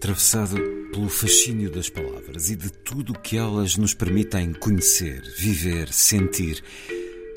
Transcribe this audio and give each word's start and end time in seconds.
Atravessado 0.00 0.56
pelo 0.90 1.10
fascínio 1.10 1.70
das 1.70 1.90
palavras 1.90 2.48
e 2.48 2.56
de 2.56 2.70
tudo 2.70 3.12
o 3.12 3.18
que 3.18 3.36
elas 3.36 3.76
nos 3.76 3.92
permitem 3.92 4.54
conhecer, 4.54 5.22
viver, 5.36 5.92
sentir. 5.92 6.64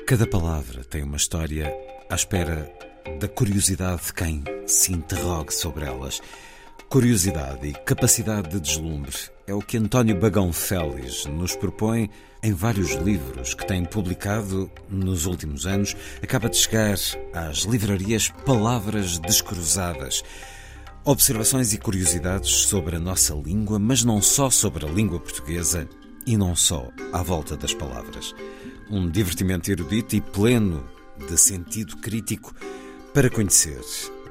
Cada 0.06 0.26
palavra 0.26 0.82
tem 0.82 1.02
uma 1.02 1.18
história 1.18 1.70
à 2.08 2.14
espera 2.14 2.72
da 3.20 3.28
curiosidade 3.28 4.06
de 4.06 4.14
quem 4.14 4.42
se 4.66 4.94
interrogue 4.94 5.52
sobre 5.52 5.84
elas. 5.84 6.22
Curiosidade 6.88 7.68
e 7.68 7.74
capacidade 7.74 8.48
de 8.48 8.60
deslumbre 8.60 9.14
é 9.46 9.52
o 9.52 9.60
que 9.60 9.76
António 9.76 10.18
Bagão 10.18 10.50
Félix 10.50 11.26
nos 11.26 11.54
propõe 11.54 12.08
em 12.42 12.54
vários 12.54 12.92
livros 12.92 13.52
que 13.52 13.66
tem 13.66 13.84
publicado 13.84 14.70
nos 14.88 15.26
últimos 15.26 15.66
anos. 15.66 15.94
Acaba 16.22 16.48
de 16.48 16.56
chegar 16.56 16.96
às 17.34 17.58
livrarias 17.64 18.30
Palavras 18.46 19.18
Descruzadas. 19.18 20.22
Observações 21.06 21.74
e 21.74 21.78
curiosidades 21.78 22.50
sobre 22.50 22.96
a 22.96 22.98
nossa 22.98 23.34
língua, 23.34 23.78
mas 23.78 24.02
não 24.02 24.22
só 24.22 24.48
sobre 24.48 24.86
a 24.86 24.88
língua 24.88 25.20
portuguesa 25.20 25.86
e 26.26 26.34
não 26.34 26.56
só 26.56 26.88
à 27.12 27.22
volta 27.22 27.58
das 27.58 27.74
palavras. 27.74 28.34
Um 28.90 29.10
divertimento 29.10 29.70
erudito 29.70 30.16
e 30.16 30.22
pleno 30.22 30.82
de 31.28 31.36
sentido 31.36 31.98
crítico 31.98 32.54
para 33.12 33.28
conhecer 33.28 33.82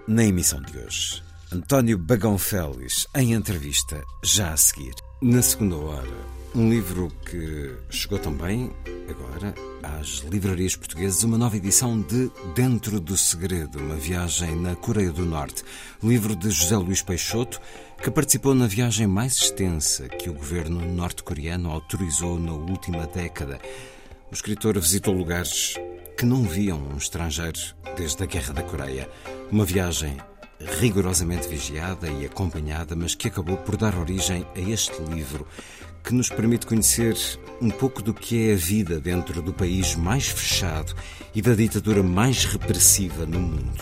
na 0.08 0.26
emissão 0.26 0.60
de 0.64 0.76
hoje. 0.80 1.22
António 1.52 1.96
Bagão 1.96 2.40
Félix, 2.40 3.06
em 3.16 3.34
entrevista, 3.34 4.04
já 4.24 4.52
a 4.52 4.58
seguir. 4.58 4.96
Na 5.22 5.44
segunda 5.44 5.76
hora, 5.76 6.10
um 6.56 6.70
livro 6.70 7.12
que 7.26 7.76
chegou 7.90 8.20
também, 8.20 8.72
agora, 9.10 9.56
às 9.82 10.20
livrarias 10.30 10.76
portuguesas, 10.76 11.24
uma 11.24 11.38
nova 11.38 11.58
edição 11.58 12.00
de 12.00 12.32
Dentro 12.54 13.00
do 13.00 13.18
Segredo, 13.18 13.80
uma 13.80 13.96
viagem 13.96 14.56
na 14.56 14.76
Coreia 14.76 15.12
do 15.12 15.26
Norte. 15.26 15.64
Livro 16.04 16.36
de 16.36 16.52
José 16.52 16.78
Luís 16.78 17.02
Peixoto, 17.02 17.60
que 18.04 18.12
participou 18.12 18.54
na 18.54 18.68
viagem 18.68 19.08
mais 19.08 19.34
extensa 19.38 20.08
que 20.08 20.30
o 20.30 20.34
governo 20.34 20.86
norte-coreano 20.94 21.72
autorizou 21.72 22.40
na 22.40 22.54
última 22.54 23.08
década. 23.08 23.60
O 24.30 24.34
escritor 24.34 24.80
visitou 24.80 25.14
lugares 25.14 25.76
que 26.16 26.26
não 26.26 26.44
viam 26.44 26.80
um 26.94 26.98
estrangeiro 26.98 27.60
desde 27.98 28.22
a 28.22 28.28
Guerra 28.28 28.54
da 28.54 28.64
Coreia. 28.64 29.10
Uma 29.52 29.66
viagem 29.66 30.18
rigorosamente 30.80 31.48
vigiada 31.48 32.10
e 32.10 32.26
acompanhada, 32.26 32.96
mas 32.96 33.16
que 33.16 33.28
acabou 33.28 33.58
por 33.58 33.76
dar 33.76 33.98
origem 33.98 34.46
a 34.56 34.60
este 34.60 35.02
livro, 35.04 35.48
que 36.04 36.14
nos 36.14 36.30
permite 36.30 36.66
conhecer 36.66 37.16
um 37.62 37.70
pouco 37.70 38.02
do 38.02 38.14
que 38.14 38.50
é 38.50 38.54
a 38.54 38.58
vida 38.58 39.00
dentro 39.00 39.42
do 39.42 39.54
país 39.54 39.96
mais 39.96 40.28
fechado 40.28 40.94
e 41.34 41.42
da 41.42 41.56
ditadura 41.56 42.04
mais 42.04 42.46
repressiva 42.46 43.26
no 43.26 43.40
mundo. 43.40 43.82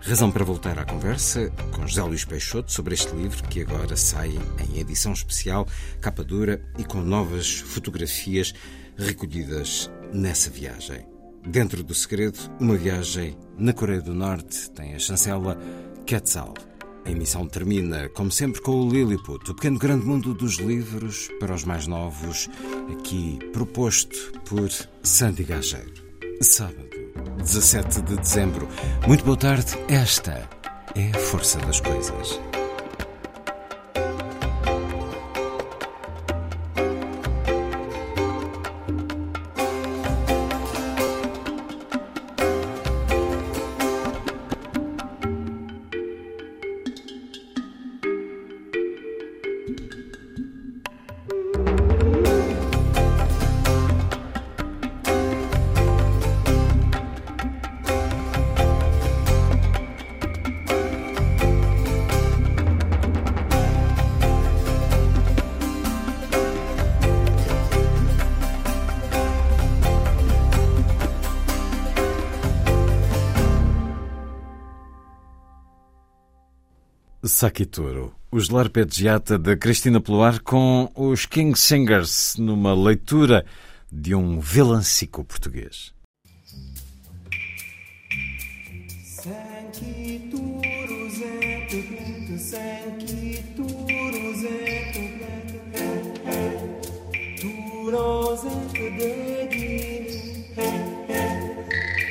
Razão 0.00 0.30
para 0.30 0.44
voltar 0.44 0.78
à 0.78 0.84
conversa 0.84 1.50
com 1.72 1.86
José 1.86 2.02
Luís 2.02 2.24
Peixoto 2.24 2.70
sobre 2.70 2.94
este 2.94 3.14
livro, 3.14 3.42
que 3.48 3.60
agora 3.60 3.96
sai 3.96 4.38
em 4.68 4.78
edição 4.78 5.12
especial, 5.12 5.66
capa 6.00 6.22
dura 6.22 6.62
e 6.78 6.84
com 6.84 7.00
novas 7.00 7.58
fotografias 7.58 8.54
recolhidas 8.96 9.90
nessa 10.12 10.48
viagem. 10.48 11.06
Dentro 11.44 11.82
do 11.82 11.94
Segredo, 11.94 12.38
uma 12.60 12.76
viagem 12.76 13.36
na 13.58 13.72
Coreia 13.72 14.00
do 14.00 14.14
Norte, 14.14 14.70
tem 14.70 14.94
a 14.94 14.98
chancela 14.98 15.58
Quetzal. 16.04 16.54
A 17.06 17.10
emissão 17.10 17.46
termina, 17.46 18.08
como 18.08 18.32
sempre, 18.32 18.60
com 18.60 18.72
o 18.72 18.90
Lilliput, 18.90 19.48
o 19.48 19.54
pequeno 19.54 19.78
grande 19.78 20.04
mundo 20.04 20.34
dos 20.34 20.56
livros 20.56 21.28
para 21.38 21.54
os 21.54 21.62
mais 21.62 21.86
novos, 21.86 22.50
aqui 22.90 23.38
proposto 23.52 24.32
por 24.44 24.68
Sandy 25.04 25.44
Gageiro. 25.44 26.04
Sábado, 26.42 26.90
17 27.38 28.02
de 28.02 28.16
dezembro. 28.16 28.68
Muito 29.06 29.24
boa 29.24 29.36
tarde. 29.36 29.78
Esta 29.86 30.50
é 30.96 31.16
a 31.16 31.18
força 31.20 31.58
das 31.60 31.80
coisas. 31.80 32.40
Sakitoro, 77.36 78.14
os 78.32 78.48
Larpeggiata 78.48 79.36
de 79.36 79.54
Cristina 79.58 80.00
Pluar 80.00 80.42
com 80.42 80.90
os 80.94 81.26
King 81.26 81.54
Singers 81.54 82.34
numa 82.38 82.72
leitura 82.72 83.44
de 83.92 84.14
um 84.14 84.40
vilancico 84.40 85.22
português. 85.22 85.92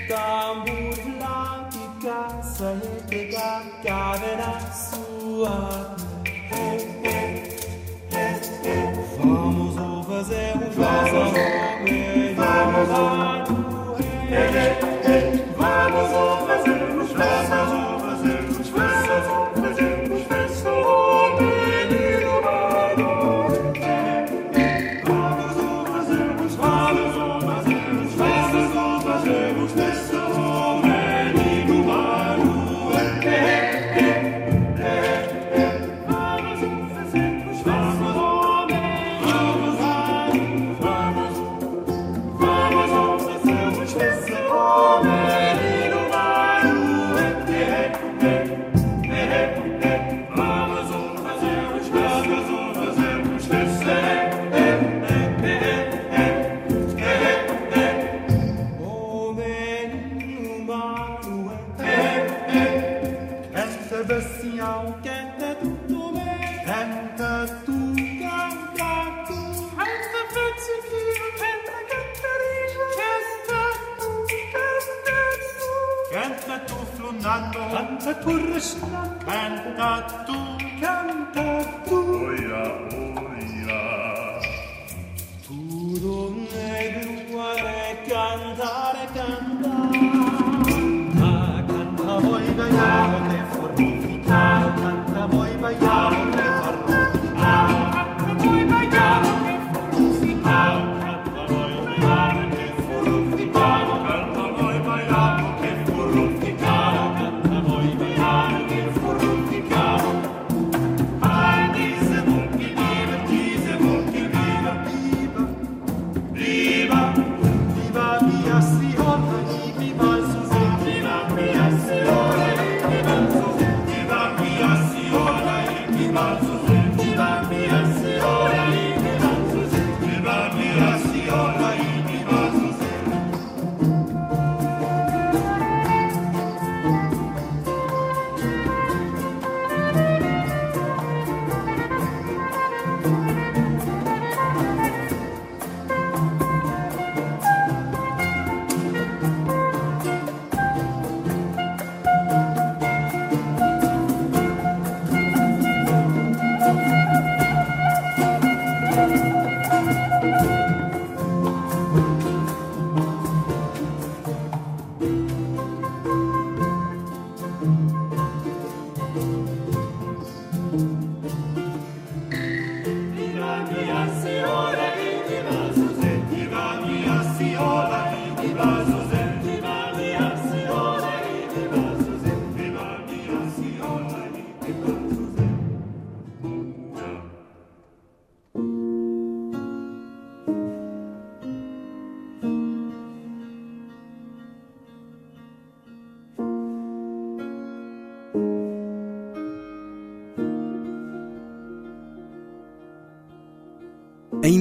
Tambor 0.07 0.84
blanca, 2.05 2.43
saia 2.43 2.79
pegar, 3.09 3.63
caverá 3.83 4.59
sua. 4.71 5.95
Vamos 9.17 10.05
fazer 10.05 10.55
um 10.55 10.69
vazão, 10.71 11.33
vamos 12.35 12.89
lá 12.89 13.45
Danza 78.05 78.21
purrışla 78.21 79.17
Canta 79.25 80.07
tu. 80.27 80.33
Canta 80.81 81.63
tu. 81.89 81.97
Oia 82.27 82.65
oia 83.33 83.81
Tu 85.45 85.57
donne 86.01 86.69
duare 87.29 87.81
Cantare 88.09 89.05
canta 89.15 89.75
Canta 91.19 91.33
canta 91.67 92.13
voida 92.19 92.67
Ya 92.77 92.93
te 93.27 93.39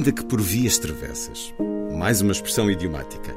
Ainda 0.05 0.21
que 0.21 0.25
por 0.25 0.39
vias 0.39 0.77
travessas, 0.77 1.51
mais 1.97 2.21
uma 2.21 2.31
expressão 2.31 2.69
idiomática, 2.69 3.35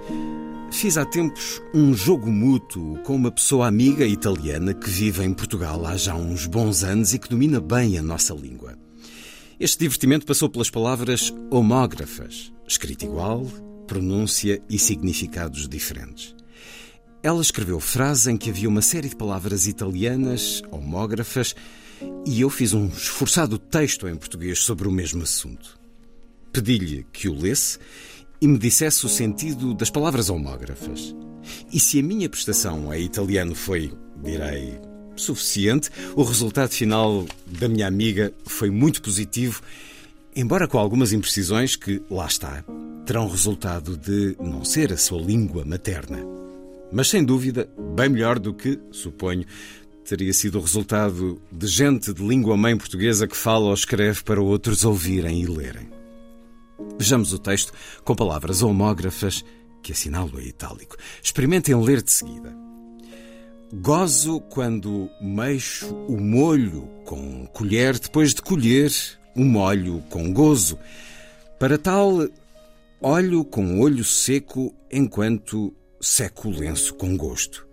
fiz 0.70 0.99
há 0.99 1.05
tempos 1.06 1.62
um 1.73 1.94
jogo 1.94 2.31
mútuo 2.31 2.99
com 3.05 3.17
uma 3.17 3.32
pessoa 3.32 3.67
amiga 3.67 4.06
italiana 4.06 4.75
que 4.75 4.91
vive 4.91 5.25
em 5.25 5.32
Portugal 5.32 5.87
há 5.87 5.97
já 5.97 6.15
uns 6.15 6.44
bons 6.44 6.85
anos 6.85 7.15
e 7.15 7.19
que 7.19 7.31
domina 7.31 7.59
bem 7.59 7.97
a 7.97 8.03
nossa 8.03 8.35
língua. 8.35 8.76
Este 9.59 9.79
divertimento 9.79 10.26
passou 10.26 10.50
pelas 10.50 10.69
palavras 10.69 11.32
homógrafas, 11.50 12.53
escrita 12.67 13.06
igual, 13.06 13.47
pronúncia 13.87 14.61
e 14.69 14.79
significados 14.79 15.67
diferentes. 15.67 16.37
Ela 17.23 17.41
escreveu 17.41 17.81
frases 17.81 18.26
em 18.26 18.37
que 18.37 18.50
havia 18.50 18.69
uma 18.69 18.82
série 18.82 19.09
de 19.09 19.17
palavras 19.17 19.67
italianas, 19.67 20.61
homógrafas, 20.71 21.55
e 22.26 22.43
eu 22.43 22.50
fiz 22.50 22.75
um 22.75 22.88
esforçado 22.88 23.59
texto 23.59 24.06
em 24.06 24.14
português 24.14 24.59
sobre 24.59 24.87
o 24.87 24.93
mesmo 24.93 25.23
assunto. 25.23 25.77
Pedi-lhe 26.53 27.06
que 27.12 27.29
o 27.29 27.35
lesse 27.35 27.79
e 28.41 28.47
me 28.47 28.59
dissesse 28.59 29.05
o 29.05 29.09
sentido 29.09 29.75
das 29.75 29.91
palavras 29.91 30.31
homógrafas. 30.31 31.15
E 31.73 31.81
se 31.81 31.99
a 31.99 32.03
minha 32.03 32.29
prestação 32.29 32.93
em 32.93 33.05
italiano 33.05 33.55
foi, 33.55 33.93
direi, 34.23 34.78
suficiente, 35.17 35.90
o 36.14 36.23
resultado 36.23 36.71
final 36.71 37.26
da 37.47 37.69
minha 37.69 37.87
amiga 37.87 38.33
foi 38.47 38.71
muito 38.71 39.02
positivo, 39.02 39.61
embora 40.35 40.69
com 40.69 40.78
algumas 40.78 41.12
imprecisões 41.12 41.76
que, 41.76 42.00
lá 42.11 42.26
está, 42.26 42.64
terão 43.05 43.28
resultado 43.28 43.97
de 43.97 44.37
não 44.38 44.64
ser 44.64 44.93
a 44.93 44.97
sua 44.97 45.21
língua 45.21 45.64
materna. 45.64 46.19
Mas 46.93 47.09
sem 47.09 47.25
dúvida, 47.25 47.69
bem 47.95 48.09
melhor 48.09 48.38
do 48.38 48.55
que, 48.55 48.78
suponho, 48.90 49.45
teria 50.05 50.33
sido 50.33 50.59
o 50.59 50.62
resultado 50.62 51.40
de 51.52 51.67
gente 51.67 52.12
de 52.14 52.26
língua 52.26 52.57
mãe 52.57 52.76
portuguesa 52.76 53.26
que 53.26 53.37
fala 53.37 53.67
ou 53.67 53.75
escreve 53.75 54.23
para 54.23 54.40
outros 54.40 54.85
ouvirem 54.85 55.43
e 55.43 55.47
lerem. 55.47 55.98
Vejamos 56.99 57.32
o 57.32 57.38
texto 57.38 57.73
com 58.04 58.14
palavras 58.14 58.62
homógrafas 58.62 59.44
que 59.82 59.92
assinalo 59.92 60.40
em 60.40 60.49
itálico. 60.49 60.97
Experimentem 61.23 61.75
ler 61.75 62.02
de 62.02 62.11
seguida. 62.11 62.54
Gozo 63.73 64.40
quando 64.40 65.11
mexo 65.20 65.94
o 65.94 66.18
molho 66.18 66.88
com 67.04 67.47
colher 67.49 67.99
depois 67.99 68.35
de 68.35 68.40
colher 68.40 68.90
o 69.37 69.44
molho 69.44 70.02
com 70.08 70.32
gozo. 70.32 70.78
Para 71.58 71.76
tal, 71.76 72.28
olho 73.00 73.44
com 73.44 73.80
olho 73.80 74.04
seco 74.04 74.75
enquanto 74.90 75.75
seco 76.00 76.49
o 76.49 76.50
lenço 76.50 76.94
com 76.94 77.16
gosto. 77.16 77.66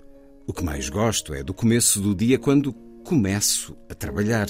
O 0.47 0.53
que 0.53 0.63
mais 0.63 0.89
gosto 0.89 1.33
é 1.33 1.43
do 1.43 1.53
começo 1.53 2.01
do 2.01 2.13
dia 2.13 2.37
quando 2.37 2.73
começo 3.03 3.77
a 3.89 3.93
trabalhar. 3.95 4.47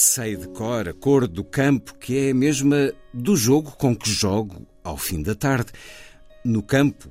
Sei 0.00 0.36
de 0.36 0.46
cor 0.46 0.88
a 0.88 0.92
cor 0.92 1.26
do 1.26 1.42
campo, 1.42 1.92
que 1.98 2.16
é 2.16 2.30
a 2.30 2.34
mesma 2.34 2.92
do 3.12 3.36
jogo 3.36 3.72
com 3.72 3.96
que 3.96 4.08
jogo 4.08 4.64
ao 4.84 4.96
fim 4.96 5.20
da 5.20 5.34
tarde. 5.34 5.72
No 6.44 6.62
campo, 6.62 7.10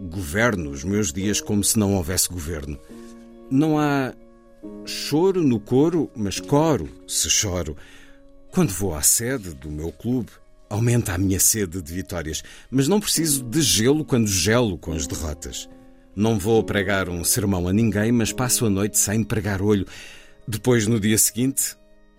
governo 0.00 0.70
os 0.70 0.82
meus 0.82 1.12
dias 1.12 1.40
como 1.40 1.62
se 1.62 1.78
não 1.78 1.94
houvesse 1.94 2.28
governo. 2.28 2.80
Não 3.48 3.78
há 3.78 4.12
choro 4.84 5.40
no 5.40 5.60
coro, 5.60 6.10
mas 6.16 6.40
coro 6.40 6.88
se 7.06 7.30
choro. 7.30 7.76
Quando 8.50 8.70
vou 8.70 8.96
à 8.96 9.02
sede 9.02 9.54
do 9.54 9.70
meu 9.70 9.92
clube, 9.92 10.32
aumenta 10.68 11.14
a 11.14 11.18
minha 11.18 11.38
sede 11.38 11.80
de 11.80 11.94
vitórias, 11.94 12.42
mas 12.68 12.88
não 12.88 12.98
preciso 12.98 13.44
de 13.44 13.62
gelo 13.62 14.04
quando 14.04 14.26
gelo 14.26 14.76
com 14.76 14.92
as 14.92 15.06
derrotas. 15.06 15.68
Não 16.14 16.40
vou 16.40 16.60
pregar 16.64 17.08
um 17.08 17.22
sermão 17.22 17.68
a 17.68 17.72
ninguém, 17.72 18.10
mas 18.10 18.32
passo 18.32 18.66
a 18.66 18.70
noite 18.70 18.98
sem 18.98 19.22
pregar 19.22 19.62
olho. 19.62 19.86
Depois, 20.48 20.88
no 20.88 20.98
dia 20.98 21.18
seguinte, 21.18 21.76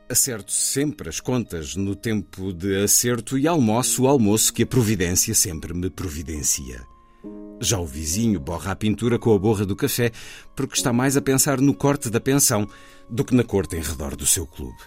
acerto 0.10 0.52
sempre 0.52 1.10
as 1.10 1.20
contas 1.20 1.76
no 1.76 1.96
tempo 1.96 2.54
de 2.54 2.84
acerto 2.84 3.38
e 3.38 3.48
almoço 3.48 4.04
o 4.04 4.08
almoço 4.08 4.54
que 4.54 4.64
a 4.64 4.68
providência 4.68 5.34
sempre 5.34 5.74
me 5.74 5.90
providencia. 5.90 6.86
Já 7.60 7.80
o 7.80 7.86
vizinho 7.86 8.40
borra 8.40 8.72
a 8.72 8.76
pintura 8.76 9.18
com 9.18 9.34
a 9.34 9.40
borra 9.40 9.66
do 9.66 9.76
café 9.76 10.12
porque 10.56 10.76
está 10.76 10.94
mais 10.94 11.18
a 11.18 11.22
pensar 11.22 11.60
no 11.60 11.74
corte 11.74 12.10
da 12.10 12.20
pensão 12.20 12.68
do 13.10 13.26
que 13.26 13.36
na 13.36 13.44
corte 13.44 13.76
em 13.76 13.82
redor 13.82 14.16
do 14.16 14.26
seu 14.26 14.46
clube. 14.46 14.78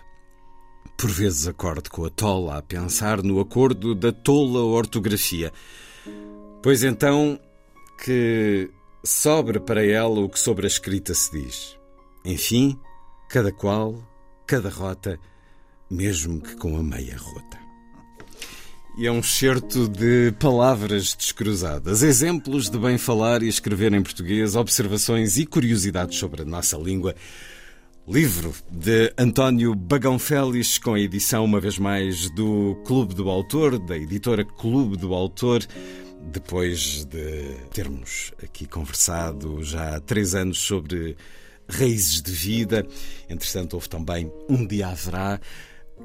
Por 0.97 1.11
vezes 1.11 1.49
acordo 1.49 1.91
com 1.91 2.05
a 2.05 2.11
tola 2.11 2.59
a 2.59 2.63
pensar 2.63 3.23
no 3.23 3.41
acordo 3.41 3.95
da 3.95 4.13
tola 4.13 4.61
ortografia. 4.61 5.53
Pois 6.63 6.85
então 6.85 7.41
que 8.05 8.71
sobre 9.05 9.59
para 9.59 9.85
ela 9.85 10.21
o 10.21 10.29
que 10.29 10.39
sobre 10.39 10.67
a 10.67 10.69
escrita 10.69 11.15
se 11.15 11.33
diz. 11.33 11.77
Enfim, 12.25 12.79
cada 13.29 13.51
qual, 13.51 14.10
cada 14.51 14.69
rota, 14.69 15.17
mesmo 15.89 16.41
que 16.41 16.57
com 16.57 16.77
a 16.77 16.83
meia 16.83 17.17
rota. 17.17 17.57
E 18.99 19.07
é 19.07 19.13
um 19.13 19.23
certo 19.23 19.89
de 19.89 20.33
palavras 20.41 21.15
descruzadas, 21.15 22.03
exemplos 22.03 22.69
de 22.69 22.77
bem 22.77 22.99
falar 22.99 23.45
e 23.45 23.49
escrever 23.49 23.95
em 23.95 24.03
português, 24.03 24.57
observações 24.57 25.39
e 25.39 25.47
curiosidades 25.47 26.19
sobre 26.19 26.43
a 26.43 26.45
nossa 26.45 26.77
língua. 26.77 27.15
Livro 28.09 28.53
de 28.69 29.15
António 29.17 29.73
Bagão 29.73 30.19
Félix, 30.19 30.79
com 30.79 30.95
a 30.95 31.01
edição, 31.01 31.45
uma 31.45 31.61
vez 31.61 31.79
mais, 31.79 32.29
do 32.31 32.75
Clube 32.85 33.15
do 33.15 33.31
Autor, 33.31 33.79
da 33.79 33.97
editora 33.97 34.45
Clube 34.45 34.97
do 34.97 35.15
Autor. 35.15 35.65
Depois 36.21 37.05
de 37.05 37.55
termos 37.73 38.33
aqui 38.43 38.67
conversado 38.67 39.63
já 39.63 39.95
há 39.95 40.01
três 40.01 40.35
anos 40.35 40.59
sobre 40.59 41.17
raízes 41.71 42.21
de 42.21 42.33
vida, 42.33 42.87
entretanto, 43.29 43.75
houve 43.75 43.89
também 43.89 44.31
Um 44.49 44.67
Dia 44.67 44.89
Haverá. 44.89 45.41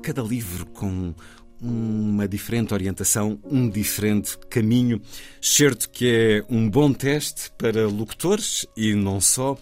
Cada 0.01 0.21
livro 0.21 0.65
com 0.65 1.13
uma 1.61 2.27
diferente 2.27 2.73
orientação, 2.73 3.39
um 3.43 3.69
diferente 3.69 4.37
caminho. 4.49 5.01
Certo 5.41 5.89
que 5.89 6.07
é 6.07 6.45
um 6.49 6.69
bom 6.69 6.93
teste 6.93 7.51
para 7.57 7.87
locutores 7.87 8.65
e 8.75 8.93
não 8.93 9.19
só. 9.19 9.57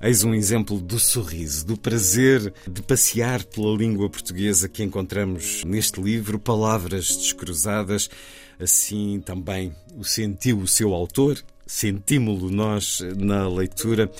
Eis 0.00 0.24
um 0.24 0.34
exemplo 0.34 0.78
do 0.78 0.98
sorriso, 0.98 1.64
do 1.64 1.76
prazer 1.76 2.52
de 2.70 2.82
passear 2.82 3.42
pela 3.44 3.74
língua 3.74 4.10
portuguesa 4.10 4.68
que 4.68 4.82
encontramos 4.82 5.64
neste 5.64 6.00
livro, 6.00 6.38
palavras 6.38 7.16
descruzadas. 7.16 8.10
Assim 8.60 9.22
também 9.24 9.74
o 9.96 10.04
sentiu 10.04 10.58
o 10.58 10.68
seu 10.68 10.92
autor, 10.92 11.42
sentimos-lo 11.66 12.50
nós 12.50 13.00
na 13.16 13.48
leitura. 13.48 14.10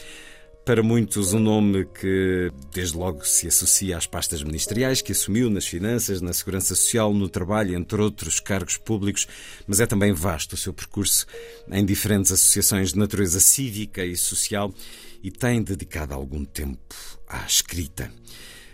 Para 0.67 0.83
muitos, 0.83 1.33
um 1.33 1.39
nome 1.39 1.85
que 1.85 2.51
desde 2.75 2.97
logo 2.97 3.25
se 3.25 3.47
associa 3.47 3.97
às 3.97 4.05
pastas 4.05 4.43
ministeriais 4.43 5.01
que 5.01 5.13
assumiu 5.13 5.49
nas 5.49 5.65
finanças, 5.65 6.21
na 6.21 6.33
segurança 6.33 6.75
social, 6.75 7.15
no 7.15 7.29
trabalho, 7.29 7.77
entre 7.77 8.01
outros 8.01 8.41
cargos 8.41 8.77
públicos, 8.77 9.29
mas 9.65 9.79
é 9.79 9.87
também 9.87 10.13
vasto 10.13 10.55
o 10.55 10.57
seu 10.57 10.73
percurso 10.73 11.25
em 11.71 11.85
diferentes 11.85 12.33
associações 12.33 12.93
de 12.93 12.99
natureza 12.99 13.39
cívica 13.39 14.05
e 14.05 14.17
social 14.17 14.75
e 15.23 15.31
tem 15.31 15.63
dedicado 15.63 16.13
algum 16.13 16.45
tempo 16.45 16.97
à 17.29 17.47
escrita. 17.47 18.11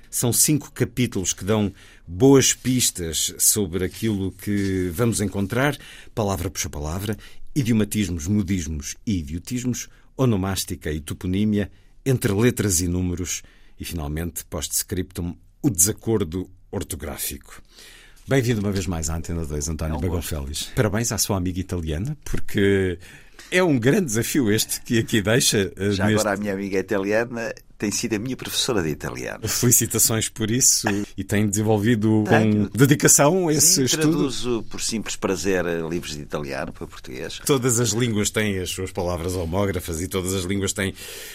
São 0.09 0.33
cinco 0.33 0.73
capítulos 0.73 1.35
que 1.35 1.45
dão 1.45 1.71
boas 2.09 2.55
pistas 2.55 3.35
sobre 3.39 3.85
aquilo 3.85 4.33
que 4.33 4.89
vamos 4.95 5.21
encontrar, 5.21 5.77
palavra 6.15 6.49
por 6.49 6.71
palavra, 6.71 7.19
idiomatismos, 7.55 8.27
modismos 8.27 8.97
e 9.07 9.19
idiotismos, 9.19 9.91
onomástica 10.17 10.91
e 10.91 10.99
toponímia, 10.99 11.71
entre 12.05 12.33
letras 12.33 12.81
e 12.81 12.89
números 12.89 13.43
e, 13.79 13.85
finalmente, 13.85 14.45
post-scriptum, 14.45 15.37
o 15.63 15.71
desacordo 15.71 16.51
ortográfico. 16.71 17.63
Bem-vindo 18.27 18.61
uma 18.61 18.73
vez 18.73 18.87
mais 18.87 19.11
à 19.11 19.17
Antena 19.17 19.45
2, 19.45 19.69
António 19.69 19.97
é 19.97 20.01
Bagão 20.01 20.23
Félix. 20.23 20.71
Parabéns 20.77 21.11
à 21.13 21.19
sua 21.19 21.37
amiga 21.37 21.61
italiana, 21.61 22.17
porque 22.25 22.99
é 23.53 23.63
um 23.63 23.79
grande 23.79 24.07
desafio 24.07 24.51
este 24.51 24.81
que 24.81 24.99
aqui 24.99 25.21
deixa. 25.21 25.73
Já 25.77 26.07
neste... 26.07 26.21
agora 26.21 26.33
a 26.33 26.37
minha 26.37 26.53
amiga 26.53 26.79
italiana 26.79 27.53
tem 27.83 27.91
sido 27.91 28.15
a 28.15 28.19
minha 28.19 28.37
professora 28.37 28.81
de 28.81 28.89
italiano. 28.91 29.47
Felicitações 29.49 30.29
por 30.29 30.53
isso 30.53 30.87
e 31.17 31.25
tem 31.25 31.49
desenvolvido 31.49 32.23
Tenho. 32.29 32.71
com 32.71 32.79
dedicação 32.79 33.51
esse 33.51 33.75
Sim, 33.75 33.83
estudo. 33.85 34.03
Traduzo 34.13 34.65
por 34.71 34.81
simples 34.81 35.17
prazer 35.17 35.65
livros 35.91 36.15
de 36.15 36.23
italiano 36.23 36.73
para 36.73 36.87
português. 36.87 37.41
Todas 37.45 37.81
as 37.81 37.91
línguas 37.91 38.31
têm 38.31 38.61
as 38.61 38.71
suas 38.71 38.93
palavras 38.93 39.35
homógrafas 39.35 40.01
e 40.01 40.07
todas 40.07 40.33
as 40.33 40.45
línguas 40.45 40.73
têm 40.73 40.95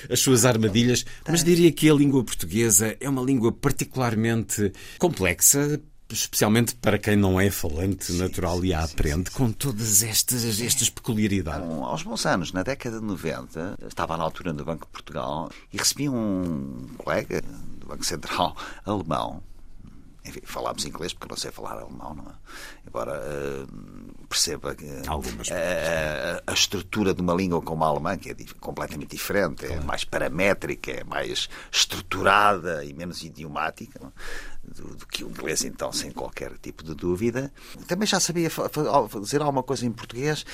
as 0.10 0.22
suas 0.22 0.46
armadilhas, 0.46 1.06
mas 1.28 1.44
diria 1.44 1.72
que 1.72 1.90
a 1.90 1.94
língua 1.94 2.24
portuguesa 2.24 2.96
é 2.98 3.10
uma 3.10 3.22
língua 3.22 3.52
particularmente 3.52 4.72
complexa 4.98 5.82
especialmente 6.10 6.76
para 6.76 6.98
quem 6.98 7.16
não 7.16 7.40
é 7.40 7.50
falante 7.50 8.06
sim, 8.06 8.18
natural 8.18 8.60
sim, 8.60 8.68
e 8.68 8.74
a 8.74 8.84
aprende, 8.84 9.30
sim, 9.30 9.36
com 9.38 9.52
todas 9.52 10.04
estas, 10.04 10.44
estas 10.60 10.90
peculiaridades. 10.90 11.68
Um, 11.68 11.84
aos 11.84 12.04
bons 12.04 12.26
anos, 12.26 12.52
na 12.54 12.64
década 12.64 13.00
de 13.00 13.06
90, 13.06 13.78
estava 13.88 14.16
na 14.18 14.24
altura 14.24 14.54
do 14.54 14.64
Banco 14.64 14.86
de 14.86 14.92
Portugal 14.92 15.50
e 15.72 15.78
recebi 15.78 16.08
um 16.10 16.88
colega 16.98 17.42
do 17.42 17.88
Banco 17.88 18.06
Central 18.06 18.56
alemão. 18.86 19.44
Enfim, 20.26 20.42
falámos 20.44 20.86
inglês 20.86 21.14
porque 21.14 21.30
não 21.30 21.38
sei 21.38 21.52
falar 21.52 21.80
alemão, 21.80 22.14
não 22.14 22.26
é? 22.26 22.36
Embora 22.86 23.14
uh, 23.14 24.28
perceba 24.28 24.76
que 24.76 24.86
Algumas 25.08 25.50
a, 25.52 26.44
a, 26.46 26.54
estrutura 26.54 27.14
de 27.14 27.22
uma 27.22 27.34
língua 27.34 27.62
como 27.62 27.84
a 27.84 27.88
alemã, 27.88 28.18
que 28.18 28.32
é 28.32 28.36
completamente 28.60 29.12
diferente, 29.12 29.66
é 29.66 29.80
mais 29.80 30.04
paramétrica, 30.04 30.92
é 30.92 31.04
mais 31.04 31.48
estruturada 31.72 32.84
e 32.84 32.94
menos 32.94 33.24
idiomática. 33.24 34.00
Não? 34.02 34.10
É? 34.10 34.12
Do, 34.68 34.96
do, 34.96 35.08
que 35.08 35.24
o 35.24 35.30
inglês, 35.30 35.64
então, 35.64 35.92
sem 35.92 36.12
qualquer 36.12 36.52
tipo 36.62 36.84
de 36.84 36.94
dúvida. 36.94 37.52
Também 37.88 38.08
já 38.08 38.20
sabia 38.20 38.50
dizer 39.22 39.42
alguma 39.42 39.64
coisa 39.64 39.86
em 39.86 39.92
português, 39.92 40.46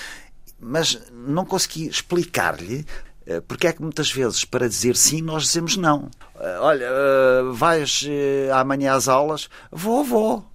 mas 0.59 0.99
não 1.11 1.45
consegui 1.45 1.87
explicar-lhe 1.87 2.85
eh, 3.25 3.41
porque 3.41 3.67
é 3.67 3.73
que 3.73 3.81
muitas 3.81 4.11
vezes, 4.11 4.43
para 4.45 4.67
dizer 4.67 4.95
sim, 4.95 5.21
nós 5.21 5.43
dizemos 5.43 5.77
não. 5.77 6.09
Eh, 6.39 6.57
olha, 6.59 6.85
eh, 6.85 7.41
vais 7.53 8.05
amanhã 8.53 8.93
às 8.93 9.07
aulas? 9.07 9.49
Vou, 9.71 10.03
vou. 10.03 10.45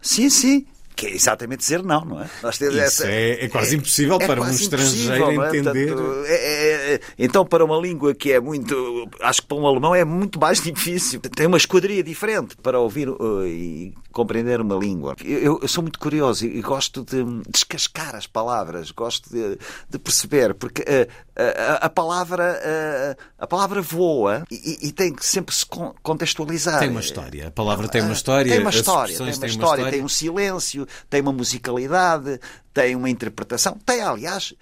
Sim, 0.00 0.28
sim 0.28 0.66
que 0.96 1.06
é 1.06 1.14
exatamente 1.14 1.58
dizer 1.58 1.82
não, 1.82 2.04
não 2.04 2.22
é? 2.22 2.30
Nós 2.42 2.56
temos 2.56 2.74
Isso 2.74 2.84
essa, 2.84 3.06
é, 3.06 3.44
é, 3.44 3.48
quase 3.48 3.76
impossível 3.76 4.16
é 4.18 4.26
para 4.26 4.40
quase 4.40 4.52
um 4.52 4.54
estrangeiro 4.54 5.42
é? 5.42 5.48
entender. 5.48 5.92
Portanto, 5.92 6.24
é, 6.26 6.34
é, 6.34 6.94
é, 6.94 7.00
então, 7.18 7.44
para 7.44 7.62
uma 7.62 7.76
língua 7.76 8.14
que 8.14 8.32
é 8.32 8.40
muito. 8.40 9.06
Acho 9.20 9.42
que 9.42 9.48
para 9.48 9.58
um 9.58 9.66
alemão 9.66 9.94
é 9.94 10.04
muito 10.04 10.40
mais 10.40 10.60
difícil. 10.64 11.20
Tem 11.20 11.46
uma 11.46 11.58
esquadria 11.58 12.02
diferente 12.02 12.56
para 12.56 12.80
ouvir 12.80 13.10
uh, 13.10 13.46
e 13.46 13.92
compreender 14.10 14.62
uma 14.62 14.76
língua. 14.76 15.14
Eu, 15.22 15.60
eu, 15.60 15.68
sou 15.68 15.82
muito 15.82 15.98
curioso 15.98 16.46
e 16.46 16.62
gosto 16.62 17.04
de 17.04 17.22
descascar 17.50 18.16
as 18.16 18.26
palavras, 18.26 18.90
gosto 18.90 19.28
de, 19.28 19.58
de 19.90 19.98
perceber, 19.98 20.54
porque 20.54 20.80
uh, 20.80 21.26
a, 21.36 21.86
a, 21.86 21.90
palavra, 21.90 22.58
a, 23.38 23.44
a 23.44 23.46
palavra 23.46 23.82
voa 23.82 24.44
e, 24.50 24.88
e, 24.88 24.92
tem 24.92 25.12
que 25.12 25.24
sempre 25.26 25.54
se 25.54 25.66
contextualizar. 26.02 26.80
Tem 26.80 26.88
uma 26.88 27.00
história. 27.00 27.48
A 27.48 27.50
palavra 27.50 27.88
tem 27.88 28.00
uma 28.00 28.14
história. 28.14 28.50
Tem 28.50 28.60
uma 28.62 28.70
história, 28.70 29.14
tem 29.14 29.26
uma, 29.26 29.30
história, 29.30 29.54
uma 29.54 29.64
história, 29.64 29.90
tem 29.90 30.02
um 30.02 30.08
silêncio, 30.08 30.85
tem 31.08 31.20
uma 31.20 31.32
musicalidade, 31.32 32.40
tem 32.72 32.94
uma 32.94 33.10
interpretação. 33.10 33.78
Tem, 33.84 34.02
aliás, 34.02 34.54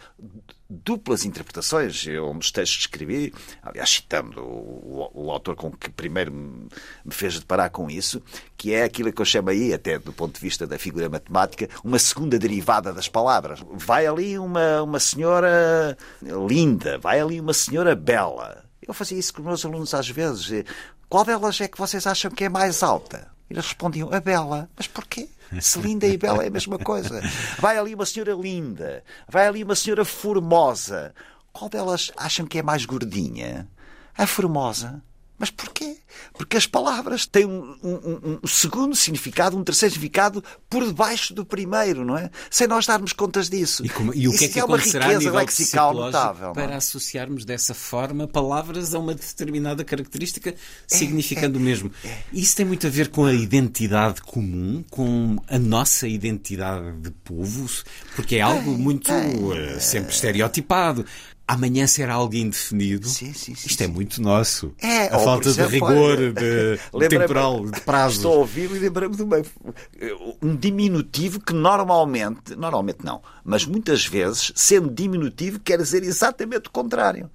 duplas 0.68 1.24
interpretações. 1.24 2.06
Eu, 2.06 2.30
um 2.30 2.38
dos 2.38 2.50
textos 2.50 2.86
que 2.86 2.96
escrevi, 2.96 3.32
aliás, 3.62 3.90
citando 3.90 4.40
o, 4.40 5.10
o, 5.14 5.26
o, 5.26 5.30
autor 5.30 5.54
com 5.54 5.70
que 5.70 5.90
primeiro 5.90 6.32
me 6.32 6.68
fez 7.10 7.38
deparar 7.38 7.70
com 7.70 7.90
isso, 7.90 8.22
que 8.56 8.72
é 8.72 8.84
aquilo 8.84 9.12
que 9.12 9.20
eu 9.20 9.26
chamo 9.26 9.50
aí, 9.50 9.72
até 9.72 9.98
do 9.98 10.12
ponto 10.12 10.34
de 10.34 10.40
vista 10.40 10.66
da 10.66 10.78
figura 10.78 11.08
matemática, 11.08 11.68
uma 11.82 11.98
segunda 11.98 12.38
derivada 12.38 12.92
das 12.92 13.08
palavras. 13.08 13.60
Vai 13.72 14.06
ali 14.06 14.38
uma, 14.38 14.82
uma 14.82 15.00
senhora 15.00 15.96
linda, 16.22 16.98
vai 16.98 17.20
ali 17.20 17.40
uma 17.40 17.54
senhora 17.54 17.94
bela. 17.94 18.64
Eu 18.86 18.92
fazia 18.92 19.18
isso 19.18 19.32
com 19.32 19.40
os 19.40 19.46
meus 19.46 19.64
alunos 19.64 19.94
às 19.94 20.08
vezes. 20.08 20.64
Qual 21.08 21.24
delas 21.24 21.60
é 21.60 21.68
que 21.68 21.78
vocês 21.78 22.06
acham 22.06 22.30
que 22.30 22.44
é 22.44 22.48
mais 22.48 22.82
alta? 22.82 23.28
Eles 23.48 23.64
respondiam, 23.66 24.12
a 24.12 24.20
bela. 24.20 24.68
Mas 24.76 24.86
porquê? 24.86 25.28
Se 25.60 25.78
linda 25.78 26.06
e 26.06 26.16
bela 26.16 26.44
é 26.44 26.48
a 26.48 26.50
mesma 26.50 26.78
coisa. 26.78 27.20
Vai 27.58 27.78
ali 27.78 27.94
uma 27.94 28.06
senhora 28.06 28.32
linda, 28.32 29.02
vai 29.28 29.46
ali 29.46 29.62
uma 29.62 29.74
senhora 29.74 30.04
formosa. 30.04 31.14
Qual 31.52 31.70
delas 31.70 32.10
acham 32.16 32.46
que 32.46 32.58
é 32.58 32.62
mais 32.62 32.84
gordinha? 32.84 33.68
A 34.16 34.26
formosa. 34.26 35.02
Mas 35.44 35.50
porquê? 35.50 35.98
Porque 36.32 36.56
as 36.56 36.66
palavras 36.66 37.26
têm 37.26 37.44
um, 37.44 37.76
um, 37.82 38.38
um, 38.42 38.46
segundo 38.46 38.96
significado, 38.96 39.58
um 39.58 39.62
terceiro 39.62 39.92
significado 39.92 40.42
por 40.70 40.86
debaixo 40.86 41.34
do 41.34 41.44
primeiro, 41.44 42.02
não 42.02 42.16
é? 42.16 42.30
Sem 42.48 42.66
nós 42.66 42.86
darmos 42.86 43.12
contas 43.12 43.50
disso. 43.50 43.84
E, 43.84 43.90
como, 43.90 44.14
e 44.14 44.26
o 44.26 44.32
que 44.32 44.46
é 44.46 44.48
que 44.48 44.58
é 44.58 44.64
uma 44.64 44.78
riqueza 44.78 45.30
lexical 45.30 45.92
notável. 45.92 46.52
É? 46.52 46.54
Para 46.54 46.76
associarmos 46.76 47.44
dessa 47.44 47.74
forma 47.74 48.26
palavras 48.26 48.94
a 48.94 48.98
uma 48.98 49.14
determinada 49.14 49.84
característica, 49.84 50.48
é, 50.48 50.54
significando 50.86 51.58
é, 51.58 51.60
o 51.60 51.62
mesmo. 51.62 51.92
É. 52.02 52.16
Isso 52.32 52.56
tem 52.56 52.64
muito 52.64 52.86
a 52.86 52.90
ver 52.90 53.08
com 53.08 53.26
a 53.26 53.34
identidade 53.34 54.22
comum, 54.22 54.82
com 54.88 55.36
a 55.46 55.58
nossa 55.58 56.08
identidade 56.08 56.90
de 57.02 57.10
povos, 57.10 57.84
porque 58.16 58.36
é 58.36 58.40
algo 58.40 58.78
muito 58.78 59.12
uh, 59.12 59.78
sempre 59.78 60.14
estereotipado 60.14 61.04
amanhã 61.46 61.86
será 61.86 62.14
algo 62.14 62.34
indefinido. 62.34 63.06
Sim, 63.08 63.32
sim, 63.32 63.54
sim, 63.54 63.66
Isto 63.68 63.82
é 63.82 63.86
muito 63.86 64.20
nosso. 64.20 64.74
É, 64.80 65.06
a 65.06 65.18
falta 65.18 65.48
exemplo, 65.48 65.70
de 65.70 65.74
rigor 65.74 66.16
de, 66.32 66.78
temporal, 67.08 67.66
de 67.66 67.80
prazo. 67.82 68.16
Estou 68.16 68.32
a 68.32 68.36
ouvir 68.38 68.70
e 68.70 68.78
lembrei-me 68.78 69.16
de 69.16 69.22
uma, 69.22 69.42
um 70.42 70.56
diminutivo 70.56 71.40
que 71.40 71.52
normalmente, 71.52 72.56
normalmente 72.56 73.04
não, 73.04 73.22
mas 73.44 73.66
muitas 73.66 74.06
vezes, 74.06 74.52
sendo 74.54 74.90
diminutivo, 74.90 75.60
quer 75.60 75.78
dizer 75.78 76.02
exatamente 76.02 76.68
o 76.68 76.70
contrário. 76.70 77.30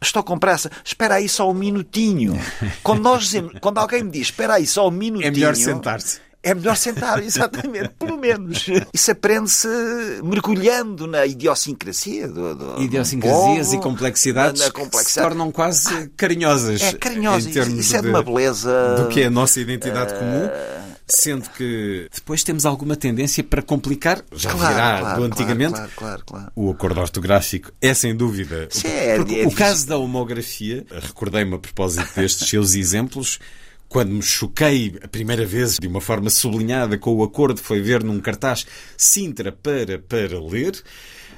Estou 0.00 0.22
com 0.24 0.36
pressa, 0.36 0.68
espera 0.84 1.14
aí 1.16 1.28
só 1.28 1.48
um 1.48 1.54
minutinho. 1.54 2.36
Quando, 2.82 3.02
nós 3.02 3.22
dizemos, 3.22 3.52
quando 3.60 3.78
alguém 3.78 4.02
me 4.02 4.10
diz 4.10 4.22
espera 4.22 4.54
aí 4.54 4.66
só 4.66 4.88
um 4.88 4.90
minutinho. 4.90 5.28
É 5.28 5.30
melhor 5.30 5.54
sentar-se. 5.54 6.20
É 6.42 6.54
melhor 6.54 6.76
sentar, 6.76 7.22
exatamente, 7.24 7.90
pelo 7.98 8.16
menos. 8.18 8.66
Isso 8.92 9.10
aprende-se 9.12 9.68
mergulhando 10.24 11.06
na 11.06 11.24
idiosincrasia 11.24 12.26
do, 12.28 12.54
do 12.54 12.82
Idiosincrasias 12.82 13.66
povo, 13.68 13.78
e 13.78 13.82
complexidades 13.82 14.60
na, 14.60 14.66
na 14.66 14.72
complexidade. 14.72 15.04
que 15.06 15.12
se 15.12 15.20
tornam 15.20 15.52
quase 15.52 16.08
carinhosas. 16.16 16.82
É, 16.82 16.92
carinhosas. 16.94 17.46
Em 17.46 17.52
termos 17.52 17.78
Isso 17.78 17.96
é 17.96 18.02
de 18.02 18.08
uma 18.08 18.22
beleza. 18.22 18.96
Do 18.96 19.08
que 19.08 19.20
é 19.20 19.26
a 19.26 19.30
nossa 19.30 19.60
identidade 19.60 20.14
uh, 20.14 20.18
comum. 20.18 20.48
Sendo 21.06 21.50
que 21.50 22.08
depois 22.14 22.42
temos 22.42 22.64
alguma 22.64 22.96
tendência 22.96 23.44
para 23.44 23.60
complicar, 23.60 24.22
já 24.34 24.50
Claro, 24.50 24.74
virá 24.74 24.98
claro, 25.00 25.20
do 25.20 25.26
antigamente. 25.26 25.72
claro, 25.74 25.90
claro, 25.94 26.22
claro. 26.24 26.52
O 26.56 26.70
acordo 26.70 27.00
ortográfico 27.00 27.70
é 27.82 27.92
sem 27.92 28.16
dúvida. 28.16 28.68
Sim, 28.70 28.88
é- 28.88 29.16
Porque 29.16 29.34
é 29.40 29.46
o 29.46 29.50
caso 29.50 29.86
da 29.86 29.98
homografia, 29.98 30.86
recordei-me 30.90 31.54
a 31.56 31.58
propósito 31.58 32.08
destes 32.16 32.48
seus 32.48 32.72
exemplos, 32.76 33.38
quando 33.92 34.08
me 34.08 34.22
choquei 34.22 34.98
a 35.02 35.06
primeira 35.06 35.44
vez 35.44 35.76
de 35.78 35.86
uma 35.86 36.00
forma 36.00 36.30
sublinhada 36.30 36.96
com 36.96 37.14
o 37.14 37.22
acordo, 37.22 37.60
foi 37.60 37.82
ver 37.82 38.02
num 38.02 38.18
cartaz 38.20 38.66
Sintra 38.96 39.52
para 39.52 39.98
para 39.98 40.40
ler. 40.40 40.82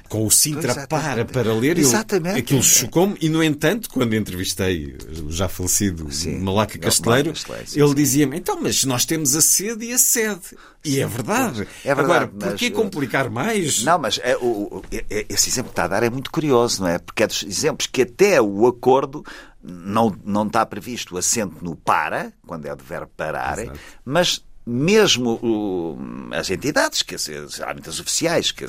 Com 0.07 0.25
o 0.25 0.31
Sintra 0.31 0.85
para 0.87 1.25
para 1.25 1.53
ler, 1.53 1.77
eu- 1.77 1.83
Exatamente. 1.83 2.37
aquilo 2.39 2.61
chocou-me. 2.61 3.17
E, 3.19 3.27
no 3.27 3.43
entanto, 3.43 3.89
quando 3.89 4.15
entrevistei 4.15 4.95
o 5.25 5.31
já 5.31 5.47
falecido 5.47 6.11
Sim, 6.11 6.39
Malaca 6.39 6.77
Casteleiro, 6.77 7.33
ele 7.75 7.93
dizia-me: 7.95 8.37
então, 8.37 8.59
mas 8.61 8.83
nós 8.83 9.03
temos 9.05 9.35
a 9.35 9.41
sede 9.41 9.85
e 9.85 9.93
a 9.93 9.97
sede. 9.97 10.41
E 10.83 10.99
é 10.99 11.07
verdade. 11.07 11.67
É 11.83 11.95
verdade, 11.95 11.99
Agora, 12.25 12.31
mas, 12.33 12.49
porquê 12.51 12.65
eh, 12.65 12.69
complicar 12.71 13.29
mais? 13.31 13.83
Não, 13.83 13.97
mas 13.97 14.19
é, 14.21 14.37
o- 14.37 14.41
o- 14.77 14.83
é- 14.91 15.25
esse 15.27 15.49
exemplo 15.49 15.69
que 15.69 15.73
está 15.73 15.85
a 15.85 15.87
dar 15.87 16.03
é 16.03 16.09
muito 16.09 16.29
curioso, 16.29 16.81
não 16.83 16.87
é? 16.89 16.99
Porque 16.99 17.23
é 17.23 17.27
dos 17.27 17.41
exemplos 17.41 17.87
que 17.87 18.03
até 18.03 18.39
o 18.39 18.67
acordo 18.67 19.25
não, 19.63 20.15
não 20.23 20.45
está 20.45 20.63
previsto 20.65 21.15
o 21.15 21.17
acento 21.17 21.57
no 21.65 21.75
para, 21.75 22.31
quando 22.45 22.67
é 22.67 22.75
de 22.75 22.83
verbo 22.83 23.09
parar, 23.17 23.57
mas 24.05 24.43
mesmo 24.65 25.39
o- 25.43 25.97
as 26.33 26.49
entidades, 26.49 27.01
que 27.03 27.15
geralmente 27.17 27.87
as 27.89 27.99
oficiais, 27.99 28.51
que, 28.51 28.65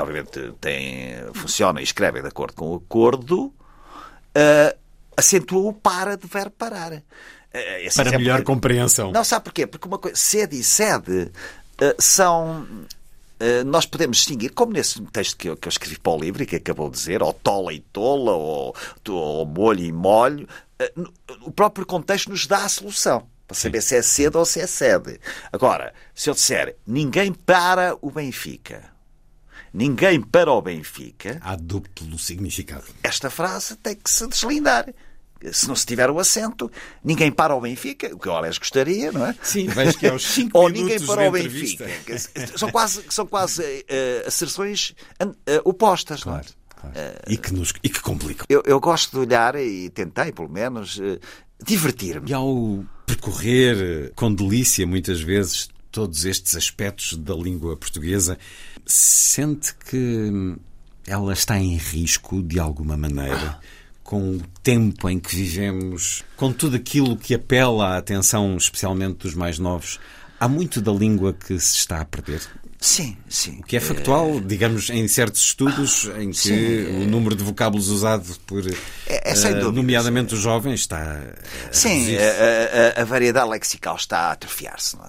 obviamente 0.00 0.52
têm, 0.60 1.14
funcionam 1.34 1.80
e 1.80 1.84
escrevem 1.84 2.22
de 2.22 2.28
acordo 2.28 2.54
com 2.54 2.70
o 2.70 2.76
acordo, 2.76 3.52
eh, 4.34 4.76
acentuam 5.16 5.66
o 5.68 5.72
para 5.72 6.16
de 6.16 6.26
verbo 6.26 6.52
parar. 6.52 6.92
Eh, 7.52 7.84
esse 7.86 7.96
Para 7.96 8.18
melhor 8.18 8.42
compreensão. 8.42 9.12
não, 9.12 9.24
sabe 9.24 9.44
porquê? 9.44 9.66
Porque 9.66 9.86
uma 9.86 9.98
coisa, 9.98 10.16
sede 10.16 10.58
e 10.58 10.64
sede 10.64 11.30
eh, 11.80 11.94
são. 11.98 12.66
nós 13.66 13.84
podemos 13.84 14.16
distinguir, 14.16 14.50
como 14.54 14.72
nesse 14.72 14.98
texto 15.12 15.36
que 15.36 15.50
eu, 15.50 15.56
que 15.58 15.68
eu 15.68 15.70
escrevi 15.70 15.98
para 15.98 16.12
o 16.12 16.18
livro 16.18 16.42
e 16.42 16.46
que 16.46 16.56
acabou 16.56 16.88
de 16.88 16.96
dizer, 16.96 17.22
ou 17.22 17.34
tola 17.34 17.70
e 17.74 17.80
tola, 17.80 18.32
ou, 18.32 18.74
ou 19.10 19.44
molho 19.44 19.84
e 19.84 19.92
molho, 19.92 20.48
o 21.42 21.50
próprio 21.50 21.84
contexto 21.84 22.30
nos 22.30 22.46
dá 22.46 22.64
a 22.64 22.68
solução. 22.70 23.26
Para 23.46 23.56
saber 23.56 23.80
se 23.82 23.96
é 23.96 24.02
sede 24.02 24.36
ou 24.36 24.44
se 24.44 24.60
é 24.60 24.66
sede. 24.66 25.20
Agora, 25.52 25.94
se 26.14 26.28
eu 26.28 26.34
disser 26.34 26.76
ninguém 26.86 27.32
para 27.32 27.96
o 28.02 28.10
Benfica, 28.10 28.82
ninguém 29.72 30.20
para 30.20 30.50
o 30.50 30.60
Benfica, 30.60 31.38
Há 31.42 31.54
duplo 31.56 32.18
significado. 32.18 32.84
esta 33.02 33.30
frase 33.30 33.76
tem 33.76 33.94
que 33.94 34.10
se 34.10 34.26
deslindar. 34.26 34.86
Se 35.52 35.68
não 35.68 35.76
se 35.76 35.84
tiver 35.84 36.10
o 36.10 36.18
acento, 36.18 36.72
ninguém 37.04 37.30
para 37.30 37.54
o 37.54 37.60
Benfica, 37.60 38.08
o 38.12 38.18
que 38.18 38.26
eu 38.26 38.34
aliás 38.34 38.56
gostaria, 38.58 39.12
não 39.12 39.26
é? 39.26 39.34
Sim, 39.42 39.66
vejo 39.66 39.98
que 39.98 40.06
aos 40.08 40.24
5 40.26 40.50
Ou 40.58 40.70
minutos 40.70 40.92
ninguém 41.02 41.06
para 41.06 41.30
o 41.30 41.36
entrevista... 41.36 41.84
Benfica. 41.84 42.58
São 42.58 42.70
quase, 42.70 43.04
são 43.10 43.26
quase 43.26 43.84
eh, 43.86 44.24
asserções 44.26 44.94
eh, 45.20 45.60
opostas. 45.62 46.24
não 46.24 46.38
é? 46.38 46.40
Claro, 46.40 46.54
claro. 46.74 47.18
E, 47.28 47.36
que 47.36 47.52
nos, 47.52 47.74
e 47.82 47.88
que 47.90 48.00
complicam. 48.00 48.46
Eu, 48.48 48.62
eu 48.64 48.80
gosto 48.80 49.12
de 49.12 49.18
olhar, 49.18 49.54
e 49.56 49.90
tentei 49.90 50.32
pelo 50.32 50.48
menos, 50.48 50.98
eh, 51.02 51.18
divertir-me. 51.64 52.30
E 52.30 52.34
ao 52.34 52.84
percorrer 53.06 54.12
com 54.14 54.34
delícia, 54.34 54.86
muitas 54.86 55.20
vezes, 55.20 55.68
todos 55.90 56.24
estes 56.24 56.54
aspectos 56.54 57.16
da 57.16 57.34
língua 57.34 57.76
portuguesa, 57.76 58.38
sente 58.84 59.74
que 59.74 60.56
ela 61.06 61.32
está 61.32 61.58
em 61.58 61.76
risco, 61.76 62.42
de 62.42 62.58
alguma 62.58 62.96
maneira, 62.96 63.58
com 64.02 64.36
o 64.36 64.42
tempo 64.62 65.08
em 65.08 65.18
que 65.18 65.34
vivemos, 65.34 66.24
com 66.36 66.52
tudo 66.52 66.76
aquilo 66.76 67.16
que 67.16 67.34
apela 67.34 67.94
à 67.94 67.98
atenção, 67.98 68.56
especialmente 68.56 69.18
dos 69.18 69.34
mais 69.34 69.58
novos. 69.58 69.98
Há 70.38 70.48
muito 70.48 70.80
da 70.80 70.92
língua 70.92 71.32
que 71.32 71.58
se 71.58 71.76
está 71.78 72.00
a 72.00 72.04
perder. 72.04 72.42
Sim, 72.80 73.16
sim. 73.28 73.58
O 73.60 73.62
que 73.64 73.76
é 73.76 73.80
factual, 73.80 74.38
digamos, 74.40 74.90
em 74.90 75.06
certos 75.08 75.40
estudos 75.42 76.10
em 76.18 76.30
que 76.30 76.36
Sim. 76.36 77.02
o 77.02 77.06
número 77.06 77.34
de 77.34 77.42
vocábulos 77.42 77.88
usado 77.88 78.24
por, 78.46 78.62
É- 78.66 78.72
é 79.08 79.30
eh, 79.30 79.34
dúvida, 79.54 79.72
nomeadamente 79.72 80.34
os 80.34 80.40
jovens, 80.40 80.80
está 80.80 80.98
a 80.98 81.72
Sim, 81.72 82.16
a, 82.16 82.98
a- 82.98 83.02
a 83.02 83.04
variedade 83.04 83.48
lexical 83.50 83.96
está 83.96 84.18
a 84.18 84.32
atrofiar-se. 84.32 84.96
não 84.96 85.04
é? 85.04 85.08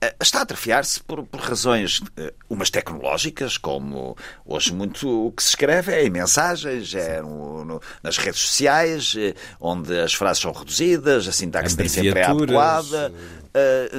Eh, 0.00 0.14
Está 0.20 0.40
a 0.40 0.42
atrofiar-se 0.42 1.00
por, 1.02 1.22
por 1.24 1.40
razões, 1.40 2.02
eh, 2.18 2.32
umas 2.50 2.68
tecnológicas, 2.70 3.56
como 3.56 4.16
hoje 4.44 4.72
muito 4.72 5.08
o 5.28 5.32
que 5.32 5.42
se 5.42 5.50
escreve 5.50 5.92
é 5.92 6.04
em 6.06 6.10
mensagens, 6.10 6.94
é 6.94 7.20
no- 7.22 7.64
no- 7.64 7.82
nas 8.02 8.16
redes 8.18 8.40
sociais, 8.40 9.14
eh, 9.16 9.34
onde 9.60 9.98
as 9.98 10.12
frases 10.12 10.42
são 10.42 10.52
reduzidas, 10.52 11.26
a 11.28 11.32
sintaxe 11.32 11.76
nem 11.78 11.88
sempre 11.88 12.20
é 12.20 12.24
adequada. 12.24 13.12
Eh, 13.54 13.90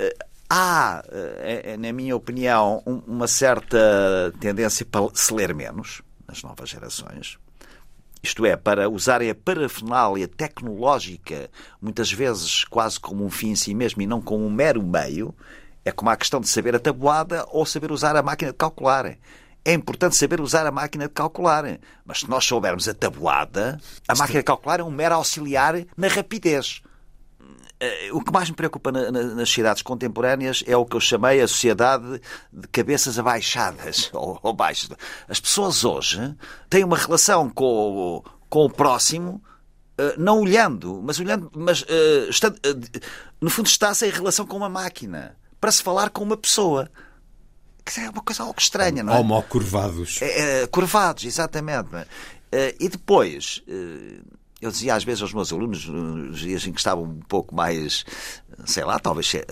eh, 0.00 0.16
Há, 0.56 1.02
eh, 1.10 1.62
eh, 1.72 1.76
na 1.76 1.92
minha 1.92 2.14
opinião, 2.14 2.80
um- 2.86 3.02
uma 3.08 3.26
certa 3.26 4.32
tendência 4.38 4.86
para 4.86 5.04
se 5.12 5.34
ler 5.34 5.52
menos 5.52 6.00
nas 6.28 6.44
novas 6.44 6.68
gerações 6.68 7.38
isto 8.22 8.46
é, 8.46 8.56
para 8.56 8.88
usarem 8.88 9.28
a 9.28 9.34
parafernália 9.34 10.26
tecnológica, 10.26 11.50
muitas 11.78 12.10
vezes 12.10 12.64
quase 12.64 12.98
como 12.98 13.22
um 13.22 13.28
fim 13.30 13.50
em 13.50 13.54
si 13.54 13.74
mesmo 13.74 14.00
e 14.00 14.06
não 14.06 14.18
como 14.18 14.46
um 14.46 14.50
mero 14.50 14.82
meio, 14.82 15.34
é 15.84 15.92
como 15.92 16.08
a 16.08 16.16
questão 16.16 16.40
de 16.40 16.48
saber 16.48 16.74
a 16.74 16.78
tabuada 16.78 17.44
ou 17.50 17.66
saber 17.66 17.92
usar 17.92 18.16
a 18.16 18.22
máquina 18.22 18.50
de 18.50 18.56
calcular. 18.56 19.18
É 19.62 19.74
importante 19.74 20.16
saber 20.16 20.40
usar 20.40 20.66
a 20.66 20.70
máquina 20.70 21.04
de 21.06 21.12
calcular, 21.12 21.64
mas 22.06 22.20
se 22.20 22.30
nós 22.30 22.46
soubermos 22.46 22.88
a 22.88 22.94
tabuada, 22.94 23.78
a 24.08 24.14
máquina 24.14 24.38
de 24.38 24.44
calcular 24.44 24.80
é 24.80 24.82
um 24.82 24.90
mero 24.90 25.16
auxiliar 25.16 25.74
na 25.94 26.08
rapidez. 26.08 26.80
Eh, 27.84 28.10
O 28.12 28.20
que 28.22 28.32
mais 28.32 28.48
me 28.48 28.56
preocupa 28.56 28.90
na- 28.92 29.10
na- 29.10 29.22
nas 29.22 29.48
sociedades 29.48 29.82
contemporâneas 29.82 30.62
é 30.66 30.76
o 30.76 30.84
que 30.86 30.96
eu 30.96 31.00
chamei 31.00 31.40
a 31.40 31.48
sociedade 31.48 32.20
de 32.52 32.68
cabeças 32.68 33.18
abaixadas 33.18 34.10
ou, 34.14 34.38
ou 34.42 34.52
baixas. 34.52 34.88
As 35.28 35.40
pessoas 35.40 35.84
hoje 35.84 36.34
têm 36.70 36.84
uma 36.84 36.96
relação 36.96 37.48
com, 37.50 37.64
o- 37.64 38.24
com 38.48 38.64
o 38.66 38.70
próximo, 38.70 39.42
eh, 39.98 40.14
não 40.18 40.40
olhando, 40.40 41.00
mas 41.04 41.18
olhando, 41.20 41.50
mas 41.54 41.84
eh, 41.88 42.26
está- 42.30 42.52
no 43.40 43.50
fundo 43.50 43.66
está-se 43.66 44.06
em 44.06 44.10
relação 44.10 44.46
com 44.46 44.56
uma 44.56 44.68
máquina 44.68 45.36
para 45.60 45.70
se 45.72 45.82
falar 45.82 46.10
com 46.10 46.22
uma 46.22 46.36
pessoa. 46.36 46.90
Que 47.86 48.00
é 48.00 48.08
uma 48.08 48.22
coisa 48.22 48.42
algo 48.42 48.58
estranha, 48.58 49.02
não 49.02 49.12
é? 49.12 49.18
Homo 49.18 49.42
curvados. 49.42 50.22
É, 50.22 50.62
é, 50.62 50.66
curvados, 50.66 51.24
exatamente. 51.26 51.90
é? 52.50 52.74
E 52.80 52.88
depois, 52.88 53.62
eu 54.64 54.70
dizia 54.70 54.94
às 54.94 55.04
vezes 55.04 55.22
aos 55.22 55.32
meus 55.34 55.52
alunos, 55.52 55.86
nos 55.86 56.38
dias 56.40 56.66
em 56.66 56.72
que 56.72 56.78
estavam 56.80 57.04
um 57.04 57.20
pouco 57.20 57.54
mais, 57.54 58.04
sei 58.66 58.84
lá, 58.84 58.98
talvez 58.98 59.28
cé- 59.28 59.46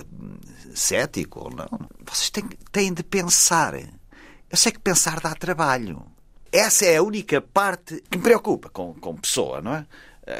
cético 0.74 1.40
ou 1.44 1.50
não, 1.50 1.68
vocês 2.10 2.30
têm, 2.30 2.44
têm 2.70 2.92
de 2.92 3.02
pensar. 3.02 3.74
Eu 3.74 4.56
sei 4.56 4.72
que 4.72 4.78
pensar 4.78 5.20
dá 5.20 5.34
trabalho. 5.34 6.02
Essa 6.50 6.84
é 6.84 6.96
a 6.98 7.02
única 7.02 7.40
parte 7.40 8.02
que 8.10 8.16
me 8.18 8.22
preocupa 8.22 8.68
com, 8.68 8.92
com 8.94 9.16
pessoa, 9.16 9.60
não 9.62 9.74
é? 9.74 9.86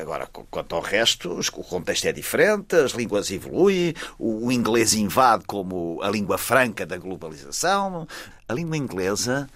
Agora, 0.00 0.26
qu- 0.26 0.46
quanto 0.50 0.74
ao 0.76 0.80
resto, 0.82 1.38
o 1.40 1.64
contexto 1.64 2.04
é 2.06 2.12
diferente, 2.12 2.76
as 2.76 2.92
línguas 2.92 3.30
evoluem, 3.30 3.94
o 4.18 4.52
inglês 4.52 4.94
invade 4.94 5.44
como 5.46 6.00
a 6.02 6.08
língua 6.10 6.38
franca 6.38 6.86
da 6.86 6.96
globalização. 6.98 8.06
A 8.48 8.52
língua 8.54 8.76
inglesa 8.76 9.48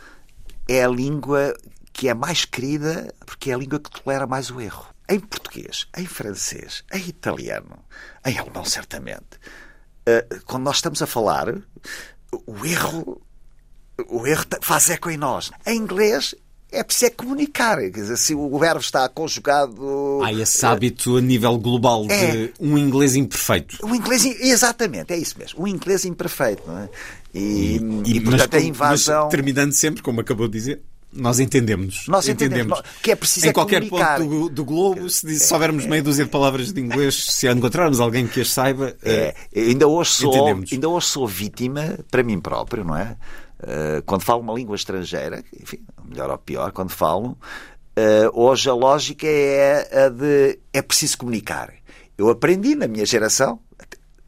é 0.68 0.82
a 0.82 0.88
língua 0.88 1.54
que 1.92 2.08
é 2.08 2.14
mais 2.14 2.44
querida 2.44 3.14
porque 3.24 3.50
é 3.50 3.54
a 3.54 3.58
língua 3.58 3.78
que 3.78 3.90
tolera 3.90 4.26
mais 4.26 4.50
o 4.50 4.60
erro. 4.60 4.86
Em 5.08 5.20
português, 5.20 5.86
em 5.96 6.04
francês, 6.06 6.82
em 6.92 7.08
italiano, 7.08 7.78
em 8.24 8.36
alemão, 8.38 8.64
certamente. 8.64 9.38
eh, 10.04 10.26
Quando 10.44 10.64
nós 10.64 10.76
estamos 10.76 11.00
a 11.02 11.06
falar, 11.06 11.48
o 12.46 12.64
erro 12.66 13.20
o 14.10 14.26
erro 14.26 14.44
faz 14.60 14.90
eco 14.90 15.08
em 15.10 15.16
nós. 15.16 15.50
Em 15.66 15.76
inglês 15.76 16.34
é 16.70 16.82
preciso 16.84 17.06
é 17.06 17.10
comunicar. 17.10 17.78
Quer 17.78 17.90
dizer, 17.90 18.16
se 18.18 18.34
o 18.34 18.58
verbo 18.58 18.80
está 18.80 19.08
conjugado. 19.08 20.20
Há 20.22 20.32
esse 20.34 20.66
hábito 20.66 21.16
a 21.16 21.20
nível 21.20 21.56
global 21.56 22.06
de 22.06 22.12
É. 22.12 22.52
um 22.60 22.76
inglês 22.76 23.14
imperfeito. 23.16 23.78
O 23.86 23.94
inglês, 23.94 24.24
exatamente, 24.24 25.12
é 25.12 25.16
isso 25.16 25.38
mesmo. 25.38 25.62
O 25.62 25.68
inglês 25.68 26.04
imperfeito, 26.04 26.62
não 26.66 26.78
é? 26.80 26.88
E, 27.32 27.76
e, 27.76 28.20
mas 28.20 28.42
portanto, 28.42 28.54
a 28.54 28.58
como- 28.58 28.68
invasão. 28.68 29.22
mas 29.24 29.30
terminando 29.30 29.72
sempre, 29.72 30.02
como 30.02 30.20
acabou 30.20 30.46
de 30.48 30.58
dizer, 30.58 30.82
nós 31.16 31.40
entendemos. 31.40 32.06
Nós 32.08 32.28
entendemos. 32.28 32.80
Que 33.02 33.10
é 33.12 33.16
preciso 33.16 33.46
Em 33.46 33.50
é 33.50 33.52
qualquer 33.52 33.88
ponto 33.88 34.24
do, 34.28 34.48
do 34.48 34.64
globo, 34.64 35.08
se, 35.10 35.26
diz- 35.26 35.42
se 35.42 35.48
soubermos 35.48 35.86
meia 35.86 36.02
dúzia 36.02 36.24
de 36.24 36.30
palavras 36.30 36.72
de 36.72 36.80
inglês, 36.80 37.24
se 37.32 37.48
encontrarmos 37.48 37.98
alguém 38.00 38.26
que 38.26 38.40
as 38.40 38.48
saiba, 38.50 38.96
É, 39.02 39.34
eh, 39.52 39.60
ainda, 39.62 39.86
hoje 39.88 40.10
sou, 40.12 40.34
entendemos. 40.34 40.72
ainda 40.72 40.88
hoje 40.88 41.06
sou 41.06 41.26
vítima, 41.26 41.98
para 42.10 42.22
mim 42.22 42.40
próprio, 42.40 42.84
não 42.84 42.96
é? 42.96 43.16
Eh, 43.62 44.02
quando 44.06 44.22
falo 44.22 44.40
uma 44.42 44.52
língua 44.54 44.76
estrangeira, 44.76 45.42
enfim, 45.60 45.78
melhor 46.04 46.30
ou 46.30 46.38
pior, 46.38 46.70
quando 46.72 46.90
falo, 46.90 47.36
eh, 47.96 48.28
hoje 48.34 48.68
a 48.68 48.74
lógica 48.74 49.26
é 49.26 50.04
a 50.06 50.08
de 50.10 50.58
é 50.72 50.82
preciso 50.82 51.18
comunicar. 51.18 51.72
Eu 52.18 52.28
aprendi 52.30 52.74
na 52.74 52.86
minha 52.86 53.04
geração, 53.06 53.58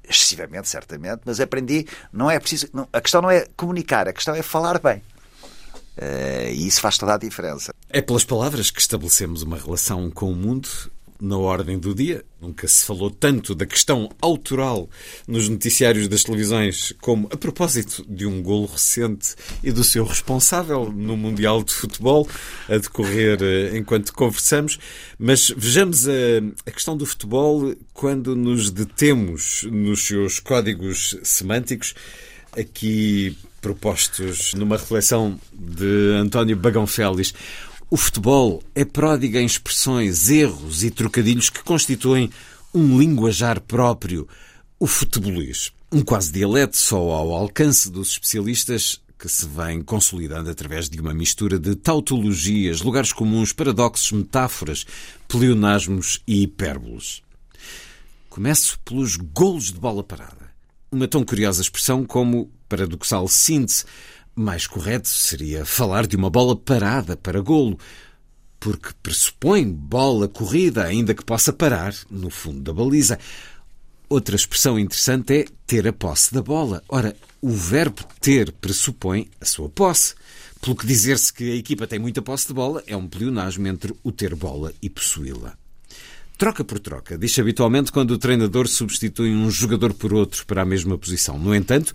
excessivamente, 0.08 0.68
certamente, 0.68 1.20
mas 1.24 1.40
aprendi, 1.40 1.86
não 2.12 2.30
é 2.30 2.38
preciso. 2.38 2.68
não- 2.72 2.88
a 2.92 3.00
questão 3.00 3.20
não 3.20 3.30
é 3.30 3.46
comunicar, 3.56 4.08
a 4.08 4.12
questão 4.12 4.34
é 4.34 4.42
falar 4.42 4.78
bem. 4.80 5.02
Eh, 6.00 6.52
e 6.54 6.66
isso 6.66 6.80
faz 6.80 6.96
toda 6.96 7.14
a 7.14 7.18
diferença. 7.18 7.74
é 7.90 8.00
pelas 8.00 8.24
palavras 8.24 8.70
que 8.70 8.80
estabelecemos 8.80 9.42
uma 9.42 9.58
relação 9.58 10.10
com 10.10 10.30
o 10.30 10.36
mundo. 10.36 10.68
na 11.20 11.36
ordem 11.36 11.76
do 11.78 11.92
dia. 11.92 12.24
Nunca 12.40 12.68
se 12.68 12.84
falou 12.84 13.10
tanto 13.10 13.52
da 13.52 13.66
questão 13.66 14.08
autoral 14.22 14.88
nos 15.26 15.48
noticiários 15.48 16.06
das 16.06 16.22
televisões 16.22 16.94
como 17.00 17.28
a 17.32 17.36
propósito 17.36 18.06
de 18.08 18.24
um 18.24 18.40
golo 18.40 18.66
recente 18.66 19.34
e 19.60 19.72
do 19.72 19.82
seu 19.82 20.04
responsável 20.04 20.92
no 20.92 21.16
Mundial 21.16 21.64
de 21.64 21.74
Futebol 21.74 22.28
a 22.68 22.78
decorrer 22.78 23.38
eh, 23.42 23.76
enquanto 23.76 24.12
conversamos. 24.12 24.78
Mas 25.18 25.52
vejamos 25.56 26.06
a, 26.06 26.12
a 26.64 26.70
questão 26.70 26.96
do 26.96 27.04
futebol 27.04 27.74
quando 27.92 28.36
nos 28.36 28.70
detemos 28.70 29.64
nos 29.64 30.06
seus 30.06 30.38
códigos 30.38 31.18
semânticos. 31.24 31.94
Aqui 32.56 33.36
propostos 33.60 34.54
numa 34.54 34.76
reflexão 34.76 35.38
de 35.52 36.14
António 36.16 36.56
Bagão 36.56 36.86
Félix. 36.86 37.34
O 37.90 37.96
futebol 37.96 38.62
é 38.74 38.84
pródigo 38.84 39.38
em 39.38 39.46
expressões, 39.46 40.30
erros 40.30 40.84
e 40.84 40.90
trocadilhos 40.90 41.50
que 41.50 41.62
constituem 41.62 42.30
um 42.74 42.98
linguajar 42.98 43.60
próprio, 43.60 44.28
o 44.78 44.86
futebolês. 44.86 45.72
Um 45.90 46.02
quase 46.02 46.30
dialeto 46.30 46.76
só 46.76 46.98
ao 46.98 47.32
alcance 47.32 47.90
dos 47.90 48.10
especialistas 48.10 49.00
que 49.18 49.28
se 49.28 49.46
vem 49.46 49.82
consolidando 49.82 50.48
através 50.48 50.88
de 50.88 51.00
uma 51.00 51.12
mistura 51.12 51.58
de 51.58 51.74
tautologias, 51.74 52.82
lugares 52.82 53.12
comuns, 53.12 53.52
paradoxos, 53.52 54.12
metáforas, 54.12 54.86
pleonasmos 55.26 56.22
e 56.26 56.42
hipérboles. 56.42 57.22
Começo 58.30 58.78
pelos 58.84 59.16
golos 59.16 59.72
de 59.72 59.80
bola 59.80 60.04
parada. 60.04 60.37
Uma 60.90 61.06
tão 61.06 61.22
curiosa 61.22 61.60
expressão 61.60 62.02
como 62.02 62.50
paradoxal 62.66 63.28
síntese. 63.28 63.84
Mais 64.34 64.66
correto 64.66 65.08
seria 65.08 65.66
falar 65.66 66.06
de 66.06 66.16
uma 66.16 66.30
bola 66.30 66.56
parada 66.56 67.14
para 67.14 67.42
golo, 67.42 67.78
porque 68.58 68.90
pressupõe 69.02 69.70
bola 69.70 70.26
corrida, 70.28 70.84
ainda 70.84 71.12
que 71.12 71.24
possa 71.24 71.52
parar 71.52 71.94
no 72.10 72.30
fundo 72.30 72.60
da 72.60 72.72
baliza. 72.72 73.18
Outra 74.08 74.34
expressão 74.34 74.78
interessante 74.78 75.40
é 75.40 75.44
ter 75.66 75.86
a 75.86 75.92
posse 75.92 76.32
da 76.32 76.40
bola. 76.40 76.82
Ora, 76.88 77.14
o 77.42 77.50
verbo 77.50 78.02
ter 78.18 78.50
pressupõe 78.52 79.28
a 79.38 79.44
sua 79.44 79.68
posse. 79.68 80.14
Pelo 80.62 80.74
que 80.74 80.86
dizer-se 80.86 81.32
que 81.34 81.52
a 81.52 81.56
equipa 81.56 81.86
tem 81.86 81.98
muita 81.98 82.22
posse 82.22 82.48
de 82.48 82.54
bola 82.54 82.82
é 82.86 82.96
um 82.96 83.06
pleonasmo 83.06 83.66
entre 83.68 83.94
o 84.02 84.10
ter 84.10 84.34
bola 84.34 84.72
e 84.80 84.88
possuí-la. 84.88 85.54
Troca 86.38 86.62
por 86.62 86.78
troca, 86.78 87.18
diz 87.18 87.36
habitualmente 87.36 87.90
quando 87.90 88.12
o 88.12 88.18
treinador 88.18 88.68
substitui 88.68 89.34
um 89.34 89.50
jogador 89.50 89.92
por 89.92 90.14
outro 90.14 90.46
para 90.46 90.62
a 90.62 90.64
mesma 90.64 90.96
posição. 90.96 91.36
No 91.36 91.52
entanto, 91.52 91.92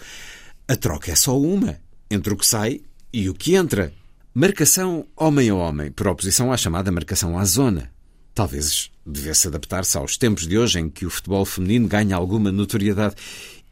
a 0.68 0.76
troca 0.76 1.14
é 1.14 1.16
só 1.16 1.40
uma, 1.40 1.80
entre 2.12 2.34
o 2.34 2.36
que 2.36 2.46
sai 2.46 2.82
e 3.14 3.30
o 3.30 3.34
que 3.34 3.56
entra. 3.56 3.94
Marcação 4.34 5.08
homem 5.16 5.50
a 5.50 5.56
homem, 5.56 5.90
por 5.90 6.10
oposição 6.10 6.52
à 6.52 6.58
chamada 6.58 6.92
marcação 6.92 7.40
à 7.40 7.46
zona. 7.46 7.90
Talvez 8.36 8.92
devesse 9.06 9.48
adaptar-se 9.48 9.98
aos 9.98 10.18
tempos 10.18 10.46
de 10.46 10.58
hoje 10.58 10.78
em 10.78 10.90
que 10.90 11.06
o 11.06 11.10
futebol 11.10 11.46
feminino 11.46 11.88
ganha 11.88 12.18
alguma 12.18 12.52
notoriedade. 12.52 13.16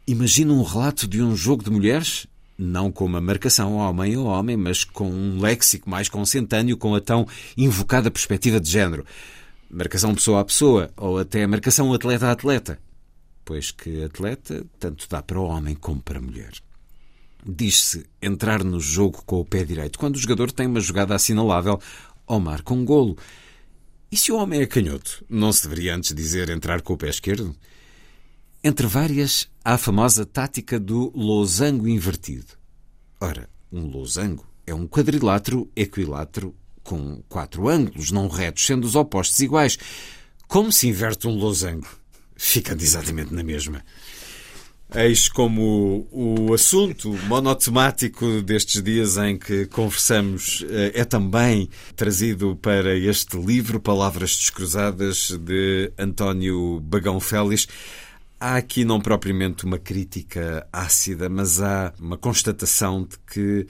Imagina 0.06 0.54
um 0.54 0.62
relato 0.62 1.06
de 1.06 1.20
um 1.20 1.36
jogo 1.36 1.62
de 1.62 1.70
mulheres, 1.70 2.26
não 2.56 2.90
com 2.90 3.04
uma 3.04 3.20
marcação 3.20 3.74
homem 3.74 4.14
a 4.14 4.20
homem, 4.20 4.56
mas 4.56 4.84
com 4.84 5.10
um 5.10 5.38
léxico 5.38 5.90
mais 5.90 6.08
consentâneo 6.08 6.78
com 6.78 6.94
a 6.94 7.00
tão 7.00 7.28
invocada 7.58 8.10
perspectiva 8.10 8.58
de 8.58 8.70
género. 8.70 9.04
Marcação 9.74 10.14
pessoa 10.14 10.40
a 10.40 10.44
pessoa, 10.44 10.92
ou 10.98 11.18
até 11.18 11.46
marcação 11.46 11.94
atleta 11.94 12.26
a 12.26 12.32
atleta. 12.32 12.78
Pois 13.42 13.70
que 13.70 14.04
atleta 14.04 14.66
tanto 14.78 15.08
dá 15.08 15.22
para 15.22 15.40
o 15.40 15.46
homem 15.46 15.74
como 15.74 16.02
para 16.02 16.18
a 16.18 16.22
mulher. 16.22 16.52
Diz-se 17.42 18.04
entrar 18.20 18.62
no 18.62 18.78
jogo 18.78 19.22
com 19.24 19.40
o 19.40 19.46
pé 19.46 19.64
direito 19.64 19.98
quando 19.98 20.16
o 20.16 20.18
jogador 20.18 20.52
tem 20.52 20.66
uma 20.66 20.78
jogada 20.78 21.14
assinalável 21.14 21.80
ou 22.26 22.38
marca 22.38 22.74
um 22.74 22.84
golo. 22.84 23.16
E 24.10 24.16
se 24.18 24.30
o 24.30 24.36
homem 24.36 24.60
é 24.60 24.66
canhoto, 24.66 25.24
não 25.26 25.50
se 25.50 25.62
deveria 25.62 25.96
antes 25.96 26.14
dizer 26.14 26.50
entrar 26.50 26.82
com 26.82 26.92
o 26.92 26.98
pé 26.98 27.08
esquerdo? 27.08 27.56
Entre 28.62 28.86
várias, 28.86 29.48
há 29.64 29.72
a 29.72 29.78
famosa 29.78 30.26
tática 30.26 30.78
do 30.78 31.10
losango 31.16 31.88
invertido. 31.88 32.58
Ora, 33.18 33.48
um 33.72 33.86
losango 33.86 34.46
é 34.66 34.74
um 34.74 34.86
quadrilátero 34.86 35.70
equilátero 35.74 36.54
com 36.82 37.22
quatro 37.28 37.68
ângulos 37.68 38.10
não 38.10 38.28
retos, 38.28 38.66
sendo 38.66 38.84
os 38.84 38.96
opostos 38.96 39.40
iguais. 39.40 39.78
Como 40.48 40.70
se 40.70 40.88
inverte 40.88 41.26
um 41.26 41.34
losango? 41.34 41.88
Ficando 42.36 42.82
exatamente 42.82 43.32
na 43.32 43.42
mesma. 43.42 43.82
Eis 44.94 45.26
como 45.26 46.06
o 46.12 46.52
assunto 46.52 47.08
monotemático 47.26 48.42
destes 48.42 48.82
dias 48.82 49.16
em 49.16 49.38
que 49.38 49.64
conversamos 49.64 50.62
eh, 50.68 50.92
é 50.94 51.04
também 51.04 51.70
trazido 51.96 52.54
para 52.56 52.94
este 52.94 53.38
livro, 53.38 53.80
Palavras 53.80 54.36
Descruzadas, 54.36 55.30
de 55.30 55.90
António 55.96 56.78
Bagão 56.80 57.18
Félix. 57.20 57.66
Há 58.38 58.56
aqui 58.56 58.84
não 58.84 59.00
propriamente 59.00 59.64
uma 59.64 59.78
crítica 59.78 60.66
ácida, 60.70 61.26
mas 61.26 61.62
há 61.62 61.94
uma 61.98 62.18
constatação 62.18 63.04
de 63.04 63.16
que 63.32 63.66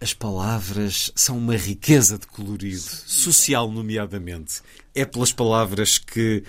as 0.00 0.12
palavras 0.12 1.10
são 1.14 1.38
uma 1.38 1.56
riqueza 1.56 2.18
de 2.18 2.26
colorido, 2.26 2.80
social 2.80 3.70
nomeadamente. 3.70 4.60
É 4.94 5.04
pelas 5.04 5.32
palavras 5.32 5.98
que 5.98 6.44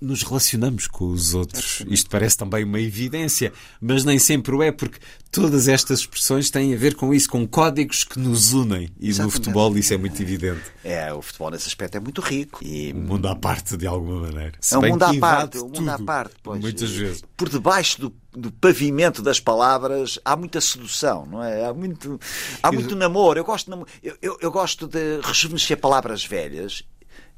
nos 0.00 0.22
relacionamos 0.22 0.86
com 0.86 1.06
os 1.06 1.34
outros. 1.34 1.82
Isto 1.88 2.08
parece 2.10 2.36
também 2.36 2.64
uma 2.64 2.80
evidência, 2.80 3.52
mas 3.80 4.04
nem 4.04 4.18
sempre 4.18 4.54
o 4.54 4.62
é, 4.62 4.70
porque 4.70 4.98
todas 5.30 5.68
estas 5.68 6.00
expressões 6.00 6.50
têm 6.50 6.72
a 6.74 6.76
ver 6.76 6.94
com 6.94 7.12
isso, 7.12 7.28
com 7.28 7.46
códigos 7.46 8.04
que 8.04 8.18
nos 8.18 8.52
unem. 8.52 8.90
E 8.98 9.08
Exatamente. 9.08 9.20
no 9.24 9.30
futebol 9.30 9.76
isso 9.76 9.94
é 9.94 9.96
muito 9.96 10.20
evidente. 10.22 10.62
É, 10.84 11.12
o 11.12 11.20
futebol 11.20 11.50
nesse 11.50 11.68
aspecto 11.68 11.96
é 11.96 12.00
muito 12.00 12.20
rico. 12.20 12.60
E... 12.64 12.92
Um 12.92 13.00
mundo 13.00 13.26
à 13.26 13.34
parte, 13.34 13.76
de 13.76 13.86
alguma 13.86 14.20
maneira. 14.20 14.52
Se 14.60 14.74
é 14.74 14.78
um 14.78 14.88
mundo 14.88 15.02
à 15.02 15.14
parte, 15.14 15.58
um 15.58 15.68
mundo 15.68 15.90
à 15.90 15.98
parte, 15.98 16.34
pois. 16.42 16.60
Muitas 16.60 16.90
vezes. 16.90 17.22
Por 17.36 17.48
debaixo 17.48 18.00
do, 18.00 18.14
do 18.38 18.52
pavimento 18.52 19.22
das 19.22 19.40
palavras 19.40 20.18
há 20.24 20.36
muita 20.36 20.60
sedução, 20.60 21.26
não 21.26 21.42
é? 21.42 21.64
Há 21.64 21.74
muito, 21.74 22.18
há 22.62 22.72
muito 22.72 22.94
namoro. 22.94 23.38
Eu 23.38 23.44
gosto, 23.44 23.70
de, 23.70 23.84
eu, 24.02 24.16
eu, 24.22 24.38
eu 24.40 24.50
gosto 24.50 24.86
de 24.86 25.20
rejuvenescer 25.22 25.78
palavras 25.78 26.24
velhas 26.24 26.84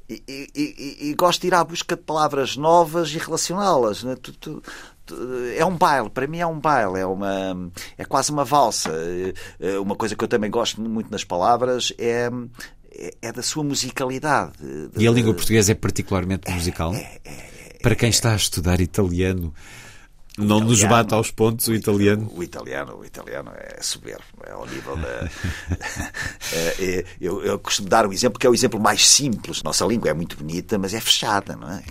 e, 0.09 0.49
e, 0.55 1.09
e, 1.09 1.13
gosto 1.13 1.41
de 1.41 1.47
ir 1.47 1.53
à 1.53 1.63
busca 1.63 1.95
de 1.95 2.01
palavras 2.01 2.57
novas 2.57 3.09
e 3.13 3.17
relacioná-las. 3.17 4.03
Né? 4.03 4.15
é 5.57 5.65
um 5.65 5.75
baile, 5.75 6.09
para 6.09 6.27
mim 6.27 6.39
é 6.39 6.47
um 6.47 6.59
baile, 6.59 6.99
é, 6.99 7.05
uma, 7.05 7.71
é 7.97 8.05
quase 8.05 8.31
uma 8.31 8.43
valsa. 8.43 8.91
É, 9.59 9.79
uma 9.79 9.95
coisa 9.95 10.15
que 10.15 10.23
eu 10.23 10.27
também 10.27 10.49
gosto 10.49 10.81
muito 10.81 11.09
nas 11.11 11.23
palavras 11.23 11.93
é, 11.97 12.29
é, 12.91 13.13
é 13.21 13.31
da 13.31 13.41
sua 13.41 13.63
musicalidade. 13.63 14.53
E 14.97 15.07
a 15.07 15.11
língua 15.11 15.33
portuguesa 15.33 15.71
é 15.71 15.75
particularmente 15.75 16.51
musical? 16.51 16.93
É, 16.93 17.19
é, 17.23 17.31
é, 17.31 17.77
para 17.81 17.95
quem 17.95 18.09
está 18.09 18.33
a 18.33 18.35
estudar 18.35 18.79
italiano, 18.79 19.53
não 20.37 20.45
italiano, 20.57 20.69
nos 20.69 20.83
bate 20.83 21.13
aos 21.13 21.31
pontos 21.31 21.67
o 21.67 21.73
italiano? 21.73 22.31
O 22.33 22.41
italiano, 22.41 22.97
o 22.97 23.05
italiano 23.05 23.51
é 23.55 23.81
soberbo, 23.81 24.23
é 24.45 24.51
ao 24.51 24.65
nível 24.65 24.95
da. 24.97 25.29
É, 26.53 26.83
é, 26.83 27.05
eu, 27.21 27.41
eu 27.43 27.57
costumo 27.57 27.87
dar 27.87 28.05
um 28.05 28.11
exemplo 28.11 28.37
que 28.37 28.45
é 28.45 28.49
o 28.49 28.53
exemplo 28.53 28.77
mais 28.77 29.07
simples. 29.07 29.63
Nossa 29.63 29.85
língua 29.85 30.09
é 30.09 30.13
muito 30.13 30.35
bonita, 30.35 30.77
mas 30.77 30.93
é 30.93 30.99
fechada, 30.99 31.55
não 31.55 31.69
é? 31.69 31.81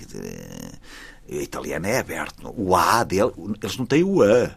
O 1.30 1.40
italiano 1.40 1.86
é 1.86 1.98
aberto. 1.98 2.52
O 2.56 2.76
A 2.76 3.02
dele, 3.02 3.32
eles 3.62 3.76
não 3.78 3.86
têm 3.86 4.04
o 4.04 4.22
A. 4.22 4.50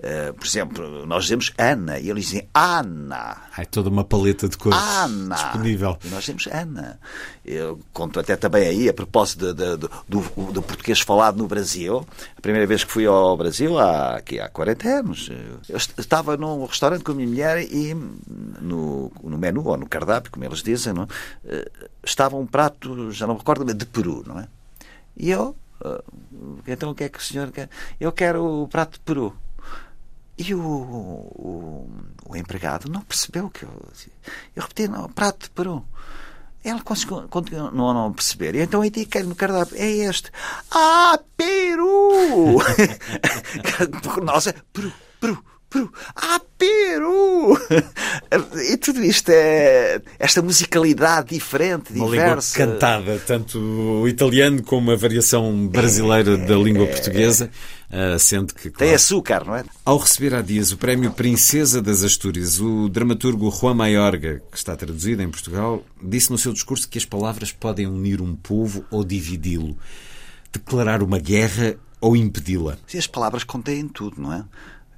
Uh, 0.00 0.32
por 0.32 0.46
exemplo, 0.46 1.04
nós 1.04 1.24
dizemos 1.24 1.52
Ana 1.58 1.98
e 1.98 2.08
eles 2.08 2.24
dizem 2.24 2.48
Ana. 2.54 3.36
Há 3.54 3.64
toda 3.66 3.90
uma 3.90 4.02
paleta 4.02 4.48
de 4.48 4.56
cores 4.56 4.78
Ana. 4.78 5.34
disponível. 5.34 5.98
E 6.02 6.08
nós 6.08 6.20
dizemos 6.20 6.46
Ana. 6.46 6.98
Eu 7.44 7.78
conto 7.92 8.18
até 8.18 8.34
também 8.34 8.66
aí, 8.66 8.88
a 8.88 8.94
propósito 8.94 9.52
de, 9.52 9.54
de, 9.54 9.76
de, 9.76 9.88
do, 10.08 10.52
do, 10.52 10.62
português 10.62 11.00
falado 11.00 11.36
no 11.36 11.46
Brasil. 11.46 12.06
A 12.34 12.40
primeira 12.40 12.66
vez 12.66 12.82
que 12.82 12.90
fui 12.90 13.04
ao 13.04 13.36
Brasil, 13.36 13.78
há, 13.78 14.16
aqui 14.16 14.40
há 14.40 14.48
40 14.48 14.88
anos, 14.88 15.30
eu 15.68 15.76
estava 15.76 16.34
num 16.34 16.64
restaurante 16.64 17.04
com 17.04 17.12
a 17.12 17.14
minha 17.14 17.28
mulher 17.28 17.62
e 17.62 17.92
no, 17.94 19.12
no 19.22 19.36
menu, 19.36 19.66
ou 19.66 19.76
no 19.76 19.86
cardápio, 19.86 20.30
como 20.30 20.44
eles 20.46 20.62
dizem, 20.62 20.94
não, 20.94 21.06
eh, 21.44 21.70
estava 22.02 22.36
um 22.36 22.46
prato, 22.46 23.10
já 23.12 23.26
não 23.26 23.34
me 23.34 23.40
recordo, 23.40 23.64
de 23.74 23.86
peru, 23.86 24.24
não 24.26 24.38
é? 24.38 24.48
E 25.16 25.30
eu, 25.30 25.54
eh, 25.84 26.02
então 26.68 26.90
o 26.90 26.94
que 26.94 27.04
é 27.04 27.08
que 27.08 27.18
o 27.18 27.22
senhor 27.22 27.50
quer? 27.50 27.68
Eu 28.00 28.12
quero 28.12 28.62
o 28.62 28.68
prato 28.68 28.94
de 28.94 29.00
peru. 29.00 29.34
E 30.40 30.54
o, 30.54 30.58
o, 30.58 31.90
o, 32.30 32.34
empregado 32.34 32.90
não 32.90 33.02
percebeu 33.02 33.50
que 33.50 33.62
eu. 33.62 33.68
Eu 34.56 34.62
repeti, 34.62 34.88
não, 34.88 35.06
prato 35.06 35.44
de 35.44 35.50
peru. 35.50 35.84
Ele 36.64 36.80
continuou 37.28 37.90
a 37.90 37.94
não 37.94 38.12
perceber. 38.12 38.54
E 38.54 38.60
então 38.62 38.82
indiquei 38.82 39.22
no 39.22 39.34
cardápio: 39.34 39.76
é 39.76 39.86
este. 39.86 40.30
Ah, 40.70 41.20
peru! 41.36 42.56
Nossa, 44.24 44.54
peru, 44.72 44.90
peru, 45.20 45.44
peru. 45.68 45.92
Ah, 46.16 46.40
peru! 46.56 47.58
E 48.70 48.78
tudo 48.78 49.04
isto 49.04 49.28
é. 49.28 50.00
Esta 50.18 50.40
musicalidade 50.40 51.34
diferente, 51.34 51.92
Uma 51.92 52.10
diversa. 52.10 52.58
Língua 52.58 52.72
cantada, 52.72 53.22
tanto 53.26 53.58
o 53.58 54.08
italiano 54.08 54.62
como 54.62 54.90
a 54.90 54.96
variação 54.96 55.68
brasileira 55.68 56.32
é, 56.32 56.36
da 56.38 56.56
língua 56.56 56.86
portuguesa. 56.86 57.50
Uh, 57.52 57.79
sendo 58.18 58.54
que, 58.54 58.70
claro, 58.70 58.78
Tem 58.78 58.94
açúcar, 58.94 59.44
não 59.44 59.56
é? 59.56 59.64
Ao 59.84 59.98
receber 59.98 60.34
há 60.34 60.42
dias 60.42 60.70
o 60.70 60.76
prémio 60.76 61.10
Princesa 61.10 61.82
das 61.82 62.02
Astúrias, 62.04 62.60
o 62.60 62.88
dramaturgo 62.88 63.50
Juan 63.50 63.74
Mayorga, 63.74 64.42
que 64.50 64.56
está 64.56 64.76
traduzido 64.76 65.22
em 65.22 65.30
Portugal, 65.30 65.82
disse 66.00 66.30
no 66.30 66.38
seu 66.38 66.52
discurso 66.52 66.88
que 66.88 66.98
as 66.98 67.04
palavras 67.04 67.50
podem 67.50 67.86
unir 67.86 68.20
um 68.20 68.36
povo 68.36 68.84
ou 68.90 69.02
dividi-lo, 69.02 69.76
declarar 70.52 71.02
uma 71.02 71.18
guerra 71.18 71.76
ou 72.00 72.16
impedi-la. 72.16 72.78
As 72.96 73.06
palavras 73.06 73.44
contêm 73.44 73.88
tudo, 73.88 74.20
não 74.20 74.32
é? 74.32 74.44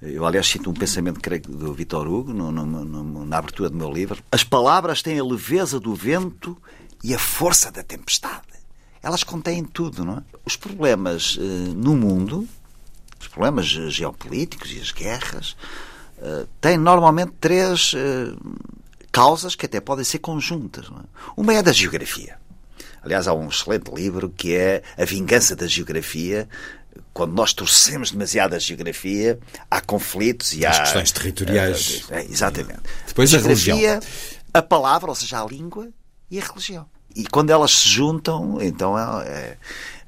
Eu, 0.02 0.26
aliás, 0.26 0.48
cito 0.48 0.68
um 0.68 0.74
pensamento, 0.74 1.20
creio, 1.20 1.42
do 1.42 1.72
Vitor 1.72 2.08
Hugo, 2.08 2.32
no, 2.32 2.50
no, 2.50 2.66
no, 2.66 3.24
na 3.24 3.38
abertura 3.38 3.70
do 3.70 3.76
meu 3.76 3.90
livro. 3.90 4.20
As 4.32 4.42
palavras 4.42 5.00
têm 5.00 5.18
a 5.18 5.24
leveza 5.24 5.78
do 5.78 5.94
vento 5.94 6.58
e 7.04 7.14
a 7.14 7.18
força 7.18 7.70
da 7.70 7.84
tempestade. 7.84 8.48
Elas 9.00 9.22
contêm 9.22 9.64
tudo, 9.64 10.04
não 10.04 10.14
é? 10.14 10.22
Os 10.44 10.56
problemas 10.56 11.38
eh, 11.40 11.72
no 11.74 11.96
mundo, 11.96 12.48
os 13.22 13.28
problemas 13.28 13.66
geopolíticos 13.66 14.72
e 14.72 14.80
as 14.80 14.90
guerras, 14.90 15.56
eh, 16.20 16.44
têm 16.60 16.76
normalmente 16.76 17.32
três 17.40 17.92
eh, 17.96 18.34
causas 19.10 19.54
que 19.54 19.66
até 19.66 19.80
podem 19.80 20.04
ser 20.04 20.18
conjuntas. 20.18 20.86
É? 20.86 21.04
Uma 21.36 21.54
é 21.54 21.62
da 21.62 21.72
geografia. 21.72 22.36
Aliás, 23.02 23.26
há 23.26 23.34
um 23.34 23.48
excelente 23.48 23.90
livro 23.92 24.28
que 24.28 24.54
é 24.54 24.82
A 24.96 25.04
Vingança 25.04 25.56
da 25.56 25.66
Geografia, 25.66 26.48
quando 27.12 27.32
nós 27.32 27.52
torcemos 27.52 28.10
demasiado 28.10 28.54
a 28.54 28.58
geografia, 28.58 29.38
há 29.70 29.80
conflitos 29.80 30.52
e 30.52 30.64
As 30.64 30.76
há. 30.76 30.80
questões 30.82 31.12
territoriais. 31.12 32.04
É, 32.10 32.24
exatamente. 32.24 32.80
Depois 33.06 33.32
a 33.34 33.38
geografia, 33.38 33.74
religião. 33.74 34.00
a 34.54 34.62
palavra, 34.62 35.10
ou 35.10 35.14
seja, 35.14 35.42
a 35.42 35.46
língua 35.46 35.88
e 36.30 36.38
a 36.38 36.44
religião. 36.44 36.86
E 37.14 37.24
quando 37.26 37.50
elas 37.50 37.72
se 37.72 37.88
juntam, 37.88 38.58
então 38.60 38.98
é. 38.98 39.56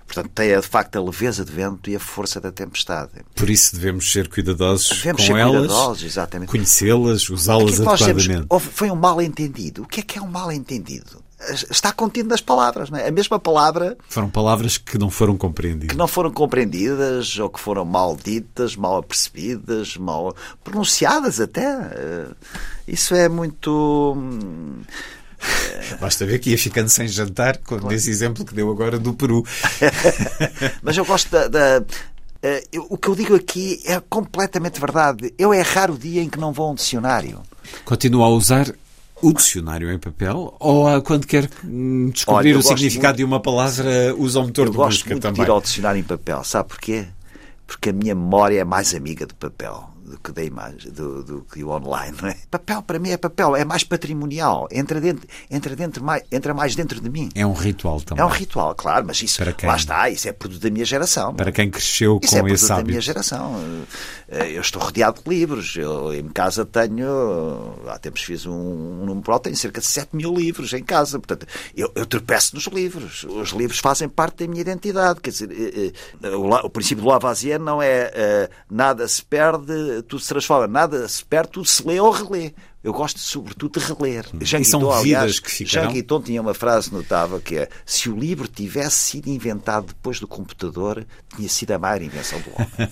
É 0.04 0.12
portanto, 0.14 0.30
tem 0.34 0.60
de 0.60 0.66
facto 0.66 0.96
a 0.96 1.02
leveza 1.02 1.44
de 1.44 1.50
vento 1.52 1.90
e 1.90 1.96
a 1.96 2.00
força 2.00 2.40
da 2.40 2.52
tempestade. 2.52 3.10
Por 3.34 3.48
isso 3.50 3.74
devemos 3.74 4.10
ser 4.12 4.28
cuidadosos 4.28 4.88
Devemos 4.98 5.22
com 5.22 5.26
ser 5.34 5.38
elas, 5.40 5.56
cuidadosos, 5.58 6.02
exatamente. 6.04 6.48
conhecê-las, 6.50 7.28
usá-las 7.30 7.74
é 7.74 7.76
temos? 7.78 8.02
adequadamente. 8.02 8.46
Houve- 8.48 8.70
Foi 8.70 8.90
um 8.90 8.96
mal 8.96 9.20
entendido. 9.20 9.82
O 9.82 9.86
que 9.86 10.00
é 10.00 10.02
que 10.02 10.18
é 10.18 10.22
um 10.22 10.28
mal 10.28 10.52
entendido? 10.52 11.22
Está 11.70 11.92
contido 11.92 12.28
nas 12.30 12.40
palavras. 12.40 12.88
Não 12.88 12.98
é? 12.98 13.06
A 13.08 13.10
mesma 13.10 13.38
palavra 13.38 13.98
Foram 14.08 14.30
palavras 14.30 14.78
que 14.78 14.96
não 14.96 15.10
foram 15.10 15.36
compreendidas. 15.36 15.88
que 15.90 15.96
não 15.96 16.08
foram 16.08 16.30
compreendidas 16.30 17.38
ou 17.38 17.50
que 17.50 17.60
foram 17.60 17.84
mal 17.84 18.16
ditas, 18.16 18.76
mal 18.76 18.96
apercebidas, 18.98 19.96
mal 19.98 20.34
pronunciadas 20.62 21.40
até. 21.40 21.66
Eh, 21.66 22.26
Isso 22.88 23.14
é 23.14 23.28
muito. 23.28 24.16
Basta 26.00 26.24
ver 26.26 26.38
que 26.38 26.50
ia 26.50 26.58
ficando 26.58 26.88
sem 26.88 27.06
jantar, 27.08 27.58
com 27.58 27.90
esse 27.92 28.10
exemplo 28.10 28.44
que 28.44 28.54
deu 28.54 28.70
agora 28.70 28.98
do 28.98 29.14
Peru. 29.14 29.44
Mas 30.82 30.96
eu 30.96 31.04
gosto 31.04 31.30
da. 31.30 31.48
da- 31.48 31.84
eu- 32.72 32.86
o 32.90 32.98
que 32.98 33.08
eu 33.08 33.14
digo 33.14 33.34
aqui 33.34 33.80
é 33.86 33.98
completamente 34.00 34.78
verdade. 34.78 35.32
Eu 35.38 35.52
é 35.52 35.62
raro 35.62 35.94
o 35.94 35.98
dia 35.98 36.22
em 36.22 36.28
que 36.28 36.38
não 36.38 36.52
vou 36.52 36.66
a 36.68 36.70
um 36.72 36.74
dicionário. 36.74 37.40
Continua 37.84 38.26
a 38.26 38.28
usar 38.28 38.70
o 39.22 39.32
dicionário 39.32 39.90
em 39.90 39.98
papel 39.98 40.54
ou 40.60 40.86
há, 40.86 41.00
quando 41.00 41.26
quer 41.26 41.48
hum, 41.64 42.10
descobrir 42.12 42.48
Olha, 42.50 42.54
eu 42.56 42.58
o 42.60 42.62
gosto 42.62 42.68
significado 42.76 43.06
muito- 43.14 43.16
de 43.18 43.24
uma 43.24 43.40
palavra 43.40 44.14
usa 44.18 44.40
o 44.40 44.42
motor 44.42 44.66
Eu 44.66 44.72
de 44.72 44.76
gosto 44.76 44.98
busca 44.98 45.10
muito 45.10 45.22
também? 45.22 45.42
de 45.44 45.48
ir 45.48 45.50
ao 45.50 45.60
dicionário 45.62 45.98
em 46.00 46.04
papel. 46.04 46.44
Sabe 46.44 46.68
porquê? 46.68 47.06
Porque 47.66 47.88
a 47.88 47.92
minha 47.94 48.14
memória 48.14 48.60
é 48.60 48.64
mais 48.64 48.94
amiga 48.94 49.24
do 49.26 49.34
papel 49.34 49.88
do 50.04 50.18
que 50.18 50.32
da 50.32 50.44
imagem, 50.44 50.92
do, 50.92 51.24
do 51.24 51.40
que 51.42 51.64
o 51.64 51.70
online. 51.70 52.16
É? 52.24 52.36
Papel 52.50 52.82
para 52.82 52.98
mim 52.98 53.10
é 53.10 53.16
papel, 53.16 53.56
é 53.56 53.64
mais 53.64 53.82
patrimonial. 53.82 54.68
Entra, 54.70 55.00
dentro, 55.00 55.26
entra, 55.50 55.74
dentro, 55.74 56.04
mais, 56.04 56.22
entra 56.30 56.52
mais 56.52 56.76
dentro 56.76 57.00
de 57.00 57.08
mim. 57.08 57.30
É 57.34 57.46
um 57.46 57.54
ritual 57.54 58.00
também. 58.00 58.22
É 58.22 58.26
um 58.26 58.30
ritual, 58.30 58.74
claro, 58.74 59.04
mas 59.06 59.22
isso 59.22 59.38
Para 59.38 59.52
quem? 59.52 59.68
lá 59.68 59.76
está, 59.76 60.10
isso 60.10 60.28
é 60.28 60.32
produto 60.32 60.60
da 60.60 60.70
minha 60.70 60.84
geração. 60.84 61.34
Para 61.34 61.50
quem 61.50 61.70
cresceu 61.70 62.20
Isso 62.22 62.34
é 62.34 62.40
com 62.40 62.46
produto 62.46 62.62
esse 62.62 62.68
da 62.68 62.84
minha 62.84 63.00
geração. 63.00 63.54
Eh, 64.28 64.52
Eu 64.56 64.60
estou 64.60 64.82
rodeado 64.82 65.22
de 65.22 65.28
livros. 65.28 65.74
Eu 65.76 66.12
em 66.14 66.28
casa 66.28 66.64
tenho. 66.64 67.74
Há 67.86 67.98
tempos 67.98 68.22
fiz 68.22 68.44
um, 68.46 68.52
um 68.52 69.06
número 69.06 69.38
tenho 69.38 69.56
cerca 69.56 69.80
de 69.80 69.86
7 69.86 70.14
mil 70.14 70.34
livros 70.34 70.72
em 70.72 70.82
casa. 70.82 71.18
Portanto, 71.18 71.46
eu, 71.76 71.90
eu 71.94 72.04
tropeço 72.06 72.54
nos 72.54 72.66
livros. 72.66 73.24
Os 73.24 73.50
livros 73.50 73.78
fazem 73.78 74.08
parte 74.08 74.44
da 74.44 74.50
minha 74.50 74.60
identidade. 74.60 75.20
Quer 75.20 75.30
dizer, 75.30 75.50
eh, 75.50 75.92
eh, 76.22 76.28
o, 76.36 76.50
o 76.50 76.70
princípio 76.70 77.02
do 77.02 77.08
Lavoisier 77.08 77.58
não 77.58 77.80
é 77.80 78.48
nada 78.70 79.06
se 79.08 79.22
perde, 79.24 79.93
tudo 80.02 80.20
se 80.20 80.28
transforma. 80.28 80.66
Nada 80.66 81.06
se 81.08 81.24
perde, 81.24 81.50
tudo 81.52 81.66
se 81.66 81.86
lê 81.86 82.00
ou 82.00 82.10
relê. 82.10 82.52
Eu 82.82 82.92
gosto, 82.92 83.18
sobretudo, 83.18 83.80
de 83.80 83.86
reler. 83.86 84.26
Jean 84.42 84.60
E 84.60 84.64
são 84.64 84.80
Guiton, 84.80 85.02
vidas 85.02 85.16
aliás, 85.18 85.40
que 85.40 85.50
ficarão? 85.50 85.84
Jean 85.88 85.94
Guiton 85.94 86.20
tinha 86.20 86.40
uma 86.42 86.52
frase 86.52 86.92
notável 86.92 87.40
que 87.40 87.56
é 87.56 87.68
se 87.86 88.10
o 88.10 88.16
livro 88.16 88.46
tivesse 88.46 88.98
sido 88.98 89.28
inventado 89.28 89.86
depois 89.86 90.20
do 90.20 90.28
computador, 90.28 91.06
tinha 91.34 91.48
sido 91.48 91.70
a 91.70 91.78
maior 91.78 92.02
invenção 92.02 92.38
do 92.40 92.50
homem. 92.50 92.90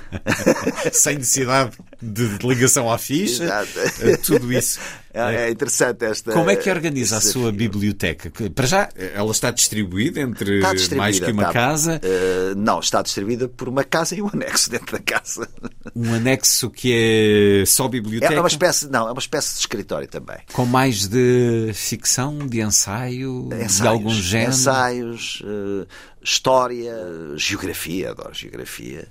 Sem 0.92 1.16
necessidade 1.18 1.76
de, 2.00 2.38
de 2.38 2.46
ligação 2.46 2.90
à 2.90 2.96
ficha, 2.96 3.44
Exato. 3.44 3.70
eh, 4.00 4.16
tudo 4.16 4.50
isso. 4.50 4.78
É, 5.14 5.46
é 5.46 5.50
interessante 5.50 6.04
esta. 6.04 6.32
Como 6.32 6.50
é 6.50 6.56
que 6.56 6.68
organiza 6.68 7.18
a 7.18 7.20
sua 7.20 7.52
biblioteca? 7.52 8.30
Que, 8.30 8.50
Para 8.50 8.66
já, 8.66 8.88
ela 9.14 9.30
está 9.30 9.50
distribuída 9.52 10.20
entre 10.20 10.56
Está 10.56 10.72
distribuída, 10.74 10.96
mais 11.02 11.20
que 11.20 11.30
uma 11.30 11.42
está. 11.42 11.52
casa, 11.52 12.00
Eh, 12.02 12.54
não, 12.56 12.80
está 12.80 13.00
distribuída 13.00 13.48
por 13.48 13.68
uma 13.68 13.84
casa 13.84 14.16
e 14.16 14.20
um 14.22 14.28
anexo 14.32 14.68
dentro 14.70 14.90
da 14.96 15.02
casa. 15.02 15.48
um 15.94 16.12
anexo 16.14 16.68
que 16.68 16.92
é 17.62 17.64
só 17.64 17.86
É 17.86 17.88
biblioteca, 17.90 18.40
uma 18.40 18.48
espécie, 18.48 18.88
não, 18.90 19.06
é 19.08 19.12
uma 19.12 19.20
espécie 19.20 19.54
de 19.54 19.60
escritório 19.60 20.08
também. 20.08 20.38
com 20.52 20.66
mais 20.66 21.06
de 21.06 21.70
ficção, 21.74 22.38
de 22.38 22.60
ensaio, 22.60 23.48
de 23.50 23.64
Ensaios, 23.64 23.80
algum 23.86 24.10
género. 24.10 24.50
ensaios, 24.50 25.42
eh, 25.46 25.86
história, 26.22 26.92
geografia, 27.36 28.10
adoro 28.10 28.34
geografia. 28.34 29.06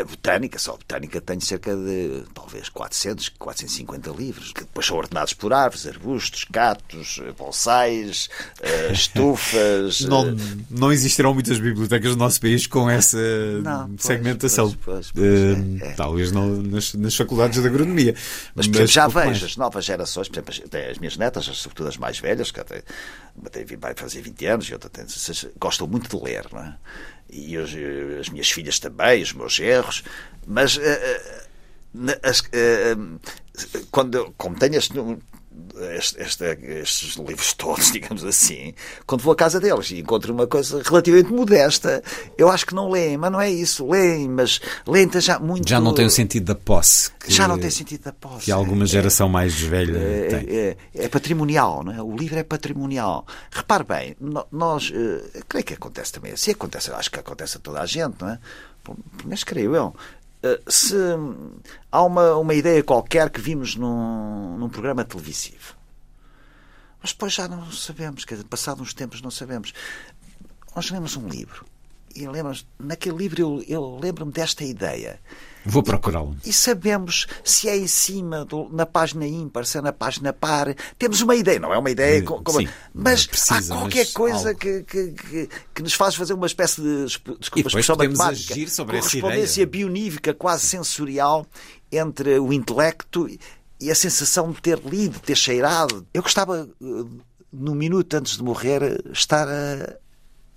A 0.00 0.04
botânica, 0.04 0.58
só 0.58 0.74
a 0.74 0.76
botânica 0.76 1.20
tenho 1.20 1.40
cerca 1.40 1.74
de 1.74 2.24
talvez 2.34 2.68
400, 2.68 3.30
450 3.30 4.10
livros, 4.10 4.52
que 4.52 4.60
depois 4.60 4.86
são 4.86 4.96
ordenados 4.96 5.32
por 5.32 5.52
árvores, 5.52 5.86
arbustos, 5.86 6.44
catos, 6.44 7.20
eh, 7.22 7.32
bonsais, 7.32 8.28
eh, 8.60 8.90
estufas. 8.92 10.00
Não, 10.02 10.28
eh, 10.28 10.34
não 10.70 10.92
existirão 10.92 11.32
muitas 11.34 11.58
bibliotecas 11.58 12.10
no 12.12 12.16
nosso 12.16 12.40
país 12.40 12.66
com 12.66 12.88
essa 12.90 13.18
Não, 13.62 13.88
pois, 13.88 14.02
segmentação. 14.02 14.74
pois, 14.84 15.10
pois, 15.10 15.24
é, 15.82 15.86
é. 15.86 15.92
Talvez 15.92 16.32
não 16.32 16.48
nas, 16.48 16.94
nas 16.94 17.16
faculdades 17.16 17.60
de 17.60 17.66
agronomia. 17.66 18.14
Mas, 18.54 18.66
por 18.66 18.76
exemplo, 18.76 18.92
já 18.92 19.04
pouco 19.04 19.18
vejo 19.18 19.30
mais. 19.30 19.42
as 19.44 19.56
novas 19.56 19.84
gerações, 19.84 20.28
por 20.28 20.34
exemplo, 20.34 20.54
até 20.66 20.90
as 20.90 20.98
minhas 20.98 21.16
netas, 21.16 21.44
sobretudo 21.46 21.88
as 21.88 21.96
mais 21.96 22.18
velhas, 22.18 22.50
que 22.50 22.60
até, 22.60 22.82
uma 23.36 23.50
tem, 23.50 23.64
vai 23.76 23.94
fazer 23.94 24.20
20 24.20 24.46
anos 24.46 24.66
e 24.66 24.72
outra 24.72 24.90
tem 24.90 25.04
16, 25.04 25.48
gostam 25.58 25.86
muito 25.86 26.14
de 26.14 26.24
ler, 26.24 26.46
não 26.52 26.60
é? 26.60 26.74
E 27.30 27.56
os- 27.58 27.74
as 28.20 28.28
minhas 28.28 28.50
filhas 28.50 28.78
também, 28.78 29.22
os 29.22 29.32
meus 29.32 29.58
erros, 29.58 30.02
mas 30.46 30.78
eh, 30.78 31.20
eh, 31.94 32.20
eh, 32.52 32.96
eh, 33.74 33.82
quando, 33.90 34.14
eu- 34.16 34.34
como 34.36 34.56
tenho 34.58 34.76
este, 34.76 34.92
este- 35.96 36.20
este- 36.22 36.44
estes 36.44 37.16
livros 37.16 37.52
todos, 37.54 37.90
digamos 37.92 38.24
assim, 38.24 38.74
quando 39.06 39.22
vou 39.22 39.32
à 39.32 39.36
casa 39.36 39.58
deles 39.60 39.90
e 39.90 39.98
encontro 40.00 40.32
uma 40.32 40.46
coisa 40.46 40.82
relativamente 40.84 41.32
modesta, 41.32 42.02
eu 42.38 42.48
acho 42.50 42.66
que 42.66 42.74
não 42.74 42.90
leem, 42.90 43.16
mas 43.16 43.30
não 43.32 43.40
é 43.40 43.50
isso, 43.50 43.88
leem, 43.88 44.28
mas 44.28 44.60
leem 44.86 45.08
já 45.20 45.38
muito. 45.38 45.68
Já 45.68 45.80
não 45.80 45.94
tem 45.94 46.06
o 46.06 46.10
sentido 46.10 46.44
da 46.46 46.54
posse. 46.54 47.10
Que, 47.12 47.32
Já 47.32 47.48
não 47.48 47.58
tem 47.58 47.70
sentido 47.70 48.02
da 48.04 48.12
posse. 48.12 48.44
Que 48.44 48.52
alguma 48.52 48.84
É- 48.84 48.86
geração 48.86 49.28
mais 49.28 49.54
velha 49.58 49.92
tem. 50.28 50.46
é, 50.48 50.76
é- 50.94 51.04
é 51.04 51.08
patrimonial, 51.08 51.82
não 51.84 51.92
é? 51.92 52.02
O 52.02 52.14
livro 52.16 52.38
é 52.38 52.42
patrimonial. 52.42 53.26
Repare 53.50 53.84
bem, 53.84 54.16
nós, 54.52 54.92
eh, 54.94 55.40
creio 55.48 55.64
que 55.64 55.74
acontece 55.74 56.12
também 56.12 56.32
assim, 56.32 56.52
acontece, 56.52 56.90
acho 56.90 57.10
que 57.10 57.18
acontece 57.20 57.56
a 57.56 57.60
toda 57.60 57.80
a 57.80 57.86
gente, 57.86 58.16
não 58.20 58.30
é? 58.30 58.38
Pelo 58.84 58.98
menos 59.24 59.42
creio 59.42 59.74
eu. 59.74 59.94
Eh, 60.46 60.60
Se 60.68 60.96
há 61.90 62.02
uma, 62.02 62.36
uma 62.36 62.54
ideia 62.54 62.82
qualquer 62.82 63.30
que 63.30 63.40
vimos 63.40 63.74
num, 63.74 64.56
num 64.56 64.68
programa 64.68 65.04
televisivo, 65.04 65.74
mas 67.00 67.12
depois 67.12 67.32
já 67.32 67.48
não 67.48 67.70
sabemos, 67.72 68.24
quer 68.24 68.34
dizer, 68.36 68.46
passados 68.46 68.80
uns 68.80 68.94
tempos 68.94 69.20
não 69.22 69.30
sabemos. 69.30 69.72
Nós 70.74 70.90
lemos 70.90 71.16
um 71.16 71.28
livro 71.28 71.64
e 72.14 72.26
lemos, 72.28 72.66
naquele 72.78 73.16
livro 73.16 73.40
eu, 73.40 73.64
eu 73.66 73.98
lembro-me 74.00 74.32
desta 74.32 74.64
ideia. 74.64 75.20
Vou 75.68 75.82
procurá-lo. 75.82 76.36
E 76.44 76.52
sabemos 76.52 77.26
se 77.44 77.68
é 77.68 77.76
em 77.76 77.86
cima, 77.88 78.44
do- 78.44 78.68
na 78.70 78.86
página 78.86 79.26
ímpar, 79.26 79.66
se 79.66 79.76
é 79.76 79.80
na 79.82 79.92
página 79.92 80.32
par. 80.32 80.74
Temos 80.98 81.20
uma 81.20 81.34
ideia, 81.34 81.58
não 81.58 81.74
é 81.74 81.78
uma 81.78 81.90
ideia. 81.90 82.18
Eh, 82.18 82.22
co- 82.22 82.40
como- 82.42 82.60
sim, 82.60 82.68
mas 82.94 83.22
não 83.24 83.30
precisa, 83.30 83.74
há 83.74 83.78
qualquer 83.78 84.04
mas 84.04 84.12
coisa 84.12 84.54
que, 84.54 84.82
que, 84.84 85.08
que, 85.12 85.48
que 85.74 85.82
nos 85.82 85.92
faz 85.94 86.14
fazer 86.14 86.34
uma 86.34 86.46
espécie 86.46 86.80
de. 86.80 87.04
desculpa, 87.06 87.38
E 87.56 87.60
expressão 87.60 87.96
podemos 87.96 88.16
matemática, 88.18 88.54
agir 88.54 88.68
sobre 88.70 88.98
essa 88.98 89.08
correspondência 89.10 89.66
bionívica 89.66 90.32
quase 90.32 90.64
sensorial 90.66 91.44
entre 91.90 92.38
o 92.38 92.52
intelecto 92.52 93.28
e 93.80 93.90
a 93.90 93.94
sensação 93.94 94.52
de 94.52 94.60
ter 94.62 94.78
lido, 94.84 95.18
ter 95.20 95.36
cheirado. 95.36 96.06
Eu 96.14 96.22
gostava, 96.22 96.68
eh, 96.80 97.04
no 97.52 97.74
minuto 97.74 98.14
antes 98.14 98.36
de 98.36 98.42
morrer, 98.42 99.02
estar 99.12 99.48
a, 99.48 99.96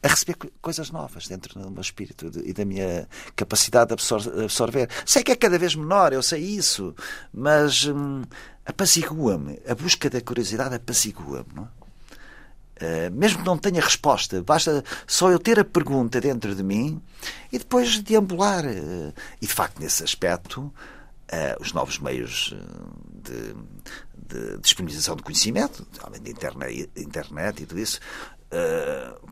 a 0.01 0.07
receber 0.07 0.35
co- 0.35 0.49
coisas 0.61 0.91
novas 0.91 1.27
dentro 1.27 1.59
do 1.59 1.69
meu 1.69 1.81
espírito 1.81 2.31
e 2.43 2.53
da 2.53 2.63
minha 2.65 3.07
capacidade 3.35 3.87
de 3.87 3.93
absor- 3.93 4.41
absorver. 4.43 4.89
Sei 5.05 5.23
que 5.23 5.31
é 5.31 5.35
cada 5.35 5.57
vez 5.57 5.75
menor, 5.75 6.13
eu 6.13 6.23
sei 6.23 6.41
isso, 6.41 6.95
mas 7.33 7.85
hum, 7.85 8.23
apazigua-me. 8.65 9.59
A 9.67 9.75
busca 9.75 10.09
da 10.09 10.21
curiosidade 10.21 10.75
apazigua-me. 10.75 11.61
é? 11.75 11.79
Uh, 12.81 13.11
mesmo 13.11 13.39
que 13.39 13.45
não 13.45 13.57
tenha 13.57 13.81
resposta, 13.81 14.41
basta 14.41 14.81
só 15.05 15.29
eu 15.29 15.37
ter 15.37 15.59
a 15.59 15.65
pergunta 15.65 16.21
dentro 16.21 16.55
de 16.55 16.63
mim 16.63 17.01
e 17.51 17.57
depois 17.59 17.99
deambular. 17.99 18.65
Uh, 18.65 19.13
e 19.41 19.45
de 19.45 19.53
facto, 19.53 19.81
nesse 19.81 20.01
aspecto, 20.01 20.61
uh, 20.61 20.73
os 21.61 21.73
novos 21.73 21.99
meios 21.99 22.55
de, 23.21 23.53
de, 24.15 24.57
disponibilização 24.59 25.17
de 25.17 25.23
conhecimento, 25.23 25.85
de 26.23 26.31
internet, 26.31 26.89
internet 26.95 27.63
e 27.63 27.65
tudo 27.65 27.81
isso, 27.81 27.99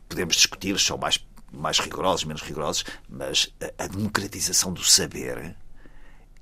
podemos 0.08 0.36
discutir 0.36 0.78
se 0.78 0.86
são 0.86 0.98
mais, 0.98 1.24
mais 1.52 1.78
rigorosos, 1.78 2.24
menos 2.24 2.42
rigorosos, 2.42 2.84
mas 3.08 3.52
a, 3.60 3.84
a 3.84 3.86
democratização 3.86 4.72
do 4.72 4.82
saber 4.82 5.54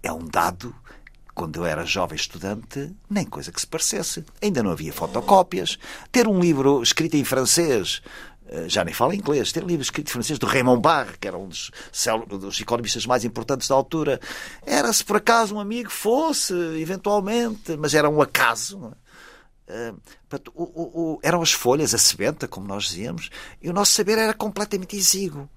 é 0.03 0.13
um 0.13 0.25
dado 0.25 0.75
quando 1.35 1.57
eu 1.57 1.67
era 1.67 1.85
jovem 1.85 2.17
estudante, 2.17 2.97
nem 3.11 3.27
coisa 3.27 3.53
que 3.53 3.61
se 3.61 3.67
parecesse. 3.67 4.25
Ainda 4.41 4.63
não 4.63 4.71
havia 4.71 4.91
fotocópias. 4.91 5.79
Ter 6.11 6.27
um 6.27 6.41
livro 6.41 6.83
escrito 6.83 7.15
em 7.15 7.25
francês, 7.25 8.01
eh, 8.49 8.69
já 8.69 8.83
nem 8.83 8.95
falo 8.95 9.13
inglês, 9.13 9.53
ter 9.53 9.63
um 9.63 9.67
livro 9.67 9.83
escrito 9.83 10.09
em 10.09 10.13
francês 10.13 10.39
do 10.39 10.47
Raymond 10.47 10.81
Barre, 10.81 11.19
que 11.21 11.29
era 11.29 11.37
um 11.37 11.47
dos, 11.47 11.71
dos 12.27 12.59
economistas 12.59 13.05
mais 13.05 13.23
importantes 13.23 13.69
da 13.69 13.75
altura, 13.75 14.19
era 14.65 14.91
se 14.95 15.05
por 15.05 15.17
acaso 15.17 15.57
um 15.57 15.61
amigo 15.61 15.91
fosse, 15.91 16.55
eventualmente, 16.81 17.77
mas 17.77 17.93
era 17.93 18.09
um 18.09 18.23
acaso. 18.23 18.93
Portanto, 20.29 20.53
o, 20.55 20.63
o, 20.63 21.15
o, 21.15 21.19
eram 21.23 21.43
as 21.43 21.53
folhas, 21.53 21.95
a 21.95 21.99
sebenta, 21.99 22.47
como 22.47 22.67
nós 22.67 22.85
dizíamos, 22.85 23.31
e 23.61 23.69
o 23.69 23.73
nosso 23.73 23.93
saber 23.93 24.19
era 24.19 24.33
completamente 24.35 24.97
exíguo 24.97 25.49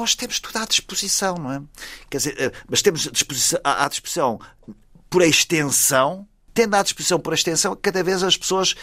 hoje 0.00 0.16
temos 0.16 0.40
tudo 0.40 0.56
à 0.56 0.64
disposição, 0.64 1.34
não 1.36 1.52
é? 1.52 1.62
Quer 2.08 2.16
dizer, 2.18 2.40
eh, 2.40 2.52
mas 2.68 2.82
temos 2.82 3.02
disposição, 3.02 3.60
à 3.62 3.88
disposição 3.88 4.40
por 5.08 5.22
extensão, 5.22 6.26
tendo 6.54 6.74
à 6.74 6.82
disposição 6.82 7.18
por 7.18 7.34
extensão, 7.34 7.76
cada 7.80 8.02
vez 8.02 8.22
as 8.22 8.36
pessoas 8.36 8.74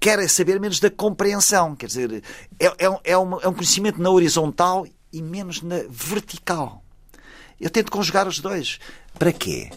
querem 0.00 0.28
saber 0.28 0.60
menos 0.60 0.80
da 0.80 0.90
compreensão. 0.90 1.74
Quer 1.74 1.86
dizer, 1.86 2.24
é, 2.58 2.66
é, 2.66 3.00
é, 3.04 3.18
um, 3.18 3.40
é 3.40 3.48
um 3.48 3.54
conhecimento 3.54 4.00
na 4.00 4.10
horizontal 4.10 4.86
e 5.12 5.22
menos 5.22 5.62
na 5.62 5.84
vertical. 5.88 6.82
Eu 7.60 7.70
tento 7.70 7.90
conjugar 7.90 8.26
os 8.26 8.40
dois. 8.40 8.78
Para 9.18 9.32
quê? 9.32 9.70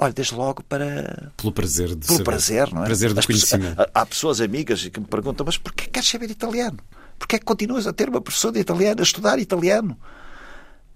Olha, 0.00 0.12
desde 0.12 0.34
logo 0.34 0.62
para. 0.62 1.32
Pelo 1.36 1.52
prazer 1.52 1.88
de 1.88 2.06
Pelo 2.06 2.18
saber. 2.18 2.24
prazer, 2.24 2.72
não 2.72 2.82
é? 2.82 2.86
Prazer 2.86 3.12
do 3.12 3.26
conhecimento. 3.26 3.84
Há 3.92 4.06
pessoas 4.06 4.40
amigas 4.40 4.86
que 4.88 5.00
me 5.00 5.06
perguntam, 5.06 5.44
mas 5.44 5.58
porquê 5.58 5.86
queres 5.86 6.08
saber 6.08 6.30
italiano? 6.30 6.78
Porquê 7.18 7.34
é 7.34 7.38
que 7.40 7.44
continuas 7.44 7.84
a 7.84 7.92
ter 7.92 8.08
uma 8.08 8.20
professora 8.20 8.54
de 8.54 8.60
italiano, 8.60 9.00
a 9.00 9.02
estudar 9.02 9.40
italiano? 9.40 9.98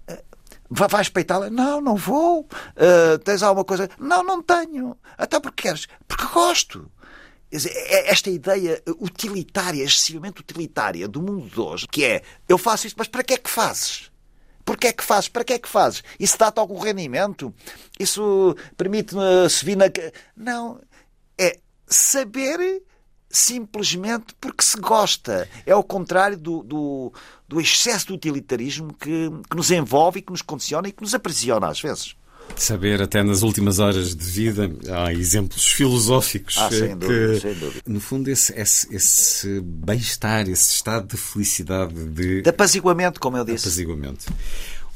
Eh, 0.07 0.23
vais 0.69 1.09
para 1.09 1.19
a 1.19 1.21
Itália? 1.21 1.49
Não, 1.49 1.81
não 1.81 1.97
vou. 1.97 2.47
Uh, 2.77 3.19
tens 3.25 3.43
alguma 3.43 3.65
coisa? 3.65 3.89
Não, 3.99 4.23
não 4.23 4.41
tenho. 4.41 4.95
Até 5.17 5.37
porque 5.37 5.63
queres? 5.63 5.85
Porque 6.07 6.25
gosto. 6.27 6.89
É 7.51 8.09
esta 8.09 8.31
ideia 8.31 8.81
utilitária, 8.99 9.83
excessivamente 9.83 10.39
utilitária 10.39 11.07
do 11.09 11.21
mundo 11.21 11.47
de 11.47 11.59
hoje, 11.59 11.87
que 11.87 12.03
é 12.03 12.23
eu 12.49 12.57
faço 12.57 12.87
isto, 12.87 12.95
mas 12.97 13.07
para 13.07 13.21
que 13.21 13.33
é 13.33 13.37
que 13.37 13.49
fazes? 13.49 14.09
Porquê 14.65 14.87
é 14.87 14.93
que 14.93 15.03
fazes? 15.03 15.27
Para 15.27 15.43
que 15.43 15.53
é 15.53 15.59
que 15.59 15.67
fazes? 15.67 16.03
Isso 16.19 16.37
dá-te 16.37 16.59
algum 16.59 16.79
rendimento? 16.79 17.53
Isso 17.99 18.55
permite-me 18.77 19.49
subir 19.49 19.75
na. 19.75 19.85
Não. 20.35 20.79
É 21.37 21.59
saber 21.87 22.83
simplesmente 23.29 24.35
porque 24.39 24.63
se 24.63 24.77
gosta. 24.77 25.49
É 25.65 25.75
o 25.75 25.83
contrário 25.83 26.37
do, 26.37 26.63
do, 26.63 27.13
do 27.47 27.59
excesso 27.59 28.07
de 28.07 28.13
utilitarismo 28.13 28.93
que, 28.93 29.29
que 29.49 29.55
nos 29.55 29.71
envolve 29.71 30.19
e 30.19 30.21
que 30.21 30.31
nos 30.31 30.41
condiciona 30.41 30.87
e 30.87 30.91
que 30.91 31.01
nos 31.01 31.15
aprisiona 31.15 31.67
às 31.67 31.81
vezes. 31.81 32.15
Saber 32.55 33.01
até 33.01 33.23
nas 33.23 33.41
últimas 33.41 33.79
horas 33.79 34.15
de 34.15 34.23
vida, 34.23 34.71
há 34.89 35.11
exemplos 35.11 35.65
filosóficos 35.67 36.55
ah, 36.59 36.69
sem 36.69 36.95
dúvida, 36.95 37.33
que, 37.33 37.39
sem 37.39 37.53
dúvida. 37.55 37.81
no 37.87 37.99
fundo, 37.99 38.29
esse, 38.29 38.53
esse, 38.53 38.95
esse 38.95 39.59
bem-estar, 39.61 40.47
esse 40.47 40.75
estado 40.75 41.07
de 41.07 41.17
felicidade, 41.17 41.93
de, 41.93 42.41
de 42.41 42.49
apaziguamento, 42.49 43.19
como 43.19 43.37
eu 43.37 43.43
disse. 43.43 43.67
Apaziguamento. 43.67 44.25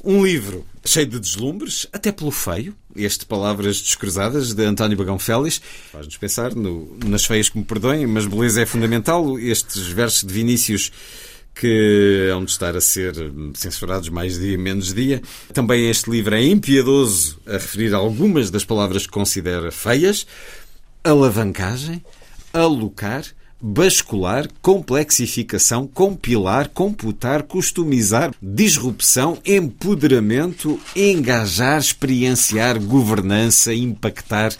Um 0.03 0.23
livro 0.23 0.63
cheio 0.85 1.07
de 1.07 1.19
deslumbres, 1.19 1.87
até 1.91 2.11
pelo 2.11 2.31
feio. 2.31 2.75
Este 2.95 3.25
Palavras 3.25 3.81
Descruzadas, 3.81 4.53
de 4.53 4.63
António 4.63 4.97
Bagão 4.97 5.17
Félix. 5.17 5.61
Faz-nos 5.91 6.17
pensar 6.17 6.55
no, 6.55 6.97
nas 7.05 7.25
feias 7.25 7.49
que 7.49 7.57
me 7.57 7.63
perdoem, 7.63 8.05
mas 8.05 8.25
beleza 8.25 8.61
é 8.61 8.65
fundamental. 8.65 9.39
Estes 9.39 9.87
versos 9.87 10.23
de 10.23 10.33
Vinícius 10.33 10.91
que 11.59 12.29
hão 12.31 12.45
de 12.45 12.51
estar 12.51 12.75
a 12.75 12.81
ser 12.81 13.15
censurados 13.55 14.09
mais 14.09 14.37
dia, 14.39 14.57
menos 14.57 14.93
dia. 14.93 15.21
Também 15.53 15.89
este 15.89 16.09
livro 16.09 16.35
é 16.35 16.43
impiedoso 16.43 17.39
a 17.47 17.53
referir 17.53 17.93
algumas 17.93 18.49
das 18.51 18.63
palavras 18.63 19.05
que 19.05 19.11
considera 19.11 19.71
feias. 19.71 20.27
Alavancagem, 21.03 22.03
alocar, 22.53 23.23
bascular, 23.59 24.47
complexificação, 24.61 25.87
compilar, 25.87 26.69
computar, 26.69 27.43
customizar, 27.43 28.33
disrupção, 28.41 29.39
empoderamento, 29.45 30.79
engajar, 30.95 31.79
experienciar, 31.79 32.79
governança, 32.79 33.73
impactar, 33.73 34.53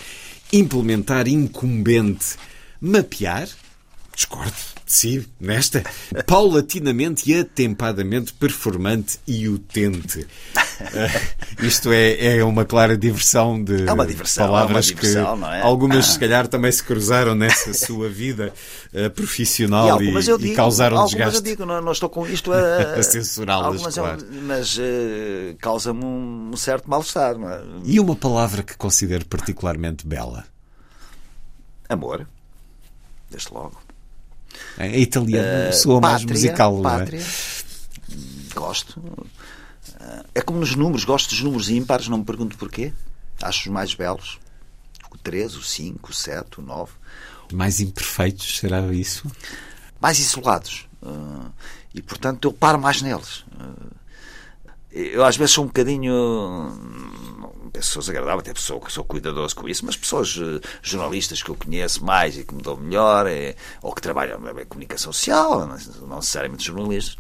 implementar, 0.52 1.28
incumbente, 1.28 2.38
mapear, 2.82 3.48
discordo 4.16 4.77
de 4.88 4.94
si 4.94 5.28
nesta, 5.38 5.84
paulatinamente 6.26 7.30
e 7.30 7.38
atempadamente 7.38 8.34
performante 8.34 9.20
e 9.28 9.50
utente. 9.50 10.22
Uh, 10.22 11.60
isto 11.62 11.92
é, 11.92 12.38
é 12.38 12.44
uma 12.44 12.64
clara 12.64 12.98
diversão 12.98 13.62
de 13.62 13.86
é 13.86 13.92
uma 13.92 14.06
diversão, 14.06 14.48
palavras 14.48 14.90
é 14.90 14.94
uma 14.94 15.02
diversão, 15.02 15.40
que 15.40 15.46
é? 15.46 15.62
algumas, 15.62 16.06
se 16.06 16.20
calhar, 16.20 16.48
também 16.48 16.72
se 16.72 16.82
cruzaram 16.82 17.36
nessa 17.36 17.74
sua 17.74 18.08
vida 18.08 18.54
uh, 18.94 19.10
profissional 19.10 20.02
e, 20.02 20.10
e, 20.10 20.52
e 20.52 20.56
causaram 20.56 20.98
algumas 20.98 21.12
desgaste. 21.12 21.38
eu 21.38 21.44
digo, 21.44 21.66
não, 21.66 21.82
não 21.82 21.92
estou 21.92 22.08
com 22.10 22.26
isto 22.26 22.54
a, 22.54 22.94
a 22.96 23.04
censurá-las, 23.04 23.98
é 23.98 24.00
claro. 24.00 24.26
mas 24.44 24.78
uh, 24.78 24.82
causa-me 25.60 26.04
um, 26.04 26.52
um 26.54 26.58
certo 26.58 26.90
mal-estar. 26.90 27.36
É? 27.36 27.62
E 27.84 28.00
uma 28.00 28.16
palavra 28.16 28.64
que 28.64 28.78
considero 28.78 29.26
particularmente 29.26 30.08
bela? 30.08 30.46
Amor, 31.90 32.26
desde 33.30 33.54
logo. 33.54 33.87
É 34.78 35.00
italiano, 35.00 35.70
uh, 35.70 35.74
soa 35.74 36.02
mais 36.02 36.24
musical, 36.24 36.82
pátria. 36.82 37.20
não 37.20 37.26
é? 37.26 38.54
Gosto. 38.54 39.02
É 40.34 40.42
como 40.42 40.60
nos 40.60 40.76
números, 40.76 41.04
gosto 41.04 41.30
dos 41.30 41.42
números 41.42 41.70
ímpares, 41.70 42.08
não 42.08 42.20
me 42.20 42.24
pergunto 42.24 42.58
porquê. 42.58 42.94
Acho 43.42 43.62
os 43.62 43.74
mais 43.74 43.94
belos. 43.94 44.40
O 45.12 45.18
3, 45.18 45.56
o 45.56 45.64
5, 45.64 46.12
o 46.12 46.14
7, 46.14 46.60
o 46.60 46.62
9. 46.62 46.92
Mais 47.54 47.80
imperfeitos, 47.80 48.58
será 48.60 48.82
isso? 48.94 49.30
Mais 50.00 50.20
isolados. 50.20 50.88
Uh, 51.02 51.52
e, 51.94 52.02
portanto, 52.02 52.46
eu 52.48 52.54
paro 52.54 52.80
mais 52.80 53.02
neles. 53.02 53.46
Uh, 53.54 53.92
eu, 54.92 55.24
às 55.24 55.38
vezes, 55.38 55.54
sou 55.54 55.64
um 55.64 55.68
bocadinho. 55.68 56.12
Pessoas 57.80 58.10
agradáveis, 58.10 58.42
até 58.42 58.54
pessoa 58.54 58.80
que 58.80 58.92
sou 58.92 59.04
cuidadoso 59.04 59.56
com 59.56 59.68
isso, 59.68 59.86
mas 59.86 59.96
pessoas 59.96 60.36
uh, 60.38 60.60
jornalistas 60.82 61.42
que 61.42 61.50
eu 61.50 61.56
conheço 61.56 62.04
mais 62.04 62.38
e 62.38 62.44
que 62.44 62.54
me 62.54 62.62
dão 62.62 62.78
melhor, 62.78 63.28
é, 63.28 63.56
ou 63.82 63.94
que 63.94 64.02
trabalham 64.02 64.38
em 64.38 64.66
comunicação 64.66 65.12
social, 65.14 65.68
não 65.68 66.18
necessariamente 66.18 66.66
jornalistas 66.66 67.18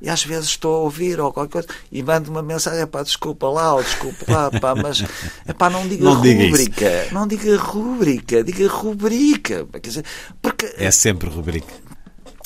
e 0.00 0.08
às 0.10 0.22
vezes 0.22 0.50
estou 0.50 0.74
a 0.74 0.78
ouvir 0.80 1.18
ou 1.18 1.32
qualquer 1.32 1.52
coisa 1.52 1.68
e 1.90 2.02
mando 2.02 2.30
uma 2.30 2.42
mensagem, 2.42 2.86
pá, 2.86 3.02
desculpa 3.02 3.48
lá, 3.48 3.74
ou 3.74 3.82
desculpa 3.82 4.24
lá, 4.28 4.50
pá, 4.50 4.74
mas 4.74 5.02
pá, 5.56 5.70
não 5.70 5.88
diga 5.88 6.04
não 6.04 6.14
rúbrica, 6.14 6.54
diga 6.56 7.08
não 7.12 7.26
diga 7.26 7.56
rúbrica, 7.56 8.44
diga 8.44 8.68
rubrica, 8.68 9.66
quer 9.72 9.80
dizer, 9.80 10.04
porque 10.42 10.74
é 10.76 10.90
sempre 10.90 11.28
rubrica. 11.30 11.72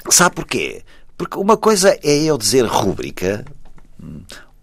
Sabe 0.08 0.36
porquê? 0.36 0.84
Porque 1.16 1.36
uma 1.36 1.56
coisa 1.56 1.98
é 2.02 2.22
eu 2.24 2.38
dizer 2.38 2.64
rúbrica 2.64 3.44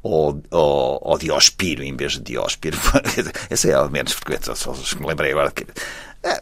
ou, 0.06 0.42
ou, 0.52 1.00
ou 1.02 1.20
em 1.82 1.96
vez 1.96 2.14
de 2.14 2.20
diospiro. 2.20 2.78
Esse 3.50 3.72
é 3.72 3.80
o 3.80 3.90
menos 3.90 4.14
frequente, 4.14 4.56
só 4.56 4.72
que 4.72 5.00
me 5.00 5.08
lembrei 5.08 5.32
agora. 5.32 5.52
Que, 5.52 5.66
é, 6.24 6.42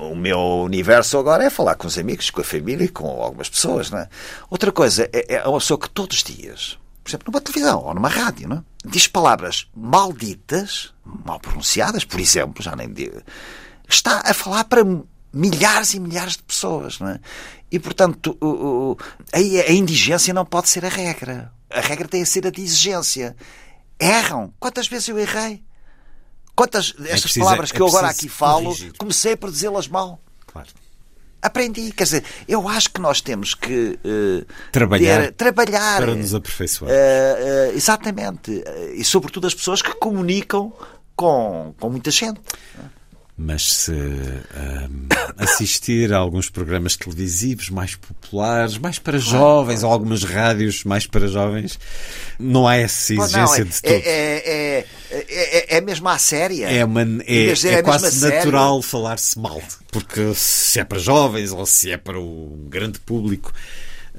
o 0.00 0.16
meu 0.16 0.62
universo 0.62 1.18
agora 1.18 1.44
é 1.44 1.50
falar 1.50 1.74
com 1.74 1.86
os 1.86 1.98
amigos, 1.98 2.30
com 2.30 2.40
a 2.40 2.44
família 2.44 2.84
e 2.84 2.88
com 2.88 3.06
algumas 3.22 3.50
pessoas. 3.50 3.90
Não 3.90 3.98
é? 3.98 4.08
Outra 4.48 4.72
coisa 4.72 5.08
é, 5.12 5.34
é 5.34 5.46
uma 5.46 5.58
pessoa 5.58 5.78
que 5.78 5.90
todos 5.90 6.16
os 6.16 6.24
dias, 6.24 6.78
por 7.04 7.10
exemplo, 7.10 7.30
numa 7.30 7.42
televisão 7.42 7.84
ou 7.84 7.94
numa 7.94 8.08
rádio, 8.08 8.48
não 8.48 8.56
é? 8.56 8.62
diz 8.86 9.06
palavras 9.06 9.68
malditas, 9.76 10.94
mal 11.04 11.38
pronunciadas, 11.38 12.04
por 12.04 12.18
exemplo, 12.18 12.62
já 12.62 12.74
nem 12.74 12.90
digo, 12.90 13.20
está 13.86 14.22
a 14.24 14.32
falar 14.32 14.64
para 14.64 14.82
milhares 15.32 15.94
e 15.94 16.00
milhares 16.00 16.36
de 16.36 16.42
pessoas. 16.42 16.98
Não 16.98 17.08
é? 17.08 17.20
E, 17.70 17.78
portanto, 17.78 18.36
o, 18.40 18.46
o, 18.46 18.96
a, 19.32 19.38
a 19.38 19.72
indigência 19.72 20.32
não 20.32 20.44
pode 20.44 20.68
ser 20.68 20.84
a 20.84 20.88
regra. 20.88 21.52
A 21.70 21.80
regra 21.80 22.08
tem 22.08 22.22
a 22.22 22.26
ser 22.26 22.46
a 22.46 22.50
de 22.50 22.62
exigência. 22.62 23.36
Erram. 24.00 24.52
Quantas 24.58 24.88
vezes 24.88 25.08
eu 25.08 25.18
errei? 25.18 25.62
Quantas 26.54 26.92
destas 26.92 27.36
é 27.36 27.40
palavras 27.40 27.70
que 27.70 27.78
é 27.78 27.80
eu 27.80 27.86
agora 27.86 28.08
aqui 28.08 28.28
falo, 28.28 28.64
corrigir. 28.64 28.92
comecei 28.98 29.36
por 29.36 29.50
dizê-las 29.50 29.86
mal. 29.86 30.20
Claro. 30.46 30.68
Aprendi. 31.40 31.92
Quer 31.92 32.04
dizer, 32.04 32.24
eu 32.48 32.68
acho 32.68 32.90
que 32.90 33.00
nós 33.00 33.20
temos 33.20 33.54
que 33.54 33.98
uh, 34.04 34.46
trabalhar, 34.72 35.26
ter, 35.26 35.32
trabalhar 35.32 35.98
para 35.98 36.16
nos 36.16 36.34
aperfeiçoar. 36.34 36.90
Uh, 36.90 36.94
uh, 36.94 37.76
exatamente. 37.76 38.64
E 38.94 39.04
sobretudo 39.04 39.46
as 39.46 39.54
pessoas 39.54 39.82
que 39.82 39.94
comunicam 39.94 40.72
com, 41.14 41.74
com 41.78 41.90
muita 41.90 42.10
gente. 42.10 42.40
Mas 43.40 43.72
se 43.72 43.92
um, 43.92 45.06
assistir 45.38 46.12
a 46.12 46.16
alguns 46.16 46.50
programas 46.50 46.96
televisivos 46.96 47.70
mais 47.70 47.94
populares, 47.94 48.76
mais 48.76 48.98
para 48.98 49.16
jovens, 49.16 49.84
ou 49.84 49.92
algumas 49.92 50.24
rádios 50.24 50.82
mais 50.82 51.06
para 51.06 51.28
jovens, 51.28 51.78
não 52.36 52.66
há 52.66 52.74
essa 52.76 53.14
exigência 53.14 53.38
Não, 53.38 53.54
é, 53.54 53.64
de 53.64 53.82
todo. 53.82 53.92
é, 53.92 53.98
é, 53.98 54.86
é, 55.10 55.74
é, 55.74 55.76
é 55.76 55.80
mesmo 55.80 56.08
à 56.08 56.18
séria. 56.18 56.68
É, 56.68 56.84
uma, 56.84 57.02
é, 57.02 57.52
dizer, 57.52 57.74
é 57.74 57.74
é 57.74 57.82
quase 57.82 58.28
natural 58.28 58.82
falar-se 58.82 59.38
mal, 59.38 59.62
porque 59.92 60.32
se 60.34 60.80
é 60.80 60.84
para 60.84 60.98
jovens 60.98 61.52
ou 61.52 61.64
se 61.64 61.92
é 61.92 61.96
para 61.96 62.18
o 62.18 62.66
grande 62.68 62.98
público. 62.98 63.52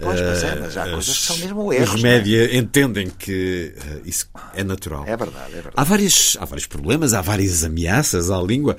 Pois, 0.01 0.21
mas 0.21 0.43
é, 0.43 0.55
mas 0.55 0.77
há 0.77 0.87
eh, 0.87 0.91
coisas 0.91 1.17
que 1.17 1.23
são 1.25 1.37
mesmo 1.39 1.73
erros, 1.73 1.95
Os 1.95 1.99
é? 1.99 2.03
média 2.03 2.57
entendem 2.57 3.09
que 3.09 3.73
eh, 3.75 4.01
isso 4.05 4.29
é 4.55 4.63
natural. 4.63 5.03
É 5.05 5.17
verdade, 5.17 5.49
é 5.51 5.55
verdade. 5.55 5.73
Há, 5.75 5.83
vários, 5.83 6.37
há 6.39 6.45
vários 6.45 6.65
problemas, 6.65 7.13
há 7.13 7.19
várias 7.19 7.65
ameaças 7.65 8.31
à 8.31 8.41
língua. 8.41 8.77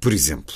Por 0.00 0.12
exemplo, 0.12 0.54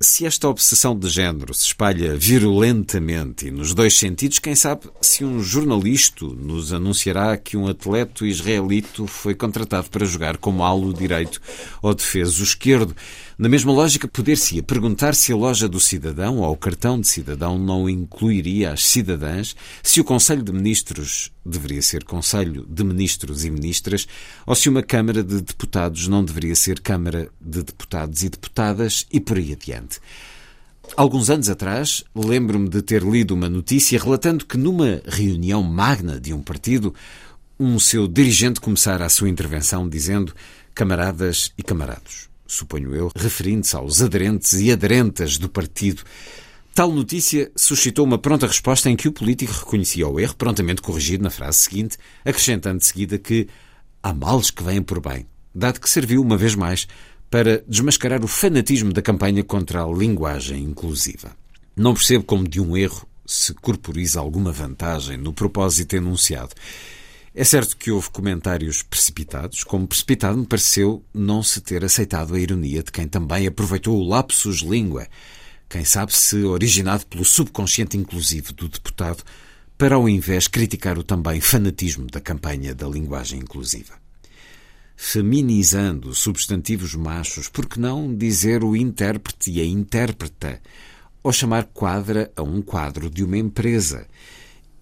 se 0.00 0.24
esta 0.24 0.48
obsessão 0.48 0.96
de 0.96 1.08
género 1.08 1.52
se 1.52 1.64
espalha 1.64 2.16
virulentamente 2.16 3.48
e 3.48 3.50
nos 3.50 3.74
dois 3.74 3.98
sentidos, 3.98 4.38
quem 4.38 4.54
sabe 4.54 4.88
se 5.00 5.24
um 5.24 5.42
jornalista 5.42 6.24
nos 6.24 6.72
anunciará 6.72 7.36
que 7.36 7.56
um 7.56 7.66
atleta 7.66 8.24
israelito 8.24 9.08
foi 9.08 9.34
contratado 9.34 9.90
para 9.90 10.06
jogar 10.06 10.36
como 10.36 10.62
alo 10.62 10.94
direito 10.94 11.40
ou 11.82 11.92
defeso 11.94 12.44
esquerdo. 12.44 12.94
Na 13.38 13.48
mesma 13.48 13.70
lógica, 13.70 14.08
poder-se-ia 14.08 14.64
perguntar 14.64 15.14
se 15.14 15.32
a 15.32 15.36
loja 15.36 15.68
do 15.68 15.78
cidadão 15.78 16.38
ou 16.38 16.50
o 16.52 16.56
cartão 16.56 17.00
de 17.00 17.06
cidadão 17.06 17.56
não 17.56 17.88
incluiria 17.88 18.72
as 18.72 18.84
cidadãs, 18.84 19.54
se 19.80 20.00
o 20.00 20.04
Conselho 20.04 20.42
de 20.42 20.52
Ministros 20.52 21.30
deveria 21.46 21.80
ser 21.80 22.02
Conselho 22.02 22.66
de 22.68 22.82
Ministros 22.82 23.44
e 23.44 23.50
Ministras, 23.50 24.08
ou 24.44 24.56
se 24.56 24.68
uma 24.68 24.82
Câmara 24.82 25.22
de 25.22 25.40
Deputados 25.40 26.08
não 26.08 26.24
deveria 26.24 26.56
ser 26.56 26.80
Câmara 26.80 27.30
de 27.40 27.62
Deputados 27.62 28.24
e 28.24 28.28
Deputadas, 28.28 29.06
e 29.08 29.20
por 29.20 29.36
aí 29.36 29.52
adiante. 29.52 30.00
Alguns 30.96 31.30
anos 31.30 31.48
atrás, 31.48 32.02
lembro-me 32.12 32.68
de 32.68 32.82
ter 32.82 33.04
lido 33.04 33.34
uma 33.34 33.48
notícia 33.48 34.00
relatando 34.00 34.46
que 34.46 34.58
numa 34.58 35.00
reunião 35.06 35.62
magna 35.62 36.18
de 36.18 36.34
um 36.34 36.42
partido, 36.42 36.92
um 37.56 37.78
seu 37.78 38.08
dirigente 38.08 38.60
começara 38.60 39.06
a 39.06 39.08
sua 39.08 39.28
intervenção 39.28 39.88
dizendo 39.88 40.34
camaradas 40.74 41.52
e 41.56 41.62
camarados. 41.62 42.28
Suponho 42.48 42.94
eu, 42.94 43.12
referindo-se 43.14 43.76
aos 43.76 44.00
aderentes 44.00 44.54
e 44.54 44.72
aderentas 44.72 45.36
do 45.36 45.50
partido. 45.50 46.02
Tal 46.74 46.90
notícia 46.90 47.52
suscitou 47.54 48.06
uma 48.06 48.16
pronta 48.16 48.46
resposta 48.46 48.88
em 48.88 48.96
que 48.96 49.06
o 49.06 49.12
político 49.12 49.52
reconhecia 49.52 50.08
o 50.08 50.18
erro, 50.18 50.34
prontamente 50.34 50.80
corrigido 50.80 51.22
na 51.22 51.30
frase 51.30 51.58
seguinte, 51.58 51.98
acrescentando 52.24 52.78
de 52.78 52.86
seguida 52.86 53.18
que 53.18 53.48
há 54.02 54.14
males 54.14 54.50
que 54.50 54.62
vêm 54.62 54.82
por 54.82 54.98
bem, 54.98 55.26
dado 55.54 55.78
que 55.78 55.90
serviu, 55.90 56.22
uma 56.22 56.38
vez 56.38 56.54
mais, 56.54 56.88
para 57.30 57.62
desmascarar 57.68 58.24
o 58.24 58.28
fanatismo 58.28 58.94
da 58.94 59.02
campanha 59.02 59.44
contra 59.44 59.84
a 59.84 59.92
linguagem 59.92 60.62
inclusiva. 60.62 61.36
Não 61.76 61.92
percebo 61.92 62.24
como 62.24 62.48
de 62.48 62.60
um 62.60 62.74
erro 62.74 63.06
se 63.26 63.52
corporiza 63.52 64.20
alguma 64.20 64.50
vantagem 64.52 65.18
no 65.18 65.34
propósito 65.34 65.94
enunciado. 65.94 66.54
É 67.34 67.44
certo 67.44 67.76
que 67.76 67.90
houve 67.90 68.10
comentários 68.10 68.82
precipitados, 68.82 69.62
como 69.62 69.86
precipitado 69.86 70.38
me 70.38 70.46
pareceu 70.46 71.04
não 71.12 71.42
se 71.42 71.60
ter 71.60 71.84
aceitado 71.84 72.34
a 72.34 72.40
ironia 72.40 72.82
de 72.82 72.90
quem 72.90 73.06
também 73.06 73.46
aproveitou 73.46 73.98
o 73.98 74.08
lapsus 74.08 74.60
língua, 74.60 75.06
quem 75.68 75.84
sabe 75.84 76.14
se 76.14 76.42
originado 76.42 77.06
pelo 77.06 77.24
subconsciente 77.24 77.96
inclusivo 77.96 78.52
do 78.52 78.68
deputado, 78.68 79.22
para 79.76 79.94
ao 79.94 80.08
invés 80.08 80.48
criticar 80.48 80.98
o 80.98 81.04
também 81.04 81.40
fanatismo 81.40 82.06
da 82.06 82.20
campanha 82.20 82.74
da 82.74 82.88
linguagem 82.88 83.38
inclusiva. 83.38 83.94
Feminizando 84.96 86.12
substantivos 86.14 86.94
machos, 86.96 87.48
por 87.48 87.66
que 87.66 87.78
não 87.78 88.12
dizer 88.12 88.64
o 88.64 88.74
intérprete 88.74 89.52
e 89.52 89.60
a 89.60 89.64
intérpreta? 89.64 90.60
Ou 91.22 91.32
chamar 91.32 91.66
quadra 91.66 92.32
a 92.34 92.42
um 92.42 92.60
quadro 92.60 93.08
de 93.08 93.22
uma 93.22 93.36
empresa? 93.36 94.08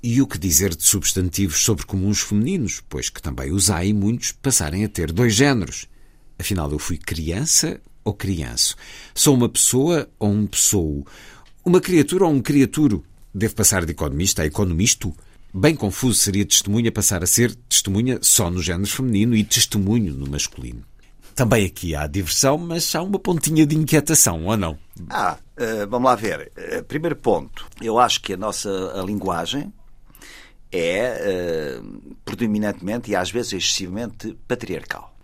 E 0.09 0.23
o 0.23 0.27
que 0.29 0.39
dizer 0.39 0.73
de 0.73 0.85
substantivos 0.85 1.65
sobrecomuns 1.65 2.21
femininos, 2.21 2.81
pois 2.89 3.11
que 3.11 3.21
também 3.21 3.51
os 3.51 3.71
há 3.71 3.85
e 3.85 3.93
muitos 3.93 4.31
passarem 4.31 4.85
a 4.85 4.89
ter 4.89 5.11
dois 5.11 5.35
géneros? 5.35 5.89
Afinal, 6.39 6.71
eu 6.71 6.79
fui 6.79 6.97
criança 6.97 7.81
ou 8.05 8.15
crianço? 8.15 8.77
Sou 9.13 9.35
uma 9.35 9.49
pessoa 9.49 10.09
ou 10.17 10.31
um 10.31 10.47
pessoa? 10.47 11.03
Uma 11.65 11.81
criatura 11.81 12.25
ou 12.25 12.31
um 12.31 12.41
criaturo? 12.41 13.05
Devo 13.35 13.57
passar 13.57 13.85
de 13.85 13.91
economista 13.91 14.43
a 14.43 14.47
economisto? 14.47 15.13
Bem 15.53 15.75
confuso 15.75 16.21
seria 16.21 16.47
testemunha 16.47 16.93
passar 16.93 17.25
a 17.25 17.27
ser 17.27 17.53
testemunha 17.69 18.21
só 18.23 18.49
no 18.49 18.63
género 18.63 18.89
feminino 18.89 19.35
e 19.35 19.43
testemunho 19.43 20.15
no 20.15 20.31
masculino. 20.31 20.85
Também 21.35 21.67
aqui 21.67 21.97
há 21.97 22.07
diversão, 22.07 22.57
mas 22.59 22.95
há 22.95 23.03
uma 23.03 23.19
pontinha 23.19 23.67
de 23.67 23.75
inquietação, 23.75 24.45
ou 24.45 24.57
não? 24.57 24.79
Ah, 25.11 25.37
eh, 25.57 25.85
vamos 25.85 26.07
lá 26.07 26.15
ver. 26.15 26.53
Eh, 26.55 26.83
primeiro 26.83 27.17
ponto, 27.17 27.67
eu 27.83 27.99
acho 27.99 28.23
que 28.23 28.35
a 28.35 28.37
nossa 28.37 28.71
a 28.95 29.03
linguagem 29.03 29.73
é 30.77 31.19
eh, 31.21 31.81
predominantemente 32.25 33.11
e 33.11 33.17
às 33.17 33.31
vezes 33.31 33.53
excessivamente 33.55 34.37
patriarcal. 34.47 35.15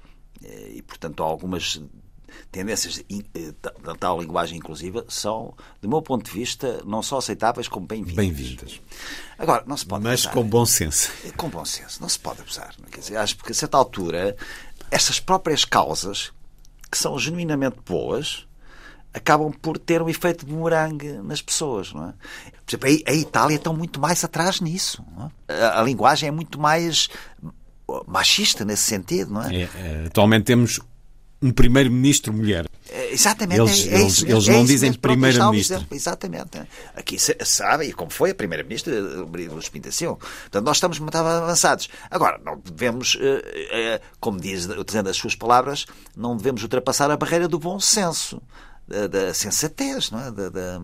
Eh, 0.42 0.72
e, 0.76 0.82
portanto, 0.82 1.22
algumas 1.22 1.80
tendências 2.50 3.02
eh, 3.10 3.52
da 3.60 3.70
da 3.82 3.94
tal 3.94 4.20
linguagem 4.20 4.58
inclusiva 4.58 5.04
são, 5.08 5.54
do 5.80 5.88
meu 5.88 6.00
ponto 6.02 6.24
de 6.24 6.30
vista, 6.30 6.82
não 6.84 7.02
só 7.02 7.18
aceitáveis 7.18 7.68
como 7.68 7.86
bem-vindas. 7.86 8.16
Bem-vindas. 8.16 8.80
Agora, 9.38 9.64
não 9.66 9.76
se 9.76 9.86
pode 9.86 10.04
Mas 10.04 10.20
abusar. 10.20 10.34
com 10.34 10.44
bom 10.48 10.66
senso. 10.66 11.10
Com 11.36 11.48
bom 11.48 11.64
senso, 11.64 12.00
não 12.00 12.08
se 12.08 12.18
pode 12.18 12.40
abusar. 12.40 12.74
Quer 12.90 13.00
dizer, 13.00 13.16
acho 13.16 13.36
que 13.36 13.52
a 13.52 13.54
certa 13.54 13.76
altura, 13.76 14.36
essas 14.90 15.20
próprias 15.20 15.64
causas, 15.64 16.32
que 16.90 16.98
são 16.98 17.18
genuinamente 17.18 17.78
boas, 17.86 18.46
acabam 19.14 19.52
por 19.52 19.78
ter 19.78 20.00
um 20.02 20.08
efeito 20.08 20.44
de 20.46 20.52
bumerangue 20.52 21.12
nas 21.22 21.42
pessoas. 21.42 21.92
Não 21.92 22.08
é? 22.08 22.12
Por 22.64 22.70
exemplo, 22.86 22.88
a 23.06 23.12
Itália 23.14 23.56
está 23.56 23.72
muito 23.72 24.00
mais 24.00 24.22
atrás 24.24 24.60
nisso. 24.60 25.04
é? 25.48 25.54
A, 25.64 25.80
a 25.80 25.82
linguagem 25.82 26.28
é 26.28 26.32
muito 26.32 26.58
mais 26.60 27.08
machista 28.06 28.64
nesse 28.64 28.84
sentido, 28.84 29.32
não 29.34 29.42
é? 29.42 29.54
É, 29.54 29.60
é, 29.74 30.04
atualmente 30.06 30.44
temos 30.44 30.80
um 31.42 31.50
primeiro-ministro 31.50 32.32
mulher. 32.32 32.66
É, 32.88 33.12
Exatamente, 33.12 33.60
Eles- 33.60 33.86
é, 33.88 33.94
é 33.96 34.06
isso 34.06 34.24
eles 34.26 34.48
é 34.48 34.52
não 34.52 34.64
dizem 34.64 34.90
mesmo. 34.90 35.00
Pronto, 35.02 35.24
aí 35.24 35.30
está 35.30 35.48
o 35.48 35.50
primeira-ministra. 35.50 35.76
exemplo, 35.78 35.96
Exatamente. 35.96 36.58
é. 36.58 36.66
Aqui 36.94 37.18
se- 37.18 37.36
sabe, 37.44 37.86
e 37.86 37.92
como 37.92 38.10
foi 38.12 38.30
a 38.30 38.34
primeira-ministra, 38.34 38.94
Luz 39.50 39.68
Pintação. 39.68 40.14
Portanto, 40.16 40.64
nós 40.64 40.76
estamos 40.76 40.98
muito 41.00 41.16
avançados. 41.16 41.88
Agora, 42.10 42.40
não 42.44 42.58
devemos, 42.58 43.18
eh, 43.20 43.42
eh, 43.72 44.00
como 44.20 44.40
diz, 44.40 44.66
utilizando 44.66 45.08
as 45.08 45.16
suas 45.16 45.34
palavras, 45.34 45.84
não 46.16 46.36
devemos 46.36 46.62
ultrapassar 46.62 47.10
a 47.10 47.16
barreira 47.16 47.48
do 47.48 47.58
bom 47.58 47.78
senso, 47.80 48.40
da, 48.92 49.06
da 49.06 49.34
sensatez, 49.34 50.10
não 50.10 50.20
é? 50.20 50.30
Da, 50.30 50.48
da, 50.50 50.82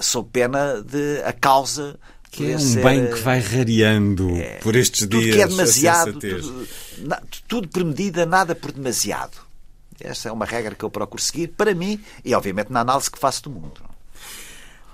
sob 0.00 0.28
pena 0.32 0.82
de 0.82 1.22
a 1.24 1.32
causa 1.32 1.98
Que 2.30 2.52
é 2.52 2.56
um 2.56 2.58
ser, 2.60 2.82
bem 2.84 3.10
que 3.10 3.20
vai 3.20 3.40
rareando 3.40 4.28
por 4.62 4.76
estes 4.76 5.00
tudo 5.00 5.20
dias. 5.20 5.34
que 5.36 5.42
é 5.42 5.46
demasiado, 5.48 6.12
tudo, 6.20 6.68
na- 6.98 7.22
tudo 7.48 7.68
por 7.68 7.84
medida, 7.84 8.24
nada 8.26 8.54
por 8.54 8.70
demasiado. 8.72 9.38
Esta 9.98 10.28
é 10.28 10.32
uma 10.32 10.44
regra 10.46 10.74
que 10.74 10.82
eu 10.84 10.90
procuro 10.90 11.22
seguir 11.22 11.48
para 11.48 11.74
mim 11.74 12.00
e, 12.24 12.34
obviamente, 12.34 12.70
na 12.70 12.80
análise 12.80 13.10
que 13.10 13.18
faço 13.18 13.42
do 13.42 13.50
mundo. 13.50 13.80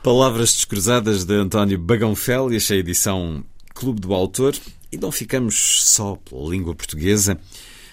Palavras 0.02 0.52
descruzadas 0.54 1.24
de 1.24 1.34
António 1.34 1.78
Bagão 1.78 2.14
Félix, 2.14 2.70
a 2.70 2.76
edição 2.76 3.44
Clube 3.74 4.00
do 4.00 4.14
Autor. 4.14 4.54
E 4.90 4.96
não 4.96 5.10
ficamos 5.10 5.82
só 5.84 6.16
pela 6.16 6.48
língua 6.48 6.74
portuguesa. 6.74 7.38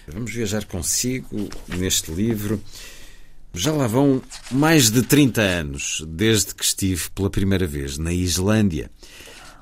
Vamos 0.07 0.31
viajar 0.31 0.65
consigo 0.65 1.49
neste 1.67 2.11
livro. 2.11 2.61
Já 3.55 3.71
lá 3.71 3.85
vão 3.85 4.19
mais 4.49 4.89
de 4.89 5.03
30 5.03 5.39
anos 5.39 6.03
desde 6.07 6.55
que 6.55 6.63
estive 6.63 7.11
pela 7.11 7.29
primeira 7.29 7.67
vez 7.67 7.99
na 7.99 8.11
Islândia. 8.11 8.89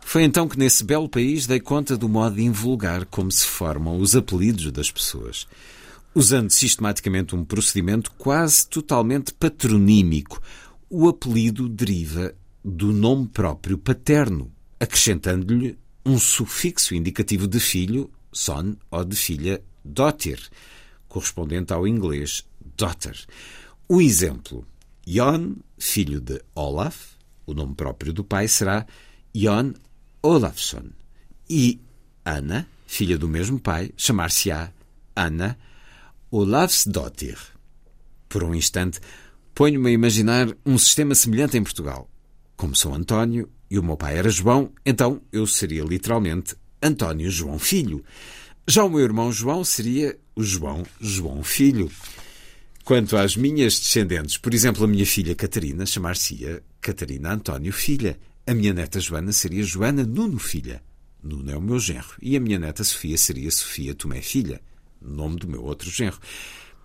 Foi 0.06 0.24
então 0.24 0.48
que 0.48 0.58
nesse 0.58 0.86
belo 0.86 1.10
país 1.10 1.46
dei 1.46 1.60
conta 1.60 1.98
do 1.98 2.08
modo 2.08 2.39
invulgar 2.39 3.06
como 3.06 3.30
se 3.30 3.46
formam 3.46 4.00
os 4.00 4.16
apelidos 4.16 4.72
das 4.72 4.89
pessoas. 4.89 5.46
Usando 6.16 6.50
sistematicamente 6.52 7.36
um 7.36 7.44
procedimento 7.44 8.12
quase 8.18 8.66
totalmente 8.66 9.34
patronímico, 9.34 10.42
o 10.89 11.10
apelido 11.10 11.68
deriva 11.68 12.34
do 12.64 12.94
nome 12.94 13.28
próprio 13.28 13.78
paterno, 13.78 14.50
acrescentando-lhe 14.80 15.78
um 16.06 16.18
sufixo 16.18 16.96
indicativo 16.96 17.46
de 17.46 17.60
filho, 17.60 18.10
son, 18.32 18.78
ou 18.89 19.04
de 19.04 19.18
filha, 19.18 19.62
dótir, 19.84 20.39
correspondente 21.10 21.74
ao 21.74 21.86
inglês 21.86 22.46
daughter. 22.78 23.18
O 23.94 24.00
exemplo: 24.00 24.66
Jon, 25.06 25.58
filho 25.78 26.22
de 26.22 26.42
Olaf, 26.56 26.96
o 27.46 27.54
nome 27.54 27.76
próprio 27.76 28.14
do 28.14 28.24
pai 28.24 28.48
será 28.48 28.88
Jon 29.36 29.74
Olafsson. 30.24 30.92
E 31.50 31.82
Ana, 32.24 32.66
filha 32.88 33.18
do 33.18 33.28
mesmo 33.28 33.60
pai, 33.60 33.92
chamar-se-á 33.98 34.72
Ana 35.14 35.58
Olafsdottir. 36.32 37.38
Por 38.30 38.46
um 38.46 38.56
instante, 38.56 39.02
ponho-me 39.54 39.89
a 39.89 39.94
imaginar 39.94 40.48
um 40.66 40.78
sistema 40.78 41.14
semelhante 41.14 41.58
em 41.58 41.64
Portugal. 41.64 42.10
Como 42.56 42.74
sou 42.74 42.94
António 42.94 43.50
e 43.70 43.78
o 43.78 43.84
meu 43.84 43.98
pai 43.98 44.18
era 44.18 44.30
João, 44.30 44.72
então 44.86 45.22
eu 45.34 45.46
seria 45.46 45.84
literalmente 45.84 46.56
António 46.82 47.30
João 47.30 47.60
Filho. 47.60 48.06
Já 48.66 48.86
o 48.86 48.89
meu 48.89 49.02
irmão 49.02 49.34
João 49.34 49.66
seria 49.66 50.18
o 50.34 50.42
João 50.42 50.86
João 50.98 51.44
Filho. 51.44 51.92
Quanto 52.84 53.16
às 53.16 53.36
minhas 53.36 53.80
descendentes, 53.80 54.38
por 54.38 54.54
exemplo, 54.54 54.84
a 54.84 54.88
minha 54.88 55.06
filha 55.06 55.36
Catarina 55.36 55.86
chamar-se-ia 55.86 56.64
Catarina 56.82 57.34
António 57.34 57.72
Filha. 57.72 58.20
A 58.46 58.56
minha 58.56 58.74
neta 58.74 59.00
Joana 59.00 59.32
seria 59.32 59.64
Joana 59.64 60.04
Nuno 60.04 60.40
Filha. 60.40 60.82
Nuno 61.24 61.52
é 61.52 61.56
o 61.56 61.62
meu 61.62 61.80
genro. 61.80 62.16
E 62.20 62.36
a 62.36 62.40
minha 62.40 62.58
neta 62.58 62.84
Sofia 62.84 63.18
seria 63.18 63.52
Sofia 63.52 63.94
Tomé 63.94 64.22
Filha, 64.22 64.60
nome 65.00 65.38
do 65.38 65.48
meu 65.48 65.64
outro 65.64 65.92
genro. 65.92 66.18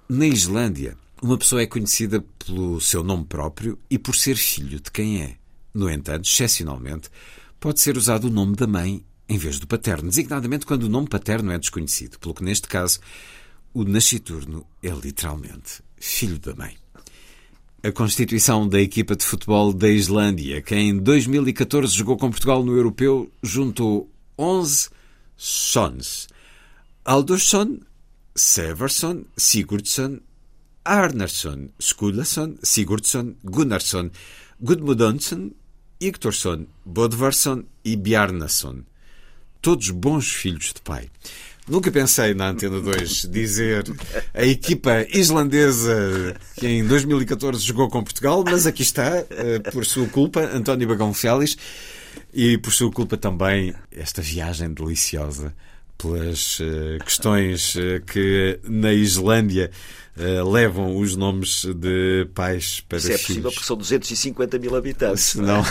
Na 0.07 0.27
Islândia, 0.27 0.99
uma 1.23 1.39
pessoa 1.39 1.63
é 1.63 1.67
conhecida 1.67 2.23
pelo 2.45 2.79
seu 2.79 3.03
nome 3.03 3.25
próprio 3.25 3.79
e 3.91 3.99
por 3.99 4.15
ser 4.15 4.37
filho 4.37 4.79
de 4.79 4.91
quem 4.91 5.23
é. 5.23 5.37
No 5.73 5.91
entanto, 5.91 6.29
excepcionalmente, 6.29 7.09
pode 7.59 7.81
ser 7.81 7.97
usado 7.97 8.27
o 8.27 8.31
nome 8.31 8.55
da 8.55 8.67
mãe 8.67 9.03
em 9.29 9.39
vez 9.39 9.59
do 9.59 9.67
paterno, 9.67 10.11
designadamente 10.11 10.67
quando 10.67 10.85
o 10.85 10.89
nome 10.89 11.09
paterno 11.09 11.51
é 11.51 11.59
desconhecido, 11.59 12.19
pelo 12.19 12.35
que 12.35 12.45
neste 12.45 12.69
caso 12.69 13.01
o 13.75 13.83
nasciturno 13.83 14.65
é 14.83 14.91
literalmente 14.91 15.86
filho 15.97 16.39
da 16.39 16.55
mãe. 16.55 16.77
A 17.83 17.93
constituição 17.93 18.69
da 18.69 18.81
equipa 18.81 19.15
de 19.15 19.25
futebol 19.25 19.73
da 19.73 19.89
Islândia, 19.89 20.61
que 20.61 20.75
em 20.75 20.99
2014 20.99 21.95
jogou 21.95 22.17
com 22.17 22.31
Portugal 22.31 22.65
no 22.65 22.77
Europeu, 22.77 23.31
juntou 23.43 24.11
11 24.39 24.91
sons. 25.37 26.29
Aldursson, 27.05 27.79
Seversson, 28.35 29.25
Sigurdsson, 29.37 30.19
Arnarsson, 30.85 31.69
Skulason, 31.79 32.57
Sigurdsson, 32.63 33.35
Gunnarsson, 33.45 34.11
Gudmundsson, 34.61 35.53
Igtorsson, 36.01 36.67
Bodvarsson 36.85 37.65
e 37.85 37.97
Bjarnason. 37.97 38.83
Todos 39.63 39.91
bons 39.91 40.33
filhos 40.33 40.73
de 40.75 40.81
pai. 40.81 41.11
Nunca 41.69 41.91
pensei 41.91 42.33
na 42.33 42.49
Antena 42.51 42.81
2 42.81 43.29
dizer 43.29 43.85
a 44.33 44.45
equipa 44.45 45.05
islandesa 45.13 46.37
que 46.55 46.67
em 46.67 46.87
2014 46.87 47.61
jogou 47.61 47.89
com 47.89 48.05
Portugal, 48.05 48.45
mas 48.49 48.67
aqui 48.67 48.83
está, 48.83 49.25
eh, 49.31 49.59
por 49.73 49.85
sua 49.85 50.07
culpa, 50.07 50.41
António 50.41 50.87
Bagão 50.87 51.13
Félix, 51.13 51.57
e 52.33 52.57
por 52.59 52.73
sua 52.73 52.93
culpa 52.93 53.17
também 53.17 53.75
esta 53.91 54.23
viagem 54.23 54.73
deliciosa 54.73 55.53
pelas 55.99 56.61
uh, 56.61 57.05
questões 57.05 57.75
uh, 57.75 58.01
que 58.07 58.59
na 58.65 58.93
Islândia 58.93 59.71
uh, 60.17 60.51
levam 60.51 60.97
os 60.97 61.17
nomes 61.17 61.65
de 61.65 62.29
pais 62.35 62.81
para 62.81 62.99
Isso 62.99 63.07
é 63.07 63.11
filhos. 63.11 63.27
possível 63.27 63.53
porque 63.53 63.67
são 63.67 63.77
250 63.77 64.59
mil 64.59 64.77
habitantes. 64.77 65.35
Não. 65.37 65.65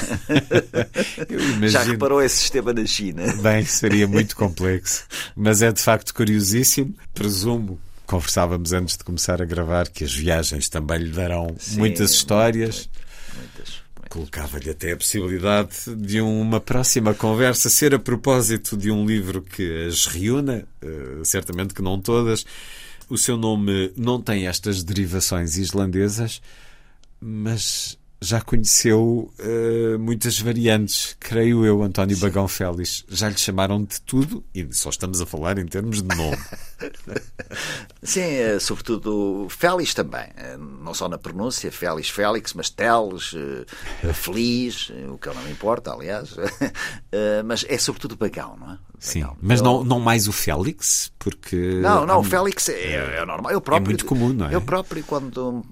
Eu 1.30 1.40
imagino... 1.40 1.70
Já 1.70 1.84
reparou 1.84 2.22
esse 2.22 2.38
sistema 2.38 2.74
na 2.74 2.86
China? 2.86 3.24
Bem, 3.42 3.66
seria 3.66 4.08
muito 4.08 4.36
complexo. 4.36 5.06
Mas 5.36 5.62
é 5.62 5.72
de 5.72 5.82
facto 5.82 6.14
curiosíssimo. 6.14 6.96
Presumo, 7.14 7.80
conversávamos 8.06 8.74
antes 8.74 8.98
de 8.98 9.04
começar 9.04 9.42
a 9.42 9.46
gravar, 9.46 9.90
que 9.90 10.04
as 10.04 10.14
viagens 10.14 10.70
também 10.70 11.00
lhe 11.00 11.12
darão 11.12 11.56
Sim, 11.58 11.80
muitas 11.80 12.12
histórias. 12.12 12.90
Muitas. 13.36 13.85
Colocava-lhe 14.16 14.70
até 14.70 14.94
a 14.94 14.98
possibilidade 14.98 15.94
de 15.94 16.22
uma 16.22 16.62
próxima 16.62 17.14
conversa 17.14 17.70
ser 17.70 17.94
a 17.94 18.00
propósito 18.00 18.78
de 18.78 18.90
um 18.90 19.06
livro 19.06 19.42
que 19.42 19.88
as 19.88 20.06
reúna, 20.06 20.66
eh, 20.82 21.20
certamente 21.26 21.74
que 21.74 21.82
não 21.82 22.00
todas. 22.00 22.46
O 23.10 23.18
seu 23.18 23.36
nome 23.36 23.92
não 23.98 24.22
tem 24.22 24.48
estas 24.48 24.84
derivações 24.86 25.58
islandesas, 25.58 26.42
mas 27.20 27.98
já 28.22 28.42
conheceu 28.42 29.32
uh, 29.40 30.00
muitas 30.00 30.40
variantes, 30.40 31.16
creio 31.20 31.66
eu, 31.66 31.84
António 31.84 32.18
Bagão 32.18 32.48
Félix. 32.48 33.04
Já 33.10 33.30
lhe 33.30 33.38
chamaram 33.38 33.84
de 33.84 34.02
tudo 34.02 34.44
e 34.54 34.68
só 34.72 34.90
estamos 34.90 35.22
a 35.22 35.26
falar 35.26 35.58
em 35.60 35.66
termos 35.66 36.02
de 36.02 36.08
nome. 36.16 36.38
Sim, 38.02 38.22
eh, 38.22 38.60
sobretudo 38.60 39.48
Félix 39.50 39.94
também. 39.94 40.28
Eh, 40.38 40.58
Não 40.58 40.94
só 40.94 41.08
na 41.10 41.18
pronúncia, 41.18 41.72
Félix, 41.72 42.10
Félix, 42.10 42.54
mas 42.54 42.70
Teles, 42.70 43.34
Feliz, 44.14 44.90
o 45.12 45.18
que 45.18 45.28
não 45.30 45.42
me 45.44 45.52
importa, 45.52 45.92
aliás. 45.92 46.36
Mas 47.46 47.66
é 47.68 47.78
sobretudo 47.78 48.16
Bagão, 48.16 48.56
não 48.58 48.74
é? 48.74 48.78
Sim, 49.00 49.22
Bagão. 49.22 49.38
mas 49.42 49.60
Eu- 49.60 49.66
não, 49.66 49.84
não 49.84 50.00
mais 50.00 50.28
o 50.28 50.32
Félix, 50.32 51.12
porque. 51.18 51.56
Não, 51.82 52.06
não, 52.06 52.16
há- 52.16 52.18
o 52.20 52.24
Félix 52.24 52.70
é, 52.70 53.18
é 53.18 53.26
normal. 53.26 53.52
Eu 53.52 53.62
próprio, 53.62 53.86
muito 53.90 54.06
comum, 54.06 54.34
não 54.34 54.48
é? 54.50 54.56
Eu 54.56 54.62
próprio, 54.62 55.04
quando 55.04 55.64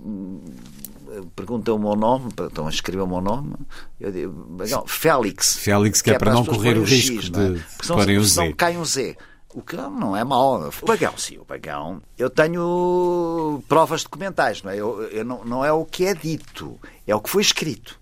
hum, 1.21 1.27
perguntam 1.35 1.75
o 1.75 1.79
meu 1.79 1.95
nome, 1.95 2.29
estão 2.47 2.67
a 2.67 2.69
escrever 2.69 3.01
o 3.03 3.07
meu 3.07 3.21
nome, 3.21 3.53
eu 3.99 4.11
digo, 4.11 4.31
Bagão, 4.31 4.83
Félix. 4.87 5.55
Félix, 5.57 6.01
que 6.01 6.11
é 6.11 6.17
para 6.17 6.31
as 6.31 6.37
não 6.37 6.45
correr 6.45 6.77
o 6.77 6.83
risco 6.83 7.21
X, 7.21 7.29
não 7.29 7.41
é? 7.41 7.49
de- 7.49 7.59
Porque 7.59 7.85
senão- 7.85 7.97
porem 7.99 8.17
o 8.17 8.23
senão 8.25 8.47
Z. 8.47 8.53
cai 8.53 8.77
um 8.77 8.85
Z. 8.85 9.17
O 9.55 9.61
que 9.61 9.75
não 9.75 10.17
é 10.17 10.23
mau. 10.23 10.67
O 10.81 10.85
Bagão, 10.85 11.13
sim, 11.15 11.37
o 11.37 11.45
Bagão. 11.45 12.01
Eu 12.17 12.27
tenho 12.27 13.63
provas 13.67 14.03
documentais, 14.03 14.63
não 14.63 14.71
é? 14.71 14.75
Eu, 14.77 15.03
eu 15.09 15.23
não, 15.23 15.45
não 15.45 15.63
é 15.63 15.71
o 15.71 15.85
que 15.85 16.05
é 16.05 16.15
dito, 16.15 16.79
é 17.05 17.15
o 17.15 17.21
que 17.21 17.29
foi 17.29 17.43
escrito. 17.43 17.99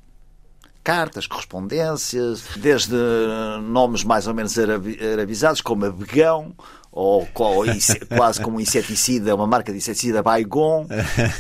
Cartas, 0.84 1.28
correspondências, 1.28 2.44
desde 2.56 2.96
nomes 3.64 4.04
mais 4.04 4.26
ou 4.28 4.34
menos 4.34 4.58
arabi- 4.58 4.98
arabizados, 5.14 5.62
como 5.62 5.86
Abegão, 5.86 6.56
ou, 6.92 7.26
quase 8.18 8.42
como 8.42 8.58
um 8.58 8.60
inseticida, 8.60 9.34
uma 9.34 9.48
marca 9.48 9.72
de 9.72 9.78
inseticida 9.78 10.22
Baigon, 10.22 10.88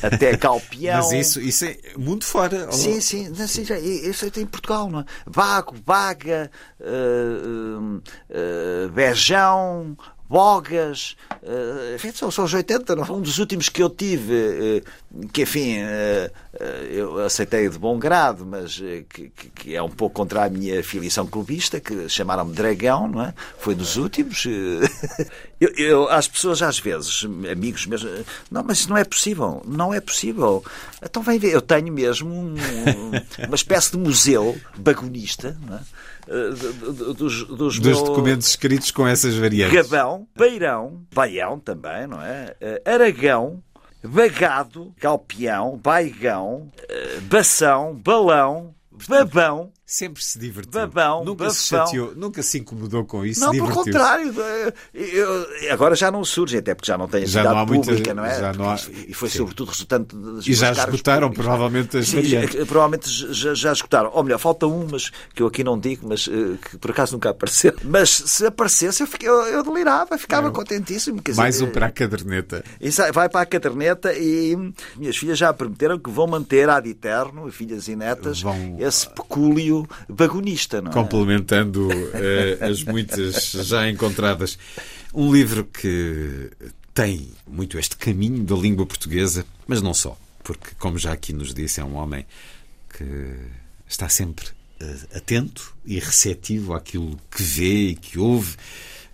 até 0.01 0.37
Calpeão. 0.37 0.97
Mas 0.97 1.11
isso, 1.11 1.41
isso 1.41 1.65
é 1.65 1.77
muito 1.97 2.25
fora. 2.25 2.71
Sim, 2.71 3.01
sim, 3.01 3.29
não, 3.37 3.47
sim, 3.47 3.65
já- 3.65 3.77
isso 3.79 4.25
é 4.25 4.39
em 4.39 4.45
Portugal, 4.45 4.89
não 4.89 5.01
é? 5.01 5.05
Vago, 5.25 5.75
Baga, 5.85 6.49
uh, 6.79 7.97
uh, 7.97 8.89
Bejão, 8.93 9.97
Bogas, 10.31 11.17
uh, 11.43 11.95
enfim, 11.95 12.09
são, 12.13 12.31
são 12.31 12.45
os 12.45 12.53
80. 12.53 12.95
não 12.95 13.03
é? 13.03 13.11
Um 13.11 13.19
dos 13.21 13.37
últimos 13.37 13.67
que 13.67 13.83
eu 13.83 13.89
tive, 13.89 14.81
uh, 15.13 15.27
que 15.27 15.41
enfim, 15.41 15.79
uh, 15.81 16.63
eu 16.89 17.19
aceitei 17.19 17.67
de 17.67 17.77
bom 17.77 17.99
grado, 17.99 18.45
mas 18.45 18.81
que, 19.09 19.29
que- 19.53 19.75
é 19.75 19.83
um 19.83 19.89
pouco 19.89 20.15
contra 20.15 20.45
a 20.45 20.49
minha 20.49 20.81
filiação 20.83 21.27
clubista, 21.27 21.81
que 21.81 22.07
chamaram-me 22.07 22.53
Dragão, 22.53 23.09
não 23.09 23.21
é? 23.25 23.33
Foi 23.59 23.75
dos 23.75 23.97
últimos. 23.97 24.45
eu, 25.59 25.69
eu, 25.75 26.09
as 26.09 26.27
pessoas, 26.29 26.61
às 26.61 26.79
vezes, 26.79 27.25
amigos 27.51 27.85
mesmo, 27.85 28.09
não, 28.49 28.63
mas 28.63 28.79
isso 28.79 28.89
não 28.89 28.97
é 28.97 29.03
possível, 29.03 29.61
não 29.67 29.93
é 29.93 29.99
possível. 29.99 30.63
Então 31.03 31.21
vem 31.21 31.37
ver, 31.39 31.51
eu 31.53 31.61
tenho 31.61 31.91
mesmo 31.91 32.29
um- 32.33 32.55
uma 33.47 33.55
espécie 33.55 33.91
de 33.91 33.97
museu 33.97 34.57
bagonista, 34.77 35.57
não 35.67 35.75
é? 35.77 35.81
Do- 36.27 36.93
do- 36.93 37.13
dos, 37.13 37.43
dos, 37.43 37.57
Dos 37.57 37.79
meus- 37.79 38.01
documentos 38.03 38.47
escritos 38.47 38.91
com 38.91 39.07
essas 39.07 39.35
variantes. 39.35 39.73
Gabão, 39.75 40.27
Beirão, 40.37 41.01
Baião 41.13 41.59
também, 41.59 42.07
não 42.07 42.21
é? 42.21 42.55
Eh, 42.61 42.81
Aragão, 42.85 43.61
Bagado, 44.03 44.93
Galpeão, 44.99 45.77
Baigão, 45.77 46.71
eh, 46.89 47.19
Bação, 47.23 47.95
Balão, 47.95 48.73
Babão. 49.07 49.71
Sempre 49.93 50.23
se 50.23 50.39
divertiu. 50.39 50.71
Babão, 50.71 51.25
nunca 51.25 51.49
se 51.49 51.63
chateou, 51.67 52.13
nunca 52.15 52.41
se 52.41 52.59
incomodou 52.59 53.03
com 53.03 53.25
isso. 53.25 53.41
Não, 53.41 53.51
pelo 53.51 53.71
contrário. 53.71 54.33
eh, 54.41 54.73
eu- 54.93 55.45
agora 55.73 55.95
já 55.97 56.09
não 56.09 56.23
surge, 56.23 56.57
até 56.57 56.73
porque 56.73 56.87
já 56.87 56.97
não 56.97 57.09
tem 57.09 57.25
Já 57.27 57.41
atividade 57.41 57.55
não 57.55 57.61
há 57.61 57.65
muita- 57.65 57.85
pública, 57.87 58.13
não 58.13 58.23
é? 58.25 58.39
já 58.39 58.53
não 58.53 58.69
há- 58.69 58.79
E 59.05 59.13
foi 59.13 59.27
sim. 59.29 59.39
sobretudo 59.39 59.67
resultante 59.69 60.15
das 60.15 60.47
E 60.47 60.53
já 60.53 60.71
esgotaram, 60.71 60.91
públicos, 60.93 61.19
não 61.19 61.27
é? 61.27 61.33
provavelmente, 61.33 61.97
as 61.97 62.07
Sim, 62.07 62.15
variantes. 62.21 62.55
eh, 62.55 62.63
Provavelmente 62.65 63.09
já, 63.33 63.53
já 63.53 63.71
esgotaram. 63.73 64.11
Ou 64.13 64.23
melhor, 64.23 64.37
falta 64.39 64.65
um, 64.65 64.87
mas 64.89 65.09
que 65.35 65.41
eu 65.43 65.47
aqui 65.47 65.61
não 65.61 65.77
digo, 65.77 66.07
mas 66.07 66.25
eh, 66.31 66.57
que 66.69 66.77
por 66.77 66.91
acaso 66.91 67.11
nunca 67.11 67.31
apareceu. 67.31 67.73
Mas 67.83 68.09
se 68.11 68.45
aparecesse, 68.45 69.03
eu, 69.03 69.07
fiquei, 69.07 69.27
eu, 69.27 69.41
eu 69.47 69.61
delirava, 69.61 70.17
ficava 70.17 70.49
contentíssimo. 70.51 71.21
Quer 71.21 71.35
Mais 71.35 71.59
um 71.59 71.67
para 71.67 71.87
a 71.87 71.91
caderneta. 71.91 72.63
vai 73.13 73.27
para 73.27 73.41
a 73.41 73.45
caderneta 73.45 74.13
e 74.13 74.55
minhas 74.95 75.17
filhas 75.17 75.37
já 75.37 75.51
prometeram 75.53 75.99
que 75.99 76.09
vão 76.09 76.27
manter 76.27 76.69
ad 76.69 76.89
eterno, 76.89 77.51
filhas 77.51 77.89
e 77.89 77.95
netas, 77.97 78.41
Vão- 78.41 78.77
esse 78.79 79.09
pecúlio 79.09 79.80
bagonista, 80.07 80.81
não 80.81 80.91
é? 80.91 80.93
complementando 80.93 81.89
eh, 82.13 82.57
as 82.61 82.83
muitas 82.83 83.51
já 83.51 83.89
encontradas. 83.89 84.57
Um 85.13 85.31
livro 85.33 85.65
que 85.65 86.49
tem 86.93 87.29
muito 87.47 87.77
este 87.77 87.97
caminho 87.97 88.43
da 88.43 88.55
língua 88.55 88.85
portuguesa, 88.85 89.45
mas 89.67 89.81
não 89.81 89.93
só, 89.93 90.17
porque, 90.43 90.71
como 90.77 90.97
já 90.97 91.11
aqui 91.11 91.33
nos 91.33 91.53
disse, 91.53 91.79
é 91.79 91.83
um 91.83 91.95
homem 91.95 92.25
que 92.89 93.35
está 93.87 94.09
sempre 94.09 94.47
eh, 94.79 94.97
atento 95.15 95.75
e 95.85 95.99
receptivo 95.99 96.73
àquilo 96.73 97.19
que 97.29 97.43
vê 97.43 97.89
e 97.89 97.95
que 97.95 98.19
ouve, 98.19 98.55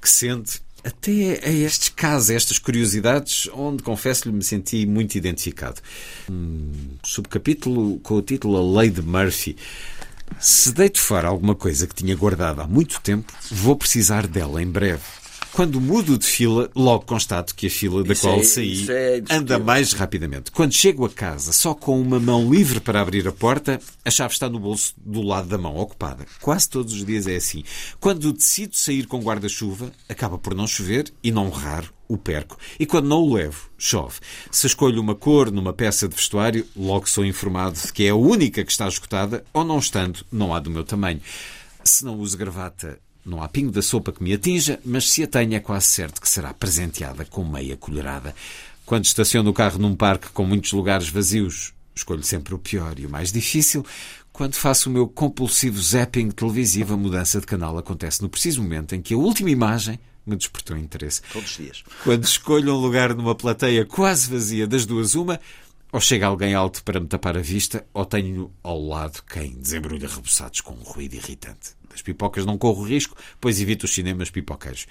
que 0.01 0.09
sente. 0.09 0.61
Até 0.83 1.41
a 1.43 1.51
estes 1.51 1.89
casos, 1.89 2.29
a 2.29 2.33
estas 2.35 2.59
curiosidades, 2.59 3.49
onde 3.53 3.83
confesso-lhe 3.83 4.33
me 4.33 4.43
senti 4.43 4.85
muito 4.85 5.15
identificado. 5.15 5.81
Um 6.29 6.71
subcapítulo 7.03 7.99
com 7.99 8.15
o 8.15 8.21
título 8.21 8.57
A 8.57 8.81
Lei 8.81 8.89
de 8.89 9.01
Murphy. 9.01 9.57
Se 10.39 10.71
deito 10.71 10.99
fora 10.99 11.27
alguma 11.27 11.55
coisa 11.55 11.87
que 11.87 11.95
tinha 11.95 12.15
guardado 12.15 12.61
há 12.61 12.67
muito 12.67 13.01
tempo, 13.01 13.33
vou 13.49 13.75
precisar 13.75 14.27
dela 14.27 14.61
em 14.61 14.69
breve. 14.69 15.01
Quando 15.57 15.81
mudo 15.81 16.19
de 16.19 16.25
fila, 16.27 16.69
logo 16.75 17.03
constato 17.03 17.55
que 17.55 17.65
a 17.65 17.69
fila 17.71 18.03
da 18.03 18.13
Isso 18.13 18.21
qual 18.21 18.39
é- 18.39 18.43
saí 18.43 18.85
é 18.91 19.23
anda 19.31 19.57
mais 19.57 19.91
rapidamente. 19.91 20.51
Quando 20.51 20.71
chego 20.71 21.03
a 21.03 21.09
casa 21.09 21.51
só 21.51 21.73
com 21.73 21.99
uma 21.99 22.19
mão 22.19 22.47
livre 22.53 22.79
para 22.79 23.01
abrir 23.01 23.27
a 23.27 23.31
porta, 23.31 23.81
a 24.05 24.11
chave 24.11 24.33
está 24.35 24.47
no 24.47 24.59
bolso 24.59 24.93
do 25.03 25.23
lado 25.23 25.47
da 25.47 25.57
mão 25.57 25.75
ocupada. 25.75 26.27
Quase 26.41 26.69
todos 26.69 26.93
os 26.93 27.03
dias 27.03 27.25
é 27.25 27.37
assim. 27.37 27.63
Quando 27.99 28.31
decido 28.31 28.75
sair 28.75 29.07
com 29.07 29.19
guarda-chuva, 29.19 29.91
acaba 30.07 30.37
por 30.37 30.53
não 30.53 30.67
chover 30.67 31.11
e 31.23 31.31
não 31.31 31.49
raro 31.49 31.91
o 32.07 32.19
perco. 32.19 32.55
E 32.79 32.85
quando 32.85 33.07
não 33.07 33.23
o 33.23 33.33
levo, 33.33 33.67
chove. 33.79 34.19
Se 34.51 34.67
escolho 34.67 35.01
uma 35.01 35.15
cor 35.15 35.51
numa 35.51 35.73
peça 35.73 36.07
de 36.07 36.15
vestuário, 36.15 36.67
logo 36.75 37.09
sou 37.09 37.25
informado 37.25 37.79
de 37.83 37.91
que 37.91 38.05
é 38.05 38.09
a 38.09 38.15
única 38.15 38.63
que 38.63 38.71
está 38.71 38.87
esgotada 38.87 39.43
ou 39.51 39.65
não 39.65 39.79
estando, 39.79 40.23
não 40.31 40.53
há 40.53 40.59
do 40.59 40.69
meu 40.69 40.83
tamanho. 40.83 41.19
Se 41.83 42.05
não 42.05 42.19
uso 42.19 42.37
gravata, 42.37 42.99
não 43.27 43.43
há 43.43 43.47
pingo 43.47 43.71
da 43.71 43.81
sopa 43.81 44.11
que 44.11 44.23
me 44.23 44.33
atinja, 44.33 44.79
mas 44.85 45.09
se 45.09 45.21
a 45.21 45.27
tenho 45.27 45.53
é 45.53 45.59
quase 45.59 45.87
certo 45.87 46.21
que 46.21 46.29
será 46.29 46.53
presenteada 46.53 47.25
com 47.25 47.43
meia 47.43 47.75
colherada. 47.75 48.33
Quando 48.85 49.03
estaciono 49.03 49.49
o 49.49 49.53
carro 49.53 49.77
num 49.77 49.95
parque 49.95 50.29
com 50.29 50.45
muitos 50.45 50.71
lugares 50.71 51.09
vazios, 51.09 51.73
escolho 51.93 52.23
sempre 52.23 52.55
o 52.55 52.59
pior 52.59 52.97
e 52.97 53.05
o 53.05 53.09
mais 53.09 53.31
difícil. 53.31 53.85
Quando 54.31 54.55
faço 54.55 54.89
o 54.89 54.93
meu 54.93 55.07
compulsivo 55.07 55.81
zapping 55.81 56.31
televisivo, 56.31 56.93
a 56.93 56.97
mudança 56.97 57.39
de 57.41 57.45
canal 57.45 57.77
acontece 57.77 58.21
no 58.21 58.29
preciso 58.29 58.61
momento 58.61 58.95
em 58.95 59.01
que 59.01 59.13
a 59.13 59.17
última 59.17 59.49
imagem 59.49 59.99
me 60.25 60.35
despertou 60.35 60.77
interesse. 60.77 61.21
Todos 61.33 61.49
os 61.51 61.57
dias. 61.57 61.83
Quando 62.03 62.23
escolho 62.23 62.73
um 62.73 62.77
lugar 62.77 63.13
numa 63.13 63.35
plateia 63.35 63.85
quase 63.85 64.29
vazia, 64.29 64.67
das 64.67 64.85
duas 64.85 65.15
uma, 65.15 65.39
ou 65.91 65.99
chega 65.99 66.27
alguém 66.27 66.53
alto 66.53 66.83
para 66.83 66.99
me 66.99 67.07
tapar 67.07 67.37
a 67.37 67.41
vista, 67.41 67.85
ou 67.93 68.05
tenho 68.05 68.51
ao 68.61 68.79
lado 68.79 69.23
quem 69.23 69.55
desembrulha 69.57 70.07
reboçados 70.07 70.61
com 70.61 70.73
um 70.73 70.83
ruído 70.83 71.15
irritante. 71.15 71.76
Das 71.97 72.03
pipocas 72.03 72.45
não 72.45 72.59
corro 72.59 72.83
risco, 72.83 73.17
pois 73.41 73.59
evito 73.59 73.85
os 73.85 73.93
cinemas 73.93 74.29
pipoqueiros. 74.29 74.85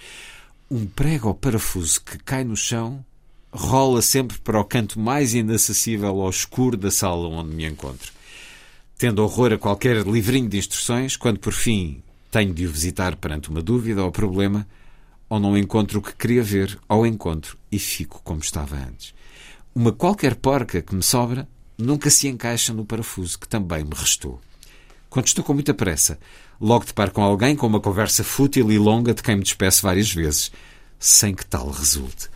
Um 0.68 0.86
prego 0.86 1.28
ou 1.28 1.34
parafuso 1.34 2.02
que 2.02 2.18
cai 2.18 2.42
no 2.42 2.56
chão 2.56 3.04
rola 3.52 4.02
sempre 4.02 4.38
para 4.38 4.60
o 4.60 4.64
canto 4.64 4.98
mais 4.98 5.32
inacessível 5.32 6.20
ao 6.20 6.28
escuro 6.28 6.76
da 6.76 6.90
sala 6.90 7.28
onde 7.28 7.54
me 7.54 7.64
encontro. 7.64 8.12
Tendo 8.98 9.22
horror 9.22 9.52
a 9.52 9.58
qualquer 9.58 10.04
livrinho 10.04 10.48
de 10.48 10.58
instruções, 10.58 11.16
quando 11.16 11.38
por 11.38 11.52
fim 11.52 12.02
tenho 12.28 12.52
de 12.52 12.66
o 12.66 12.72
visitar 12.72 13.14
perante 13.14 13.50
uma 13.50 13.62
dúvida 13.62 14.02
ou 14.02 14.10
problema, 14.10 14.66
ou 15.28 15.38
não 15.38 15.56
encontro 15.56 16.00
o 16.00 16.02
que 16.02 16.12
queria 16.12 16.42
ver, 16.42 16.76
ou 16.88 17.06
encontro 17.06 17.56
e 17.70 17.78
fico 17.78 18.20
como 18.24 18.40
estava 18.40 18.74
antes. 18.76 19.14
Uma 19.72 19.92
qualquer 19.92 20.34
porca 20.34 20.82
que 20.82 20.94
me 20.94 21.04
sobra 21.04 21.46
nunca 21.78 22.10
se 22.10 22.26
encaixa 22.26 22.72
no 22.72 22.84
parafuso 22.84 23.38
que 23.38 23.46
também 23.46 23.84
me 23.84 23.94
restou. 23.94 24.40
Quando 25.08 25.28
estou 25.28 25.44
com 25.44 25.54
muita 25.54 25.72
pressa, 25.72 26.18
logo 26.60 26.84
deparo 26.84 27.10
com 27.10 27.22
alguém 27.22 27.54
com 27.56 27.66
uma 27.66 27.80
conversa 27.80 28.22
fútil 28.24 28.70
e 28.70 28.78
longa 28.78 29.12
de 29.14 29.22
quem 29.22 29.36
me 29.36 29.42
despeço 29.42 29.82
várias 29.82 30.12
vezes, 30.12 30.50
sem 30.98 31.34
que 31.34 31.44
tal 31.44 31.68
resulte. 31.70 32.28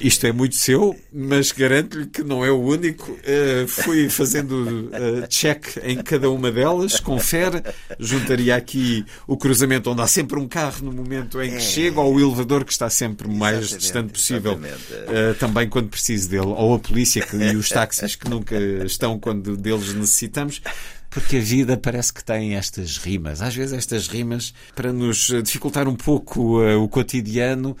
Isto 0.00 0.26
é 0.26 0.32
muito 0.32 0.56
seu, 0.56 0.94
mas 1.10 1.52
garanto-lhe 1.52 2.06
que 2.06 2.22
não 2.24 2.44
é 2.44 2.50
o 2.50 2.60
único. 2.60 3.12
Uh, 3.12 3.66
fui 3.68 4.10
fazendo 4.10 4.90
uh, 4.90 5.26
check 5.28 5.76
em 5.84 6.02
cada 6.02 6.28
uma 6.28 6.50
delas, 6.50 6.98
confere. 6.98 7.62
Juntaria 7.98 8.56
aqui 8.56 9.06
o 9.26 9.36
cruzamento 9.36 9.88
onde 9.90 10.02
há 10.02 10.06
sempre 10.08 10.38
um 10.38 10.48
carro 10.48 10.84
no 10.84 10.92
momento 10.92 11.40
em 11.40 11.50
que 11.50 11.56
É. 11.56 11.60
chega, 11.60 12.00
ou 12.00 12.16
o 12.16 12.20
elevador 12.20 12.64
que 12.64 12.72
está 12.72 12.90
sempre 12.90 13.28
o 13.28 13.30
mais 13.30 13.68
distante 13.70 14.12
possível, 14.12 14.54
uh, 14.54 15.34
também 15.38 15.68
quando 15.68 15.88
preciso 15.88 16.28
dele, 16.28 16.48
ou 16.48 16.74
a 16.74 16.78
polícia 16.78 17.24
que- 17.24 17.36
e 17.36 17.54
os 17.56 17.68
táxis 17.68 18.16
que 18.16 18.28
nunca 18.28 18.58
estão 18.84 19.18
quando 19.18 19.56
deles 19.56 19.94
necessitamos. 19.94 20.60
Porque 21.14 21.36
a 21.36 21.40
vida 21.40 21.76
parece 21.76 22.12
que 22.12 22.24
tem 22.24 22.56
estas 22.56 22.98
rimas. 22.98 23.40
Às 23.40 23.54
vezes 23.54 23.72
estas 23.72 24.08
rimas, 24.08 24.52
para 24.74 24.92
nos 24.92 25.28
dificultar 25.44 25.88
um 25.88 25.94
pouco 25.94 26.60
eh, 26.60 26.74
o 26.74 26.88
cotidiano, 26.88 27.76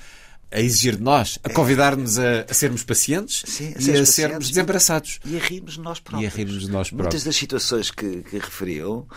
a 0.54 0.60
exigir 0.60 0.96
de 0.96 1.02
nós, 1.02 1.38
a 1.42 1.50
convidar-nos 1.50 2.16
a, 2.16 2.42
a 2.48 2.54
sermos 2.54 2.84
pacientes 2.84 3.42
Sim, 3.44 3.66
a 3.66 3.68
e 3.70 3.72
a 3.72 3.82
sermos 3.82 4.08
sermos 4.10 4.48
desembaraçados. 4.50 5.18
E 5.24 5.36
a 5.36 5.40
rirmos 5.40 5.74
de 5.74 5.80
nós 5.80 5.98
próprios. 5.98 6.32
E 6.32 6.32
a 6.32 6.36
rirmos 6.36 6.62
de 6.62 6.70
nós 6.70 6.90
Muitas 6.92 7.24
das 7.24 7.34
situações 7.34 7.90
que, 7.90 8.22
que 8.22 8.38
referiu, 8.38 9.08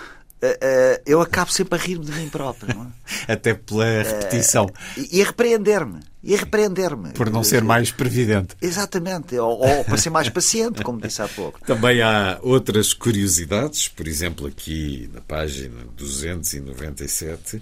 eh, 0.41 0.57
eh, 0.61 1.01
eu 1.05 1.21
acabo 1.21 1.51
sempre 1.51 1.79
a 1.79 1.81
rir-me 1.81 2.05
de 2.05 2.11
mim 2.11 2.29
próprio. 2.29 2.75
Não 2.75 2.83
é? 2.83 2.87
Até 3.33 3.53
pela 3.53 3.85
repetição, 4.03 4.69
E, 4.95 5.17
e 5.17 5.21
a 5.21 5.25
repreender-me. 5.25 5.99
E 6.23 6.35
a 6.35 6.37
repreender-me. 6.37 7.11
por 7.13 7.29
não 7.29 7.43
ser 7.43 7.63
mais 7.63 7.91
previdente. 7.91 8.55
Exatamente. 8.61 9.37
Ou, 9.37 9.59
ou 9.59 9.83
para 9.85 9.97
ser 9.97 10.09
mais 10.09 10.29
paciente, 10.29 10.83
como 10.83 10.99
disse 10.99 11.21
há 11.21 11.27
pouco. 11.27 11.59
Também 11.65 12.01
há 12.01 12.37
outras 12.41 12.93
curiosidades, 12.93 13.87
por 13.87 14.07
exemplo, 14.07 14.47
aqui 14.47 15.09
na 15.13 15.21
página 15.21 15.85
297, 15.95 17.61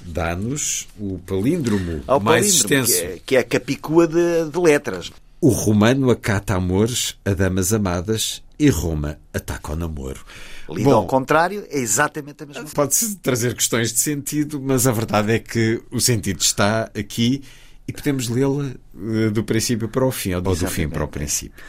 dá-nos 0.00 0.88
o 0.98 1.18
palíndromo 1.18 2.02
Há 2.06 2.16
o 2.16 2.20
mais 2.20 2.62
palíndromo, 2.62 2.84
extenso. 2.84 3.02
Que 3.02 3.06
é, 3.06 3.20
que 3.26 3.36
é 3.36 3.38
a 3.40 3.44
capicua 3.44 4.06
de, 4.06 4.50
de 4.50 4.58
letras. 4.58 5.10
O 5.40 5.50
romano 5.50 6.10
acata 6.10 6.54
amores 6.54 7.16
a 7.24 7.34
damas 7.34 7.72
amadas 7.72 8.42
e 8.58 8.70
Roma 8.70 9.18
ataca 9.34 9.72
ao 9.72 9.76
namoro. 9.76 10.24
Lido 10.68 10.90
ao 10.90 11.06
contrário, 11.06 11.64
é 11.70 11.78
exatamente 11.78 12.42
a 12.42 12.46
mesma 12.46 12.62
coisa. 12.62 12.74
Pode-se 12.74 13.16
trazer 13.16 13.54
questões 13.54 13.92
de 13.92 14.00
sentido, 14.00 14.60
mas 14.60 14.86
a 14.86 14.92
verdade 14.92 15.32
é 15.32 15.38
que 15.38 15.82
o 15.90 16.00
sentido 16.00 16.40
está 16.40 16.90
aqui 16.98 17.42
e 17.86 17.92
podemos 17.92 18.28
lê-la 18.28 18.72
eh, 18.94 19.30
do 19.30 19.44
princípio 19.44 19.88
para 19.88 20.04
o 20.04 20.10
fim, 20.10 20.34
ou 20.34 20.40
do 20.40 20.54
fim 20.54 20.88
para 20.88 21.04
o 21.04 21.08
princípio. 21.08 21.62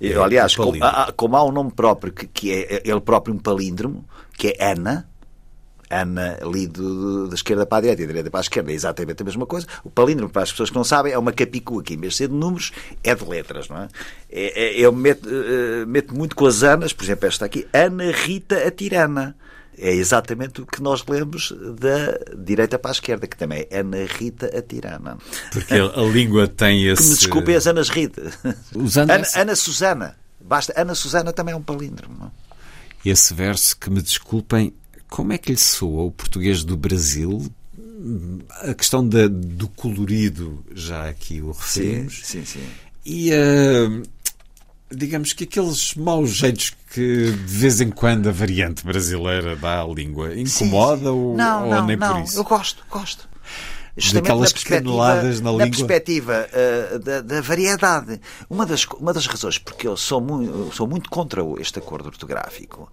E, 0.00 0.12
É 0.12 0.16
Aliás, 0.16 0.52
o 0.54 0.64
como, 0.64 0.78
como 1.16 1.36
há 1.36 1.44
um 1.44 1.52
nome 1.52 1.72
próprio, 1.72 2.12
que, 2.12 2.26
que 2.26 2.52
é 2.52 2.82
ele 2.84 3.00
próprio 3.00 3.34
um 3.34 3.38
palíndromo, 3.38 4.04
que 4.36 4.48
é 4.58 4.72
Ana, 4.72 5.08
Ana 6.00 6.38
lido 6.42 7.28
da 7.28 7.34
esquerda 7.34 7.66
para 7.66 7.78
a 7.78 7.80
direita 7.82 8.02
e 8.02 8.06
da 8.06 8.10
direita 8.12 8.30
para 8.30 8.40
a 8.40 8.42
esquerda, 8.42 8.70
é 8.72 8.74
exatamente 8.74 9.22
a 9.22 9.24
mesma 9.24 9.46
coisa. 9.46 9.66
O 9.84 9.90
palíndromo, 9.90 10.30
para 10.30 10.42
as 10.42 10.50
pessoas 10.50 10.70
que 10.70 10.76
não 10.76 10.84
sabem, 10.84 11.12
é 11.12 11.18
uma 11.18 11.32
capicua 11.32 11.82
que, 11.82 11.94
em 11.94 11.98
vez 11.98 12.14
de 12.14 12.16
ser 12.18 12.28
de 12.28 12.34
números, 12.34 12.72
é 13.04 13.14
de 13.14 13.24
letras, 13.24 13.68
não 13.68 13.76
é? 13.78 13.88
é, 14.30 14.74
é 14.74 14.80
eu 14.80 14.92
meto, 14.92 15.28
eh, 15.28 15.84
meto 15.86 16.14
muito 16.14 16.34
com 16.34 16.46
as 16.46 16.62
Anas, 16.62 16.92
por 16.92 17.04
exemplo, 17.04 17.26
esta 17.28 17.44
aqui, 17.44 17.66
Ana 17.72 18.10
Rita 18.10 18.56
a 18.66 18.70
Tirana. 18.70 19.36
É 19.78 19.90
exatamente 19.90 20.60
o 20.60 20.66
que 20.66 20.82
nós 20.82 21.02
lemos 21.08 21.50
da 21.80 22.18
direita 22.36 22.78
para 22.78 22.90
a 22.90 22.92
esquerda, 22.92 23.26
que 23.26 23.36
também 23.36 23.66
é 23.70 23.80
Ana 23.80 24.04
Rita 24.04 24.46
a 24.56 24.60
Tirana. 24.60 25.16
Porque 25.50 25.74
a 25.74 26.02
língua 26.02 26.46
tem 26.46 26.86
esse. 26.86 27.02
Que 27.02 27.08
me 27.08 27.14
desculpem 27.16 27.56
as 27.56 27.66
Anas 27.66 27.88
Rita. 27.88 28.22
Usando 28.76 29.10
Ana, 29.10 29.22
esse- 29.22 29.38
Ana 29.38 29.56
Susana. 29.56 30.16
Basta. 30.40 30.74
Ana 30.76 30.94
Susana 30.94 31.32
também 31.32 31.54
é 31.54 31.56
um 31.56 31.62
palíndromo. 31.62 32.30
é? 33.04 33.08
esse 33.10 33.32
verso 33.34 33.76
que 33.76 33.90
me 33.90 34.00
desculpem, 34.02 34.72
como 35.12 35.32
é 35.34 35.38
que 35.38 35.50
lhe 35.52 35.58
soa 35.58 36.04
o 36.04 36.10
português 36.10 36.64
do 36.64 36.76
Brasil? 36.76 37.46
A 38.62 38.72
questão 38.74 39.06
da- 39.06 39.28
do 39.28 39.68
colorido, 39.68 40.64
já 40.74 41.08
aqui 41.08 41.40
o 41.42 41.52
referimos. 41.52 42.20
sim, 42.24 42.44
sim. 42.44 42.64
E 43.04 43.30
ah, 43.32 44.02
digamos 44.90 45.32
que 45.32 45.44
aqueles 45.44 45.94
maus 45.94 46.30
jeitos 46.30 46.72
que 46.92 47.26
de 47.30 47.56
vez 47.58 47.80
em 47.80 47.90
quando 47.90 48.28
a 48.28 48.32
variante 48.32 48.84
brasileira 48.84 49.54
dá 49.56 49.82
à 49.82 49.86
língua 49.86 50.34
incomoda 50.38 51.12
ou, 51.12 51.36
não, 51.36 51.64
ou 51.64 51.70
não, 51.70 51.86
nem 51.86 51.96
não. 51.96 52.14
por 52.16 52.24
isso? 52.24 52.38
Eu 52.38 52.44
gosto, 52.44 52.84
gosto. 52.90 53.28
Justamente 53.96 54.28
Daquelas 54.28 54.52
na 54.54 54.60
caneladas 54.62 55.40
na 55.42 55.50
língua. 55.50 55.66
perspectiva 55.68 56.48
eh, 56.52 56.98
da, 56.98 57.20
da 57.20 57.40
variedade. 57.42 58.18
Uma 58.48 58.64
das, 58.64 58.84
uma 58.98 59.12
das 59.12 59.26
razões 59.26 59.58
porque 59.58 59.86
eu 59.86 59.96
sou 59.98 60.18
muito, 60.20 60.72
sou 60.74 60.86
muito 60.88 61.10
contra 61.10 61.42
este 61.60 61.78
acordo 61.78 62.06
ortográfico 62.06 62.90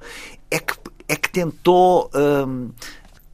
é 0.51 0.59
que, 0.59 0.73
é 1.09 1.15
que 1.15 1.27
tentou 1.27 2.09
hum, 2.13 2.69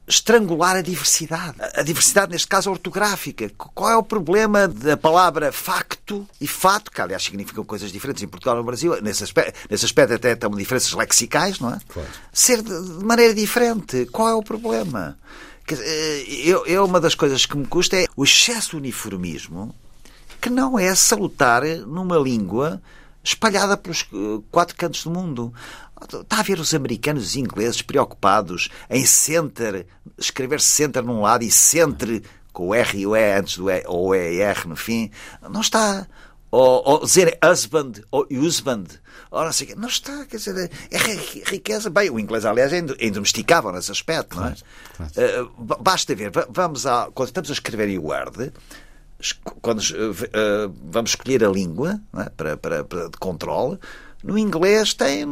estrangular 0.08 0.76
a 0.76 0.80
diversidade. 0.80 1.56
A 1.74 1.82
diversidade, 1.82 2.32
neste 2.32 2.48
caso, 2.48 2.70
ortográfica. 2.70 3.50
Qual 3.56 3.90
é 3.90 3.96
o 3.96 4.02
problema 4.02 4.66
da 4.66 4.96
palavra 4.96 5.52
facto 5.52 6.26
e 6.40 6.48
fato, 6.48 6.90
que 6.90 7.00
aliás 7.00 7.22
significam 7.22 7.64
coisas 7.64 7.92
diferentes 7.92 8.22
em 8.22 8.28
Portugal 8.28 8.56
e 8.56 8.58
no 8.58 8.64
Brasil? 8.64 9.00
Nesse 9.02 9.24
aspecto, 9.24 9.58
nesse 9.70 9.84
aspecto 9.84 10.14
até 10.14 10.32
estão 10.32 10.50
diferenças 10.50 10.92
lexicais, 10.92 11.60
não 11.60 11.74
é? 11.74 11.78
Claro. 11.86 12.08
Ser 12.32 12.62
de, 12.62 12.72
maneira 13.04 13.34
diferente. 13.34 14.06
Qual 14.06 14.28
é 14.28 14.34
o 14.34 14.42
problema? 14.42 15.18
Dizer, 15.68 16.46
Eu, 16.46 16.64
eu, 16.66 16.84
uma 16.84 17.00
das 17.00 17.14
coisas 17.14 17.44
que 17.44 17.56
me 17.56 17.66
custa 17.66 17.96
é 17.96 18.06
o 18.16 18.24
excesso 18.24 18.70
de 18.70 18.76
uniformismo 18.76 19.74
que 20.40 20.48
não 20.48 20.78
é 20.78 20.94
salutar 20.94 21.62
numa 21.86 22.16
língua 22.16 22.80
espalhada 23.24 23.76
pelos 23.76 24.06
eh, 24.12 24.40
quatro 24.50 24.76
cantos 24.76 25.02
do 25.02 25.10
mundo. 25.10 25.52
Está 26.02 26.40
a 26.40 26.42
ver 26.42 26.58
os 26.60 26.74
americanos 26.74 27.34
e 27.34 27.40
ingleses 27.40 27.80
preocupados 27.82 28.68
em 28.90 29.04
center, 29.06 29.86
escrever 30.18 30.60
center 30.60 31.02
num 31.02 31.22
lado 31.22 31.42
e 31.42 31.50
centre 31.50 32.22
com 32.52 32.68
o 32.68 32.74
R 32.74 32.98
e 32.98 33.06
o 33.06 33.16
E 33.16 33.32
antes 33.38 33.56
do 33.56 33.70
E, 33.70 33.82
ou 33.86 34.08
o 34.08 34.14
E 34.14 34.34
e 34.36 34.40
R 34.40 34.68
no 34.68 34.76
fim. 34.76 35.10
Não 35.50 35.60
está. 35.62 36.06
Ou, 36.50 36.82
ou 36.86 37.04
dizer 37.04 37.38
husband 37.44 37.92
ou 38.10 38.26
husband. 38.30 38.84
Ou 39.30 39.44
não 39.44 39.52
sei. 39.52 39.74
Não 39.74 39.88
está, 39.88 40.24
quer 40.26 40.36
dizer, 40.36 40.70
é 40.90 40.96
ri- 40.98 41.42
riqueza. 41.46 41.90
Bem, 41.90 42.08
o 42.10 42.20
inglês, 42.20 42.44
aliás, 42.44 42.72
é 42.72 42.78
indo- 42.78 42.96
indomesticável 43.00 43.72
nesse 43.72 43.90
aspecto, 43.90 44.36
não 44.36 44.46
é? 44.46 44.54
Eh, 45.16 45.44
ba- 45.58 45.78
basta 45.80 46.14
ver, 46.14 46.30
va- 46.30 46.46
vamos 46.48 46.86
a, 46.86 47.10
quando 47.12 47.28
estamos 47.28 47.50
a 47.50 47.52
escrever 47.52 47.88
em 47.88 47.98
Word, 47.98 48.52
quando 49.60 49.80
eh, 49.82 50.70
vamos 50.90 51.10
escolher 51.10 51.42
a 51.44 51.48
língua 51.48 52.00
é? 52.16 52.28
para, 52.30 52.56
para, 52.56 52.84
para 52.84 53.08
de 53.08 53.16
controle, 53.18 53.78
no 54.22 54.38
inglês 54.38 54.94
tem 54.94 55.24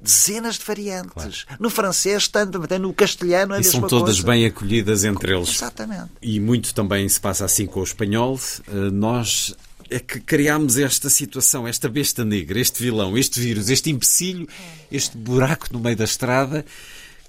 dezenas 0.00 0.58
de 0.58 0.64
variantes. 0.64 1.44
No 1.58 1.68
francês, 1.70 2.26
tanto, 2.28 2.58
no 2.78 2.92
castelhano, 2.92 3.54
é 3.54 3.58
a 3.58 3.60
E 3.60 3.64
são 3.64 3.82
todas 3.82 4.16
coisa. 4.20 4.26
bem 4.26 4.46
acolhidas 4.46 5.04
entre 5.04 5.34
eles. 5.34 5.50
Exatamente. 5.50 6.10
E 6.22 6.40
muito 6.40 6.72
também 6.74 7.08
se 7.08 7.20
passa 7.20 7.44
assim 7.44 7.66
com 7.66 7.80
o 7.80 7.84
espanhol. 7.84 8.38
Eh, 8.68 8.90
Nós 8.90 9.54
é 9.90 9.98
que 9.98 10.20
criámos 10.20 10.78
esta 10.78 11.10
situação, 11.10 11.66
esta 11.66 11.88
besta 11.88 12.24
negra, 12.24 12.60
este 12.60 12.82
vilão, 12.82 13.18
este 13.18 13.40
vírus, 13.40 13.68
este 13.68 13.90
empecilho, 13.90 14.48
este 14.90 15.16
buraco 15.16 15.66
no 15.72 15.80
meio 15.80 15.96
da 15.96 16.04
estrada 16.04 16.64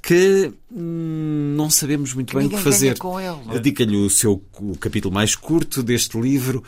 que 0.04 0.52
hum, 0.72 1.54
não 1.56 1.70
sabemos 1.70 2.14
muito 2.14 2.30
Que 2.32 2.38
bem 2.38 2.48
o 2.48 2.50
que 2.50 2.58
fazer. 2.58 2.96
Dedica-lhe 3.54 3.96
o 3.98 4.10
seu 4.10 4.44
o 4.60 4.76
capítulo 4.78 5.14
mais 5.14 5.36
curto 5.36 5.84
deste 5.84 6.20
livro. 6.20 6.64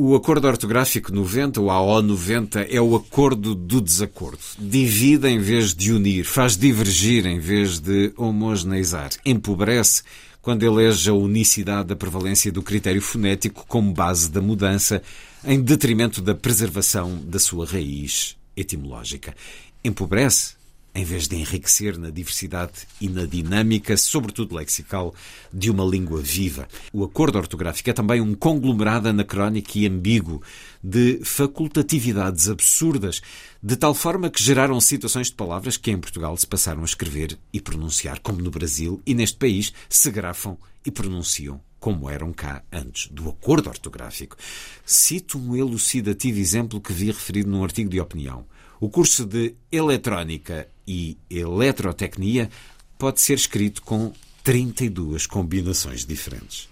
O 0.00 0.14
acordo 0.14 0.46
ortográfico 0.46 1.12
90, 1.12 1.60
ou 1.60 1.72
AO 1.72 2.00
90, 2.00 2.60
é 2.70 2.80
o 2.80 2.94
acordo 2.94 3.52
do 3.52 3.80
desacordo. 3.80 4.38
Divide 4.56 5.26
em 5.26 5.40
vez 5.40 5.74
de 5.74 5.92
unir, 5.92 6.22
faz 6.22 6.56
divergir 6.56 7.26
em 7.26 7.40
vez 7.40 7.80
de 7.80 8.12
homogeneizar, 8.16 9.10
empobrece 9.26 10.04
quando 10.40 10.62
elege 10.62 11.10
a 11.10 11.14
unicidade 11.14 11.88
da 11.88 11.96
prevalência 11.96 12.52
do 12.52 12.62
critério 12.62 13.02
fonético 13.02 13.64
como 13.66 13.92
base 13.92 14.30
da 14.30 14.40
mudança, 14.40 15.02
em 15.44 15.60
detrimento 15.60 16.22
da 16.22 16.32
preservação 16.32 17.20
da 17.24 17.40
sua 17.40 17.66
raiz 17.66 18.36
etimológica. 18.56 19.34
Empobrece 19.82 20.57
em 20.98 21.04
vez 21.04 21.28
de 21.28 21.36
enriquecer 21.36 21.96
na 21.96 22.10
diversidade 22.10 22.72
e 23.00 23.08
na 23.08 23.24
dinâmica, 23.24 23.96
sobretudo 23.96 24.56
lexical, 24.56 25.14
de 25.52 25.70
uma 25.70 25.84
língua 25.84 26.20
viva. 26.20 26.66
O 26.92 27.04
acordo 27.04 27.38
ortográfico 27.38 27.88
é 27.88 27.92
também 27.92 28.20
um 28.20 28.34
conglomerado 28.34 29.08
anacrónico 29.08 29.78
e 29.78 29.86
ambíguo 29.86 30.42
de 30.82 31.20
facultatividades 31.22 32.48
absurdas, 32.48 33.20
de 33.62 33.76
tal 33.76 33.94
forma 33.94 34.28
que 34.28 34.42
geraram 34.42 34.80
situações 34.80 35.28
de 35.28 35.34
palavras 35.34 35.76
que 35.76 35.92
em 35.92 35.98
Portugal 35.98 36.36
se 36.36 36.48
passaram 36.48 36.82
a 36.82 36.84
escrever 36.84 37.38
e 37.52 37.60
pronunciar 37.60 38.18
como 38.18 38.42
no 38.42 38.50
Brasil 38.50 39.00
e 39.06 39.14
neste 39.14 39.36
país 39.36 39.72
se 39.88 40.10
grafam 40.10 40.58
e 40.84 40.90
pronunciam 40.90 41.60
como 41.78 42.10
eram 42.10 42.32
cá 42.32 42.64
antes 42.72 43.06
do 43.12 43.28
acordo 43.28 43.68
ortográfico. 43.68 44.36
Cito 44.84 45.38
um 45.38 45.54
elucidativo 45.54 46.40
exemplo 46.40 46.80
que 46.80 46.92
vi 46.92 47.06
referido 47.06 47.48
num 47.48 47.62
artigo 47.62 47.88
de 47.88 48.00
opinião. 48.00 48.44
O 48.80 48.88
curso 48.88 49.24
de 49.24 49.54
Eletrónica 49.72 50.68
e 50.86 51.18
Eletrotecnia 51.28 52.48
pode 52.96 53.20
ser 53.20 53.34
escrito 53.34 53.82
com 53.82 54.12
32 54.44 55.26
combinações 55.26 56.04
diferentes. 56.04 56.68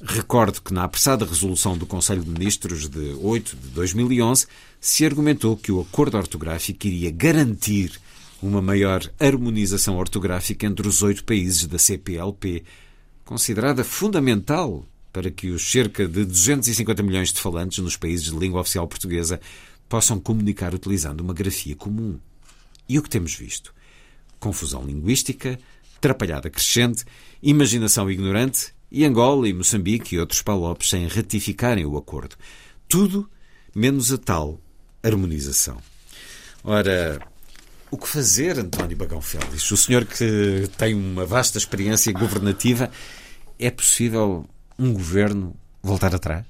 Recordo 0.00 0.60
que 0.62 0.72
na 0.72 0.84
apressada 0.84 1.24
resolução 1.24 1.76
do 1.76 1.86
Conselho 1.86 2.22
de 2.22 2.30
Ministros 2.30 2.88
de 2.88 3.16
8 3.20 3.56
de 3.56 3.68
2011 3.68 4.46
se 4.80 5.04
argumentou 5.04 5.56
que 5.56 5.72
o 5.72 5.80
acordo 5.80 6.16
ortográfico 6.16 6.86
iria 6.86 7.10
garantir 7.10 8.00
uma 8.40 8.62
maior 8.62 9.02
harmonização 9.18 9.96
ortográfica 9.96 10.66
entre 10.66 10.86
os 10.86 11.02
oito 11.02 11.24
países 11.24 11.66
da 11.66 11.78
CPLP, 11.78 12.62
considerada 13.24 13.82
fundamental 13.82 14.84
para 15.12 15.30
que 15.30 15.50
os 15.50 15.68
cerca 15.68 16.06
de 16.06 16.24
250 16.24 17.02
milhões 17.02 17.32
de 17.32 17.40
falantes 17.40 17.78
nos 17.78 17.96
países 17.96 18.26
de 18.26 18.38
língua 18.38 18.60
oficial 18.60 18.86
portuguesa 18.86 19.40
possam 19.88 20.20
comunicar 20.20 20.74
utilizando 20.74 21.20
uma 21.20 21.34
grafia 21.34 21.74
comum. 21.74 22.18
E 22.88 22.98
o 22.98 23.02
que 23.02 23.10
temos 23.10 23.34
visto? 23.34 23.74
Confusão 24.38 24.84
linguística, 24.84 25.58
trapalhada 26.00 26.50
crescente, 26.50 27.04
imaginação 27.42 28.10
ignorante 28.10 28.72
e 28.90 29.04
Angola 29.04 29.48
e 29.48 29.52
Moçambique 29.52 30.14
e 30.14 30.18
outros 30.18 30.42
palopes 30.42 30.90
sem 30.90 31.06
ratificarem 31.06 31.84
o 31.84 31.96
acordo. 31.96 32.36
Tudo 32.88 33.28
menos 33.74 34.12
a 34.12 34.18
tal 34.18 34.60
harmonização. 35.02 35.78
Ora, 36.64 37.20
o 37.90 37.96
que 37.96 38.08
fazer, 38.08 38.58
António 38.58 38.96
Bagão 38.96 39.20
Félix? 39.20 39.70
O 39.70 39.76
senhor 39.76 40.04
que 40.04 40.68
tem 40.76 40.94
uma 40.94 41.24
vasta 41.24 41.58
experiência 41.58 42.12
governativa, 42.12 42.90
é 43.58 43.70
possível 43.70 44.48
um 44.78 44.92
governo 44.92 45.54
voltar 45.82 46.14
atrás? 46.14 46.44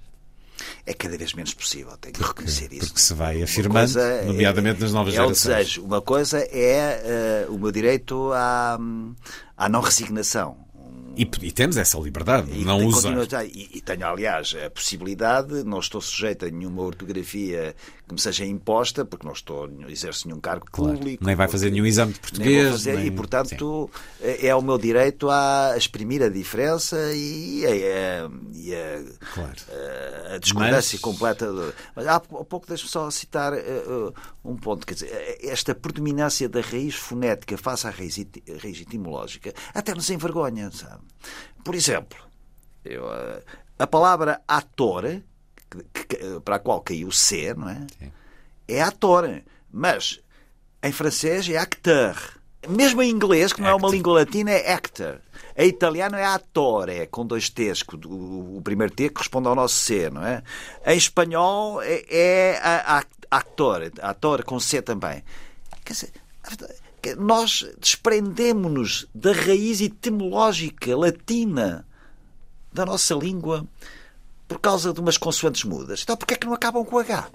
É 0.86 0.94
cada 0.94 1.16
vez 1.18 1.32
menos 1.34 1.54
possível, 1.54 1.96
tenho 1.98 2.14
que 2.14 2.22
reconhecer 2.22 2.72
isso. 2.72 2.86
Porque 2.88 3.00
se 3.00 3.14
vai 3.14 3.42
afirmando, 3.42 3.98
é- 3.98 4.24
nomeadamente 4.24 4.80
nas 4.80 4.92
novas 4.92 5.14
é 5.14 5.20
o 5.20 5.24
gerações. 5.24 5.56
desejo. 5.56 5.84
Uma 5.84 6.00
coisa 6.00 6.38
é 6.38 7.02
eh, 7.04 7.46
o 7.48 7.58
meu 7.58 7.70
direito 7.72 8.30
à, 8.32 8.78
à 9.56 9.68
não 9.68 9.80
resignação. 9.80 10.56
E, 11.16 11.22
e 11.42 11.50
temos 11.50 11.76
essa 11.76 11.98
liberdade, 11.98 12.48
E 12.52 12.64
não 12.64 12.78
usar. 12.86 13.12
E, 13.44 13.70
e 13.74 13.80
tenho, 13.80 14.06
aliás, 14.06 14.54
a 14.64 14.70
possibilidade, 14.70 15.64
não 15.64 15.80
estou 15.80 16.00
sujeito 16.00 16.46
a 16.46 16.50
nenhuma 16.50 16.82
ortografia 16.82 17.74
que 18.08 18.14
me 18.14 18.20
seja 18.20 18.44
imposta, 18.44 19.04
porque 19.04 19.26
não 19.26 19.32
estou, 19.34 19.68
exerço 19.88 20.26
nenhum 20.26 20.40
cargo 20.40 20.66
Claro. 20.70 20.94
público. 20.94 21.24
Nem 21.24 21.36
vai 21.36 21.46
fazer 21.46 21.70
nenhum 21.70 21.84
exame 21.86 22.12
de 22.14 22.20
português. 22.20 22.70
fazer, 22.72 22.96
nem- 22.96 23.06
E, 23.06 23.10
portanto, 23.10 23.90
é 24.20 24.46
é 24.48 24.54
o 24.56 24.62
meu 24.62 24.78
direito 24.78 25.28
a 25.30 25.74
exprimir 25.76 26.22
a 26.22 26.28
diferença 26.30 26.96
e 27.14 27.66
a, 27.66 28.30
e 28.54 28.74
a, 28.74 29.34
Claro. 29.34 29.52
a- 30.30 30.34
a 30.34 30.38
discordância 30.38 30.96
Mas- 30.96 31.02
completa. 31.02 31.46
Mas 31.94 32.06
há 32.06 32.18
pou- 32.18 32.44
pouco 32.44 32.66
deixe-me 32.66 32.88
só 32.90 33.10
citar 33.10 33.52
eh, 33.52 33.58
eh, 33.60 34.12
um 34.44 34.56
ponto. 34.56 34.86
Quer 34.86 34.94
dizer, 34.94 35.10
eh, 35.12 35.38
esta 35.50 35.74
predominância 35.74 36.48
da 36.48 36.60
raiz 36.60 36.94
fonética 36.94 37.58
face 37.58 37.86
à 37.86 37.90
raiz, 37.90 38.16
raiz 38.62 38.80
etimológica 38.80 39.52
até 39.74 39.94
nos 39.94 40.08
envergonha, 40.08 40.70
sabe? 40.70 41.02
Por 41.62 41.74
exemplo, 41.74 42.18
eu, 42.84 43.04
a 43.78 43.86
palavra 43.86 44.40
ator, 44.48 45.20
que- 45.92 46.40
para 46.44 46.56
a 46.56 46.58
qual 46.58 46.80
caiu 46.80 47.10
C, 47.10 47.54
não 47.54 47.68
é? 47.68 47.86
É 48.66 48.82
ator. 48.82 49.42
Mas 49.72 50.20
em 50.82 50.92
francês 50.92 51.48
é 51.48 51.56
acteur. 51.56 52.16
Mesmo 52.68 53.00
em 53.02 53.10
inglês, 53.10 53.52
que 53.52 53.60
não 53.60 53.68
é 53.68 53.72
uma 53.72 53.78
Actor. 53.86 53.92
língua 53.94 54.12
latina, 54.14 54.50
é 54.50 54.72
actor. 54.72 55.20
Em 55.56 55.68
italiano 55.68 56.16
é 56.16 56.24
attore, 56.24 57.06
com 57.06 57.24
dois 57.24 57.48
T's, 57.48 57.82
o, 58.04 58.56
o 58.56 58.60
primeiro 58.62 58.92
T 58.92 59.08
corresponde 59.10 59.46
ao 59.48 59.54
nosso 59.54 59.76
C, 59.76 60.10
não 60.10 60.24
é? 60.26 60.42
Em 60.84 60.96
espanhol 60.96 61.80
é, 61.82 62.04
é 62.10 62.60
actor, 63.30 63.90
ator 64.02 64.42
com 64.44 64.58
C 64.58 64.82
também. 64.82 65.22
Quer 65.84 65.92
dizer, 65.92 66.10
que 67.00 67.14
nós 67.14 67.64
desprendemos-nos 67.80 69.06
da 69.14 69.32
raiz 69.32 69.80
etimológica 69.80 70.96
latina 70.96 71.86
da 72.72 72.84
nossa 72.84 73.14
língua 73.14 73.64
por 74.48 74.58
causa 74.58 74.92
de 74.92 74.98
umas 75.00 75.16
consoantes 75.18 75.62
mudas. 75.64 76.00
Então, 76.02 76.16
porquê 76.16 76.34
é 76.34 76.36
que 76.36 76.46
não 76.46 76.54
acabam 76.54 76.84
com 76.84 76.98
H? 76.98 77.28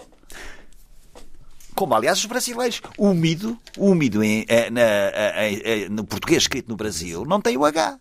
Como, 1.76 1.96
aliás, 1.96 2.20
os 2.20 2.26
brasileiros. 2.26 2.82
Úmido, 2.98 3.58
úmido 3.78 4.24
em, 4.24 4.46
eh, 4.48 4.70
na- 4.70 4.82
eh, 4.82 5.62
eh, 5.64 5.90
no 5.90 6.04
português 6.04 6.44
escrito 6.44 6.70
no 6.70 6.76
Brasil, 6.76 7.24
não 7.26 7.42
tem 7.42 7.58
o 7.58 7.66
H. 7.66 8.00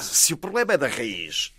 Se 0.00 0.34
o 0.34 0.36
problema 0.36 0.74
é 0.74 0.78
da 0.78 0.86
raiz, 0.88 1.52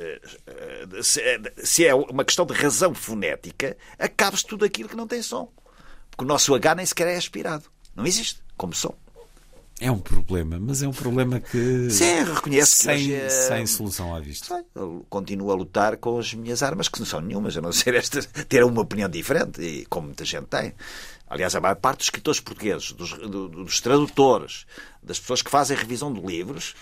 se 1.04 1.20
é- 1.22 1.40
se 1.64 1.86
é 1.86 1.94
uma 1.96 2.24
questão 2.24 2.46
de 2.46 2.54
razão 2.54 2.94
fonética, 2.94 3.76
acabe-se 3.98 4.46
tudo 4.46 4.64
aquilo 4.66 4.88
que 4.90 4.96
não 4.96 5.08
tem 5.08 5.22
som. 5.22 5.52
Porque 6.12 6.24
o 6.24 6.28
nosso 6.28 6.54
H 6.54 6.76
nem 6.76 6.86
sequer 6.86 7.08
é 7.08 7.18
aspirado. 7.18 7.66
Não 7.96 8.06
existe 8.06 8.40
como 8.56 8.74
som. 8.74 8.96
É 9.80 9.90
um 9.90 10.00
problema, 10.00 10.60
mas 10.60 10.82
é 10.84 10.88
um 10.88 10.92
problema 10.94 11.40
que. 11.40 11.90
Sim, 11.90 12.24
reconheço 12.34 12.76
que 12.78 12.84
sem, 12.84 12.96
hoje 12.96 13.14
é- 13.14 13.30
sem 13.30 13.66
solução 13.66 14.14
à 14.14 14.20
vista. 14.20 14.46
Sei, 14.56 14.64
eu 14.76 15.06
continuo 15.10 15.52
a 15.52 15.56
lutar 15.56 15.96
com 15.98 16.18
as 16.20 16.34
minhas 16.34 16.62
armas, 16.62 16.90
que 16.90 17.00
não 17.00 17.06
são 17.06 17.22
nenhumas, 17.22 17.56
a 17.56 17.62
não 17.62 17.72
ser 17.72 17.94
esta, 17.96 18.22
ter 18.22 18.64
uma 18.64 18.82
opinião 18.82 19.08
diferente, 19.10 19.62
e 19.62 19.86
como 19.86 20.08
muita 20.08 20.26
gente 20.26 20.48
tem. 20.48 20.74
Aliás, 21.30 21.56
a 21.56 21.62
maior 21.62 21.76
parte 21.76 22.00
dos 22.00 22.08
escritores 22.08 22.40
portugueses, 22.40 22.92
dos, 22.92 23.14
do- 23.14 23.48
dos 23.48 23.80
tradutores, 23.80 24.66
das 25.02 25.20
pessoas 25.20 25.42
que 25.42 25.50
fazem 25.52 25.78
revisão 25.78 26.12
de 26.12 26.20
livros, 26.20 26.76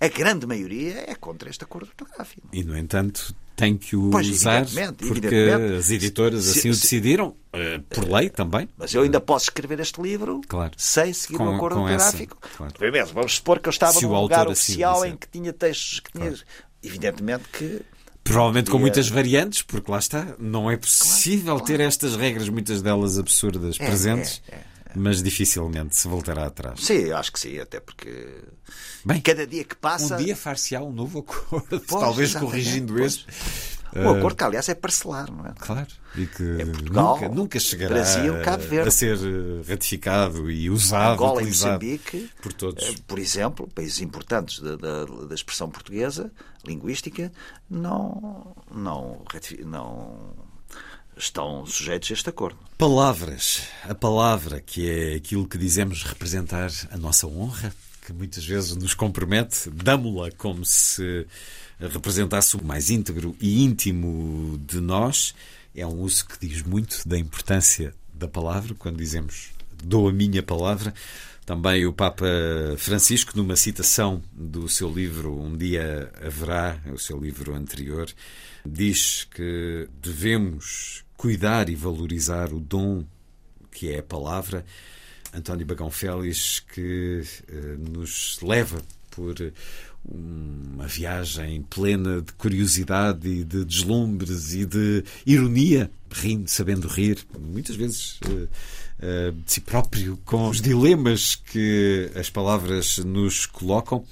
a 0.00 0.08
grande 0.08 0.46
maioria 0.46 1.04
é 1.10 1.14
contra 1.14 1.48
este 1.48 1.64
acordo 1.64 1.88
ortográfico. 1.88 2.48
E, 2.52 2.62
no 2.64 2.76
entanto, 2.76 3.34
tem 3.54 3.76
que 3.76 3.94
o 3.94 4.10
Pois, 4.10 4.28
usar 4.28 4.62
evidentemente, 4.62 5.04
porque 5.06 5.26
evidentemente. 5.26 5.76
as 5.78 5.90
editoras 5.90 6.44
Se- 6.44 6.58
assim 6.58 6.70
o 6.70 6.74
se- 6.74 6.80
decidiram, 6.82 7.36
eh, 7.52 7.80
por 7.90 8.08
lei 8.08 8.28
também. 8.30 8.68
Mas 8.76 8.94
eu 8.94 9.02
ainda 9.02 9.20
posso 9.20 9.44
escrever 9.46 9.78
este 9.80 10.00
livro 10.00 10.40
Claro. 10.48 10.72
sem 10.76 11.12
seguir 11.12 11.36
Com- 11.36 11.46
o 11.48 11.54
acordo 11.56 11.76
com 11.76 11.88
essa, 11.88 12.06
ortográfico. 12.06 12.38
claro. 12.56 12.74
Vamos 13.14 13.34
supor 13.34 13.58
que 13.60 13.68
eu 13.68 13.70
estava 13.70 13.92
Se 13.92 14.04
num 14.06 14.18
lugar 14.20 14.42
assim 14.48 14.52
oficial 14.52 14.94
disser. 15.02 15.12
em 15.12 15.16
que 15.16 15.28
tinha 15.28 15.52
textos 15.52 16.00
que 16.00 16.12
tinha. 16.12 16.34
Evidentemente 16.82 17.44
que. 17.52 17.82
Provavelmente 18.24 18.70
com 18.70 18.78
muitas 18.78 19.08
variantes, 19.08 19.62
porque 19.62 19.90
lá 19.90 19.98
está, 19.98 20.34
não 20.38 20.70
é 20.70 20.76
possível 20.76 21.58
ter 21.60 21.80
estas 21.80 22.14
regras, 22.16 22.48
muitas 22.48 22.80
delas 22.80 23.18
absurdas, 23.18 23.76
É, 23.80 23.84
presentes, 23.86 24.40
é, 24.48 24.54
é, 24.54 24.62
mas 24.96 25.22
dificilmente 25.22 25.96
se 25.96 26.06
voltará 26.08 26.46
atrás. 26.46 26.80
Sim, 26.80 27.10
acho 27.12 27.32
que 27.32 27.40
sim, 27.40 27.58
até 27.58 27.80
porque. 27.80 28.42
Bem, 29.04 29.20
Cada 29.20 29.46
dia 29.46 29.64
que 29.64 29.74
passa. 29.76 30.14
um 30.14 30.18
dia 30.18 30.36
far-se-á 30.36 30.80
um 30.82 30.92
novo 30.92 31.20
acordo, 31.20 31.80
Pois, 31.86 32.00
talvez 32.02 32.34
corrigindo 32.34 32.94
pois. 32.94 33.06
este. 33.14 33.26
Um 33.94 34.08
acordo 34.08 34.36
que, 34.36 34.44
aliás, 34.44 34.66
é 34.70 34.74
parcelar, 34.74 35.30
não 35.30 35.44
é? 35.44 35.52
Claro, 35.58 35.86
e 36.16 36.26
que 36.26 36.42
É 36.62 36.64
Portugal, 36.64 37.14
nunca, 37.14 37.28
nunca 37.28 37.60
chegará 37.60 37.96
Brasil, 37.96 38.32
a 38.86 38.90
ser 38.90 39.18
eh, 39.18 39.68
ratificado 39.68 40.50
e 40.50 40.70
usado, 40.70 41.12
Angola 41.12 41.42
e 41.42 41.46
Moçambique, 41.48 42.30
por 42.40 42.54
todos. 42.54 42.82
eh, 42.82 42.94
por 43.06 43.18
exemplo, 43.18 43.68
países 43.68 44.00
importantes 44.00 44.60
da, 44.60 44.76
da, 44.76 45.04
da 45.04 45.34
expressão 45.34 45.68
portuguesa, 45.68 46.32
linguística, 46.66 47.30
não, 47.68 48.56
não, 48.74 49.22
não 49.66 50.34
estão 51.16 51.64
sujeitos 51.66 52.10
a 52.10 52.14
este 52.14 52.28
acordo. 52.28 52.58
Palavras. 52.78 53.62
A 53.84 53.94
palavra, 53.94 54.60
que 54.60 54.88
é 54.88 55.14
aquilo 55.14 55.46
que 55.46 55.58
dizemos 55.58 56.02
representar 56.02 56.70
a 56.90 56.96
nossa 56.96 57.26
honra, 57.26 57.74
que 58.04 58.12
muitas 58.12 58.44
vezes 58.44 58.74
nos 58.76 58.94
compromete, 58.94 59.70
damo-la 59.70 60.30
como 60.32 60.64
se 60.64 61.26
representasse 61.78 62.56
o 62.56 62.64
mais 62.64 62.90
íntegro 62.90 63.36
e 63.40 63.62
íntimo 63.62 64.58
de 64.66 64.80
nós. 64.80 65.34
É 65.74 65.86
um 65.86 66.00
uso 66.00 66.26
que 66.26 66.46
diz 66.46 66.62
muito 66.62 67.06
da 67.06 67.18
importância 67.18 67.94
da 68.12 68.28
palavra, 68.28 68.74
quando 68.74 68.96
dizemos 68.96 69.50
dou 69.82 70.08
a 70.08 70.12
minha 70.12 70.42
palavra. 70.42 70.94
Também 71.44 71.84
o 71.86 71.92
Papa 71.92 72.26
Francisco, 72.78 73.32
numa 73.36 73.56
citação 73.56 74.22
do 74.32 74.68
seu 74.68 74.90
livro 74.92 75.36
Um 75.40 75.56
Dia 75.56 76.10
Haverá, 76.24 76.78
o 76.92 76.98
seu 76.98 77.18
livro 77.18 77.54
anterior, 77.54 78.08
diz 78.64 79.24
que 79.24 79.88
devemos 80.00 81.04
cuidar 81.16 81.68
e 81.68 81.74
valorizar 81.74 82.52
o 82.52 82.60
dom 82.60 83.04
que 83.70 83.90
é 83.90 83.98
a 83.98 84.02
palavra. 84.02 84.64
António 85.34 85.64
Bagão 85.64 85.90
Félix, 85.90 86.60
que 86.60 87.22
eh, 87.48 87.76
nos 87.78 88.38
leva 88.42 88.82
por 89.10 89.34
uma 90.04 90.86
viagem 90.86 91.62
plena 91.62 92.20
de 92.20 92.32
curiosidade 92.32 93.28
e 93.28 93.44
de 93.44 93.64
deslumbres 93.64 94.52
e 94.52 94.66
de 94.66 95.04
ironia, 95.24 95.90
rindo, 96.10 96.50
sabendo 96.50 96.88
rir, 96.88 97.18
muitas 97.38 97.76
vezes 97.76 98.18
uh, 98.22 98.32
uh, 98.32 99.32
de 99.32 99.52
si 99.52 99.60
próprio, 99.60 100.18
com 100.24 100.48
os 100.48 100.60
dilemas 100.60 101.36
que 101.36 102.10
as 102.16 102.28
palavras 102.28 102.98
nos 102.98 103.46
colocam. 103.46 104.04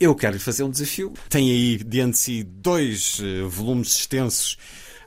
Eu 0.00 0.14
quero 0.14 0.34
lhe 0.34 0.38
fazer 0.38 0.62
um 0.62 0.70
desafio. 0.70 1.12
Tem 1.28 1.50
aí 1.50 1.76
diante 1.78 2.12
de 2.12 2.18
si 2.18 2.42
dois 2.44 3.18
uh, 3.18 3.48
volumes 3.48 3.96
extensos. 3.96 4.56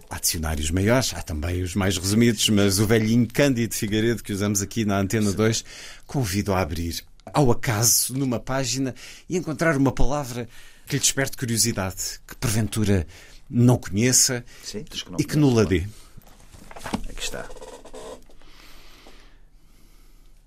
Há 0.10 0.20
dicionários 0.20 0.70
maiores, 0.70 1.14
há 1.14 1.22
também 1.22 1.62
os 1.62 1.74
mais 1.74 1.98
resumidos, 1.98 2.50
mas 2.50 2.80
o 2.80 2.86
velhinho 2.86 3.26
Cândido 3.26 3.74
Figueiredo 3.74 4.22
que 4.22 4.34
usamos 4.34 4.62
aqui 4.62 4.84
na 4.84 5.00
Antena 5.00 5.32
2, 5.32 5.64
convido 6.06 6.52
a 6.52 6.60
abrir 6.60 7.02
ao 7.34 7.50
acaso 7.50 8.14
numa 8.18 8.38
página 8.38 8.94
e 9.30 9.38
encontrar 9.38 9.78
uma 9.78 9.94
palavra 9.94 10.50
que 10.86 10.96
lhe 10.96 11.00
desperte 11.00 11.38
curiosidade, 11.38 12.20
que 12.28 12.36
porventura 12.36 13.08
não 13.50 13.78
conheça 13.78 14.44
Sim, 14.62 14.84
que 14.84 15.10
não 15.10 15.18
e 15.18 15.24
que 15.24 15.38
no 15.38 15.66
dê. 15.66 15.88
Aqui 17.08 17.22
está. 17.22 17.48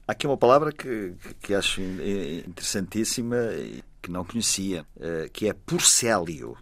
Há 0.07 0.13
aqui 0.13 0.27
uma 0.27 0.37
palavra 0.37 0.71
que, 0.71 1.15
que 1.41 1.55
acho 1.55 1.81
interessantíssima 1.81 3.39
que 4.05 4.11
não 4.11 4.23
conhecia, 4.23 4.87
eh, 5.01 5.31
que 5.33 5.49
é 5.49 5.55
porcélio. 5.55 6.57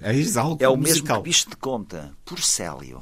É, 0.00 0.12
algo 0.38 0.62
é 0.62 0.68
o 0.68 0.76
musical. 0.76 0.78
mesmo 0.78 1.06
que 1.06 1.22
bicho 1.22 1.50
de 1.50 1.56
conta, 1.56 2.12
porcélio. 2.24 3.00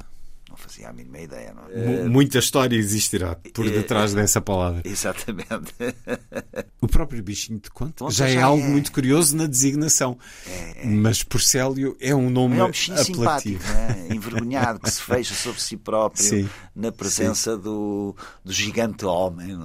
Não 0.49 0.55
fazia 0.57 0.89
a 0.89 0.93
mínima 0.93 1.19
ideia. 1.19 1.53
Não? 1.53 1.63
é? 1.69 2.07
Muita 2.07 2.39
história 2.39 2.77
existirá 2.77 3.35
por 3.53 3.69
detrás 3.69 4.13
é, 4.13 4.15
dessa 4.15 4.39
palavra. 4.39 4.81
Exatamente. 4.83 5.73
O 6.81 6.87
próprio 6.87 7.23
bichinho 7.23 7.59
de 7.59 7.71
conta 7.71 8.05
já, 8.11 8.27
já 8.27 8.39
é 8.39 8.43
algo 8.43 8.63
é. 8.63 8.67
muito 8.67 8.91
curioso 8.91 9.35
na 9.35 9.47
designação. 9.47 10.19
É, 10.45 10.85
Mas 10.85 11.23
Porcélio 11.23 11.97
é 11.99 12.13
um 12.13 12.29
nome 12.29 12.59
é 12.59 12.63
um 12.63 12.67
bichinho 12.67 13.01
apelativo. 13.01 13.63
simpático, 13.63 14.11
é? 14.11 14.13
envergonhado, 14.13 14.79
que 14.79 14.91
se 14.91 15.01
fecha 15.01 15.33
sobre 15.33 15.59
si 15.59 15.77
próprio 15.77 16.23
Sim. 16.23 16.49
na 16.75 16.91
presença 16.91 17.57
do, 17.57 18.15
do 18.43 18.53
gigante 18.53 19.03
homem. 19.03 19.57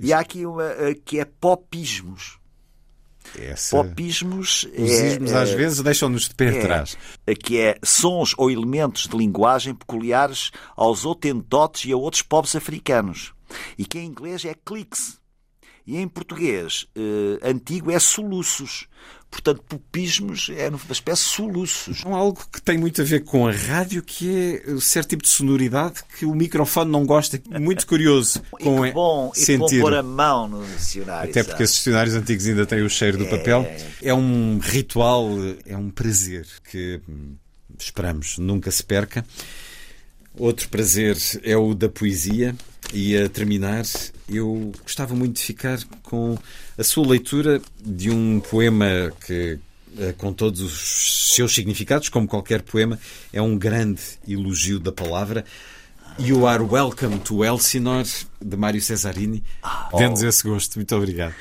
E 0.00 0.10
há 0.10 0.20
aqui 0.20 0.46
uma 0.46 0.64
que 1.04 1.20
é 1.20 1.26
popismos. 1.26 2.38
Essa... 3.38 3.76
Popismos 3.76 4.64
Os 4.76 4.90
ismos 4.90 5.32
é, 5.32 5.42
às 5.42 5.50
é, 5.50 5.56
vezes 5.56 5.80
deixam-nos 5.80 6.28
de 6.28 6.34
pé 6.34 6.56
é, 6.56 6.58
atrás. 6.60 6.96
Que 7.42 7.58
é 7.58 7.78
sons 7.82 8.34
ou 8.36 8.50
elementos 8.50 9.06
de 9.06 9.16
linguagem 9.16 9.74
peculiares 9.74 10.50
aos 10.76 11.04
otentotes 11.04 11.84
e 11.84 11.92
a 11.92 11.96
outros 11.96 12.22
povos 12.22 12.54
africanos. 12.56 13.32
E 13.76 13.84
que 13.84 13.98
em 13.98 14.06
inglês 14.06 14.44
é 14.44 14.54
cliques. 14.54 15.21
E 15.86 15.96
em 15.96 16.06
português 16.06 16.86
eh, 16.94 17.38
antigo 17.42 17.90
é 17.90 17.98
soluços. 17.98 18.86
Portanto, 19.32 19.62
pupismos 19.66 20.50
é 20.54 20.68
uma 20.68 20.78
espécie 20.90 21.22
de 21.22 21.28
soluços. 21.30 22.04
Um 22.04 22.14
algo 22.14 22.38
que 22.52 22.60
tem 22.60 22.76
muito 22.76 23.00
a 23.00 23.04
ver 23.04 23.24
com 23.24 23.46
a 23.46 23.50
rádio, 23.50 24.02
que 24.02 24.62
é 24.66 24.70
o 24.72 24.80
certo 24.80 25.08
tipo 25.08 25.22
de 25.22 25.30
sonoridade 25.30 26.02
que 26.18 26.26
o 26.26 26.34
microfone 26.34 26.90
não 26.90 27.06
gosta. 27.06 27.40
Muito 27.58 27.86
curioso. 27.86 28.42
com 28.52 28.84
e 28.84 28.90
que 28.90 28.94
bom, 28.94 29.32
sentir. 29.34 29.78
E 29.78 29.80
pôr 29.80 29.94
a 29.94 30.02
mão 30.02 30.46
no 30.46 30.66
dicionário. 30.66 31.30
Até 31.30 31.42
porque 31.42 31.62
esses 31.62 31.76
dicionários 31.76 32.14
antigos 32.14 32.46
ainda 32.46 32.66
têm 32.66 32.82
o 32.82 32.90
cheiro 32.90 33.16
do 33.16 33.24
é... 33.24 33.30
papel. 33.30 33.66
É 34.02 34.12
um 34.12 34.58
ritual, 34.58 35.30
é 35.64 35.76
um 35.78 35.88
prazer 35.88 36.46
que 36.70 37.00
hum, 37.08 37.34
esperamos 37.78 38.36
nunca 38.36 38.70
se 38.70 38.84
perca. 38.84 39.24
Outro 40.38 40.68
prazer 40.68 41.16
é 41.42 41.56
o 41.56 41.74
da 41.74 41.88
poesia. 41.88 42.54
E 42.92 43.16
a 43.16 43.28
terminar, 43.28 43.84
eu 44.28 44.72
gostava 44.82 45.14
muito 45.14 45.36
de 45.36 45.42
ficar 45.42 45.78
com 46.02 46.36
a 46.76 46.84
sua 46.84 47.06
leitura 47.06 47.60
de 47.82 48.10
um 48.10 48.40
poema 48.40 49.12
que, 49.26 49.58
eh, 49.98 50.12
com 50.16 50.32
todos 50.32 50.60
os 50.60 51.34
seus 51.34 51.54
significados, 51.54 52.08
como 52.08 52.26
qualquer 52.26 52.62
poema, 52.62 52.98
é 53.32 53.40
um 53.40 53.56
grande 53.56 54.02
elogio 54.28 54.78
da 54.78 54.92
palavra. 54.92 55.44
You 56.18 56.46
are 56.46 56.62
welcome 56.62 57.18
to 57.20 57.44
Elsinore, 57.44 58.08
de 58.40 58.56
Mário 58.56 58.80
Cesarini. 58.82 59.42
Oh. 59.92 59.96
Dê-nos 59.96 60.22
esse 60.22 60.46
gosto. 60.46 60.76
Muito 60.76 60.94
obrigado. 60.94 61.34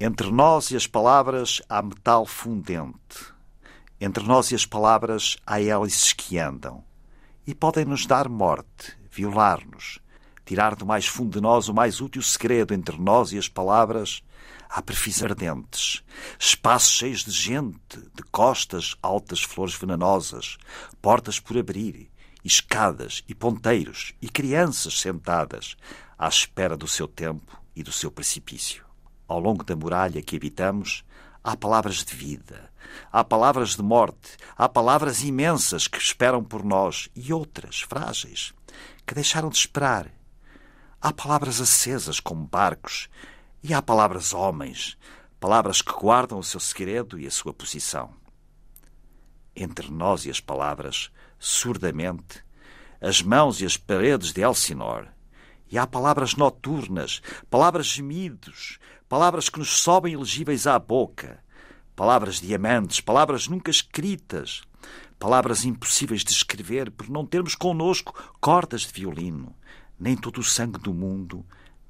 Entre 0.00 0.30
nós 0.30 0.70
e 0.70 0.76
as 0.76 0.86
palavras 0.86 1.62
há 1.68 1.82
metal 1.82 2.26
fundente. 2.26 2.94
Entre 4.00 4.24
nós 4.24 4.50
e 4.50 4.54
as 4.54 4.64
palavras 4.66 5.36
há 5.46 5.60
hélices 5.60 6.12
que 6.12 6.38
andam. 6.38 6.82
E 7.46 7.54
podem 7.54 7.84
nos 7.84 8.06
dar 8.06 8.28
morte, 8.28 8.96
violar-nos, 9.10 9.98
tirar 10.44 10.74
do 10.74 10.84
mais 10.84 11.06
fundo 11.06 11.30
de 11.30 11.40
nós 11.40 11.68
o 11.68 11.74
mais 11.74 12.00
útil 12.00 12.22
segredo 12.22 12.74
entre 12.74 13.00
nós 13.00 13.32
e 13.32 13.38
as 13.38 13.48
palavras, 13.48 14.22
há 14.68 14.80
perfis 14.80 15.22
ardentes, 15.22 16.02
espaços 16.38 16.92
cheios 16.92 17.24
de 17.24 17.32
gente, 17.32 17.98
de 18.14 18.22
costas 18.30 18.96
altas 19.02 19.42
flores 19.42 19.74
venenosas, 19.74 20.58
portas 21.00 21.40
por 21.40 21.56
abrir, 21.58 22.10
escadas 22.44 23.22
e 23.28 23.34
ponteiros 23.34 24.14
e 24.20 24.28
crianças 24.28 25.00
sentadas 25.00 25.76
à 26.18 26.28
espera 26.28 26.76
do 26.76 26.86
seu 26.86 27.08
tempo 27.08 27.60
e 27.74 27.82
do 27.82 27.92
seu 27.92 28.10
precipício. 28.10 28.84
Ao 29.26 29.38
longo 29.38 29.64
da 29.64 29.76
muralha 29.76 30.22
que 30.22 30.36
habitamos, 30.36 31.04
há 31.42 31.56
palavras 31.56 32.04
de 32.04 32.14
vida, 32.14 32.69
há 33.12 33.24
palavras 33.24 33.76
de 33.76 33.82
morte, 33.82 34.36
há 34.56 34.68
palavras 34.68 35.22
imensas 35.22 35.86
que 35.86 35.98
esperam 35.98 36.42
por 36.42 36.64
nós 36.64 37.08
e 37.14 37.32
outras, 37.32 37.80
frágeis, 37.80 38.52
que 39.06 39.14
deixaram 39.14 39.48
de 39.48 39.56
esperar 39.56 40.10
Há 41.02 41.14
palavras 41.14 41.62
acesas 41.62 42.20
como 42.20 42.46
barcos 42.46 43.08
e 43.62 43.72
há 43.72 43.80
palavras 43.80 44.34
homens, 44.34 44.98
palavras 45.40 45.80
que 45.80 45.92
guardam 45.92 46.38
o 46.38 46.44
seu 46.44 46.60
segredo 46.60 47.18
e 47.18 47.26
a 47.26 47.30
sua 47.30 47.54
posição. 47.54 48.12
Entre 49.56 49.90
nós 49.90 50.26
e 50.26 50.30
as 50.30 50.40
palavras, 50.40 51.10
surdamente, 51.38 52.44
as 53.00 53.22
mãos 53.22 53.62
e 53.62 53.64
as 53.64 53.78
paredes 53.78 54.34
de 54.34 54.42
Elsinore, 54.42 55.08
e 55.70 55.78
há 55.78 55.86
palavras 55.86 56.34
noturnas, 56.34 57.22
palavras 57.48 57.86
gemidos, 57.86 58.78
palavras 59.08 59.48
que 59.48 59.58
nos 59.58 59.80
sobem 59.80 60.12
elegíveis 60.12 60.66
à 60.66 60.78
boca, 60.78 61.42
palavras 62.00 62.40
diamantes, 62.40 62.98
palavras 62.98 63.46
nunca 63.46 63.70
escritas, 63.70 64.62
palavras 65.18 65.66
impossíveis 65.66 66.24
de 66.24 66.30
escrever 66.30 66.90
por 66.90 67.10
não 67.10 67.26
termos 67.26 67.54
connosco 67.54 68.14
cordas 68.40 68.86
de 68.86 68.92
violino, 68.94 69.54
nem 69.98 70.16
todo 70.16 70.38
o 70.38 70.42
sangue 70.42 70.78
do 70.78 70.94
mundo, 70.94 71.44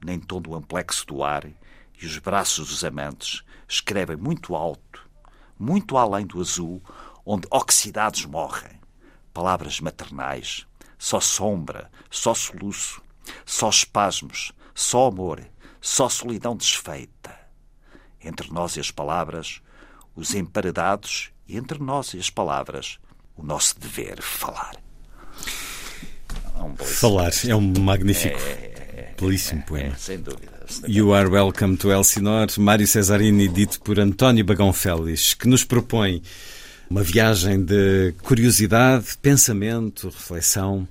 nem 0.04 0.18
todo 0.18 0.50
o 0.50 0.56
amplexo 0.56 1.06
do 1.06 1.22
ar, 1.22 1.44
e 1.46 2.04
os 2.04 2.18
braços 2.18 2.70
dos 2.70 2.82
amantes 2.82 3.44
escrevem 3.68 4.16
muito 4.16 4.56
alto, 4.56 5.08
muito 5.56 5.96
além 5.96 6.26
do 6.26 6.40
azul, 6.40 6.82
onde 7.24 7.46
oxidados 7.48 8.24
morrem. 8.24 8.80
Palavras 9.32 9.78
maternais, 9.78 10.66
só 10.98 11.20
sombra, 11.20 11.88
só 12.10 12.34
soluço, 12.34 13.00
só 13.46 13.68
espasmos, 13.68 14.50
só 14.74 15.06
amor, 15.06 15.40
só 15.80 16.08
solidão 16.08 16.56
desfeita. 16.56 17.38
Entre 18.20 18.52
nós 18.52 18.74
e 18.74 18.80
as 18.80 18.90
palavras, 18.90 19.62
os 20.14 20.34
emparedados, 20.34 21.30
e 21.48 21.56
entre 21.56 21.78
nós 21.82 22.14
e 22.14 22.18
as 22.18 22.30
palavras, 22.30 22.98
o 23.36 23.42
nosso 23.42 23.78
dever 23.78 24.20
falar. 24.22 24.76
Um 26.56 26.76
Falar 26.76 27.32
é 27.46 27.54
um 27.54 27.72
magnífico, 27.80 28.38
é, 28.38 28.42
é, 28.42 29.14
é 29.14 29.14
belíssimo 29.18 29.60
é, 29.60 29.64
poema. 29.64 29.96
sem 29.96 30.20
dúvida. 30.20 30.60
You 30.86 31.14
Are 31.14 31.28
Welcome 31.28 31.76
to 31.78 31.90
Elsinore, 31.90 32.52
Mário 32.58 32.86
Cesarini, 32.86 33.48
dito 33.48 33.80
por 33.80 33.98
António 33.98 34.44
Bagão 34.44 34.72
Félix, 34.72 35.34
que 35.34 35.48
nos 35.48 35.64
propõe 35.64 36.22
uma 36.88 37.02
viagem 37.02 37.64
de 37.64 38.14
curiosidade, 38.22 39.16
pensamento, 39.20 40.08
reflexão, 40.08 40.86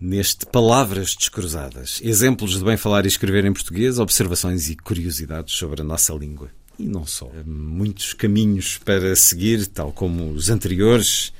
neste 0.00 0.46
Palavras 0.46 1.14
Descruzadas. 1.14 2.00
Exemplos 2.02 2.58
de 2.58 2.64
bem 2.64 2.76
falar 2.76 3.04
e 3.04 3.08
escrever 3.08 3.44
em 3.44 3.52
português, 3.52 3.98
observações 3.98 4.70
e 4.70 4.76
curiosidades 4.76 5.54
sobre 5.54 5.82
a 5.82 5.84
nossa 5.84 6.14
língua. 6.14 6.50
E 6.80 6.88
não 6.88 7.04
só. 7.06 7.30
Muitos 7.44 8.14
caminhos 8.14 8.78
para 8.78 9.14
seguir, 9.14 9.66
tal 9.66 9.92
como 9.92 10.30
os 10.32 10.48
anteriores, 10.48 11.32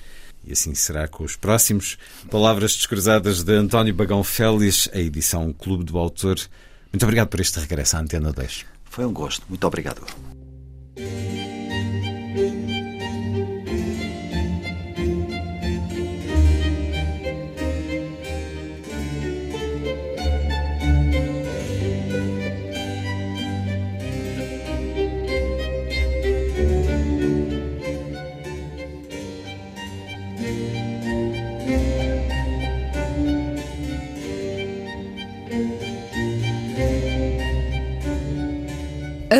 E 0.47 0.53
assim 0.53 0.75
será 0.75 1.07
com 1.09 1.25
os 1.25 1.37
próximos. 1.37 1.97
Palavras 2.31 2.75
descruzadas 2.77 3.43
de 3.43 3.55
António 3.55 3.95
Bagão 3.95 4.23
Félix, 4.25 4.89
a 4.93 4.99
edição 4.99 5.53
Clube 5.53 5.85
do 5.85 5.99
Autor. 5.99 6.39
Muito 6.93 7.03
obrigado 7.05 7.29
por 7.29 7.41
este 7.41 7.59
regresso 7.61 7.97
à 7.97 8.01
Antena 8.01 8.33
10. 8.33 8.65
Foi 8.85 9.05
um 9.07 9.13
gosto. 9.13 9.45
Muito 9.49 9.67
obrigado. 9.67 10.03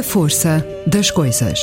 A 0.01 0.03
força 0.03 0.67
das 0.87 1.11
coisas. 1.11 1.61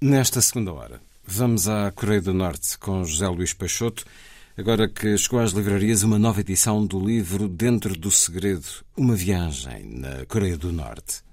Nesta 0.00 0.40
segunda 0.40 0.72
hora, 0.72 1.00
vamos 1.26 1.66
à 1.66 1.90
Coreia 1.90 2.22
do 2.22 2.32
Norte 2.32 2.78
com 2.78 3.04
José 3.04 3.26
Luís 3.26 3.52
Peixoto. 3.52 4.04
Agora 4.62 4.86
que 4.86 5.18
chegou 5.18 5.40
às 5.40 5.50
livrarias 5.50 6.04
uma 6.04 6.20
nova 6.20 6.40
edição 6.40 6.86
do 6.86 7.04
livro 7.04 7.48
Dentro 7.48 7.98
do 7.98 8.12
Segredo, 8.12 8.68
uma 8.96 9.16
viagem 9.16 9.98
na 9.98 10.24
Coreia 10.24 10.56
do 10.56 10.72
Norte. 10.72 11.24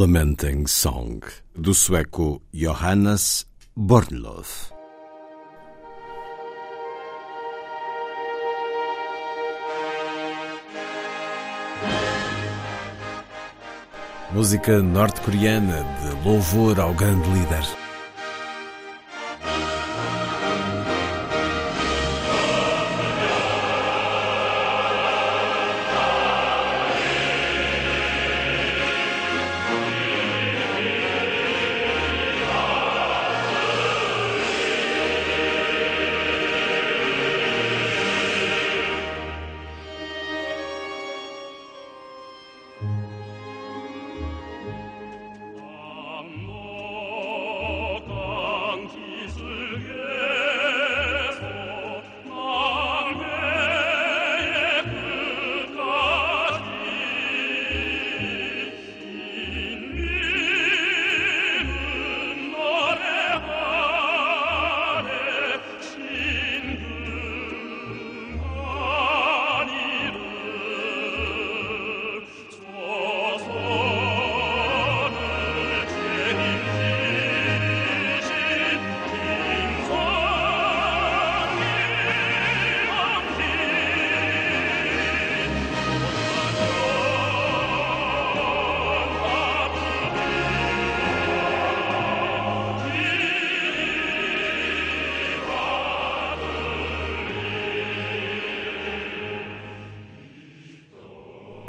Lamenting 0.00 0.68
Song, 0.68 1.18
do 1.56 1.74
sueco 1.74 2.40
Johannes 2.54 3.48
Bornlöf. 3.74 4.70
Música 14.30 14.80
norte-coreana 14.80 15.82
de 16.00 16.24
louvor 16.24 16.78
ao 16.78 16.94
grande 16.94 17.28
líder. 17.30 17.87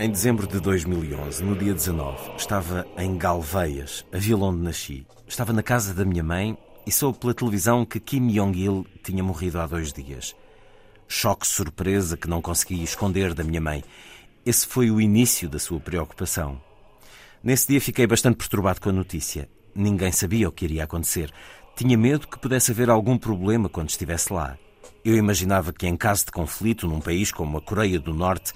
Em 0.02 0.10
dezembro 0.10 0.48
de 0.48 0.62
2011, 0.62 1.44
no 1.44 1.58
dia 1.58 1.74
19, 1.74 2.38
estava 2.38 2.88
em 2.98 3.18
Galveias, 3.18 4.06
a 4.14 4.18
vila 4.18 4.46
onde 4.46 4.64
nasci. 4.64 5.06
Estava 5.28 5.52
na 5.52 5.62
casa 5.62 5.94
da 5.94 6.06
minha 6.06 6.24
mãe 6.24 6.58
e 6.88 6.92
soube 6.92 7.20
pela 7.20 7.34
televisão 7.34 7.86
que 7.86 8.00
Kim 8.00 8.28
Jong-il 8.28 8.88
tinha 9.04 9.22
morrido 9.22 9.60
há 9.60 9.68
dois 9.68 9.92
dias. 9.92 10.34
Choque 11.06 11.46
surpresa 11.46 12.16
que 12.16 12.30
não 12.30 12.42
consegui 12.42 12.82
esconder 12.82 13.34
da 13.34 13.44
minha 13.44 13.60
mãe. 13.60 13.84
Esse 14.46 14.66
foi 14.66 14.90
o 14.90 15.02
início 15.02 15.50
da 15.50 15.60
sua 15.60 15.82
preocupação. 15.82 16.62
Nesse 17.44 17.68
dia 17.68 17.82
fiquei 17.82 18.08
bastante 18.08 18.38
perturbado 18.38 18.80
com 18.80 18.88
a 18.88 18.94
notícia. 18.94 19.50
Ninguém 19.76 20.14
sabia 20.14 20.48
o 20.48 20.52
que 20.54 20.64
iria 20.64 20.86
acontecer. 20.86 21.30
Tinha 21.76 21.98
medo 21.98 22.26
que 22.26 22.40
pudesse 22.40 22.72
haver 22.72 22.90
algum 22.90 23.18
problema 23.18 23.68
quando 23.68 23.90
estivesse 23.90 24.32
lá. 24.32 24.58
Eu 25.04 25.18
imaginava 25.18 25.74
que, 25.74 25.88
em 25.88 25.98
caso 25.98 26.26
de 26.26 26.32
conflito 26.32 26.88
num 26.88 27.02
país 27.02 27.34
como 27.34 27.58
a 27.58 27.62
Coreia 27.62 28.00
do 28.00 28.14
Norte, 28.14 28.54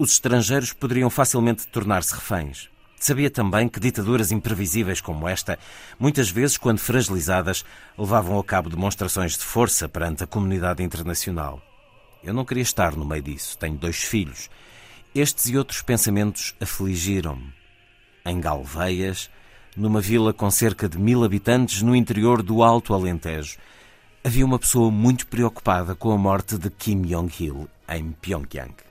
os 0.00 0.12
estrangeiros 0.12 0.72
poderiam 0.72 1.10
facilmente 1.10 1.68
tornar-se 1.68 2.14
reféns. 2.14 2.70
Sabia 2.98 3.30
também 3.30 3.68
que 3.68 3.78
ditaduras 3.78 4.32
imprevisíveis 4.32 4.98
como 4.98 5.28
esta, 5.28 5.58
muitas 5.98 6.30
vezes, 6.30 6.56
quando 6.56 6.78
fragilizadas, 6.78 7.66
levavam 7.98 8.38
a 8.38 8.42
cabo 8.44 8.70
demonstrações 8.70 9.36
de 9.36 9.44
força 9.44 9.90
perante 9.90 10.24
a 10.24 10.26
comunidade 10.26 10.82
internacional. 10.82 11.60
Eu 12.24 12.32
não 12.32 12.46
queria 12.46 12.62
estar 12.62 12.96
no 12.96 13.04
meio 13.04 13.20
disso. 13.20 13.58
Tenho 13.58 13.76
dois 13.76 14.02
filhos. 14.02 14.48
Estes 15.14 15.50
e 15.50 15.58
outros 15.58 15.82
pensamentos 15.82 16.54
afligiram-me. 16.58 17.52
Em 18.24 18.40
Galveias, 18.40 19.28
numa 19.76 20.00
vila 20.00 20.32
com 20.32 20.50
cerca 20.50 20.88
de 20.88 20.98
mil 20.98 21.24
habitantes 21.24 21.82
no 21.82 21.94
interior 21.94 22.42
do 22.42 22.62
Alto 22.62 22.94
Alentejo, 22.94 23.58
havia 24.24 24.46
uma 24.46 24.58
pessoa 24.58 24.90
muito 24.90 25.26
preocupada 25.26 25.94
com 25.94 26.10
a 26.10 26.16
morte 26.16 26.56
de 26.56 26.70
Kim 26.70 27.02
Jong-il 27.02 27.68
em 27.86 28.12
Pyongyang. 28.12 28.89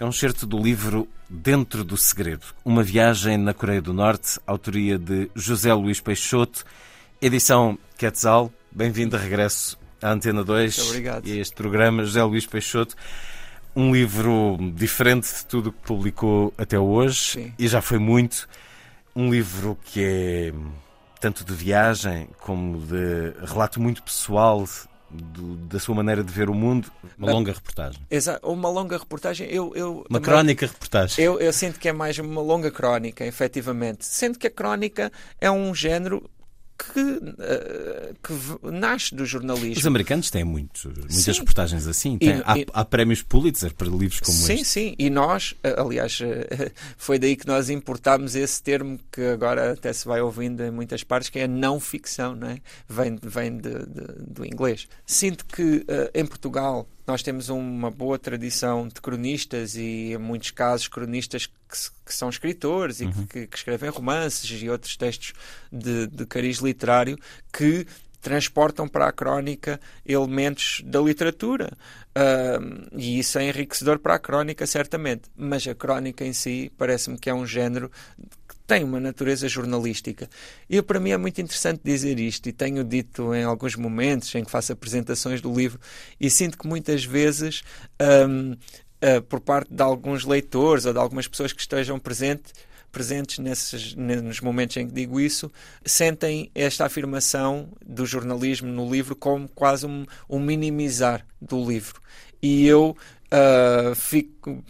É 0.00 0.04
um 0.06 0.10
certo 0.10 0.46
do 0.46 0.58
livro 0.58 1.06
Dentro 1.28 1.84
do 1.84 1.94
Segredo, 1.94 2.46
uma 2.64 2.82
viagem 2.82 3.36
na 3.36 3.52
Coreia 3.52 3.82
do 3.82 3.92
Norte, 3.92 4.40
autoria 4.46 4.98
de 4.98 5.30
José 5.34 5.74
Luís 5.74 6.00
Peixoto, 6.00 6.64
edição 7.20 7.78
Quetzal. 7.98 8.50
Bem-vindo 8.72 9.18
de 9.18 9.22
regresso 9.22 9.78
à 10.00 10.10
Antena 10.10 10.42
2 10.42 10.94
e 11.22 11.32
a 11.32 11.36
este 11.36 11.54
programa, 11.54 12.02
José 12.02 12.22
Luís 12.22 12.46
Peixoto. 12.46 12.96
Um 13.76 13.92
livro 13.92 14.56
diferente 14.74 15.28
de 15.34 15.44
tudo 15.44 15.68
o 15.68 15.72
que 15.72 15.82
publicou 15.82 16.54
até 16.56 16.78
hoje 16.78 17.32
Sim. 17.32 17.54
e 17.58 17.68
já 17.68 17.82
foi 17.82 17.98
muito. 17.98 18.48
Um 19.14 19.30
livro 19.30 19.76
que 19.84 20.02
é 20.02 20.52
tanto 21.20 21.44
de 21.44 21.52
viagem 21.52 22.26
como 22.40 22.80
de 22.80 23.34
relato 23.44 23.78
muito 23.78 24.02
pessoal 24.02 24.64
do, 25.10 25.56
da 25.56 25.78
sua 25.78 25.94
maneira 25.94 26.22
de 26.22 26.32
ver 26.32 26.48
o 26.48 26.54
mundo. 26.54 26.90
Uma 27.18 27.32
longa 27.32 27.52
reportagem. 27.52 28.00
Exa 28.10 28.38
uma 28.42 28.68
longa 28.68 28.96
reportagem. 28.98 29.46
Eu, 29.50 29.72
eu, 29.74 29.92
Uma 29.98 30.04
também- 30.04 30.22
crónica 30.22 30.66
reportagem. 30.66 31.24
Eu, 31.24 31.38
eu 31.40 31.52
sinto 31.52 31.78
que 31.78 31.88
é 31.88 31.92
mais 31.92 32.18
uma 32.18 32.40
longa 32.40 32.70
crónica, 32.70 33.24
efetivamente. 33.24 34.04
Sendo 34.06 34.38
que 34.38 34.46
a 34.46 34.50
crónica 34.50 35.10
é 35.40 35.50
um 35.50 35.74
género 35.74 36.28
que, 36.92 37.34
eh, 37.38 38.12
que 38.22 38.70
nasce 38.70 39.14
do 39.14 39.22
Os 39.22 39.28
jornalismo. 39.28 39.86
americanos 39.88 40.30
têm 40.30 40.44
muito, 40.44 40.88
muitas 40.88 41.14
Sim. 41.24 41.32
reportagens 41.32 41.86
assim. 41.86 42.18
Tem- 42.18 42.38
E- 42.38 42.42
há, 42.44 42.58
e- 42.58 42.66
há 42.72 42.84
prémios 42.84 43.22
Pulitzer 43.22 43.74
para 43.74 43.88
livros 43.88 44.20
como 44.20 44.36
sim, 44.36 44.54
este. 44.54 44.64
sim. 44.66 44.94
E 44.98 45.10
nós, 45.10 45.54
eh, 45.62 45.74
aliás, 45.78 46.18
eh, 46.22 46.70
foi 46.96 47.18
daí 47.18 47.36
que 47.36 47.46
nós 47.46 47.70
importámos 47.70 48.34
esse 48.34 48.62
termo 48.62 48.98
que 49.12 49.22
agora 49.22 49.72
até 49.72 49.92
se 49.92 50.06
vai 50.06 50.20
ouvindo 50.20 50.62
em 50.62 50.70
muitas 50.70 51.02
partes, 51.04 51.28
que 51.28 51.38
é 51.38 51.46
não 51.48 51.78
ficção, 51.80 52.34
não 52.34 52.48
é? 52.48 52.58
Vem, 52.88 53.18
vem 53.22 53.56
de- 53.56 53.70
de- 53.86 54.22
do 54.26 54.44
inglês. 54.44 54.88
Sinto 55.06 55.44
que 55.46 55.84
em 56.14 56.24
Portugal 56.26 56.86
nós 57.06 57.22
temos 57.22 57.48
uma 57.48 57.90
boa 57.90 58.18
tradição 58.18 58.88
de 58.88 59.00
cronistas 59.00 59.74
e, 59.74 60.12
em 60.12 60.18
muitos 60.18 60.50
casos, 60.50 60.88
cronistas 60.88 61.46
que, 61.46 61.54
que 62.06 62.14
são 62.14 62.28
escritores 62.28 63.00
e 63.00 63.06
que, 63.06 63.46
que 63.46 63.56
escrevem 63.56 63.90
romances 63.90 64.62
e 64.62 64.68
outros 64.68 64.96
textos 64.96 65.32
de, 65.72 66.06
de 66.06 66.26
cariz 66.26 66.58
literário 66.58 67.18
que 67.52 67.86
transportam 68.20 68.86
para 68.86 69.08
a 69.08 69.12
crónica 69.12 69.80
elementos 70.04 70.82
da 70.84 71.00
literatura. 71.00 71.72
Ahm, 72.14 72.86
e 72.92 73.18
isso 73.18 73.38
é 73.38 73.48
enriquecedor 73.48 73.98
para 73.98 74.14
a 74.14 74.18
crónica, 74.18 74.66
certamente. 74.66 75.22
Mas 75.36 75.66
a 75.66 75.74
crónica 75.74 76.24
em 76.24 76.32
si 76.32 76.70
parece-me 76.76 77.18
que 77.18 77.30
é 77.30 77.34
um 77.34 77.46
género 77.46 77.90
tem 78.70 78.84
uma 78.84 79.00
natureza 79.00 79.48
jornalística. 79.48 80.30
E 80.68 80.80
para 80.80 81.00
mim 81.00 81.10
é 81.10 81.16
muito 81.16 81.40
interessante 81.40 81.80
dizer 81.82 82.20
isto, 82.20 82.48
e 82.48 82.52
tenho 82.52 82.84
dito 82.84 83.34
em 83.34 83.42
alguns 83.42 83.74
momentos 83.74 84.32
em 84.36 84.44
que 84.44 84.50
faço 84.50 84.72
apresentações 84.72 85.40
do 85.40 85.52
livro, 85.52 85.80
e 86.20 86.30
sinto 86.30 86.56
que 86.56 86.68
muitas 86.68 87.04
vezes, 87.04 87.62
ahm, 87.98 88.54
ah, 89.02 89.20
por 89.20 89.40
parte 89.40 89.72
de 89.72 89.82
alguns 89.82 90.24
leitores 90.24 90.84
ou 90.86 90.92
de 90.92 90.98
algumas 90.98 91.26
pessoas 91.26 91.52
que 91.52 91.60
estejam 91.60 91.98
presentes, 91.98 92.52
presentes 92.90 93.38
nesses, 93.38 93.94
ne- 93.94 94.20
nos 94.20 94.40
momentos 94.40 94.76
em 94.76 94.86
que 94.86 94.92
digo 94.94 95.20
isso, 95.20 95.50
sentem 95.84 96.50
esta 96.54 96.86
afirmação 96.86 97.68
do 97.84 98.04
jornalismo 98.04 98.68
no 98.68 98.90
livro 98.90 99.14
como 99.14 99.48
quase 99.48 99.86
um, 99.86 100.04
um 100.28 100.38
minimizar 100.38 101.24
do 101.40 101.64
livro. 101.64 102.00
E 102.42 102.66
eu 102.66 102.96
ah, 103.32 103.92
fico, 103.94 104.62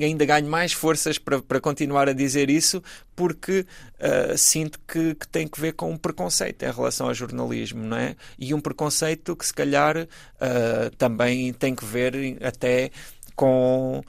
ainda 0.00 0.24
ganho 0.24 0.48
mais 0.48 0.72
forças 0.72 1.18
para, 1.18 1.42
para 1.42 1.60
continuar 1.60 2.08
a 2.08 2.14
dizer 2.14 2.48
isso 2.48 2.82
porque 3.14 3.66
ah, 4.00 4.34
sinto 4.38 4.80
que, 4.88 5.14
que 5.14 5.28
tem 5.28 5.46
que 5.46 5.60
ver 5.60 5.72
com 5.74 5.90
um 5.90 5.98
preconceito 5.98 6.62
em 6.62 6.70
relação 6.72 7.08
ao 7.08 7.14
jornalismo, 7.14 7.82
não 7.82 7.96
é? 7.98 8.16
E 8.38 8.54
um 8.54 8.60
preconceito 8.60 9.36
que 9.36 9.44
se 9.44 9.52
calhar 9.52 10.08
ah, 10.40 10.90
também 10.96 11.52
tem 11.52 11.74
que 11.74 11.84
ver 11.84 12.38
até 12.42 12.90
com 13.36 14.02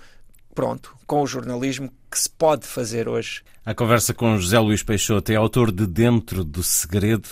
pronto, 0.55 0.95
com 1.05 1.21
o 1.21 1.27
jornalismo 1.27 1.91
que 2.09 2.17
se 2.17 2.29
pode 2.29 2.65
fazer 2.65 3.07
hoje. 3.07 3.43
A 3.63 3.75
conversa 3.75 4.13
com 4.13 4.39
José 4.39 4.57
Luís 4.57 4.81
Peixoto 4.81 5.31
é 5.31 5.35
autor 5.35 5.71
de 5.71 5.85
Dentro 5.85 6.43
do 6.43 6.63
Segredo, 6.63 7.29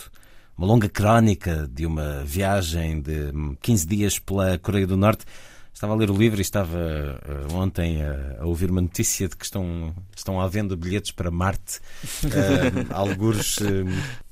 uma 0.56 0.68
longa 0.68 0.88
crónica 0.88 1.68
de 1.72 1.86
uma 1.88 2.24
viagem 2.24 3.02
de 3.02 3.32
15 3.62 3.88
dias 3.88 4.20
pela 4.20 4.60
Coreia 4.60 4.86
do 4.86 4.96
Norte. 4.96 5.26
Estava 5.74 5.94
a 5.94 5.96
ler 5.96 6.10
o 6.10 6.16
livro 6.16 6.40
e 6.40 6.42
estava 6.42 6.78
eh, 6.78 7.54
ontem 7.54 8.02
a, 8.02 8.44
a 8.44 8.46
ouvir 8.46 8.72
uma 8.72 8.80
notícia 8.80 9.28
de 9.28 9.36
que 9.36 9.44
estão, 9.44 9.94
estão 10.16 10.40
à 10.40 10.48
venda 10.48 10.76
bilhetes 10.76 11.12
para 11.12 11.30
Marte. 11.30 11.80
Uh, 12.24 12.94
alguns. 12.94 13.58
eh, 13.60 13.84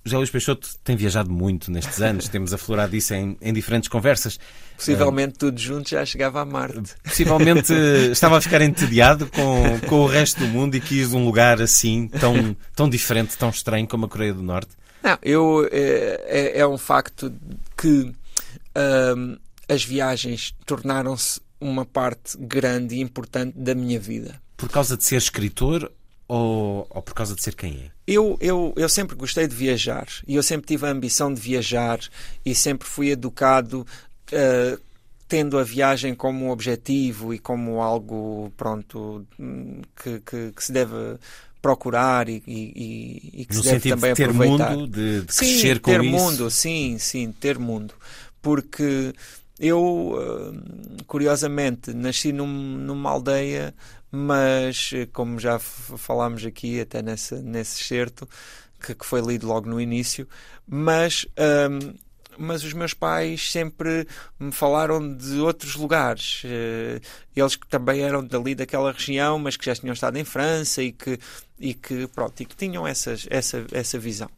José 0.06 0.18
Luís 0.18 0.30
Peixoto 0.30 0.68
tem 0.84 0.96
viajado 0.98 1.32
muito 1.32 1.72
nestes 1.72 2.02
anos, 2.02 2.28
temos 2.28 2.54
aflorado 2.54 2.94
isso 2.96 3.14
em, 3.14 3.38
em 3.42 3.54
diferentes 3.54 3.88
conversas. 3.88 4.38
Possivelmente 4.76 5.38
tudo 5.40 5.58
junto 5.60 5.90
já 5.90 6.06
chegava 6.06 6.42
a 6.42 6.46
Marte. 6.46 6.94
Possivelmente 7.04 7.74
eh, 7.74 8.08
estava 8.12 8.38
a 8.38 8.42
ficar 8.42 8.62
entediado 8.62 9.28
com, 9.28 9.80
com 9.88 10.02
o 10.02 10.06
resto 10.08 10.40
do 10.42 10.48
mundo 10.48 10.76
e 10.76 10.82
quis 10.82 11.14
um 11.14 11.24
lugar 11.24 11.62
assim, 11.62 12.08
tão, 12.10 12.56
tão 12.76 12.90
diferente, 12.90 13.38
tão 13.38 13.50
estranho 13.50 13.88
como 13.88 14.06
a 14.06 14.10
Coreia 14.10 14.34
do 14.34 14.42
Norte. 14.44 14.72
Não, 15.02 15.18
eu, 15.22 15.68
é, 15.72 16.22
é- 16.56 16.60
é 16.60 16.68
um 16.68 16.78
facto 16.78 17.32
que 17.78 18.12
ahm, 18.76 19.36
as 19.70 19.84
viagens 19.86 20.54
tornaram-se 20.66 21.40
uma 21.62 21.86
parte 21.86 22.38
grande 22.38 22.96
e 22.96 23.02
importante 23.02 23.58
da 23.58 23.74
minha 23.74 24.00
vida. 24.00 24.42
Por 24.58 24.70
causa 24.70 24.98
de 24.98 25.04
ser 25.06 25.16
escritor 25.16 25.90
ou, 26.34 26.88
ou 26.90 27.02
por 27.02 27.14
causa 27.14 27.36
de 27.36 27.42
ser 27.44 27.56
quem 27.56 27.74
é? 27.86 27.92
Eu, 28.06 28.38
eu, 28.42 28.74
eu 28.76 28.90
sempre 28.90 29.16
gostei 29.16 29.48
de 29.48 29.56
viajar 29.56 30.08
e 30.28 30.36
eu 30.36 30.44
sempre 30.44 30.68
tive 30.68 30.86
a 30.86 30.90
ambição 30.90 31.34
de 31.34 31.40
viajar 31.40 32.00
e 32.46 32.54
sempre 32.54 32.86
fui 32.88 33.10
educado 33.12 33.88
ah, 34.34 34.78
tendo 35.28 35.58
a 35.58 35.64
viagem 35.64 36.14
como 36.14 36.46
um 36.46 36.50
objetivo 36.52 37.34
e 37.34 37.40
como 37.40 37.82
algo 37.82 38.52
pronto 38.58 39.26
que, 40.04 40.20
que, 40.20 40.52
que 40.52 40.64
se 40.64 40.72
deve 40.74 41.18
procurar 41.62 42.28
e, 42.28 42.44
e- 42.46 43.32
e- 43.42 43.46
que 43.46 43.56
No 43.56 43.62
se 43.62 43.64
deve 43.64 43.88
também 43.88 44.10
de 44.12 44.16
ter 44.16 44.30
aproveitar. 44.30 44.76
mundo, 44.76 44.88
de, 44.88 45.22
de 45.22 45.34
Sim, 45.34 45.38
crescer 45.38 45.80
com 45.80 45.92
ter 45.92 46.02
isso. 46.02 46.12
mundo, 46.12 46.52
sim, 46.52 46.98
sim, 47.00 47.32
ter 47.32 47.58
mundo. 47.58 47.94
Porque 48.42 49.14
eu, 49.60 49.80
hum, 50.54 50.98
curiosamente, 51.08 51.94
nasci 51.94 52.34
num- 52.34 52.48
numa 52.48 53.10
aldeia, 53.12 53.74
mas 54.14 54.92
eh, 54.94 55.08
como 55.08 55.40
já 55.40 55.58
falámos 55.60 56.46
aqui, 56.46 56.80
até 56.82 57.02
nesse, 57.02 57.36
nesse 57.42 57.82
excerto, 57.82 58.28
que, 58.82 58.94
que 58.96 59.06
foi 59.06 59.22
lido 59.22 59.48
logo 59.48 59.70
no 59.70 59.82
início, 59.82 60.28
mas. 60.68 61.26
hum, 61.70 61.96
mas 62.38 62.64
os 62.64 62.74
meus 62.74 62.94
pais 62.94 63.52
sempre 63.52 64.08
me 64.40 64.52
falaram 64.52 65.16
de 65.16 65.40
outros 65.40 65.76
lugares. 65.76 66.42
Eh, 66.46 67.00
Eles 67.36 67.56
que 67.56 67.68
também 67.68 68.02
eram 68.02 68.24
dali 68.24 68.54
daquela 68.54 68.92
região, 68.92 69.40
mas 69.40 69.58
que 69.58 69.66
já 69.66 69.76
tinham 69.76 69.94
estado 69.94 70.18
em 70.18 70.24
França 70.24 70.84
e 70.84 70.92
que, 70.92 71.20
e 71.60 71.74
que, 71.74 72.08
pronto, 72.08 72.42
e 72.42 72.46
que 72.46 72.56
tinham 72.56 72.86
essas, 72.86 73.26
essa, 73.30 73.66
essa 73.72 73.98
visão. 73.98 74.30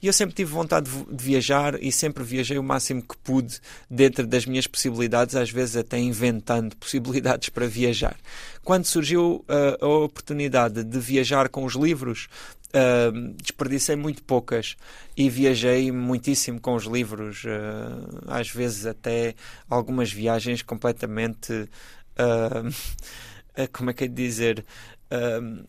E 0.00 0.06
eu 0.06 0.12
sempre 0.12 0.34
tive 0.34 0.52
vontade 0.52 0.88
de, 0.88 1.24
viajar 1.24 1.82
e 1.82 1.90
sempre 1.90 2.22
viajei 2.22 2.58
o 2.58 2.62
máximo 2.62 3.02
que 3.02 3.16
pude 3.16 3.58
dentro 3.90 4.26
das 4.26 4.44
minhas 4.46 4.66
possibilidades, 4.66 5.34
às 5.34 5.50
vezes 5.50 5.76
até 5.76 5.98
inventando 5.98 6.76
possibilidades 6.78 7.48
para 7.48 7.66
viajar. 7.66 8.16
Quando 8.62 8.84
surgiu 8.84 9.44
ah, 9.48 9.78
a 9.80 9.88
oportunidade 9.88 10.84
de 10.84 10.98
viajar 10.98 11.48
com 11.48 11.64
os 11.64 11.74
livros, 11.74 12.28
Uh, 12.74 13.32
desperdicei 13.40 13.94
muito 13.94 14.24
poucas 14.24 14.76
e 15.16 15.30
viajei 15.30 15.92
muitíssimo 15.92 16.60
com 16.60 16.74
os 16.74 16.86
livros, 16.86 17.44
uh, 17.44 18.24
às 18.26 18.50
vezes 18.50 18.84
até 18.84 19.36
algumas 19.70 20.12
viagens 20.12 20.60
completamente 20.60 21.52
uh, 21.52 23.66
como 23.72 23.90
é 23.90 23.92
que 23.92 24.04
é 24.04 24.08
de 24.08 24.14
dizer, 24.14 24.64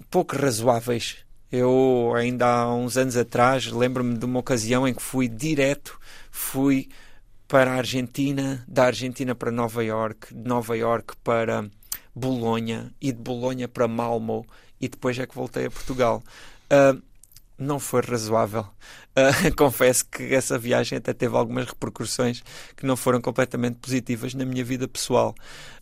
pouco 0.09 0.35
razoáveis. 0.35 1.17
Eu, 1.51 2.13
ainda 2.15 2.47
há 2.47 2.73
uns 2.73 2.97
anos 2.97 3.15
atrás, 3.15 3.67
lembro-me 3.67 4.17
de 4.17 4.25
uma 4.25 4.39
ocasião 4.39 4.87
em 4.87 4.93
que 4.93 5.01
fui 5.01 5.27
direto, 5.27 5.99
fui 6.31 6.89
para 7.47 7.71
a 7.71 7.75
Argentina, 7.75 8.65
da 8.67 8.85
Argentina 8.85 9.35
para 9.35 9.51
Nova 9.51 9.83
York, 9.83 10.33
de 10.33 10.49
Nova 10.49 10.75
York 10.75 11.13
para 11.23 11.69
Bolonha 12.15 12.91
e 12.99 13.11
de 13.11 13.19
Bolonha 13.19 13.67
para 13.67 13.87
Malmo 13.87 14.45
e 14.81 14.87
depois 14.87 15.19
é 15.19 15.27
que 15.27 15.35
voltei 15.35 15.67
a 15.67 15.71
Portugal. 15.71 16.23
Uh, 16.71 17.01
não 17.57 17.79
foi 17.79 18.01
razoável. 18.01 18.65
Uh, 19.17 19.55
confesso 19.55 20.05
que 20.05 20.33
essa 20.33 20.57
viagem 20.59 20.97
até 20.97 21.13
teve 21.13 21.35
algumas 21.35 21.65
repercussões 21.65 22.43
que 22.75 22.85
não 22.85 22.97
foram 22.97 23.21
completamente 23.21 23.77
positivas 23.77 24.33
na 24.33 24.45
minha 24.45 24.63
vida 24.63 24.87
pessoal. 24.87 25.33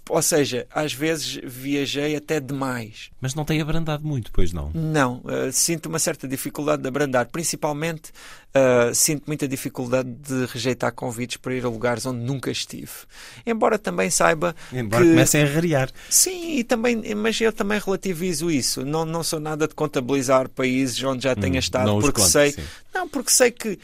Ou 0.09 0.21
seja, 0.21 0.67
às 0.69 0.93
vezes 0.93 1.39
viajei 1.43 2.15
até 2.15 2.39
demais. 2.39 3.09
Mas 3.21 3.34
não 3.34 3.45
tem 3.45 3.61
abrandado 3.61 4.05
muito, 4.05 4.31
pois 4.34 4.51
não? 4.51 4.69
Não. 4.73 5.21
Uh, 5.23 5.51
sinto 5.51 5.85
uma 5.85 5.97
certa 5.97 6.27
dificuldade 6.27 6.81
de 6.81 6.88
abrandar. 6.89 7.27
Principalmente, 7.27 8.11
uh, 8.49 8.93
sinto 8.93 9.23
muita 9.27 9.47
dificuldade 9.47 10.09
de 10.09 10.45
rejeitar 10.47 10.91
convites 10.91 11.38
para 11.38 11.55
ir 11.55 11.65
a 11.65 11.69
lugares 11.69 12.05
onde 12.05 12.19
nunca 12.19 12.51
estive. 12.51 12.91
Embora 13.45 13.80
também 13.80 14.09
saiba. 14.09 14.53
Embora 14.73 15.03
que... 15.03 15.09
comecem 15.09 15.41
a 15.41 15.45
rarear. 15.45 15.89
Sim, 16.09 16.57
e 16.57 16.63
também, 16.65 17.15
mas 17.15 17.39
eu 17.39 17.53
também 17.53 17.80
relativizo 17.80 18.51
isso. 18.51 18.84
Não, 18.84 19.05
não 19.05 19.23
sou 19.23 19.39
nada 19.39 19.69
de 19.69 19.73
contabilizar 19.73 20.49
países 20.49 21.01
onde 21.01 21.23
já 21.23 21.34
tenha 21.34 21.55
hum, 21.55 21.59
estado, 21.59 21.91
porque 21.99 22.19
conto, 22.19 22.30
sei. 22.30 22.51
Sim. 22.51 22.63
Não, 22.93 23.07
porque 23.07 23.31
sei 23.31 23.51
que 23.51 23.80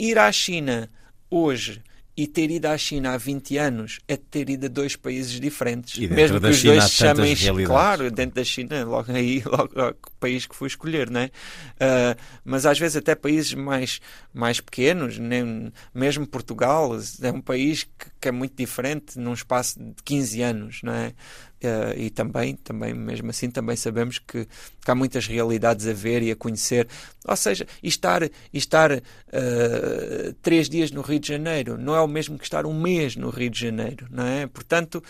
ir 0.00 0.18
à 0.18 0.32
China 0.32 0.90
hoje 1.30 1.80
e 2.20 2.26
ter 2.26 2.50
ido 2.50 2.66
à 2.66 2.76
China 2.76 3.14
há 3.14 3.16
20 3.16 3.56
anos 3.56 3.98
é 4.06 4.14
ter 4.14 4.50
ido 4.50 4.66
a 4.66 4.68
dois 4.68 4.94
países 4.94 5.40
diferentes. 5.40 6.06
Mesmo 6.06 6.38
que 6.38 6.48
os 6.48 6.56
China 6.58 6.74
dois 6.74 6.84
se 6.84 6.90
chamem, 6.90 7.34
claro, 7.64 8.10
dentro 8.10 8.34
da 8.34 8.44
China, 8.44 8.84
logo 8.84 9.10
aí, 9.10 9.40
logo, 9.48 9.70
logo 9.74 9.96
o 10.06 10.16
país 10.20 10.44
que 10.44 10.54
fui 10.54 10.68
escolher, 10.68 11.08
não 11.08 11.20
é? 11.20 11.26
Uh, 11.26 12.20
mas 12.44 12.66
às 12.66 12.78
vezes 12.78 12.98
até 12.98 13.14
países 13.14 13.54
mais, 13.54 14.02
mais 14.34 14.60
pequenos, 14.60 15.18
nem, 15.18 15.72
mesmo 15.94 16.26
Portugal, 16.26 16.94
é 17.22 17.32
um 17.32 17.40
país 17.40 17.84
que, 17.84 18.10
que 18.20 18.28
é 18.28 18.32
muito 18.32 18.54
diferente 18.54 19.18
num 19.18 19.32
espaço 19.32 19.82
de 19.82 20.02
15 20.04 20.42
anos, 20.42 20.80
não 20.82 20.92
é? 20.92 21.14
Uh, 21.62 21.92
e 21.94 22.08
também, 22.08 22.56
também, 22.56 22.94
mesmo 22.94 23.28
assim, 23.28 23.50
também 23.50 23.76
sabemos 23.76 24.18
que, 24.18 24.46
que, 24.46 24.90
há 24.90 24.94
muitas 24.94 25.26
realidades 25.26 25.86
a 25.86 25.92
ver 25.92 26.22
e 26.22 26.30
a 26.30 26.36
conhecer. 26.36 26.88
Ou 27.26 27.36
seja, 27.36 27.66
estar, 27.82 28.22
estar 28.50 28.90
uh, 28.92 30.32
três 30.40 30.70
dias 30.70 30.90
no 30.90 31.02
Rio 31.02 31.20
de 31.20 31.28
Janeiro 31.28 31.76
não 31.76 31.94
é 31.94 32.00
o 32.00 32.08
mesmo 32.08 32.38
que 32.38 32.44
estar 32.44 32.64
um 32.64 32.72
mês 32.72 33.14
no 33.14 33.28
Rio 33.28 33.50
de 33.50 33.60
Janeiro, 33.60 34.06
não 34.10 34.24
é? 34.24 34.46
Portanto, 34.46 35.02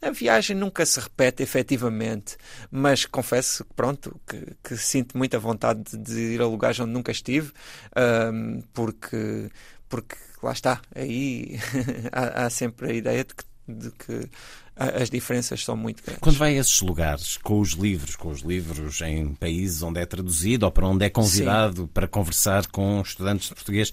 a 0.00 0.10
viagem 0.10 0.56
nunca 0.56 0.86
se 0.86 0.98
repete 0.98 1.42
efetivamente, 1.42 2.36
mas 2.70 3.04
confesso 3.04 3.64
pronto, 3.76 4.18
que, 4.26 4.56
que 4.62 4.76
sinto 4.76 5.18
muita 5.18 5.38
vontade 5.38 5.82
de 5.98 6.34
ir 6.34 6.40
a 6.40 6.46
lugares 6.46 6.80
onde 6.80 6.92
nunca 6.92 7.12
estive, 7.12 7.48
uh, 7.48 8.62
porque, 8.72 9.50
porque 9.88 10.16
lá 10.42 10.52
está, 10.52 10.80
aí 10.94 11.58
há, 12.12 12.46
há 12.46 12.50
sempre 12.50 12.92
a 12.92 12.94
ideia 12.94 13.24
de 13.24 13.34
que 13.34 13.44
de 13.68 13.90
que 13.90 14.30
as 14.78 15.10
diferenças 15.10 15.64
são 15.64 15.76
muito 15.76 16.02
grandes. 16.02 16.20
Quando 16.20 16.36
vai 16.36 16.56
a 16.56 16.60
esses 16.60 16.80
lugares, 16.80 17.36
com 17.36 17.58
os 17.58 17.70
livros, 17.70 18.14
com 18.14 18.28
os 18.28 18.42
livros 18.42 19.00
em 19.00 19.34
países 19.34 19.82
onde 19.82 20.00
é 20.00 20.06
traduzido 20.06 20.66
ou 20.66 20.72
para 20.72 20.86
onde 20.86 21.04
é 21.04 21.10
convidado 21.10 21.82
Sim. 21.82 21.86
para 21.88 22.06
conversar 22.06 22.66
com 22.68 23.00
estudantes 23.00 23.48
de 23.48 23.54
português, 23.54 23.92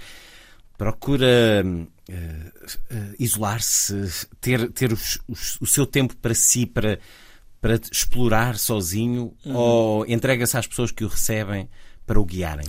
procura 0.78 1.64
uh, 1.66 1.88
uh, 2.12 3.16
isolar-se, 3.20 4.28
ter, 4.40 4.72
ter 4.72 4.94
os, 4.94 5.20
os, 5.28 5.60
o 5.60 5.66
seu 5.66 5.88
tempo 5.88 6.16
para 6.18 6.36
si, 6.36 6.66
para, 6.66 6.99
para 7.60 7.80
explorar 7.91 8.57
sozinho, 8.57 9.34
uhum. 9.44 9.56
ou 9.56 10.06
entrega-se 10.07 10.57
às 10.57 10.68
pessoas 10.68 10.91
que 10.91 11.03
o 11.03 11.07
recebem 11.07 11.68
para 12.06 12.20
o 12.20 12.26
guiarem? 12.26 12.68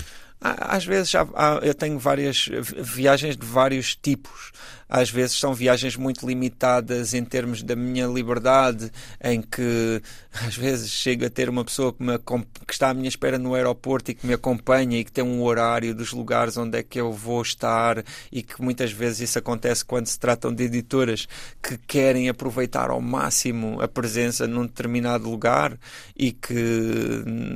Às 0.58 0.84
vezes 0.84 1.10
já, 1.10 1.26
eu 1.62 1.74
tenho 1.74 1.98
várias 1.98 2.48
viagens 2.78 3.36
de 3.36 3.46
vários 3.46 3.96
tipos. 3.96 4.52
Às 4.88 5.10
vezes 5.10 5.36
são 5.36 5.52
viagens 5.52 5.96
muito 5.96 6.24
limitadas 6.24 7.12
em 7.12 7.24
termos 7.24 7.62
da 7.62 7.74
minha 7.74 8.06
liberdade, 8.06 8.90
em 9.20 9.42
que 9.42 10.00
às 10.46 10.56
vezes 10.56 10.90
chego 10.90 11.26
a 11.26 11.30
ter 11.30 11.48
uma 11.48 11.64
pessoa 11.64 11.92
que, 11.92 12.02
me, 12.02 12.16
que 12.18 12.72
está 12.72 12.90
à 12.90 12.94
minha 12.94 13.08
espera 13.08 13.38
no 13.38 13.54
aeroporto 13.54 14.10
e 14.10 14.14
que 14.14 14.26
me 14.26 14.34
acompanha 14.34 14.98
e 14.98 15.04
que 15.04 15.10
tem 15.10 15.24
um 15.24 15.42
horário 15.42 15.94
dos 15.94 16.12
lugares 16.12 16.56
onde 16.56 16.78
é 16.78 16.82
que 16.82 17.00
eu 17.00 17.12
vou 17.12 17.42
estar 17.42 18.04
e 18.30 18.42
que 18.42 18.62
muitas 18.62 18.92
vezes 18.92 19.30
isso 19.30 19.38
acontece 19.38 19.84
quando 19.84 20.06
se 20.06 20.18
tratam 20.18 20.54
de 20.54 20.64
editoras 20.64 21.26
que 21.60 21.76
querem 21.78 22.28
aproveitar 22.28 22.90
ao 22.90 23.00
máximo 23.00 23.80
a 23.80 23.88
presença 23.88 24.46
num 24.46 24.66
determinado 24.66 25.28
lugar 25.28 25.76
e 26.16 26.30
que 26.30 26.54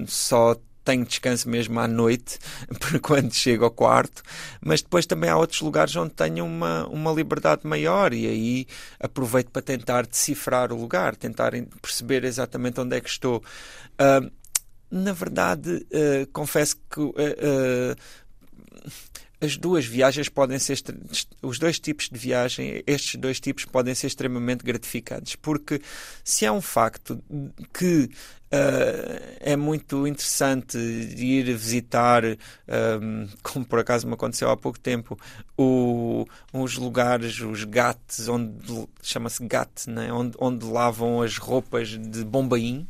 só 0.08 0.56
tenho 0.90 1.04
descanso 1.04 1.48
mesmo 1.48 1.78
à 1.78 1.86
noite, 1.86 2.38
quando 3.00 3.32
chego 3.32 3.64
ao 3.64 3.70
quarto, 3.70 4.22
mas 4.60 4.82
depois 4.82 5.06
também 5.06 5.30
há 5.30 5.36
outros 5.36 5.60
lugares 5.60 5.94
onde 5.94 6.12
tenho 6.14 6.44
uma, 6.44 6.86
uma 6.88 7.12
liberdade 7.12 7.64
maior 7.64 8.12
e 8.12 8.26
aí 8.26 8.66
aproveito 8.98 9.50
para 9.50 9.62
tentar 9.62 10.04
decifrar 10.04 10.72
o 10.72 10.80
lugar, 10.80 11.14
tentar 11.14 11.52
perceber 11.80 12.24
exatamente 12.24 12.80
onde 12.80 12.96
é 12.96 13.00
que 13.00 13.08
estou. 13.08 13.38
Uh, 14.00 14.30
na 14.90 15.12
verdade, 15.12 15.86
uh, 15.92 16.26
confesso 16.32 16.76
que 16.90 17.00
uh, 17.00 17.96
as 19.40 19.56
duas 19.56 19.86
viagens 19.86 20.28
podem 20.28 20.58
ser 20.58 20.78
os 21.42 21.58
dois 21.58 21.78
tipos 21.78 22.08
de 22.08 22.18
viagem, 22.18 22.82
estes 22.86 23.18
dois 23.18 23.40
tipos 23.40 23.64
podem 23.64 23.94
ser 23.94 24.08
extremamente 24.08 24.64
gratificantes, 24.64 25.34
porque 25.36 25.80
se 26.22 26.44
é 26.44 26.52
um 26.52 26.60
facto 26.60 27.22
que 27.72 28.10
Uh, 28.52 29.38
é 29.38 29.54
muito 29.54 30.08
interessante 30.08 30.76
ir 30.76 31.54
visitar, 31.54 32.24
um, 32.24 33.28
como 33.44 33.64
por 33.64 33.78
acaso 33.78 34.08
me 34.08 34.14
aconteceu 34.14 34.50
há 34.50 34.56
pouco 34.56 34.76
tempo, 34.76 35.16
o, 35.56 36.26
os 36.52 36.76
lugares, 36.76 37.38
os 37.38 37.62
gates, 37.62 38.26
onde 38.26 38.88
chama-se 39.04 39.46
gate, 39.46 39.86
né? 39.86 40.12
onde, 40.12 40.36
onde 40.40 40.66
lavam 40.66 41.22
as 41.22 41.38
roupas 41.38 41.90
de 41.90 42.24
Bombaim 42.24 42.88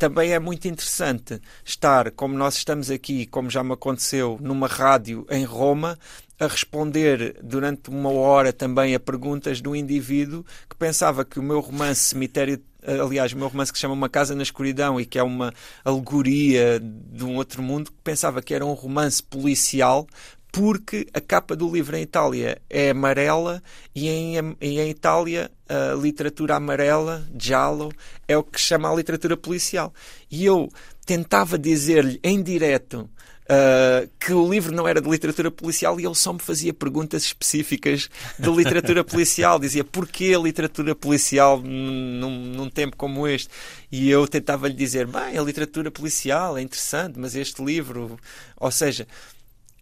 também 0.00 0.32
é 0.32 0.38
muito 0.38 0.66
interessante 0.66 1.38
estar, 1.62 2.10
como 2.12 2.34
nós 2.34 2.56
estamos 2.56 2.90
aqui, 2.90 3.26
como 3.26 3.50
já 3.50 3.62
me 3.62 3.74
aconteceu, 3.74 4.38
numa 4.40 4.66
rádio 4.66 5.26
em 5.30 5.44
Roma, 5.44 5.98
a 6.38 6.46
responder 6.46 7.36
durante 7.42 7.90
uma 7.90 8.10
hora 8.10 8.50
também 8.50 8.94
a 8.94 8.98
perguntas 8.98 9.60
do 9.60 9.76
indivíduo 9.76 10.42
que 10.70 10.74
pensava 10.74 11.22
que 11.22 11.38
o 11.38 11.42
meu 11.42 11.60
romance 11.60 12.00
Cemitério 12.00 12.58
aliás, 12.82 13.34
o 13.34 13.36
meu 13.36 13.48
romance 13.48 13.70
que 13.70 13.78
se 13.78 13.82
chama 13.82 13.92
Uma 13.92 14.08
Casa 14.08 14.34
na 14.34 14.42
Escuridão 14.42 14.98
e 14.98 15.04
que 15.04 15.18
é 15.18 15.22
uma 15.22 15.52
alegoria 15.84 16.80
de 16.80 17.22
um 17.22 17.36
outro 17.36 17.62
mundo, 17.62 17.90
que 17.90 17.98
pensava 18.02 18.40
que 18.40 18.54
era 18.54 18.64
um 18.64 18.72
romance 18.72 19.22
policial 19.22 20.06
porque 20.52 21.06
a 21.14 21.20
capa 21.20 21.54
do 21.54 21.70
livro 21.70 21.96
em 21.96 22.02
Itália 22.02 22.60
é 22.68 22.90
amarela 22.90 23.62
e 23.94 24.08
em, 24.08 24.56
e 24.60 24.80
em 24.80 24.90
Itália 24.90 25.50
a 25.68 25.94
literatura 25.94 26.56
amarela, 26.56 27.26
giallo, 27.38 27.92
é 28.26 28.36
o 28.36 28.42
que 28.42 28.60
se 28.60 28.66
chama 28.66 28.90
a 28.90 28.94
literatura 28.94 29.36
policial. 29.36 29.94
E 30.30 30.44
eu 30.44 30.68
tentava 31.06 31.58
dizer-lhe 31.58 32.18
em 32.22 32.42
direto 32.42 33.08
Uh, 33.50 34.08
que 34.20 34.32
o 34.32 34.48
livro 34.48 34.72
não 34.72 34.86
era 34.86 35.00
de 35.00 35.10
literatura 35.10 35.50
policial 35.50 35.98
e 35.98 36.06
ele 36.06 36.14
só 36.14 36.32
me 36.32 36.38
fazia 36.38 36.72
perguntas 36.72 37.24
específicas 37.24 38.08
de 38.38 38.48
literatura 38.48 39.02
policial. 39.02 39.58
Dizia 39.58 39.82
porquê 39.82 40.34
a 40.36 40.38
literatura 40.38 40.94
policial 40.94 41.60
num, 41.60 42.30
num 42.30 42.70
tempo 42.70 42.96
como 42.96 43.26
este? 43.26 43.48
E 43.90 44.08
eu 44.08 44.28
tentava 44.28 44.68
lhe 44.68 44.74
dizer: 44.74 45.08
bem, 45.08 45.36
a 45.36 45.42
literatura 45.42 45.90
policial 45.90 46.56
é 46.56 46.62
interessante, 46.62 47.18
mas 47.18 47.34
este 47.34 47.60
livro. 47.60 48.16
Ou 48.56 48.70
seja, 48.70 49.04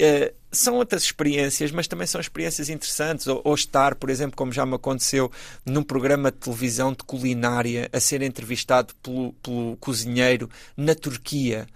Uh, 0.01 0.33
são 0.51 0.77
outras 0.77 1.03
experiências, 1.03 1.70
mas 1.70 1.87
também 1.87 2.07
são 2.07 2.20
experiências 2.20 2.69
interessantes. 2.70 3.27
Ou, 3.27 3.41
ou, 3.45 3.55
estar, 3.55 3.95
por 3.95 4.09
exemplo, 4.09 4.37
como 4.37 4.53
já 4.53 4.65
me 4.65 4.75
aconteceu, 4.75 5.31
num 5.65 5.83
programa 5.83 6.31
de 6.31 6.39
televisão 6.39 6.93
de 6.93 6.99
culinária, 6.99 7.89
a 7.93 8.01
ser 8.01 8.23
entrevistado 8.23 8.95
pelo, 9.03 9.33
pelo 9.35 9.77
cozinheiro 9.77 10.49
na 10.77 10.95
Turquia. 10.95 11.66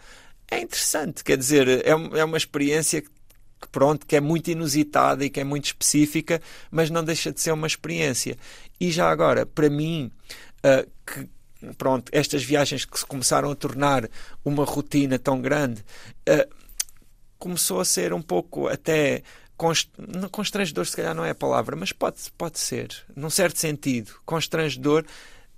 É 0.50 0.60
interessante, 0.60 1.24
quer 1.24 1.36
dizer, 1.36 1.66
é, 1.68 1.90
é 1.90 2.24
uma 2.24 2.36
experiência 2.36 3.02
que 3.02 3.08
pronto, 3.70 4.06
que 4.06 4.16
é 4.16 4.20
muito 4.20 4.50
inusitada 4.50 5.24
e 5.24 5.30
que 5.30 5.40
é 5.40 5.44
muito 5.44 5.66
específica, 5.66 6.42
mas 6.70 6.90
não 6.90 7.04
deixa 7.04 7.32
de 7.32 7.40
ser 7.40 7.52
uma 7.52 7.66
experiência. 7.66 8.36
E 8.80 8.90
já 8.90 9.10
agora, 9.10 9.46
para 9.46 9.70
mim, 9.70 10.10
uh, 10.64 10.90
que 11.06 11.28
pronto, 11.78 12.10
estas 12.12 12.42
viagens 12.42 12.84
que 12.84 12.98
se 12.98 13.06
começaram 13.06 13.50
a 13.50 13.54
tornar 13.54 14.08
uma 14.44 14.64
rotina 14.64 15.18
tão 15.18 15.40
grande, 15.40 15.84
uh, 16.28 16.61
começou 17.42 17.80
a 17.80 17.84
ser 17.84 18.12
um 18.12 18.22
pouco 18.22 18.68
até 18.68 19.24
constrangedor, 20.30 20.86
se 20.86 20.94
calhar 20.94 21.12
não 21.12 21.24
é 21.24 21.30
a 21.30 21.34
palavra, 21.34 21.74
mas 21.74 21.90
pode, 21.90 22.18
pode 22.38 22.60
ser, 22.60 22.94
num 23.16 23.30
certo 23.30 23.58
sentido, 23.58 24.12
constrangedor 24.24 25.04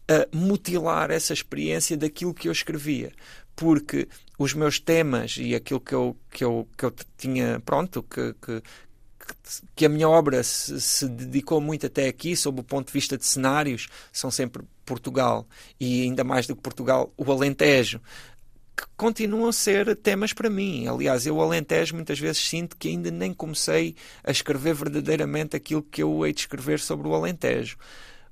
a 0.08 0.26
mutilar 0.34 1.10
essa 1.10 1.34
experiência 1.34 1.94
daquilo 1.94 2.32
que 2.32 2.48
eu 2.48 2.52
escrevia. 2.52 3.12
Porque 3.54 4.08
os 4.38 4.54
meus 4.54 4.80
temas 4.80 5.36
e 5.38 5.54
aquilo 5.54 5.78
que 5.78 5.94
eu, 5.94 6.16
que 6.30 6.42
eu, 6.42 6.66
que 6.76 6.86
eu 6.86 6.94
tinha, 7.18 7.60
pronto, 7.60 8.02
que, 8.02 8.32
que, 8.34 8.62
que 9.76 9.84
a 9.84 9.88
minha 9.90 10.08
obra 10.08 10.42
se, 10.42 10.80
se, 10.80 11.06
dedicou 11.06 11.60
muito 11.60 11.84
até 11.84 12.08
aqui, 12.08 12.34
sob 12.34 12.60
o 12.60 12.64
ponto 12.64 12.86
de 12.86 12.94
vista 12.94 13.18
de 13.18 13.26
cenários, 13.26 13.88
são 14.10 14.30
sempre 14.30 14.64
Portugal 14.86 15.46
e 15.78 16.02
ainda 16.02 16.24
mais 16.24 16.46
do 16.46 16.56
que 16.56 16.62
Portugal, 16.62 17.12
o 17.16 17.30
Alentejo 17.30 18.00
que 18.76 18.84
continuam 18.96 19.48
a 19.48 19.52
ser 19.52 19.94
temas 19.96 20.32
para 20.32 20.50
mim. 20.50 20.86
Aliás, 20.86 21.26
eu, 21.26 21.40
Alentejo, 21.40 21.94
muitas 21.94 22.18
vezes 22.18 22.46
sinto 22.48 22.76
que 22.76 22.88
ainda 22.88 23.10
nem 23.10 23.32
comecei 23.32 23.94
a 24.22 24.30
escrever 24.30 24.74
verdadeiramente 24.74 25.56
aquilo 25.56 25.82
que 25.82 26.02
eu 26.02 26.26
hei 26.26 26.32
de 26.32 26.40
escrever 26.40 26.80
sobre 26.80 27.06
o 27.06 27.14
Alentejo. 27.14 27.76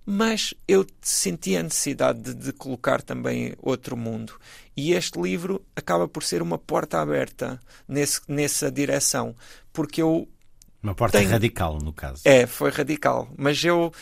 Mas 0.04 0.52
eu 0.66 0.84
senti 1.00 1.56
a 1.56 1.62
necessidade 1.62 2.20
de, 2.20 2.34
de 2.34 2.52
colocar 2.52 3.00
também 3.02 3.54
outro 3.62 3.96
mundo. 3.96 4.34
E 4.76 4.92
este 4.92 5.20
livro 5.20 5.64
acaba 5.76 6.08
por 6.08 6.24
ser 6.24 6.42
uma 6.42 6.58
porta 6.58 7.00
aberta 7.00 7.60
nesse, 7.86 8.20
nessa 8.26 8.70
direção. 8.70 9.36
Porque 9.72 10.02
eu. 10.02 10.28
Uma 10.82 10.94
porta 10.94 11.18
tenho... 11.18 11.30
radical, 11.30 11.78
no 11.78 11.92
caso. 11.92 12.22
É, 12.24 12.46
foi 12.46 12.70
radical. 12.70 13.28
Mas 13.38 13.62
eu 13.62 13.92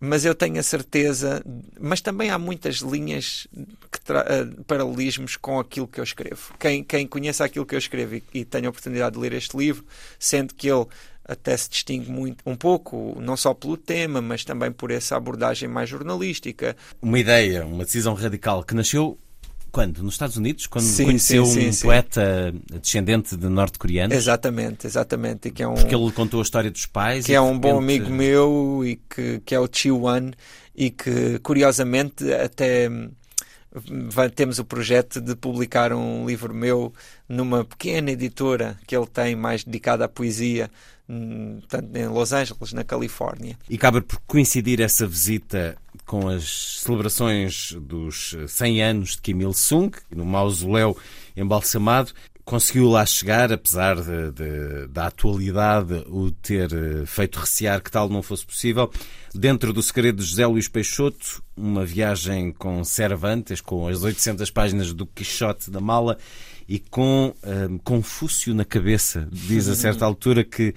mas 0.00 0.24
eu 0.24 0.34
tenho 0.34 0.58
a 0.58 0.62
certeza, 0.62 1.44
mas 1.78 2.00
também 2.00 2.30
há 2.30 2.38
muitas 2.38 2.76
linhas, 2.76 3.46
uh, 3.54 4.64
paralelismos 4.64 5.36
com 5.36 5.60
aquilo 5.60 5.86
que 5.86 6.00
eu 6.00 6.04
escrevo. 6.04 6.54
Quem, 6.58 6.82
quem 6.82 7.06
conheça 7.06 7.44
aquilo 7.44 7.66
que 7.66 7.74
eu 7.74 7.78
escrevo 7.78 8.14
e, 8.14 8.22
e 8.32 8.44
tenha 8.44 8.68
a 8.68 8.70
oportunidade 8.70 9.14
de 9.14 9.20
ler 9.20 9.34
este 9.34 9.56
livro, 9.56 9.84
sendo 10.18 10.54
que 10.54 10.68
ele 10.68 10.86
até 11.22 11.56
se 11.56 11.68
distingue 11.68 12.10
muito, 12.10 12.42
um 12.44 12.56
pouco, 12.56 13.16
não 13.20 13.36
só 13.36 13.54
pelo 13.54 13.76
tema, 13.76 14.20
mas 14.20 14.44
também 14.44 14.72
por 14.72 14.90
essa 14.90 15.16
abordagem 15.16 15.68
mais 15.68 15.88
jornalística. 15.88 16.76
Uma 17.00 17.18
ideia, 17.18 17.64
uma 17.64 17.84
decisão 17.84 18.14
radical 18.14 18.64
que 18.64 18.74
nasceu 18.74 19.16
quando? 19.70 20.02
Nos 20.02 20.14
Estados 20.14 20.36
Unidos? 20.36 20.66
Quando 20.66 20.84
sim, 20.84 21.04
conheceu 21.04 21.44
sim, 21.46 21.68
um 21.68 21.72
sim, 21.72 21.84
poeta 21.84 22.52
descendente 22.80 23.36
de 23.36 23.48
norte-coreanos? 23.48 24.16
Exatamente, 24.16 24.86
exatamente. 24.86 25.50
Que 25.50 25.62
é 25.62 25.68
um, 25.68 25.74
Porque 25.74 25.94
ele 25.94 26.12
contou 26.12 26.40
a 26.40 26.42
história 26.42 26.70
dos 26.70 26.86
pais. 26.86 27.26
Que 27.26 27.34
é 27.34 27.40
um 27.40 27.58
bom 27.58 27.78
amigo 27.78 28.10
meu 28.10 28.82
e 28.84 28.96
que, 28.96 29.40
que 29.44 29.54
é 29.54 29.60
o 29.60 29.68
Chiu 29.70 30.02
Wan 30.02 30.30
e 30.74 30.90
que, 30.90 31.38
curiosamente, 31.40 32.32
até 32.32 32.88
temos 34.34 34.58
o 34.58 34.64
projeto 34.64 35.20
de 35.20 35.36
publicar 35.36 35.92
um 35.92 36.26
livro 36.26 36.52
meu 36.52 36.92
numa 37.28 37.64
pequena 37.64 38.10
editora 38.10 38.76
que 38.86 38.96
ele 38.96 39.06
tem 39.06 39.36
mais 39.36 39.62
dedicada 39.62 40.04
à 40.04 40.08
poesia, 40.08 40.68
hum, 40.99 40.99
tanto 41.68 41.96
em 41.96 42.06
Los 42.06 42.32
Angeles, 42.32 42.72
na 42.72 42.84
Califórnia. 42.84 43.56
E 43.68 43.76
cabe 43.76 44.00
por 44.00 44.20
coincidir 44.26 44.80
essa 44.80 45.06
visita 45.06 45.76
com 46.06 46.28
as 46.28 46.80
celebrações 46.82 47.72
dos 47.80 48.36
100 48.48 48.82
anos 48.82 49.10
de 49.10 49.22
Kim 49.22 49.40
Il-sung, 49.40 49.92
no 50.14 50.24
mausoléu 50.24 50.96
embalsamado. 51.36 52.12
Conseguiu 52.44 52.88
lá 52.88 53.06
chegar, 53.06 53.52
apesar 53.52 53.94
de, 53.96 54.32
de, 54.32 54.86
da 54.88 55.06
atualidade 55.06 56.04
o 56.08 56.32
ter 56.32 56.72
eh, 56.72 57.06
feito 57.06 57.38
recear 57.38 57.80
que 57.80 57.90
tal 57.90 58.08
não 58.08 58.22
fosse 58.22 58.44
possível. 58.44 58.90
Dentro 59.32 59.72
do 59.72 59.80
segredo 59.80 60.20
de 60.20 60.28
José 60.28 60.44
Luís 60.46 60.66
Peixoto, 60.66 61.44
uma 61.56 61.84
viagem 61.84 62.50
com 62.50 62.82
Cervantes, 62.82 63.60
com 63.60 63.86
as 63.86 64.02
800 64.02 64.50
páginas 64.50 64.92
do 64.92 65.06
Quixote 65.06 65.70
da 65.70 65.80
Mala 65.80 66.18
e 66.68 66.78
com 66.78 67.34
um, 67.44 67.78
Confúcio 67.78 68.54
na 68.54 68.64
cabeça. 68.64 69.28
Diz 69.30 69.68
a 69.68 69.76
certa 69.76 70.04
altura 70.06 70.42
que 70.42 70.74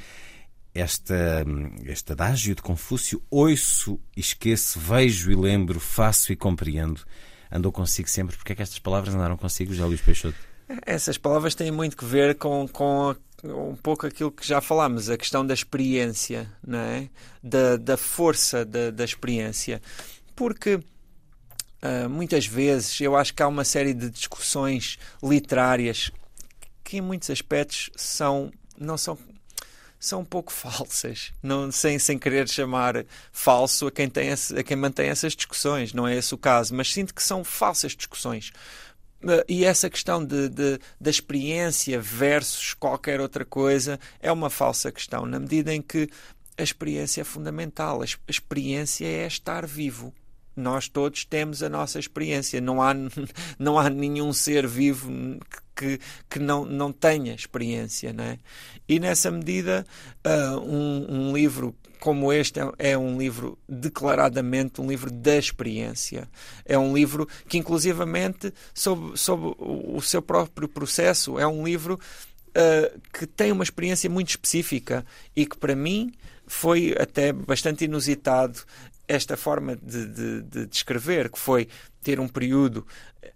esta, 0.74 1.46
este 1.86 2.12
adágio 2.14 2.56
de 2.56 2.62
Confúcio, 2.62 3.22
ouço 3.30 4.00
esqueço, 4.18 4.80
vejo 4.80 5.32
e 5.32 5.36
lembro, 5.36 5.80
faço 5.80 6.32
e 6.34 6.36
compreendo, 6.36 7.02
andou 7.52 7.72
consigo 7.72 8.10
sempre. 8.10 8.36
Porque 8.36 8.54
é 8.54 8.56
que 8.56 8.62
estas 8.62 8.80
palavras 8.80 9.14
andaram 9.14 9.38
consigo, 9.38 9.74
José 9.74 9.86
Luís 9.86 10.02
Peixoto? 10.02 10.38
Essas 10.86 11.18
palavras 11.18 11.54
têm 11.54 11.72
muito 11.72 11.96
que 11.96 12.06
ver 12.06 12.36
com, 12.36 12.68
com 12.68 13.16
um 13.44 13.76
pouco 13.76 14.08
aquilo 14.08 14.32
que 14.32 14.48
já 14.48 14.62
falámos, 14.62 15.10
a 15.10 15.18
questão 15.18 15.46
da 15.46 15.54
experiência, 15.54 16.50
não 16.66 16.80
é? 16.80 17.10
da, 17.44 17.78
da 17.78 17.98
força 17.98 18.66
da, 18.66 18.90
da 18.90 19.04
experiência. 19.04 19.82
Porque 20.36 20.76
uh, 20.76 22.10
muitas 22.10 22.48
vezes 22.48 23.00
eu 23.02 23.16
acho 23.16 23.34
que 23.34 23.44
há 23.44 23.48
uma 23.48 23.64
série 23.64 23.94
de 23.94 24.10
discussões 24.10 24.98
literárias 25.22 26.10
que 26.84 26.98
em 26.98 27.02
muitos 27.02 27.30
aspectos 27.30 27.90
são 27.96 28.52
não 28.76 28.98
são 28.98 29.18
são 30.06 30.22
um 30.22 30.26
pouco 30.26 30.52
falsas, 30.54 31.32
não, 31.42 31.72
sem, 31.72 31.98
sem 31.98 32.18
querer 32.18 32.48
chamar 32.48 33.06
falso 33.32 33.88
a 33.88 33.92
quem, 33.92 34.10
tem 34.10 34.30
esse, 34.30 34.58
a 34.58 34.64
quem 34.64 34.78
mantém 34.78 35.10
essas 35.10 35.36
discussões, 35.36 35.94
não 35.94 36.08
é 36.08 36.16
esse 36.16 36.34
o 36.34 36.38
caso, 36.38 36.76
mas 36.76 36.92
sinto 36.92 37.14
que 37.14 37.24
são 37.24 37.44
falsas 37.44 37.94
discussões. 37.94 38.52
Eh, 39.26 39.46
e 39.48 39.66
essa 39.66 39.90
questão 39.90 40.24
de, 40.24 40.50
de, 40.50 40.80
da 41.00 41.10
experiência 41.10 42.00
versus 42.00 42.74
qualquer 42.74 43.22
outra 43.22 43.46
coisa 43.46 44.00
é 44.20 44.32
uma 44.32 44.50
falsa 44.50 44.92
questão, 44.92 45.26
na 45.26 45.40
medida 45.40 45.74
em 45.74 45.82
que 45.82 46.10
a 46.58 46.64
experiência 46.64 47.22
é 47.22 47.24
fundamental. 47.24 48.02
A 48.02 48.06
experiência 48.30 49.06
é 49.06 49.26
estar 49.26 49.66
vivo. 49.66 50.14
Nós 50.56 50.88
todos 50.88 51.26
temos 51.26 51.64
a 51.64 51.70
nossa 51.70 52.00
experiência. 52.00 52.62
Não 52.62 52.82
há, 52.82 52.94
não 53.58 53.78
há 53.80 53.90
nenhum 53.90 54.32
ser 54.34 54.68
vivo 54.68 55.12
que, 55.76 56.00
que 56.30 56.40
não, 56.40 56.66
não 56.66 56.92
tenha 56.92 57.34
experiência. 57.34 58.14
Não 58.14 58.24
é? 58.24 58.40
E 58.88 59.00
nessa 59.00 59.32
medida, 59.32 59.86
uh, 60.26 60.60
um, 60.60 61.30
um 61.30 61.34
livro 61.34 61.76
como 62.04 62.34
este 62.34 62.60
é, 62.60 62.92
é, 62.92 62.98
um 62.98 63.18
livro 63.18 63.58
declaradamente 63.68 64.82
um 64.82 64.90
livro 64.90 65.10
da 65.10 65.38
experiência. 65.38 66.30
É 66.66 66.78
um 66.78 66.94
livro 66.94 67.26
que, 67.48 67.58
inclusivamente, 67.58 68.54
sob, 68.74 69.18
sob 69.18 69.56
o 69.58 70.02
seu 70.02 70.22
próprio 70.22 70.68
processo, 70.68 71.40
é 71.40 71.48
um 71.48 71.64
livro 71.64 71.98
uh, 72.50 73.00
que 73.14 73.26
tem 73.26 73.54
uma 73.54 73.64
experiência 73.64 74.10
muito 74.10 74.32
específica 74.32 75.06
e 75.34 75.46
que, 75.46 75.58
para 75.58 75.78
mim, 75.78 76.12
foi 76.46 76.94
até 77.00 77.32
bastante 77.32 77.86
inusitado 77.86 78.60
esta 79.08 79.36
forma 79.36 79.76
de, 79.76 80.06
de, 80.08 80.42
de 80.42 80.66
descrever, 80.66 81.30
que 81.30 81.40
foi 81.40 81.68
ter 82.02 82.20
um 82.20 82.28
período 82.28 82.86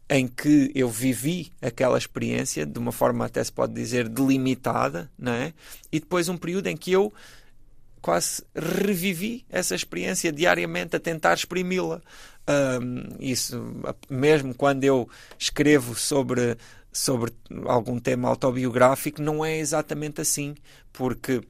em 0.09 0.27
que 0.27 0.71
eu 0.73 0.89
vivi 0.89 1.51
aquela 1.61 1.97
experiência 1.97 2.65
de 2.65 2.79
uma 2.79 2.91
forma 2.91 3.25
até 3.25 3.43
se 3.43 3.51
pode 3.51 3.73
dizer 3.73 4.07
delimitada, 4.07 5.09
não 5.17 5.33
é? 5.33 5.53
E 5.91 5.99
depois 5.99 6.29
um 6.29 6.37
período 6.37 6.67
em 6.67 6.77
que 6.77 6.91
eu 6.91 7.13
quase 8.01 8.43
revivi 8.55 9.45
essa 9.49 9.75
experiência 9.75 10.31
diariamente 10.31 10.95
a 10.95 10.99
tentar 10.99 11.33
exprimi-la. 11.33 12.01
Um, 12.81 13.17
isso 13.19 13.61
mesmo 14.09 14.55
quando 14.55 14.85
eu 14.85 15.09
escrevo 15.37 15.93
sobre 15.93 16.57
sobre 16.89 17.31
algum 17.65 17.99
tema 17.99 18.29
autobiográfico 18.29 19.21
não 19.21 19.43
é 19.43 19.57
exatamente 19.57 20.21
assim, 20.21 20.55
porque 20.91 21.41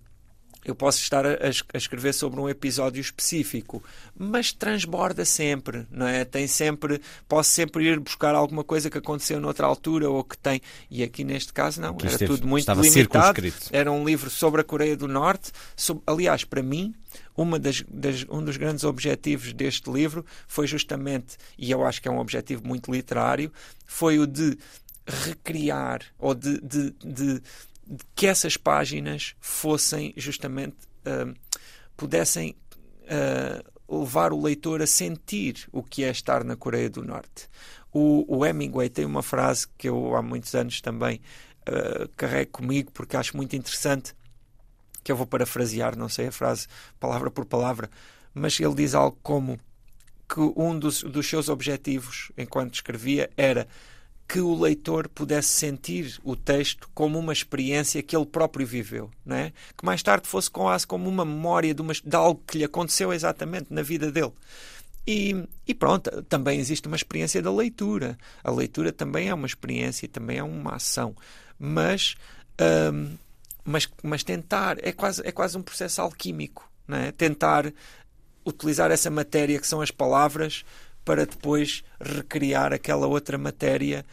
eu 0.68 0.76
posso 0.76 1.00
estar 1.00 1.26
a, 1.26 1.30
a, 1.32 1.78
escrever 1.78 2.14
sobre 2.14 2.40
um 2.42 2.50
episódio 2.50 3.00
específico, 3.00 3.82
mas 4.18 4.52
transborda 4.52 5.24
sempre, 5.24 5.88
não 5.90 6.06
é? 6.06 6.26
Tem 6.26 6.46
sempre, 6.46 7.02
posso 7.28 7.52
sempre 7.52 7.86
ir 7.86 8.00
buscar 8.00 8.36
alguma 8.36 8.66
coisa 8.66 8.90
que 8.90 8.98
aconteceu 8.98 9.40
noutra 9.40 9.66
altura 9.66 10.10
ou 10.10 10.24
que 10.24 10.38
tem. 10.38 10.62
E 10.92 11.04
aqui 11.04 11.24
neste 11.24 11.54
caso 11.54 11.80
não, 11.80 11.96
era 12.00 12.08
esteve, 12.08 12.28
tudo 12.28 12.46
muito 12.46 12.70
limitado. 12.70 13.42
Era 13.72 13.92
um 13.92 14.04
livro 14.04 14.30
sobre 14.30 14.60
a 14.60 14.64
Coreia 14.64 14.98
do 14.98 15.08
Norte. 15.08 15.52
Sobre, 15.74 16.04
aliás, 16.06 16.44
para 16.44 16.62
mim, 16.62 16.94
uma 17.36 17.58
das, 17.58 17.82
das, 17.88 18.26
um 18.30 18.44
dos 18.44 18.58
grandes 18.58 18.84
objetivos 18.84 19.54
deste 19.54 19.90
livro 19.90 20.26
foi 20.48 20.68
justamente, 20.68 21.38
e 21.58 21.72
eu 21.72 21.86
acho 21.86 22.02
que 22.02 22.10
é 22.10 22.12
um 22.12 22.20
objetivo 22.20 22.68
muito 22.68 22.92
literário, 22.92 23.52
foi 23.86 24.20
o 24.20 24.28
de 24.28 24.58
recriar 25.08 26.02
ou 26.20 26.36
de, 26.36 26.60
de, 26.60 26.92
de 26.92 27.42
que 28.16 28.28
essas 28.28 28.58
páginas 28.58 29.36
fossem 29.40 30.14
justamente 30.18 30.76
uh, 31.06 31.34
pudessem 31.96 32.56
uh, 33.04 34.02
levar 34.02 34.34
o 34.34 34.42
leitor 34.42 34.82
a 34.82 34.88
sentir 34.88 35.68
o 35.72 35.82
que 35.82 36.04
é 36.04 36.10
estar 36.10 36.44
na 36.44 36.56
Coreia 36.56 36.90
do 36.90 37.04
Norte. 37.04 37.50
O, 37.92 38.38
o 38.38 38.46
Hemingway 38.46 38.90
tem 38.90 39.06
uma 39.06 39.24
frase 39.24 39.68
que 39.78 39.88
eu 39.88 40.16
há 40.16 40.22
muitos 40.22 40.54
anos 40.54 40.82
também 40.82 41.22
uh, 41.68 42.08
carrego 42.16 42.52
comigo 42.52 42.92
porque 42.92 43.16
acho 43.16 43.36
muito 43.36 43.56
interessante, 43.56 44.14
que 45.04 45.12
eu 45.12 45.16
vou 45.16 45.26
parafrasear, 45.26 45.98
não 45.98 46.10
sei 46.10 46.28
a 46.28 46.32
frase 46.32 46.68
palavra 47.00 47.32
por 47.32 47.46
palavra, 47.46 47.90
mas 48.34 48.60
ele 48.60 48.76
diz 48.76 48.94
algo 48.94 49.18
como 49.24 49.60
que 50.28 50.42
um 50.58 50.78
dos, 50.78 51.04
dos 51.04 51.28
seus 51.28 51.48
objetivos 51.48 52.32
enquanto 52.38 52.76
escrevia 52.76 53.30
era 53.38 53.66
que 54.28 54.42
o 54.42 54.60
leitor 54.60 55.08
pudesse 55.08 55.50
sentir 55.50 56.20
o 56.24 56.36
texto 56.36 56.90
como 56.94 57.18
uma 57.18 57.32
experiência 57.32 58.04
que 58.04 58.16
ele 58.16 58.26
próprio 58.26 58.68
viveu, 58.68 59.10
não 59.26 59.38
é? 59.38 59.54
que 59.78 59.86
mais 59.86 60.04
tarde 60.04 60.28
fosse 60.28 60.52
quase 60.52 60.86
como 60.86 61.10
uma 61.10 61.24
memória 61.24 61.74
de, 61.74 61.82
uma, 61.82 61.94
de 61.94 62.16
algo 62.16 62.42
que 62.46 62.58
lhe 62.58 62.64
aconteceu 62.66 63.14
exatamente 63.14 63.68
na 63.70 63.82
vida 63.82 64.12
dele. 64.12 64.34
E, 65.08 65.48
e, 65.66 65.74
pronto, 65.74 66.22
também 66.24 66.60
existe 66.60 66.86
uma 66.88 66.98
experiência 66.98 67.42
da 67.42 67.50
leitura. 67.52 68.18
A 68.44 68.52
leitura 68.52 68.92
também 68.92 69.30
é 69.30 69.34
uma 69.34 69.48
experiência, 69.48 70.06
também 70.10 70.38
é 70.38 70.44
uma 70.44 70.76
ação. 70.76 71.16
Mas, 71.58 72.16
hum, 72.94 73.16
mas, 73.64 73.88
mas 74.04 74.22
tentar, 74.22 74.78
é 74.86 74.92
quase, 74.92 75.22
é 75.26 75.32
quase 75.32 75.58
um 75.58 75.62
processo 75.62 76.02
alquímico. 76.02 76.70
Não 76.86 76.98
é? 76.98 77.14
Tentar 77.14 77.72
utilizar 78.46 78.92
essa 78.92 79.10
matéria 79.10 79.60
que 79.60 79.68
são 79.68 79.80
as 79.80 79.92
palavras 79.92 80.66
para 81.08 81.26
depois 81.26 81.86
recriar 82.02 82.74
aquela 82.74 83.08
outra 83.08 83.38
matéria 83.38 84.06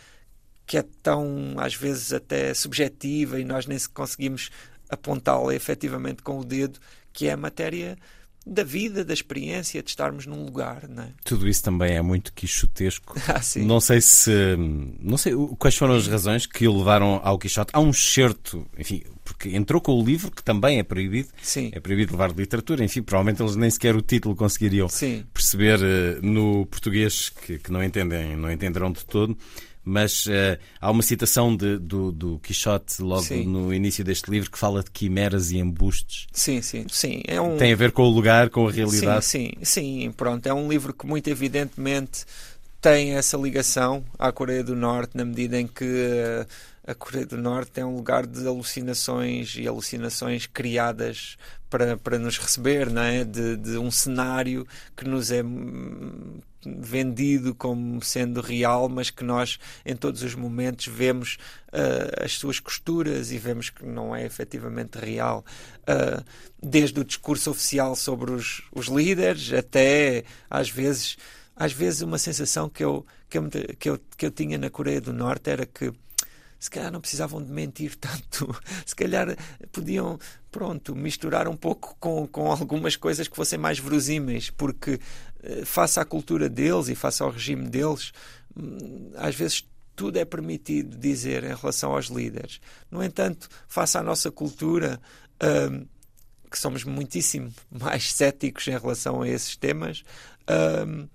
que 0.64 0.78
é 0.78 0.84
tão, 1.02 1.56
às 1.58 1.74
vezes, 1.74 2.12
até 2.12 2.54
subjetiva 2.54 3.40
e 3.40 3.44
nós 3.44 3.66
nem 3.66 3.76
conseguimos 3.92 4.48
apontá-la 4.88 5.52
efetivamente 5.56 6.22
com 6.22 6.38
o 6.38 6.44
dedo, 6.44 6.78
que 7.12 7.26
é 7.26 7.32
a 7.32 7.36
matéria 7.36 7.98
da 8.46 8.62
vida, 8.62 9.04
da 9.04 9.12
experiência, 9.12 9.82
de 9.82 9.90
estarmos 9.90 10.24
num 10.24 10.44
lugar. 10.44 10.88
Não 10.88 11.02
é? 11.02 11.08
Tudo 11.24 11.48
isso 11.48 11.64
também 11.64 11.96
é 11.96 12.00
muito 12.00 12.32
quixotesco. 12.32 13.18
Ah. 13.26 13.40
Não 13.56 13.80
sei 13.80 14.00
se. 14.00 14.30
Não 15.00 15.18
sei 15.18 15.32
quais 15.58 15.76
foram 15.76 15.96
as 15.96 16.06
razões 16.06 16.46
que 16.46 16.68
o 16.68 16.78
levaram 16.78 17.20
ao 17.24 17.38
Quixote. 17.38 17.70
Há 17.72 17.80
um 17.80 17.90
excerto, 17.90 18.64
enfim, 18.78 19.02
porque 19.24 19.48
entrou 19.56 19.80
com 19.80 19.92
o 19.98 20.04
livro, 20.04 20.30
que 20.30 20.42
também 20.42 20.78
é 20.78 20.82
proibido. 20.82 21.28
Sim. 21.42 21.70
É 21.72 21.80
proibido 21.80 22.12
levar 22.12 22.30
literatura. 22.32 22.84
Enfim, 22.84 23.02
provavelmente 23.02 23.42
eles 23.42 23.56
nem 23.56 23.70
sequer 23.70 23.96
o 23.96 24.02
título 24.02 24.36
conseguiriam 24.36 24.88
Sim. 24.88 25.24
perceber 25.32 25.80
eh, 25.82 26.18
no 26.22 26.66
português, 26.66 27.30
que, 27.30 27.58
que 27.58 27.72
não 27.72 27.82
entendem, 27.82 28.36
não 28.36 28.52
entenderão 28.52 28.92
de 28.92 29.04
todo. 29.04 29.36
Mas 29.86 30.26
eh, 30.30 30.58
há 30.80 30.90
uma 30.90 31.02
citação 31.02 31.54
de- 31.54 31.76
do, 31.78 32.10
do 32.10 32.38
Quixote 32.38 33.02
logo 33.02 33.22
Sim. 33.22 33.44
no 33.44 33.72
início 33.72 34.02
deste 34.02 34.30
livro 34.30 34.50
que 34.50 34.58
fala 34.58 34.82
de 34.82 34.90
quimeras 34.90 35.50
e 35.50 35.58
embustes. 35.58 36.26
Sim, 36.32 36.62
sim, 36.62 36.86
sim. 36.88 37.22
É 37.26 37.38
um... 37.40 37.58
Tem 37.58 37.72
a 37.72 37.76
ver 37.76 37.92
com 37.92 38.02
o 38.02 38.08
lugar, 38.10 38.48
com 38.48 38.66
a 38.66 38.70
realidade. 38.70 39.24
Sim, 39.26 39.52
sim, 39.62 40.02
sim, 40.02 40.12
pronto. 40.16 40.46
É 40.46 40.54
um 40.54 40.68
livro 40.70 40.94
que 40.94 41.06
muito 41.06 41.28
evidentemente 41.28 42.24
tem 42.80 43.12
essa 43.14 43.36
ligação 43.36 44.02
à 44.18 44.32
Coreia 44.32 44.64
do 44.64 44.74
Norte, 44.74 45.16
na 45.16 45.24
medida 45.24 45.60
em 45.60 45.66
que 45.66 45.84
eh, 45.84 46.46
a 46.86 46.94
Coreia 46.94 47.24
do 47.24 47.38
Norte 47.38 47.80
é 47.80 47.84
um 47.84 47.96
lugar 47.96 48.26
de 48.26 48.46
alucinações 48.46 49.54
e 49.56 49.66
alucinações 49.66 50.46
criadas 50.46 51.36
para, 51.70 51.96
para 51.96 52.18
nos 52.18 52.38
receber, 52.38 52.90
não 52.90 53.02
é? 53.02 53.24
De, 53.24 53.56
de 53.56 53.78
um 53.78 53.90
cenário 53.90 54.66
que 54.94 55.04
nos 55.04 55.30
é 55.30 55.42
hum, 55.42 56.40
vendido 56.64 57.54
como 57.54 58.02
sendo 58.02 58.40
real, 58.40 58.88
mas 58.88 59.10
que 59.10 59.24
nós 59.24 59.58
em 59.84 59.96
todos 59.96 60.22
os 60.22 60.34
momentos 60.34 60.86
vemos 60.86 61.38
ah, 61.72 62.24
as 62.24 62.32
suas 62.32 62.60
costuras 62.60 63.32
e 63.32 63.38
vemos 63.38 63.70
que 63.70 63.84
não 63.84 64.14
é 64.14 64.24
efetivamente 64.24 64.98
real. 64.98 65.44
Ah, 65.86 66.22
desde 66.62 67.00
o 67.00 67.04
discurso 67.04 67.50
oficial 67.50 67.96
sobre 67.96 68.30
os, 68.30 68.62
os 68.72 68.86
líderes 68.86 69.52
até 69.52 70.24
às 70.50 70.68
vezes 70.68 71.16
às 71.56 71.72
vezes 71.72 72.00
uma 72.00 72.18
sensação 72.18 72.68
que 72.68 72.84
eu, 72.84 73.06
que, 73.28 73.38
eu, 73.38 73.48
que, 73.78 73.90
eu, 73.90 74.00
que 74.16 74.26
eu 74.26 74.30
tinha 74.30 74.58
na 74.58 74.70
Coreia 74.70 75.00
do 75.00 75.12
Norte 75.12 75.50
era 75.50 75.64
que 75.64 75.92
se 76.64 76.70
calhar 76.70 76.90
não 76.90 76.98
precisavam 76.98 77.42
de 77.42 77.52
mentir 77.52 77.94
tanto, 77.94 78.58
se 78.86 78.96
calhar 78.96 79.36
podiam, 79.70 80.18
pronto, 80.50 80.96
misturar 80.96 81.46
um 81.46 81.54
pouco 81.54 81.94
com, 82.00 82.26
com 82.26 82.50
algumas 82.50 82.96
coisas 82.96 83.28
que 83.28 83.36
fossem 83.36 83.58
mais 83.58 83.78
verosímeis, 83.78 84.48
porque 84.48 84.98
eh, 85.42 85.62
face 85.66 86.00
à 86.00 86.06
cultura 86.06 86.48
deles 86.48 86.88
e 86.88 86.94
face 86.94 87.22
ao 87.22 87.28
regime 87.28 87.68
deles, 87.68 88.12
hum, 88.56 89.12
às 89.14 89.34
vezes 89.34 89.68
tudo 89.94 90.16
é 90.16 90.24
permitido 90.24 90.96
dizer 90.96 91.44
em 91.44 91.54
relação 91.54 91.92
aos 91.92 92.06
líderes. 92.06 92.62
No 92.90 93.04
entanto, 93.04 93.46
face 93.68 93.98
à 93.98 94.02
nossa 94.02 94.30
cultura, 94.30 94.98
hum, 95.70 95.84
que 96.50 96.58
somos 96.58 96.82
muitíssimo 96.82 97.52
mais 97.70 98.10
céticos 98.10 98.66
em 98.68 98.78
relação 98.78 99.20
a 99.20 99.28
esses 99.28 99.54
temas, 99.54 100.02
hum, 100.88 101.06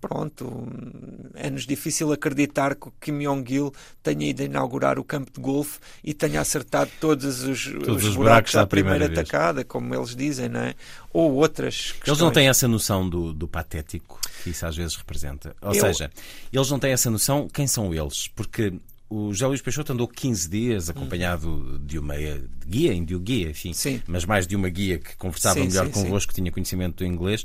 pronto, 0.00 0.66
é-nos 1.34 1.66
difícil 1.66 2.12
acreditar 2.12 2.74
que 2.74 2.88
o 2.88 2.92
Kim 3.00 3.18
Jong-il 3.20 3.72
tenha 4.02 4.26
ido 4.28 4.42
inaugurar 4.42 4.98
o 4.98 5.04
campo 5.04 5.30
de 5.32 5.40
golfe 5.40 5.78
e 6.02 6.14
tenha 6.14 6.40
acertado 6.40 6.90
todos 7.00 7.42
os, 7.44 7.64
Todos 7.84 8.04
os 8.04 8.10
os 8.10 8.16
buracos 8.16 8.54
à 8.56 8.66
primeira 8.66 9.06
primeira 9.06 9.24
tacada, 9.24 9.64
como 9.64 9.94
eles 9.94 10.14
dizem, 10.14 10.48
não 10.48 10.60
é? 10.60 10.74
Ou 11.12 11.32
outras 11.34 11.74
Eles 11.74 11.92
não 12.06 12.14
questões. 12.14 12.34
têm 12.34 12.48
essa 12.48 12.68
noção 12.68 13.08
do, 13.08 13.32
do 13.32 13.48
patético 13.48 14.20
que 14.42 14.50
isso 14.50 14.64
às 14.66 14.76
vezes 14.76 14.94
representa. 14.96 15.54
Ou 15.60 15.74
Eu- 15.74 15.80
seja, 15.80 16.10
eles 16.52 16.70
não 16.70 16.78
têm 16.78 16.92
essa 16.92 17.10
noção 17.10 17.48
quem 17.52 17.66
são 17.66 17.92
eles. 17.94 18.28
Porque 18.28 18.72
o 19.10 19.32
José 19.32 19.46
Luís 19.46 19.62
Peixoto 19.62 19.92
andou 19.92 20.06
15 20.06 20.48
dias 20.48 20.88
acompanhado 20.90 21.78
de 21.82 21.98
uma 21.98 22.14
guia, 22.66 22.92
índio 22.92 23.18
guia, 23.18 23.50
enfim, 23.50 23.72
Sim. 23.72 24.02
mas 24.06 24.24
mais 24.24 24.46
de 24.46 24.54
uma 24.54 24.68
guia 24.68 24.98
que 24.98 25.16
conversava 25.16 25.58
Sim, 25.60 25.66
melhor 25.66 25.86
sim, 25.86 25.92
convosco, 25.92 26.28
que 26.32 26.40
tinha 26.40 26.52
conhecimento 26.52 26.96
do 26.98 27.06
inglês. 27.06 27.44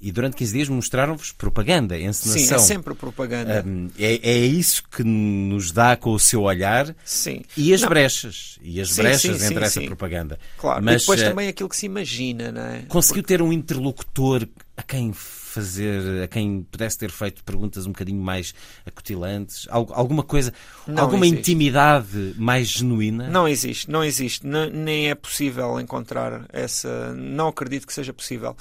E 0.00 0.12
durante 0.12 0.36
15 0.36 0.52
dias 0.52 0.68
mostraram-vos 0.68 1.32
propaganda, 1.32 1.98
encenação. 1.98 2.32
Sim, 2.46 2.54
é 2.54 2.58
sempre 2.58 2.94
propaganda. 2.94 3.64
Hum, 3.66 3.88
É, 3.98 4.30
é 4.30 4.36
isso 4.38 4.82
que 4.88 5.02
nos 5.02 5.72
dá 5.72 5.96
com 5.96 6.12
o 6.12 6.18
seu 6.20 6.42
olhar 6.42 6.94
Sim. 7.04 7.42
e 7.56 7.74
as 7.74 7.80
Não. 7.82 7.88
brechas. 7.88 8.58
E 8.62 8.80
as 8.80 8.90
Sim, 8.92 9.02
brechas 9.02 9.40
sim, 9.40 9.46
entre 9.50 9.64
essa 9.64 9.80
propaganda. 9.82 10.38
Claro. 10.56 10.84
Mas 10.84 10.96
e 10.96 10.98
depois 11.00 11.20
eh, 11.20 11.28
também 11.30 11.48
aquilo 11.48 11.68
que 11.68 11.76
se 11.76 11.86
imagina, 11.86 12.52
não 12.52 12.62
é? 12.62 12.82
conseguiu 12.88 13.24
ter 13.24 13.42
um 13.42 13.52
interlocutor 13.52 14.46
a 14.76 14.82
quem 14.84 15.12
fazer, 15.12 16.22
a 16.22 16.28
quem 16.28 16.62
pudesse 16.70 16.96
ter 16.96 17.10
feito 17.10 17.42
perguntas 17.42 17.84
um 17.84 17.90
bocadinho 17.90 18.22
mais 18.22 18.54
acutilantes, 18.86 19.66
Algu- 19.70 19.92
alguma 19.94 20.22
coisa, 20.22 20.52
Não 20.86 21.02
alguma 21.02 21.26
existe. 21.26 21.40
intimidade 21.40 22.34
mais 22.36 22.68
genuína? 22.68 23.28
Não 23.28 23.48
existe, 23.48 23.90
não 23.90 24.04
existe, 24.04 24.46
N- 24.46 24.70
nem 24.70 25.10
é 25.10 25.14
possível 25.14 25.80
encontrar 25.80 26.46
essa. 26.52 27.12
Não 27.14 27.48
acredito 27.48 27.86
que 27.86 27.92
seja 27.92 28.12
possível. 28.12 28.56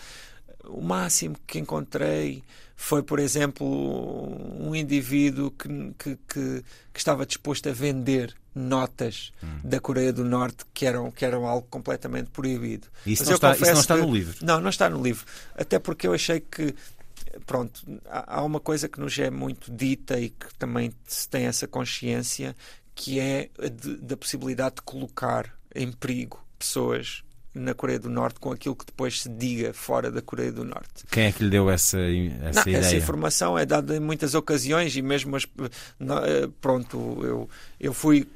O 0.69 0.81
máximo 0.81 1.35
que 1.47 1.59
encontrei 1.59 2.43
foi, 2.75 3.01
por 3.01 3.19
exemplo, 3.19 3.65
um 4.59 4.75
indivíduo 4.75 5.51
que, 5.51 5.67
que, 5.97 6.15
que, 6.27 6.63
que 6.93 6.99
estava 6.99 7.25
disposto 7.25 7.69
a 7.69 7.71
vender 7.71 8.35
notas 8.53 9.31
Hum. 9.43 9.59
da 9.63 9.79
Coreia 9.79 10.11
do 10.11 10.23
Norte 10.23 10.65
que 10.73 10.85
eram, 10.85 11.11
que 11.11 11.23
eram 11.23 11.45
algo 11.47 11.67
completamente 11.69 12.29
proibido. 12.31 12.87
Isso 13.05 13.23
não 13.23 13.31
eu 13.31 13.35
está- 13.35 13.53
isso 13.55 13.65
não 13.73 13.79
está 13.81 13.97
no 13.97 14.11
livro. 14.13 14.37
Não, 14.45 14.59
não 14.59 14.69
está 14.69 14.89
no 14.89 15.01
livro. 15.01 15.25
Até 15.55 15.77
porque 15.79 16.07
eu 16.07 16.13
achei 16.13 16.39
que 16.39 16.73
pronto, 17.45 17.81
há 18.09 18.43
uma 18.43 18.59
coisa 18.59 18.87
que 18.89 18.99
nos 18.99 19.17
é 19.19 19.29
muito 19.29 19.71
dita 19.71 20.19
e 20.19 20.29
que 20.31 20.53
também 20.57 20.91
se 21.05 21.29
tem 21.29 21.45
essa 21.45 21.67
consciência, 21.67 22.55
que 22.95 23.19
é 23.19 23.49
a 23.59 23.67
de- 23.67 23.97
da 23.97 24.17
possibilidade 24.17 24.75
de 24.77 24.81
colocar 24.81 25.53
em 25.75 25.91
perigo 25.91 26.43
pessoas 26.57 27.23
na 27.57 27.73
Coreia 27.73 27.99
do 27.99 28.09
Norte 28.09 28.39
com 28.39 28.51
aquilo 28.51 28.75
que 28.75 28.85
depois 28.85 29.21
se 29.21 29.29
diga 29.29 29.73
fora 29.73 30.09
da 30.11 30.21
Coreia 30.21 30.51
do 30.51 30.63
Norte. 30.63 31.03
Quem 31.11 31.25
é 31.25 31.31
que 31.31 31.43
lhe 31.43 31.49
deu 31.49 31.69
essa, 31.69 31.97
essa 31.99 32.59
Não, 32.59 32.61
ideia? 32.63 32.77
essa 32.77 32.95
informação 32.95 33.57
é 33.57 33.65
dada 33.65 33.95
em 33.95 33.99
muitas 33.99 34.33
ocasiões 34.35 34.95
e 34.95 35.01
mesmo 35.01 35.35
as, 35.35 35.43
eh, 35.45 36.49
pronto, 36.61 36.97
eu, 37.23 37.49
eu 37.79 37.93
fui 37.93 38.27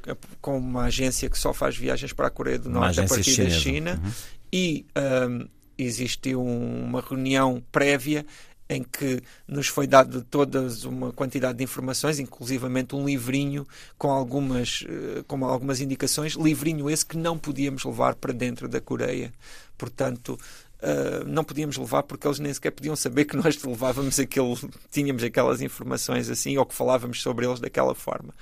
com 0.41 0.57
uma 0.57 0.83
agência 0.85 1.29
que 1.29 1.37
só 1.39 1.53
faz 1.53 1.77
viagens 1.77 2.13
para 2.13 2.27
a 2.27 2.31
Coreia 2.31 2.59
do 2.59 2.69
Norte 2.69 2.99
a 2.99 3.05
partir 3.07 3.23
chinesa. 3.31 3.55
da 3.55 3.61
China 3.61 4.01
Uhum. 4.03 4.11
e 4.51 4.85
ahm, 4.95 5.45
existiu 5.77 6.43
uma 6.43 7.01
reunião 7.01 7.63
prévia 7.71 8.25
em 8.71 8.83
que 8.83 9.21
nos 9.45 9.67
foi 9.67 9.85
dado 9.85 10.23
todas 10.23 10.85
uma 10.85 11.11
quantidade 11.11 11.57
de 11.57 11.63
informações, 11.63 12.19
inclusivamente 12.19 12.95
um 12.95 13.05
livrinho 13.05 13.67
com 13.97 14.09
algumas, 14.09 14.85
eh, 14.87 15.23
com 15.27 15.45
algumas 15.45 15.81
indicações, 15.81 16.35
livrinho 16.35 16.89
esse 16.89 17.05
que 17.05 17.17
não 17.17 17.37
podíamos 17.37 17.83
levar 17.83 18.15
para 18.15 18.31
dentro 18.31 18.69
da 18.69 18.79
Coreia. 18.79 19.33
Portanto, 19.77 20.39
Uh, 20.83 21.23
não 21.27 21.43
podíamos 21.43 21.77
levar 21.77 22.01
porque 22.01 22.25
eles 22.25 22.39
nem 22.39 22.51
sequer 22.51 22.71
podiam 22.71 22.95
saber 22.95 23.25
que 23.25 23.37
nós 23.37 23.55
levávamos 23.63 24.19
aquele, 24.19 24.57
tínhamos 24.89 25.23
aquelas 25.23 25.61
informações 25.61 26.27
assim 26.27 26.57
ou 26.57 26.65
que 26.65 26.73
falávamos 26.73 27.21
sobre 27.21 27.45
eles 27.45 27.59
daquela 27.59 27.93
forma. 27.93 28.33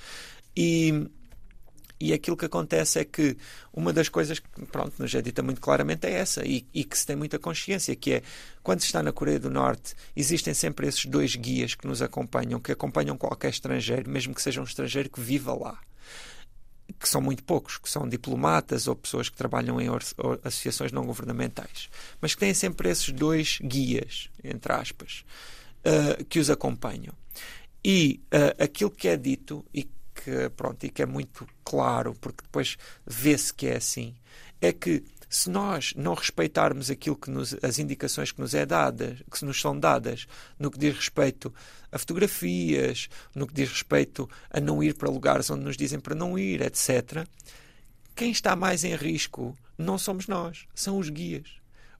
E, 0.56 1.06
e 2.00 2.14
aquilo 2.14 2.36
que 2.36 2.46
acontece 2.46 2.98
é 2.98 3.04
que 3.04 3.36
uma 3.72 3.92
das 3.92 4.08
coisas 4.08 4.38
que 4.38 4.48
pronto, 4.66 4.94
nos 4.98 5.14
é 5.14 5.20
dita 5.20 5.42
muito 5.42 5.60
claramente 5.60 6.06
é 6.06 6.12
essa 6.12 6.46
e, 6.46 6.66
e 6.72 6.82
que 6.82 6.96
se 6.96 7.06
tem 7.06 7.14
muita 7.14 7.38
consciência, 7.38 7.94
que 7.94 8.14
é 8.14 8.22
quando 8.62 8.80
se 8.80 8.86
está 8.86 9.02
na 9.02 9.12
Coreia 9.12 9.38
do 9.38 9.50
Norte, 9.50 9.94
existem 10.16 10.54
sempre 10.54 10.88
esses 10.88 11.04
dois 11.04 11.36
guias 11.36 11.74
que 11.74 11.86
nos 11.86 12.00
acompanham, 12.00 12.58
que 12.58 12.72
acompanham 12.72 13.18
qualquer 13.18 13.50
estrangeiro, 13.50 14.10
mesmo 14.10 14.34
que 14.34 14.40
seja 14.40 14.60
um 14.60 14.64
estrangeiro 14.64 15.10
que 15.10 15.20
viva 15.20 15.52
lá 15.52 15.78
que 16.98 17.08
são 17.08 17.20
muito 17.20 17.44
poucos, 17.44 17.78
que 17.78 17.88
são 17.88 18.08
diplomatas 18.08 18.88
ou 18.88 18.96
pessoas 18.96 19.28
que 19.28 19.36
trabalham 19.36 19.80
em 19.80 19.88
associações 20.42 20.90
não 20.90 21.04
governamentais, 21.04 21.88
mas 22.20 22.34
que 22.34 22.40
têm 22.40 22.52
sempre 22.52 22.90
esses 22.90 23.10
dois 23.12 23.58
guias, 23.62 24.28
entre 24.42 24.72
aspas, 24.72 25.24
uh, 25.84 26.24
que 26.24 26.40
os 26.40 26.50
acompanham. 26.50 27.14
E 27.84 28.20
uh, 28.26 28.62
aquilo 28.62 28.90
que 28.90 29.08
é 29.08 29.16
dito 29.16 29.64
e 29.72 29.88
que, 30.14 30.48
pronto, 30.50 30.84
e 30.84 30.90
que 30.90 31.02
é 31.02 31.06
muito 31.06 31.46
claro, 31.64 32.14
porque 32.20 32.42
depois 32.42 32.76
vê-se 33.06 33.52
que 33.52 33.66
é 33.66 33.76
assim, 33.76 34.14
é 34.60 34.72
que 34.72 35.02
se 35.28 35.48
nós 35.48 35.94
não 35.96 36.14
respeitarmos 36.14 36.90
aquilo 36.90 37.14
que 37.14 37.30
nos, 37.30 37.56
as 37.62 37.78
indicações 37.78 38.32
que 38.32 38.40
nos 38.40 38.52
é 38.52 38.66
dadas, 38.66 39.22
que 39.30 39.44
nos 39.44 39.60
são 39.60 39.78
dadas, 39.78 40.26
no 40.58 40.70
que 40.72 40.78
diz 40.78 40.96
respeito 40.96 41.54
a 41.92 41.98
fotografias, 41.98 43.08
no 43.32 43.46
que 43.46 43.54
diz 43.54 43.70
respeito 43.70 44.28
a 44.50 44.60
não 44.60 44.82
ir 44.82 44.94
para 44.94 45.08
lugares 45.08 45.48
onde 45.48 45.64
nos 45.64 45.76
dizem 45.76 46.00
para 46.00 46.16
não 46.16 46.36
ir, 46.36 46.60
etc. 46.60 47.26
Quem 48.16 48.32
está 48.32 48.56
mais 48.56 48.82
em 48.82 48.96
risco 48.96 49.56
não 49.78 49.96
somos 49.96 50.26
nós, 50.26 50.66
são 50.74 50.98
os 50.98 51.08
guias. 51.08 51.48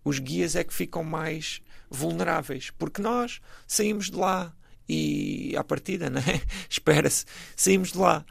Os 0.04 0.18
guias 0.18 0.56
é 0.56 0.64
que 0.64 0.74
ficam 0.74 1.04
mais 1.04 1.62
vulneráveis, 1.88 2.70
porque 2.76 3.00
nós 3.00 3.40
saímos 3.66 4.10
de 4.10 4.16
lá 4.16 4.52
e 4.92 5.56
à 5.56 5.62
partida, 5.64 6.10
né? 6.10 6.22
espera-se, 6.68 7.24
saímos 7.56 7.92
de 7.92 7.98
lá. 7.98 8.24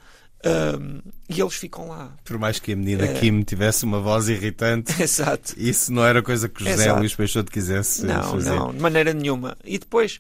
Um, 0.45 1.01
e 1.27 1.41
eles 1.41 1.55
ficam 1.55 1.89
lá. 1.89 2.15
Por 2.23 2.37
mais 2.37 2.59
que 2.59 2.71
a 2.71 2.75
menina 2.75 3.05
É. 3.05 3.19
Kim 3.19 3.41
tivesse 3.43 3.83
uma 3.83 3.99
voz 3.99 4.29
irritante, 4.29 4.93
Exato. 5.03 5.53
isso 5.57 5.91
não 5.91 6.05
era 6.05 6.21
coisa 6.23 6.47
que 6.47 6.63
José 6.63 6.83
Exato. 6.85 6.99
Luís 6.99 7.13
Peixoto 7.13 7.51
quisesse 7.51 8.05
Não, 8.05 8.23
fazer. 8.31 8.49
não, 8.51 8.71
de 8.73 8.79
maneira 8.79 9.13
nenhuma. 9.13 9.57
E 9.65 9.77
depois, 9.77 10.19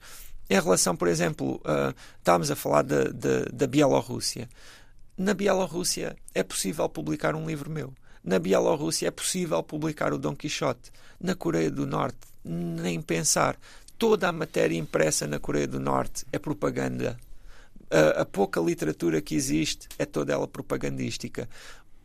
em 0.49 0.55
relação, 0.55 0.93
por 0.95 1.07
exemplo, 1.07 1.55
uh, 1.63 1.95
estávamos 2.17 2.51
a 2.51 2.55
falar 2.57 2.81
da, 2.81 3.05
da, 3.05 3.45
da 3.51 3.65
Bielorrússia. 3.67 4.49
Na 5.17 5.33
Bielorrússia 5.33 6.17
é 6.35 6.43
possível 6.43 6.89
publicar 6.89 7.33
um 7.33 7.45
livro 7.47 7.69
meu. 7.69 7.93
Na 8.21 8.39
Bielorrússia 8.39 9.07
é 9.07 9.11
possível 9.11 9.63
publicar 9.63 10.11
o 10.11 10.17
Dom 10.17 10.35
Quixote. 10.35 10.91
Na 11.21 11.33
Coreia 11.33 11.71
do 11.71 11.87
Norte, 11.87 12.17
nem 12.43 13.01
pensar. 13.01 13.57
Toda 13.99 14.29
a 14.29 14.31
matéria 14.31 14.77
impressa 14.77 15.27
na 15.27 15.39
Coreia 15.39 15.67
do 15.67 15.79
Norte 15.79 16.25
é 16.31 16.39
propaganda. 16.39 17.19
A, 17.91 18.21
a 18.21 18.25
pouca 18.25 18.59
literatura 18.59 19.21
que 19.21 19.35
existe 19.35 19.87
é 19.99 20.05
toda 20.05 20.33
ela 20.33 20.47
propagandística. 20.47 21.47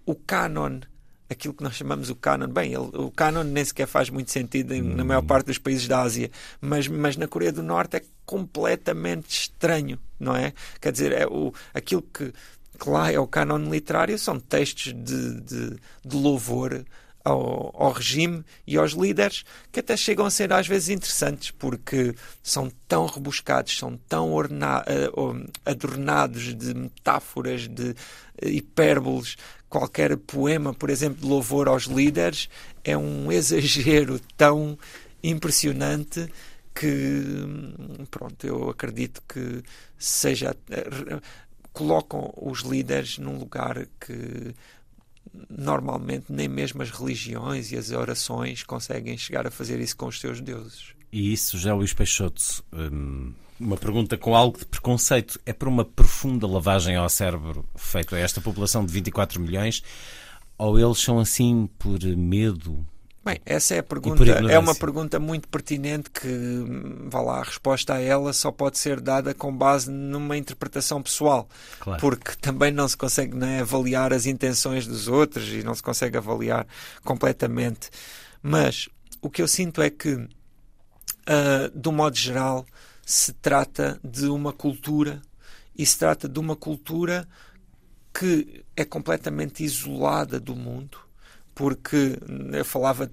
O 0.04 0.14
canon 0.14 0.80
aquilo 1.28 1.54
que 1.54 1.62
nós 1.62 1.74
chamamos 1.74 2.10
o 2.10 2.16
canon. 2.16 2.48
Bem, 2.48 2.72
ele, 2.74 2.90
o 2.94 3.10
canon 3.10 3.42
nem 3.44 3.64
sequer 3.64 3.86
faz 3.86 4.10
muito 4.10 4.30
sentido 4.30 4.74
em, 4.74 4.82
na 4.82 5.04
maior 5.04 5.22
parte 5.22 5.46
dos 5.46 5.58
países 5.58 5.88
da 5.88 6.00
Ásia, 6.00 6.30
mas, 6.60 6.88
mas 6.88 7.16
na 7.16 7.26
Coreia 7.26 7.52
do 7.52 7.62
Norte 7.62 7.96
é 7.96 8.02
completamente 8.26 9.28
estranho, 9.30 9.98
não 10.18 10.34
é? 10.34 10.52
Quer 10.80 10.92
dizer, 10.92 11.12
é 11.12 11.26
o, 11.26 11.52
aquilo 11.72 12.02
que, 12.02 12.32
que 12.78 12.88
lá 12.88 13.12
é 13.12 13.18
o 13.18 13.26
canon 13.26 13.58
literário 13.70 14.18
são 14.18 14.38
textos 14.38 14.92
de, 14.92 15.40
de, 15.40 15.70
de 16.04 16.16
louvor 16.16 16.84
ao, 17.24 17.74
ao, 17.74 17.92
regime 17.92 18.44
e 18.66 18.76
aos 18.76 18.92
líderes 18.92 19.44
que 19.72 19.80
até 19.80 19.96
chegam 19.96 20.26
a 20.26 20.30
ser 20.30 20.52
às 20.52 20.68
vezes 20.68 20.90
interessantes 20.90 21.50
porque 21.50 22.14
são 22.42 22.70
tão 22.86 23.06
rebuscados, 23.06 23.76
são 23.76 23.96
tão 24.08 24.30
orna, 24.30 24.82
uh, 24.82 25.50
adornados 25.64 26.54
de 26.54 26.74
metáforas, 26.74 27.66
de 27.66 27.94
hipérboles. 28.42 29.36
Qualquer 29.68 30.16
poema, 30.16 30.72
por 30.74 30.90
exemplo, 30.90 31.22
de 31.22 31.26
louvor 31.26 31.66
aos 31.66 31.84
líderes 31.84 32.48
é 32.84 32.96
um 32.96 33.30
exagero 33.32 34.20
tão 34.36 34.78
impressionante 35.22 36.28
que, 36.74 37.32
pronto, 38.10 38.46
eu 38.46 38.68
acredito 38.68 39.22
que 39.28 39.62
seja. 39.96 40.54
colocam 41.72 42.32
os 42.36 42.60
líderes 42.60 43.18
num 43.18 43.38
lugar 43.38 43.86
que 44.00 44.54
normalmente 45.48 46.26
nem 46.28 46.48
mesmo 46.48 46.82
as 46.82 46.90
religiões 46.90 47.72
e 47.72 47.76
as 47.76 47.90
orações 47.90 48.62
conseguem 48.62 49.16
chegar 49.16 49.46
a 49.46 49.50
fazer 49.50 49.80
isso 49.80 49.96
com 49.96 50.06
os 50.06 50.20
seus 50.20 50.40
deuses. 50.40 50.94
E 51.12 51.32
isso, 51.32 51.56
José 51.56 51.72
Luís 51.72 51.92
Peixoto, 51.92 52.42
hum, 52.72 53.32
uma 53.58 53.76
pergunta 53.76 54.16
com 54.16 54.34
algo 54.34 54.58
de 54.58 54.66
preconceito, 54.66 55.40
é 55.46 55.52
por 55.52 55.68
uma 55.68 55.84
profunda 55.84 56.46
lavagem 56.46 56.96
ao 56.96 57.08
cérebro 57.08 57.64
feita 57.76 58.16
a 58.16 58.18
esta 58.18 58.40
população 58.40 58.84
de 58.84 58.92
24 58.92 59.40
milhões 59.40 59.82
ou 60.58 60.78
eles 60.78 60.98
são 60.98 61.18
assim 61.18 61.68
por 61.78 62.00
medo 62.02 62.84
Bem, 63.24 63.40
essa 63.46 63.74
é 63.74 63.78
a 63.78 63.82
pergunta. 63.82 64.22
É 64.50 64.58
uma 64.58 64.74
pergunta 64.74 65.18
muito 65.18 65.48
pertinente 65.48 66.10
que, 66.10 66.28
vá 67.08 67.22
lá, 67.22 67.38
a 67.38 67.42
resposta 67.42 67.94
a 67.94 68.00
ela 68.00 68.34
só 68.34 68.52
pode 68.52 68.76
ser 68.76 69.00
dada 69.00 69.32
com 69.32 69.56
base 69.56 69.90
numa 69.90 70.36
interpretação 70.36 71.02
pessoal. 71.02 71.48
Claro. 71.80 71.98
Porque 72.00 72.32
também 72.36 72.70
não 72.70 72.86
se 72.86 72.96
consegue 72.96 73.34
né, 73.34 73.62
avaliar 73.62 74.12
as 74.12 74.26
intenções 74.26 74.86
dos 74.86 75.08
outros 75.08 75.48
e 75.48 75.62
não 75.62 75.74
se 75.74 75.82
consegue 75.82 76.18
avaliar 76.18 76.66
completamente. 77.02 77.88
Mas 78.42 78.90
o 79.22 79.30
que 79.30 79.40
eu 79.40 79.48
sinto 79.48 79.80
é 79.80 79.88
que, 79.88 80.12
uh, 80.12 80.28
um 81.88 81.92
modo 81.92 82.16
geral, 82.16 82.66
se 83.06 83.32
trata 83.32 83.98
de 84.04 84.26
uma 84.26 84.52
cultura 84.52 85.22
e 85.74 85.86
se 85.86 85.98
trata 85.98 86.28
de 86.28 86.38
uma 86.38 86.54
cultura 86.54 87.26
que 88.12 88.62
é 88.76 88.84
completamente 88.84 89.64
isolada 89.64 90.38
do 90.38 90.54
mundo 90.54 91.03
porque 91.54 92.18
eu 92.52 92.64
falava 92.64 93.10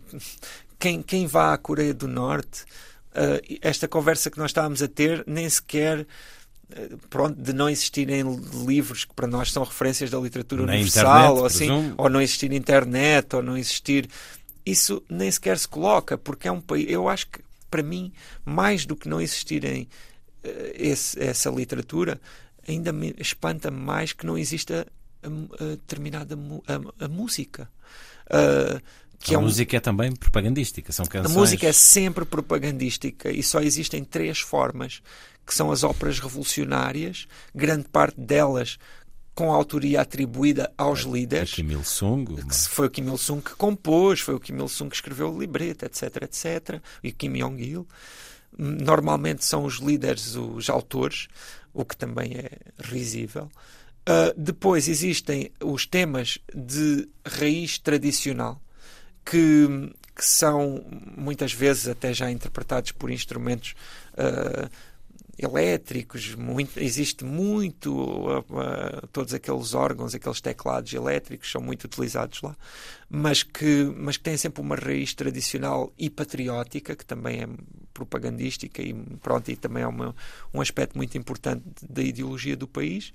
quem, 0.82 1.02
quem 1.02 1.28
vá 1.28 1.54
à 1.54 1.58
Coreia 1.58 1.94
do 1.94 2.08
Norte, 2.08 2.64
uh, 3.12 3.58
esta 3.62 3.88
conversa 3.88 4.32
que 4.32 4.40
nós 4.40 4.50
estávamos 4.50 4.82
a 4.82 4.88
ter 4.88 5.24
nem 5.28 5.48
sequer 5.48 6.02
uh, 6.02 6.98
pronto, 7.08 7.40
de 7.40 7.54
não 7.54 7.70
existirem 7.70 8.24
livros 8.66 9.06
que 9.06 9.14
para 9.14 9.28
nós 9.28 9.52
são 9.52 9.64
referências 9.64 10.10
da 10.10 10.20
literatura 10.20 10.66
Na 10.66 10.74
universal, 10.74 11.04
internet, 11.06 11.40
ou, 11.40 11.46
assim, 11.46 11.94
ou 11.96 12.10
não 12.10 12.20
existir 12.20 12.52
internet, 12.52 13.36
ou 13.36 13.44
não 13.44 13.56
existir. 13.56 14.10
Isso 14.66 15.04
nem 15.08 15.30
sequer 15.30 15.58
se 15.58 15.68
coloca, 15.68 16.18
porque 16.18 16.48
é 16.48 16.52
um 16.52 16.62
país. 16.62 16.88
Eu 16.90 17.08
acho 17.08 17.28
que, 17.28 17.42
para 17.70 17.84
mim, 17.84 18.12
mais 18.44 18.86
do 18.86 18.96
que 18.96 19.08
não 19.08 19.22
existirem 19.22 19.88
uh, 20.44 20.50
esse, 20.74 21.22
essa 21.22 21.52
literatura, 21.52 22.20
ainda 22.68 22.92
me 22.92 23.14
espanta 23.20 23.70
mais 23.70 24.14
que 24.14 24.26
não 24.26 24.36
exista 24.36 24.88
a, 25.22 25.64
a 25.64 25.68
determinada 25.70 26.36
a, 26.68 27.06
a 27.06 27.08
música. 27.08 27.70
Uh, 28.32 28.82
que 29.20 29.36
a 29.36 29.36
é 29.36 29.38
um... 29.38 29.44
música 29.44 29.78
é 29.78 29.80
também 29.80 30.12
propagandística, 30.12 30.92
são 30.92 31.06
canções. 31.06 31.36
A 31.36 31.40
música 31.40 31.68
é 31.68 31.74
sempre 31.74 32.26
propagandística 32.26 33.30
e 33.32 33.44
só 33.44 33.62
existem 33.62 34.04
três 34.04 34.40
formas, 34.40 35.02
que 35.46 35.54
são 35.54 35.72
as 35.72 35.84
óperas 35.84 36.20
revolucionárias, 36.20 37.28
grande 37.54 37.88
parte 37.88 38.20
delas 38.20 38.80
com 39.34 39.52
autoria 39.52 40.02
atribuída 40.02 40.72
aos 40.78 41.06
é, 41.06 41.10
líderes. 41.10 41.54
Kim 41.54 41.72
Il-sung. 41.72 42.26
Foi 42.70 42.88
o 42.88 42.90
Kim 42.90 43.08
Il-sung 43.08 43.42
que 43.42 43.56
compôs, 43.56 44.20
foi 44.20 44.36
o 44.36 44.40
Kim 44.40 44.58
Il-sung 44.58 44.90
que 44.90 44.96
escreveu 44.96 45.34
o 45.34 45.40
libreto, 45.40 45.86
etc, 45.86 46.24
etc. 46.24 46.82
E 47.04 47.12
Kim 47.12 47.34
Jong-il. 47.34 47.88
Normalmente 48.58 49.46
são 49.46 49.64
os 49.64 49.76
líderes 49.76 50.36
os 50.36 50.70
autores, 50.70 51.28
o 51.74 51.86
que 51.86 51.96
também 51.96 52.34
é 52.34 52.50
risível. 52.80 53.50
Uh, 54.02 54.34
depois 54.36 54.88
existem 54.88 55.52
os 55.64 55.86
temas 55.86 56.40
de 56.56 57.08
raiz 57.26 57.78
tradicional, 57.78 58.60
que, 59.24 59.68
que, 60.16 60.26
são 60.26 60.84
muitas 61.16 61.54
vezes 61.54 61.88
até 61.88 62.12
já 62.12 62.32
interpretados 62.32 62.92
por 62.92 63.12
instrumentos 63.12 63.76
uh, 64.14 64.68
elétricos. 65.38 66.34
Muito, 66.34 66.80
existe 66.80 67.24
muito, 67.24 67.94
uh, 67.94 69.08
todos 69.12 69.36
aqueles 69.36 69.76
órgãos, 69.76 70.16
aqueles 70.16 70.42
teclados 70.42 70.92
elétricos 70.94 71.52
são 71.52 71.62
muito 71.62 71.86
utilizados 71.86 72.42
lá, 72.42 72.58
mas 73.08 73.44
que, 73.44 73.84
mas 73.96 74.18
que 74.18 74.24
têm 74.24 74.38
sempre 74.38 74.62
uma 74.62 74.76
raiz 74.76 75.14
tradicional 75.14 75.94
e 75.96 76.10
patriótica, 76.10 76.96
que 76.96 77.06
também 77.06 77.44
é 77.44 77.48
propagandística 77.94 78.82
e, 78.82 78.94
pronto, 79.22 79.52
e 79.52 79.56
também 79.56 79.84
é 79.84 79.88
uma, 79.88 80.16
um 80.52 80.60
aspecto 80.60 80.98
muito 80.98 81.16
importante 81.18 81.64
da 81.88 82.02
ideologia 82.02 82.56
do 82.56 82.68
país. 82.68 83.14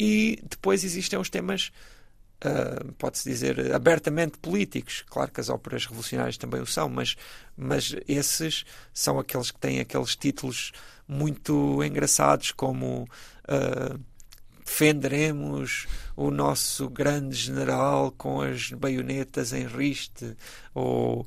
E 0.00 0.38
depois 0.48 0.82
existem 0.82 1.18
os 1.18 1.28
temas, 1.28 1.70
uh, 2.42 2.90
pode-se 2.94 3.28
dizer, 3.28 3.74
abertamente 3.74 4.38
políticos. 4.38 5.04
Claro 5.06 5.30
que 5.30 5.42
as 5.42 5.50
óperas 5.50 5.84
revolucionárias 5.84 6.38
também 6.38 6.62
o 6.62 6.66
são, 6.66 6.88
mas, 6.88 7.16
mas 7.54 7.94
esses 8.08 8.64
são 8.94 9.18
aqueles 9.18 9.50
que 9.50 9.60
têm 9.60 9.78
aqueles 9.78 10.16
títulos 10.16 10.72
muito 11.06 11.84
engraçados, 11.84 12.50
como. 12.50 13.06
Uh, 13.44 14.00
defenderemos 14.64 15.88
o 16.14 16.30
nosso 16.30 16.88
grande 16.88 17.34
general 17.34 18.12
com 18.12 18.40
as 18.40 18.70
baionetas 18.70 19.52
em 19.52 19.66
riste, 19.66 20.36
ou 20.72 21.26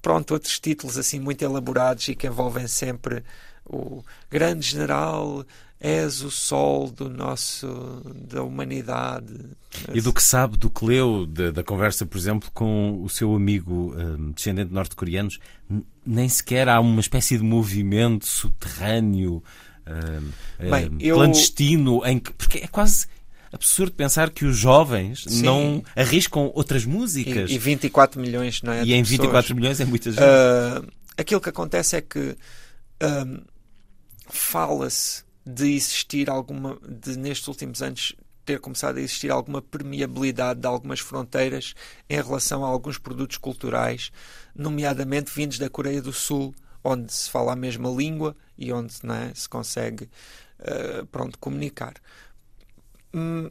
pronto, 0.00 0.32
outros 0.32 0.58
títulos 0.58 0.96
assim 0.96 1.20
muito 1.20 1.44
elaborados 1.44 2.08
e 2.08 2.14
que 2.14 2.26
envolvem 2.26 2.66
sempre 2.66 3.22
o 3.66 4.02
grande 4.30 4.66
general 4.66 5.44
és 5.80 6.22
o 6.22 6.30
sol 6.30 6.90
do 6.90 7.08
nosso 7.08 8.02
da 8.28 8.42
humanidade 8.42 9.32
e 9.94 10.00
do 10.00 10.12
que 10.12 10.22
sabe 10.22 10.56
do 10.56 10.68
que 10.68 10.84
leu 10.84 11.24
da, 11.24 11.52
da 11.52 11.62
conversa 11.62 12.04
por 12.04 12.18
exemplo 12.18 12.50
com 12.52 13.00
o 13.02 13.08
seu 13.08 13.34
amigo 13.34 13.94
um, 13.96 14.32
descendente 14.32 14.68
de 14.68 14.74
norte-coreanos 14.74 15.38
nem 16.04 16.28
sequer 16.28 16.68
há 16.68 16.80
uma 16.80 17.00
espécie 17.00 17.38
de 17.38 17.44
movimento 17.44 18.26
subterrâneo 18.26 19.42
um, 19.86 20.68
Bem, 20.68 20.88
um, 20.90 20.98
eu... 20.98 21.16
clandestino 21.16 22.04
em 22.04 22.18
que 22.18 22.32
porque 22.32 22.58
é 22.58 22.66
quase 22.66 23.06
absurdo 23.52 23.92
pensar 23.92 24.30
que 24.30 24.44
os 24.44 24.56
jovens 24.56 25.24
Sim. 25.28 25.42
não 25.42 25.82
arriscam 25.94 26.50
outras 26.54 26.84
músicas 26.84 27.50
e, 27.50 27.54
e 27.54 27.58
24 27.58 28.20
milhões 28.20 28.62
não 28.62 28.72
é 28.72 28.84
e 28.84 28.94
em 28.94 29.02
24 29.02 29.30
pessoas. 29.30 29.56
milhões 29.56 29.80
é 29.80 29.84
muita 29.84 30.10
gente 30.10 30.22
uh, 30.22 30.92
aquilo 31.16 31.40
que 31.40 31.48
acontece 31.48 31.96
é 31.96 32.00
que 32.00 32.36
hum, 33.00 33.40
fala-se 34.28 35.27
de 35.50 35.74
existir 35.74 36.28
alguma, 36.28 36.78
de 36.86 37.16
nestes 37.16 37.48
últimos 37.48 37.80
anos 37.80 38.14
ter 38.44 38.60
começado 38.60 38.98
a 38.98 39.00
existir 39.00 39.30
alguma 39.30 39.62
permeabilidade 39.62 40.60
de 40.60 40.66
algumas 40.66 41.00
fronteiras 41.00 41.74
em 42.08 42.16
relação 42.16 42.64
a 42.64 42.68
alguns 42.68 42.98
produtos 42.98 43.38
culturais, 43.38 44.12
nomeadamente 44.54 45.32
vindos 45.34 45.58
da 45.58 45.70
Coreia 45.70 46.02
do 46.02 46.12
Sul, 46.12 46.54
onde 46.84 47.10
se 47.12 47.30
fala 47.30 47.54
a 47.54 47.56
mesma 47.56 47.88
língua 47.88 48.36
e 48.58 48.70
onde 48.72 48.94
é, 48.94 49.34
se 49.34 49.48
consegue 49.48 50.04
uh, 50.60 51.06
pronto, 51.06 51.38
comunicar. 51.38 51.94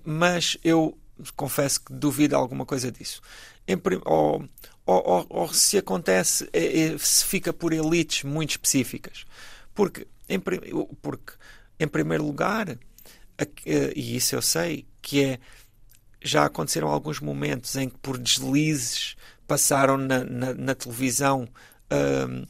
Mas 0.05 0.55
eu 0.63 0.95
confesso 1.35 1.81
que 1.83 1.93
duvido 1.93 2.35
alguma 2.35 2.65
coisa 2.65 2.91
disso. 2.91 3.21
Em, 3.67 3.75
ou, 4.05 4.47
ou, 4.85 5.25
ou, 5.29 5.53
se 5.53 5.79
acontece, 5.79 6.47
é, 6.53 6.81
é, 6.81 6.97
se 6.99 7.25
fica 7.25 7.51
por 7.51 7.73
elites 7.73 8.23
muito 8.23 8.51
específicas. 8.51 9.25
Porque, 9.73 10.07
em, 10.29 10.39
porque 10.39 11.33
em 11.79 11.87
primeiro 11.87 12.25
lugar, 12.25 12.77
e 13.95 14.15
isso 14.15 14.35
eu 14.35 14.41
sei, 14.41 14.85
que 15.01 15.23
é 15.23 15.39
já 16.21 16.45
aconteceram 16.45 16.87
alguns 16.87 17.19
momentos 17.19 17.75
em 17.75 17.89
que 17.89 17.97
por 17.99 18.17
deslizes 18.17 19.15
passaram 19.47 19.97
na, 19.97 20.23
na, 20.23 20.53
na 20.53 20.75
televisão 20.75 21.47
um, 21.91 22.45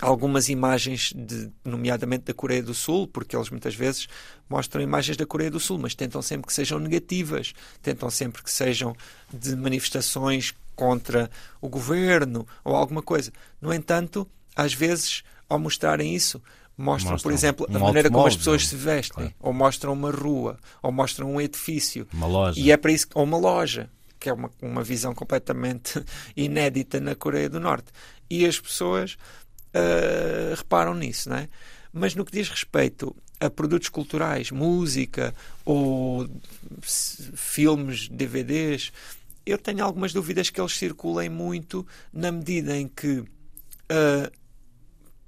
algumas 0.00 0.48
imagens, 0.48 1.12
de, 1.14 1.50
nomeadamente 1.64 2.24
da 2.24 2.34
Coreia 2.34 2.62
do 2.62 2.74
Sul, 2.74 3.06
porque 3.06 3.36
eles 3.36 3.50
muitas 3.50 3.74
vezes 3.74 4.08
mostram 4.48 4.82
imagens 4.82 5.16
da 5.16 5.26
Coreia 5.26 5.50
do 5.50 5.60
Sul, 5.60 5.78
mas 5.78 5.94
tentam 5.94 6.22
sempre 6.22 6.46
que 6.46 6.52
sejam 6.52 6.78
negativas, 6.78 7.52
tentam 7.82 8.10
sempre 8.10 8.42
que 8.42 8.50
sejam 8.50 8.96
de 9.32 9.54
manifestações 9.56 10.54
contra 10.74 11.30
o 11.60 11.68
governo 11.68 12.46
ou 12.64 12.74
alguma 12.74 13.02
coisa. 13.02 13.32
No 13.60 13.72
entanto, 13.72 14.26
às 14.56 14.74
vezes, 14.74 15.22
ao 15.48 15.58
mostrarem 15.58 16.14
isso, 16.14 16.42
mostram, 16.76 17.12
Mostram 17.12 17.18
por 17.18 17.32
exemplo, 17.32 17.66
um 17.68 17.76
a 17.76 17.78
maneira 17.78 18.10
como 18.10 18.26
as 18.26 18.36
pessoas 18.36 18.66
se 18.66 18.76
vestem, 18.76 19.16
claro. 19.16 19.34
ou 19.40 19.52
mostram 19.52 19.92
uma 19.92 20.10
rua, 20.10 20.58
ou 20.82 20.90
mostram 20.90 21.32
um 21.32 21.40
edifício. 21.40 22.06
Uma 22.12 22.26
loja. 22.26 22.60
E 22.60 22.70
é 22.70 22.76
para 22.76 22.92
isso, 22.92 23.06
ou 23.14 23.24
uma 23.24 23.38
loja, 23.38 23.88
que 24.18 24.28
é 24.28 24.32
uma, 24.32 24.50
uma 24.60 24.82
visão 24.82 25.14
completamente 25.14 26.04
inédita 26.36 27.00
na 27.00 27.14
Coreia 27.14 27.48
do 27.48 27.60
Norte. 27.60 27.92
E 28.28 28.44
as 28.46 28.58
pessoas 28.58 29.16
ah, 29.74 30.54
reparam 30.56 30.94
nisso, 30.94 31.28
não 31.28 31.36
é? 31.36 31.48
Mas 31.92 32.14
no 32.14 32.24
que 32.24 32.32
diz 32.32 32.48
respeito 32.48 33.14
a 33.40 33.50
produtos 33.50 33.88
culturais, 33.88 34.50
música 34.50 35.34
ou 35.64 36.28
filmes, 36.82 38.08
DVDs, 38.08 38.92
eu 39.44 39.58
tenho 39.58 39.84
algumas 39.84 40.12
dúvidas 40.12 40.48
que 40.48 40.60
eles 40.60 40.76
circulem 40.76 41.28
muito 41.28 41.86
na 42.12 42.30
medida 42.30 42.76
em 42.76 42.88
que 42.88 43.24
ah, 43.88 44.30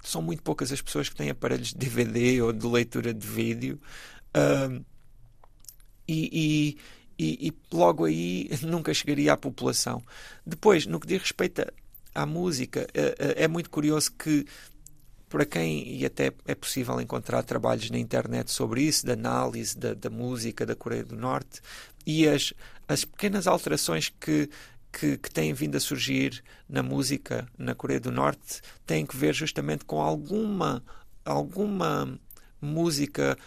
são 0.03 0.21
muito 0.21 0.41
poucas 0.43 0.71
as 0.71 0.81
pessoas 0.81 1.09
que 1.09 1.15
têm 1.15 1.29
aparelhos 1.29 1.69
de 1.69 1.75
DVD 1.77 2.41
ou 2.41 2.53
de 2.53 2.65
leitura 2.65 3.13
de 3.13 3.27
vídeo. 3.27 3.79
E, 6.07 6.29
e- 6.31 6.77
e- 7.19 7.47
e 7.47 7.75
logo 7.75 8.05
aí 8.05 8.49
nunca 8.63 8.93
chegaria 8.93 9.33
à 9.33 9.37
população. 9.37 10.01
Depois, 10.45 10.85
no 10.85 10.99
que 10.99 11.07
diz 11.07 11.21
respeito 11.21 11.65
à, 12.15 12.25
música, 12.25 12.87
eh, 12.93 13.43
é 13.43 13.47
muito 13.47 13.69
curioso 13.69 14.11
que 14.13 14.45
para 15.29 15.45
quem, 15.45 15.97
e 15.97 16.05
até 16.05 16.31
é 16.45 16.55
possível 16.55 17.01
encontrar 17.01 17.43
trabalhos 17.43 17.89
na 17.91 17.99
internet 17.99 18.49
sobre 18.49 18.81
isso, 18.83 19.05
de 19.05 19.11
análise 19.11 19.77
da, 19.77 19.93
da 19.93 20.09
música 20.09 20.65
da 20.65 20.73
Coreia 20.75 21.03
do 21.03 21.17
Norte, 21.17 21.59
e 22.05 22.25
as, 22.27 22.53
as 22.87 23.03
pequenas 23.03 23.45
alterações 23.45 24.07
que, 24.21 24.49
que, 24.91 25.17
que 25.17 25.29
têm 25.29 25.53
vindo 25.53 25.75
a 25.75 25.79
surgir 25.79 26.43
na 26.67 26.81
música 26.81 27.47
na 27.57 27.75
Coreia 27.75 27.99
do 27.99 28.11
Norte 28.11 28.61
têm 28.85 29.05
que 29.05 29.15
ver 29.15 29.33
justamente 29.33 29.85
com 29.85 30.01
alguma, 30.01 30.83
alguma 31.25 32.19
música 32.61 33.37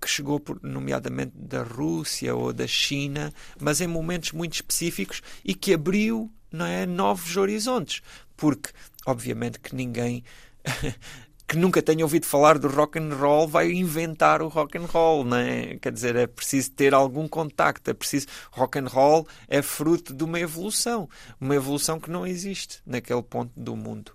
que, 0.00 0.08
chegou, 0.08 0.38
por, 0.38 0.62
nomeadamente 0.62 1.32
da 1.34 1.62
Rússia 1.62 2.34
ou 2.34 2.52
da 2.52 2.66
China, 2.66 3.32
mas 3.58 3.80
em 3.80 3.86
momentos 3.86 4.32
muito 4.32 4.54
específicos 4.54 5.22
e 5.44 5.54
que 5.54 5.74
abriu 5.74 6.30
não 6.50 6.66
é, 6.66 6.86
novos 6.86 7.36
horizontes. 7.36 8.02
Porque, 8.36 8.70
obviamente, 9.06 9.58
que 9.58 9.74
ninguém 9.74 10.22
que 11.52 11.58
nunca 11.58 11.82
tenha 11.82 12.02
ouvido 12.02 12.24
falar 12.24 12.58
do 12.58 12.66
rock 12.66 12.98
and 12.98 13.14
roll 13.14 13.46
vai 13.46 13.70
inventar 13.70 14.40
o 14.40 14.48
rock 14.48 14.78
and 14.78 14.86
roll, 14.86 15.22
não 15.22 15.36
é? 15.36 15.76
Quer 15.82 15.92
dizer, 15.92 16.16
é 16.16 16.26
preciso 16.26 16.70
ter 16.70 16.94
algum 16.94 17.28
contacto, 17.28 17.90
é 17.90 17.92
preciso 17.92 18.26
rock 18.50 18.78
and 18.78 18.86
roll 18.86 19.28
é 19.46 19.60
fruto 19.60 20.14
de 20.14 20.24
uma 20.24 20.40
evolução, 20.40 21.06
uma 21.38 21.54
evolução 21.54 22.00
que 22.00 22.10
não 22.10 22.26
existe 22.26 22.80
naquele 22.86 23.22
ponto 23.22 23.52
do 23.54 23.76
mundo. 23.76 24.12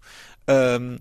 Ahm, 0.48 0.98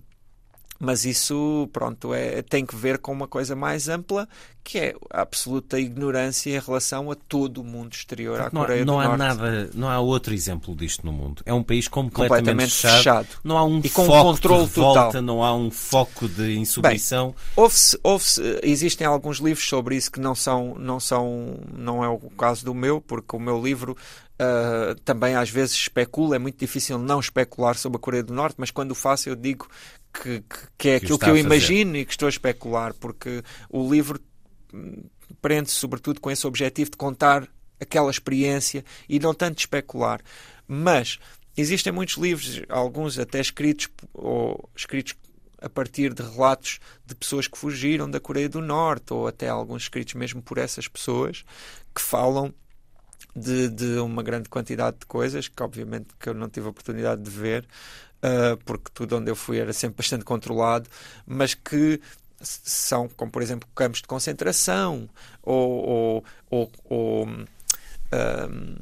mas 0.79 1.05
isso, 1.05 1.69
pronto, 1.73 2.13
é, 2.13 2.41
tem 2.41 2.65
que 2.65 2.75
ver 2.75 2.97
com 2.99 3.11
uma 3.11 3.27
coisa 3.27 3.55
mais 3.55 3.89
ampla, 3.89 4.27
que 4.63 4.77
é 4.79 4.95
a 5.11 5.21
absoluta 5.21 5.79
ignorância 5.79 6.49
em 6.55 6.59
relação 6.59 7.09
a 7.09 7.15
todo 7.15 7.61
o 7.61 7.63
mundo 7.63 7.93
exterior 7.93 8.39
à 8.41 8.49
Não, 8.51 8.61
Coreia 8.61 8.83
não 8.85 8.95
do 8.95 8.99
há 8.99 9.03
Norte. 9.05 9.17
nada, 9.19 9.69
não 9.73 9.89
há 9.89 9.99
outro 9.99 10.33
exemplo 10.33 10.75
disto 10.75 11.05
no 11.05 11.11
mundo. 11.13 11.41
É 11.45 11.53
um 11.53 11.63
país 11.63 11.87
completamente, 11.87 12.29
Completamente 12.29 12.71
fechado. 12.73 12.97
fechado. 12.97 13.27
Não 13.45 13.57
há 13.57 13.63
um 13.63 13.77
E 13.77 13.87
um 13.87 13.89
foco 13.89 14.07
controle 14.23 14.65
de 14.65 14.69
revolta, 14.75 15.01
total. 15.05 15.21
não 15.21 15.43
há 15.43 15.55
um 15.55 15.71
foco 15.71 16.27
de 16.27 16.57
insubmissão. 16.57 17.33
Houve-se, 17.55 17.97
houve-se, 18.03 18.41
eh, 18.41 18.59
existem 18.63 19.07
alguns 19.07 19.37
livros 19.37 19.65
sobre 19.67 19.95
isso 19.95 20.11
que 20.11 20.19
não 20.19 20.35
são, 20.35 20.75
não 20.77 20.99
são, 20.99 21.57
não 21.73 22.03
é 22.03 22.09
o 22.09 22.19
caso 22.37 22.65
do 22.65 22.73
meu, 22.73 22.99
porque 22.99 23.35
o 23.37 23.39
meu 23.39 23.61
livro 23.63 23.95
ah, 24.39 24.95
também 25.03 25.35
às 25.35 25.49
vezes 25.49 25.75
especula, 25.75 26.35
é 26.35 26.39
muito 26.39 26.59
difícil 26.59 26.97
não 26.99 27.19
especular 27.19 27.75
sobre 27.75 27.97
a 27.97 27.99
Coreia 27.99 28.23
do 28.23 28.33
Norte, 28.33 28.55
mas 28.57 28.71
quando 28.71 28.91
o 28.91 28.95
faço 28.95 29.29
eu 29.29 29.35
digo 29.35 29.67
que, 30.13 30.41
que, 30.41 30.67
que 30.77 30.89
é 30.89 30.99
Que 30.99 31.05
o 31.05 31.15
aquilo 31.15 31.15
está 31.15 31.25
que 31.25 31.31
eu 31.31 31.37
imagino 31.37 31.97
e 31.97 32.05
que 32.05 32.11
estou 32.11 32.27
a 32.27 32.29
especular, 32.29 32.93
porque 32.93 33.43
o 33.69 33.89
livro 33.91 34.19
prende-se 35.41 35.75
sobretudo 35.75 36.21
com 36.21 36.29
esse 36.29 36.45
objetivo 36.45 36.91
de 36.91 36.97
contar 36.97 37.47
aquela 37.79 38.11
experiência 38.11 38.83
e 39.09 39.19
não 39.19 39.33
tanto 39.33 39.55
de 39.55 39.61
especular. 39.61 40.21
Mas 40.67 41.17
existem 41.55 41.91
muitos 41.91 42.17
livros, 42.17 42.61
alguns 42.69 43.17
até 43.17 43.39
escritos 43.39 43.89
ou 44.13 44.69
escritos 44.75 45.15
a 45.59 45.67
partir 45.69 46.13
de 46.13 46.21
relatos 46.21 46.79
de 47.03 47.15
pessoas 47.15 47.47
que 47.47 47.57
fugiram 47.57 48.09
da 48.09 48.19
Coreia 48.19 48.47
do 48.47 48.61
Norte, 48.61 49.11
ou 49.11 49.27
até 49.27 49.49
alguns 49.49 49.83
escritos 49.83 50.13
mesmo 50.13 50.41
por 50.41 50.59
essas 50.59 50.87
pessoas, 50.87 51.43
que 51.95 52.01
falam 52.01 52.53
de, 53.37 53.69
de 53.69 53.99
uma 53.99 54.23
grande 54.23 54.49
quantidade 54.49 54.97
de 54.99 55.05
coisas, 55.05 55.47
que 55.47 55.63
obviamente 55.63 56.07
que 56.19 56.29
eu 56.29 56.33
não 56.33 56.49
tive 56.49 56.67
a 56.67 56.69
oportunidade 56.69 57.21
de 57.21 57.29
ver, 57.29 57.65
ah, 58.21 58.57
porque 58.65 58.89
tudo 58.93 59.17
onde 59.17 59.29
eu 59.29 59.35
fui 59.35 59.59
era 59.59 59.71
sempre 59.73 59.97
bastante 59.97 60.25
controlado, 60.25 60.89
mas 61.25 61.53
que 61.53 62.01
são, 62.41 63.07
como 63.09 63.31
por 63.31 63.41
exemplo, 63.41 63.67
campos 63.75 64.01
de 64.01 64.07
concentração, 64.07 65.09
ou, 65.43 65.85
ou, 65.87 66.25
ou, 66.49 66.71
ou, 66.85 67.27
ahm, 68.11 68.75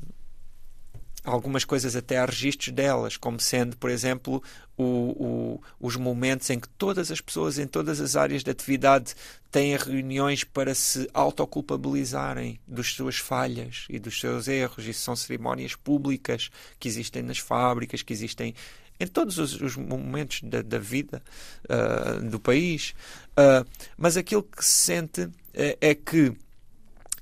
algumas 1.26 1.66
coisas 1.66 1.96
até 1.96 2.18
há 2.18 2.26
registros 2.26 2.74
delas, 2.74 3.18
como 3.18 3.40
sendo, 3.40 3.76
por 3.78 3.90
exemplo, 3.90 4.42
o- 4.78 4.84
o- 4.84 5.62
os 5.80 5.96
momentos 5.96 6.50
em 6.50 6.60
que 6.60 6.70
todas 6.70 7.12
as 7.12 7.20
pessoas 7.22 7.58
em 7.58 7.66
todas 7.68 8.00
as 8.00 8.16
áreas 8.16 8.44
de 8.44 8.52
atividade 8.52 9.16
têm 9.52 9.76
reuniões 9.76 10.44
para 10.44 10.76
se 10.76 11.10
autoculpabilizarem 11.14 12.60
das 12.68 12.88
suas 12.94 13.18
falhas 13.18 13.86
e 13.90 13.98
dos 14.00 14.20
seus 14.20 14.48
erros. 14.48 14.86
Isso 14.86 15.02
são 15.02 15.16
cerimónias 15.16 15.76
públicas 15.76 16.50
que 16.80 16.88
existem 16.88 17.22
nas 17.24 17.38
fábricas, 17.40 18.02
que 18.02 18.14
existem 18.14 18.54
em 19.00 19.08
todos 19.08 19.38
os, 19.38 19.60
os 19.60 19.76
momentos 19.76 20.42
da, 20.44 20.62
da 20.62 20.80
vida 20.80 21.22
ah, 21.70 22.20
do 22.22 22.40
país. 22.40 22.94
Ah, 23.36 23.66
mas 23.98 24.16
aquilo 24.18 24.44
que 24.44 24.64
se 24.64 24.72
sente 24.86 25.30
eh, 25.54 25.78
é 25.82 25.96
que, 25.96 26.34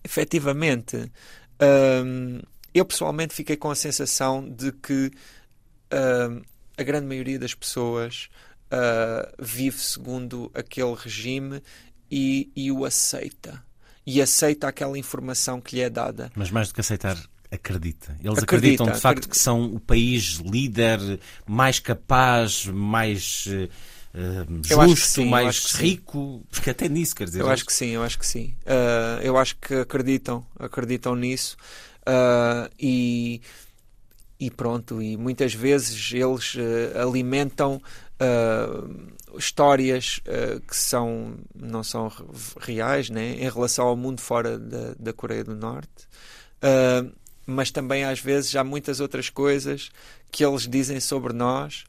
efetivamente, 0.03 1.11
Hum, 2.05 2.41
eu 2.73 2.85
pessoalmente 2.85 3.33
fiquei 3.33 3.55
com 3.55 3.69
a 3.69 3.75
sensação 3.75 4.47
de 4.49 4.71
que 4.71 5.11
hum, 5.91 6.41
a 6.77 6.83
grande 6.83 7.05
maioria 7.07 7.37
das 7.37 7.53
pessoas 7.53 8.29
ah, 8.73 9.31
vive 9.39 9.77
segundo 9.77 10.51
aquele 10.55 10.95
regime 10.95 11.61
e, 12.09 12.51
e 12.55 12.71
o 12.71 12.85
aceita. 12.85 13.63
E 14.05 14.19
aceita 14.19 14.67
aquela 14.67 14.97
informação 14.97 15.61
que 15.61 15.75
lhe 15.75 15.81
é 15.83 15.89
dada. 15.89 16.31
Mas 16.35 16.49
mais 16.49 16.69
do 16.69 16.73
que 16.73 16.81
aceitar, 16.81 17.15
acredita. 17.51 18.17
Eles 18.19 18.39
Acredita, 18.39 18.43
acreditam 18.43 18.85
de 18.87 18.93
facto 18.93 19.05
acredita. 19.05 19.29
que 19.29 19.37
são 19.37 19.65
o 19.75 19.79
país 19.79 20.41
líder 20.43 21.19
mais 21.45 21.79
capaz, 21.79 22.65
mais 22.65 23.43
que 23.43 23.69
justo, 24.63 25.05
sim, 25.05 25.29
mais 25.29 25.59
que 25.59 25.71
sim. 25.71 25.83
rico. 25.83 26.43
Porque 26.49 26.71
até 26.71 26.89
nisso, 26.89 27.15
quer 27.15 27.25
dizer. 27.25 27.41
Eu 27.41 27.49
acho 27.49 27.65
que 27.65 27.73
sim, 27.73 27.89
eu 27.89 28.03
acho 28.03 28.17
que 28.17 28.25
sim. 28.25 28.55
Ah, 28.65 29.19
eu 29.21 29.37
acho 29.37 29.55
que 29.57 29.75
acreditam, 29.75 30.45
acreditam 30.59 31.15
nisso. 31.15 31.55
Ah, 32.05 32.69
e, 32.79 33.41
e 34.39 34.51
pronto, 34.51 35.01
e 35.01 35.15
muitas 35.17 35.53
vezes 35.53 36.11
eles 36.13 36.55
eh, 36.57 36.99
alimentam 36.99 37.81
ah, 38.19 38.83
histórias 39.37 40.19
que 40.67 40.75
são, 40.75 41.35
não 41.55 41.83
são 41.83 42.07
re- 42.07 42.23
reais 42.59 43.09
né, 43.09 43.31
em 43.39 43.49
relação 43.49 43.87
ao 43.87 43.95
mundo 43.95 44.21
fora 44.21 44.59
da, 44.59 44.93
da 44.99 45.11
Coreia 45.13 45.43
do 45.43 45.55
Norte. 45.55 46.07
Mas 47.45 47.71
também 47.71 48.03
às 48.05 48.19
vezes 48.19 48.55
há 48.55 48.63
muitas 48.63 48.99
outras 48.99 49.29
coisas 49.29 49.89
que 50.31 50.45
eles 50.45 50.67
dizem 50.67 50.99
sobre 50.99 51.33
nós 51.33 51.83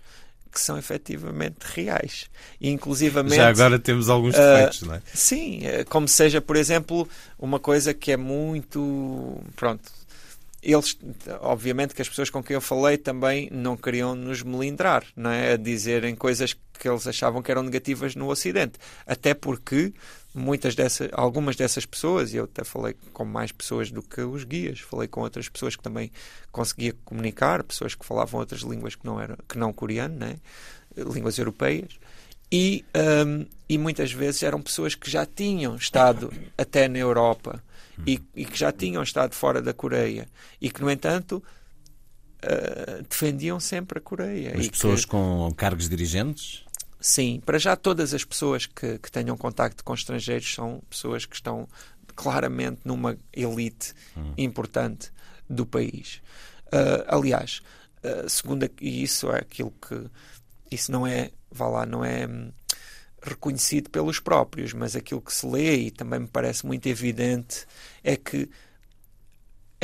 que 0.51 0.61
são 0.61 0.79
efetivamente 0.79 1.59
reais. 1.65 2.31
E, 2.61 2.71
inclusivamente, 2.71 3.37
Já 3.37 3.49
agora 3.49 3.77
temos 3.79 4.09
alguns 4.09 4.35
defeitos, 4.35 4.83
não 4.83 4.95
é? 4.95 5.03
Sim, 5.13 5.67
eh, 5.67 5.83
como 5.85 6.07
seja, 6.07 6.41
por 6.41 6.55
exemplo, 6.57 7.09
uma 7.39 7.59
coisa 7.59 7.93
que 7.93 8.13
é 8.13 8.17
muito. 8.17 9.43
Pronto. 9.57 9.91
Eles, 10.65 10.97
obviamente, 11.41 11.95
que 11.95 12.01
as 12.01 12.09
pessoas 12.09 12.31
com 12.31 12.43
quem 12.43 12.55
eu 12.55 12.61
falei 12.61 12.97
também 12.97 13.51
não 13.53 13.77
queriam 13.77 14.15
nos 14.15 14.43
melindrar, 14.43 15.05
não 15.15 15.31
é? 15.31 15.53
A 15.53 15.57
dizerem 15.59 16.17
coisas 16.17 16.57
que 16.79 16.89
eles 16.89 17.07
achavam 17.07 17.43
que 17.43 17.51
eram 17.51 17.63
negativas 17.63 18.17
no 18.17 18.31
Ocidente. 18.31 18.79
Até 19.07 19.35
porque 19.35 19.93
muitas 20.35 20.75
dessas, 20.75 21.11
algumas 21.13 21.55
dessas 21.55 21.85
pessoas, 21.85 22.33
e 22.33 22.39
eu 22.39 22.45
até 22.45 22.65
falei 22.65 22.97
com 23.13 23.27
mais 23.27 23.53
pessoas 23.53 23.91
do 23.91 24.03
que 24.03 24.23
os 24.23 24.43
guias, 24.45 24.81
falei 24.81 25.07
com 25.07 25.21
outras 25.21 25.49
pessoas 25.51 25.77
que 25.77 25.83
também 25.83 26.11
conseguia 26.51 26.95
comunicar, 27.05 27.63
pessoas 27.63 27.95
que 27.95 28.05
falavam 28.05 28.41
outras 28.41 28.63
línguas 28.63 28.95
que 28.95 29.05
não, 29.05 29.21
era, 29.21 29.37
que 29.47 29.59
não 29.59 29.73
coreano, 29.73 30.17
né? 30.17 30.37
línguas 30.97 31.39
europeias, 31.39 31.99
e, 32.51 32.85
hum, 33.27 33.47
e 33.69 33.77
muitas 33.77 34.13
vezes 34.13 34.43
eram 34.43 34.63
pessoas 34.63 34.95
que 34.95 35.11
já 35.11 35.27
tinham 35.27 35.77
estado 35.77 36.33
até 36.57 36.89
na 36.89 36.99
Europa 36.99 37.63
e, 38.07 38.21
e 38.35 38.45
que 38.45 38.59
já 38.59 38.73
tinham 38.73 39.03
estado 39.03 39.35
fora 39.35 39.61
da 39.63 39.73
Coreia 39.73 40.27
e 40.61 40.71
que, 40.71 40.81
no 40.81 40.91
entanto, 40.91 41.43
ah, 42.43 43.03
defendiam 43.09 43.59
sempre 43.61 43.99
a 43.99 44.03
Coreia. 44.03 44.53
Mas 44.57 44.67
e 44.67 44.69
que- 44.69 44.73
pessoas 44.73 45.05
com 45.05 45.53
cargos 45.57 45.89
dirigentes? 45.89 46.65
Sim, 47.01 47.43
para 47.45 47.59
já 47.59 47.77
todas 47.77 48.15
as 48.15 48.25
pessoas 48.25 48.65
que, 48.65 48.99
que 48.99 49.11
tenham 49.13 49.37
contacto 49.37 49.85
com 49.85 49.93
estrangeiros 49.93 50.55
são 50.55 50.83
pessoas 50.89 51.27
que 51.27 51.35
estão 51.37 51.69
claramente 52.17 52.81
numa 52.85 53.19
elite 53.33 53.93
importante 54.39 55.11
do 55.49 55.67
país. 55.67 56.23
Ah, 56.73 57.17
aliás, 57.17 57.61
uh, 58.03 58.29
segundo 58.29 58.69
e 58.81 59.03
isso 59.03 59.31
é 59.31 59.39
aquilo 59.39 59.73
que 59.87 60.07
isso 60.71 60.91
não 60.91 61.07
é 61.07 61.31
vá 61.51 61.69
lá 61.69 61.87
não 61.87 62.05
é 62.05 62.27
hum, 62.27 62.51
reconhecido 63.25 63.91
pelos 63.91 64.21
próprios 64.21 64.73
mas 64.73 64.95
aquilo 64.95 65.21
que 65.21 65.33
se 65.33 65.47
lê 65.47 65.77
e 65.77 65.91
também 65.91 66.21
me 66.21 66.29
parece 66.29 66.67
muito 66.67 66.87
evidente 66.87 67.67
é 68.03 68.17
que 68.17 68.49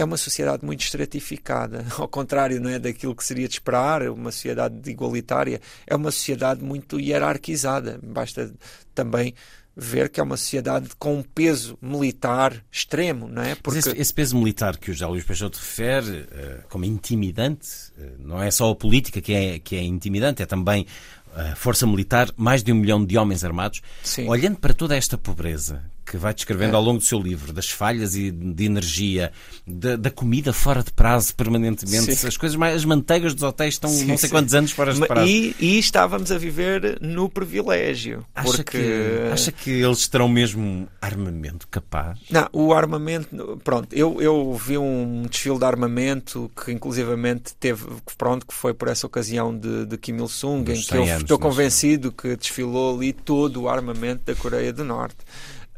é 0.00 0.04
uma 0.04 0.16
sociedade 0.16 0.64
muito 0.64 0.82
estratificada, 0.82 1.84
ao 1.98 2.08
contrário 2.08 2.60
não 2.60 2.70
é, 2.70 2.78
daquilo 2.78 3.14
que 3.14 3.24
seria 3.24 3.46
de 3.46 3.54
esperar, 3.54 4.08
uma 4.08 4.32
sociedade 4.32 4.90
igualitária, 4.90 5.60
é 5.86 5.94
uma 5.94 6.10
sociedade 6.10 6.62
muito 6.64 6.98
hierarquizada. 6.98 8.00
Basta 8.02 8.52
também 8.94 9.34
ver 9.76 10.08
que 10.10 10.20
é 10.20 10.22
uma 10.22 10.36
sociedade 10.36 10.88
com 10.98 11.18
um 11.18 11.22
peso 11.22 11.78
militar 11.80 12.64
extremo, 12.70 13.28
não 13.28 13.42
é? 13.42 13.54
Porque... 13.54 13.78
Esse, 13.78 13.90
esse, 13.90 14.12
peso 14.12 14.36
militar 14.36 14.76
que 14.76 14.90
o 14.90 14.94
José 14.94 15.06
Luís 15.06 15.24
Peixoto 15.24 15.58
refere 15.58 16.20
uh, 16.20 16.68
como 16.68 16.84
intimidante, 16.84 17.68
uh, 17.96 18.16
não 18.18 18.42
é 18.42 18.50
só 18.50 18.70
a 18.70 18.74
política 18.74 19.20
que 19.20 19.32
é, 19.32 19.58
que 19.58 19.76
é 19.76 19.82
intimidante, 19.82 20.42
é 20.42 20.46
também 20.46 20.86
a 21.34 21.54
força 21.54 21.86
militar, 21.86 22.28
mais 22.36 22.62
de 22.62 22.72
um 22.72 22.76
milhão 22.76 23.04
de 23.04 23.16
homens 23.16 23.44
armados. 23.44 23.80
Sim. 24.02 24.28
Olhando 24.28 24.58
para 24.58 24.74
toda 24.74 24.96
esta 24.96 25.16
pobreza 25.16 25.82
que 26.10 26.16
vai 26.16 26.34
descrevendo 26.34 26.72
é. 26.72 26.76
ao 26.76 26.82
longo 26.82 26.98
do 26.98 27.04
seu 27.04 27.20
livro, 27.20 27.52
das 27.52 27.70
falhas 27.70 28.16
e 28.16 28.32
de 28.32 28.64
energia, 28.64 29.30
da, 29.64 29.94
da 29.94 30.10
comida 30.10 30.52
fora 30.52 30.82
de 30.82 30.90
prazo 30.90 31.32
permanentemente, 31.36 32.16
sim. 32.16 32.26
as 32.26 32.36
coisas 32.36 32.56
mais, 32.56 32.74
as 32.74 32.84
manteigas 32.84 33.32
dos 33.32 33.44
hotéis 33.44 33.74
estão 33.74 33.88
sim, 33.88 34.06
não 34.06 34.18
sei 34.18 34.28
sim. 34.28 34.34
quantos 34.34 34.52
anos 34.52 34.72
fora 34.72 34.92
de 34.92 35.06
prazo. 35.06 35.28
E, 35.28 35.54
e, 35.60 35.78
estávamos 35.78 36.32
a 36.32 36.38
viver 36.38 36.98
no 37.00 37.28
privilégio. 37.28 38.26
Acha, 38.34 38.56
porque... 38.56 38.78
que, 38.78 39.32
acha 39.32 39.52
que 39.52 39.70
eles 39.70 40.08
terão 40.08 40.28
mesmo 40.28 40.88
armamento 41.00 41.68
capaz? 41.68 42.18
Não, 42.28 42.48
o 42.52 42.74
armamento, 42.74 43.60
pronto, 43.62 43.94
eu, 43.94 44.20
eu 44.20 44.52
vi 44.54 44.76
um 44.76 45.26
desfile 45.30 45.60
de 45.60 45.64
armamento 45.64 46.50
que 46.64 46.72
inclusivamente 46.72 47.54
teve, 47.54 47.86
pronto, 48.18 48.44
que 48.44 48.52
foi 48.54 48.74
por 48.74 48.88
essa 48.88 49.06
ocasião 49.06 49.56
de, 49.56 49.86
de 49.86 49.96
Kim 49.96 50.16
Il-sung, 50.16 50.72
em 50.72 50.82
que 50.82 50.96
eu 50.96 51.04
estou 51.04 51.38
convencido 51.38 52.10
que 52.10 52.34
desfilou 52.34 52.96
ali 52.96 53.12
todo 53.12 53.62
o 53.62 53.68
armamento 53.68 54.24
da 54.24 54.34
Coreia 54.34 54.72
do 54.72 54.82
Norte. 54.82 55.18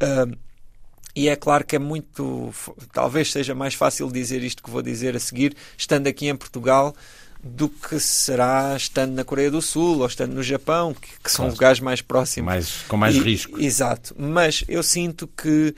Uh, 0.02 0.36
e 1.14 1.28
é 1.28 1.36
claro 1.36 1.64
que 1.64 1.76
é 1.76 1.78
muito. 1.78 2.52
Talvez 2.92 3.30
seja 3.30 3.54
mais 3.54 3.74
fácil 3.74 4.10
dizer 4.10 4.42
isto 4.42 4.62
que 4.62 4.70
vou 4.70 4.82
dizer 4.82 5.14
a 5.14 5.20
seguir, 5.20 5.54
estando 5.76 6.06
aqui 6.06 6.26
em 6.26 6.36
Portugal, 6.36 6.94
do 7.42 7.68
que 7.68 8.00
será 8.00 8.74
estando 8.76 9.12
na 9.12 9.24
Coreia 9.24 9.50
do 9.50 9.60
Sul 9.60 9.98
ou 9.98 10.06
estando 10.06 10.32
no 10.32 10.42
Japão, 10.42 10.94
que, 10.94 11.08
que 11.22 11.30
são 11.30 11.44
claro. 11.44 11.52
lugares 11.52 11.80
mais 11.80 12.00
próximos. 12.00 12.46
Mais, 12.46 12.82
com 12.88 12.96
mais 12.96 13.14
e, 13.14 13.20
risco. 13.20 13.60
Exato. 13.60 14.14
Mas 14.18 14.64
eu 14.66 14.82
sinto 14.82 15.26
que, 15.26 15.74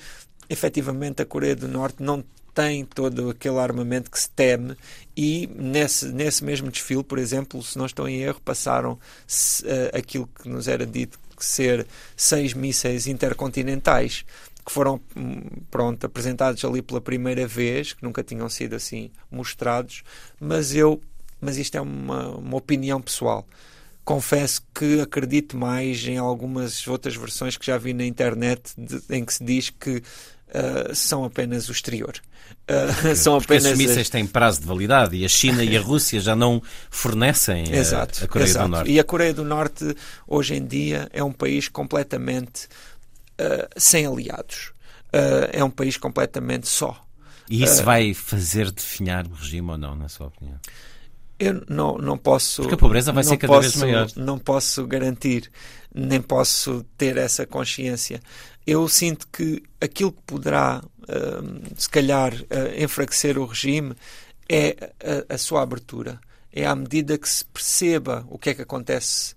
efetivamente, 0.48 1.20
a 1.20 1.26
Coreia 1.26 1.56
do 1.56 1.66
Norte 1.66 2.00
não 2.00 2.22
tem 2.54 2.84
todo 2.84 3.30
aquele 3.30 3.58
armamento 3.58 4.08
que 4.08 4.20
se 4.20 4.30
teme 4.30 4.76
e 5.16 5.48
nesse, 5.56 6.06
nesse 6.06 6.44
mesmo 6.44 6.70
desfile, 6.70 7.02
por 7.02 7.18
exemplo, 7.18 7.60
se 7.60 7.76
não 7.76 7.84
estou 7.84 8.08
em 8.08 8.20
erro, 8.20 8.40
passaram 8.44 8.92
uh, 8.92 8.98
aquilo 9.92 10.28
que 10.40 10.48
nos 10.48 10.68
era 10.68 10.86
dito 10.86 11.18
ser 11.44 11.86
seis 12.16 12.54
mísseis 12.54 13.06
intercontinentais 13.06 14.24
que 14.64 14.72
foram 14.72 15.00
hum, 15.14 15.42
pronto, 15.70 16.06
apresentados 16.06 16.64
ali 16.64 16.80
pela 16.80 17.00
primeira 17.00 17.46
vez, 17.46 17.92
que 17.92 18.02
nunca 18.02 18.22
tinham 18.22 18.48
sido 18.48 18.74
assim 18.74 19.10
mostrados, 19.30 20.02
mas 20.40 20.74
eu, 20.74 21.00
mas 21.40 21.58
isto 21.58 21.76
é 21.76 21.80
uma, 21.80 22.30
uma 22.36 22.56
opinião 22.56 23.00
pessoal. 23.00 23.46
Confesso 24.04 24.62
que 24.74 25.00
acredito 25.00 25.56
mais 25.56 26.06
em 26.06 26.16
algumas 26.18 26.86
outras 26.86 27.14
versões 27.14 27.56
que 27.56 27.66
já 27.66 27.78
vi 27.78 27.92
na 27.92 28.04
internet 28.04 28.72
de, 28.76 29.02
em 29.10 29.24
que 29.24 29.34
se 29.34 29.44
diz 29.44 29.70
que 29.70 30.02
uh, 30.54 30.94
são 30.94 31.24
apenas 31.24 31.68
o 31.68 31.72
exterior. 31.72 32.14
Uh, 32.68 33.14
são 33.16 33.36
apenas 33.36 33.64
esses 33.66 33.78
mísseis 33.78 34.08
têm 34.08 34.26
prazo 34.26 34.60
de 34.60 34.66
validade 34.66 35.16
e 35.16 35.24
a 35.24 35.28
China 35.28 35.64
e 35.64 35.76
a 35.76 35.80
Rússia 35.82 36.20
já 36.20 36.34
não 36.34 36.62
fornecem 36.90 37.64
a, 37.72 37.76
exato, 37.76 38.24
a 38.24 38.28
Coreia 38.28 38.48
exato. 38.48 38.66
do 38.66 38.70
Norte. 38.70 38.90
E 38.90 39.00
a 39.00 39.04
Coreia 39.04 39.34
do 39.34 39.44
Norte, 39.44 39.96
hoje 40.26 40.54
em 40.54 40.64
dia, 40.64 41.08
é 41.12 41.22
um 41.22 41.32
país 41.32 41.68
completamente 41.68 42.66
uh, 43.40 43.68
sem 43.76 44.06
aliados. 44.06 44.72
É 45.52 45.62
um 45.62 45.70
país 45.70 45.96
completamente 45.96 46.66
só. 46.66 47.00
E 47.48 47.62
isso 47.62 47.84
vai 47.84 48.12
fazer 48.12 48.72
definhar 48.72 49.24
o 49.28 49.32
regime 49.32 49.70
ou 49.70 49.78
não, 49.78 49.94
na 49.94 50.08
sua 50.08 50.26
opinião? 50.26 50.58
Eu 51.38 51.64
não, 51.68 51.98
não 51.98 52.16
posso. 52.16 52.62
Porque 52.62 52.74
a 52.74 52.78
pobreza 52.78 53.12
vai 53.12 53.24
ser 53.24 53.36
cada 53.36 53.52
posso, 53.52 53.78
vez 53.78 53.82
maior. 53.82 54.08
Não 54.16 54.38
posso 54.38 54.86
garantir, 54.86 55.50
nem 55.94 56.20
posso 56.20 56.84
ter 56.96 57.16
essa 57.16 57.44
consciência. 57.44 58.20
Eu 58.66 58.88
sinto 58.88 59.26
que 59.28 59.62
aquilo 59.80 60.12
que 60.12 60.22
poderá, 60.22 60.82
uh, 60.82 61.74
se 61.76 61.88
calhar, 61.88 62.32
uh, 62.34 62.82
enfraquecer 62.82 63.38
o 63.38 63.44
regime 63.44 63.94
é 64.48 64.92
a, 65.28 65.34
a, 65.34 65.38
sua 65.38 65.62
abertura. 65.62 66.20
É 66.52 66.66
à 66.66 66.74
medida 66.74 67.18
que 67.18 67.28
se 67.28 67.44
perceba 67.44 68.24
o 68.28 68.38
que 68.38 68.50
é 68.50 68.54
que 68.54 68.62
acontece 68.62 69.34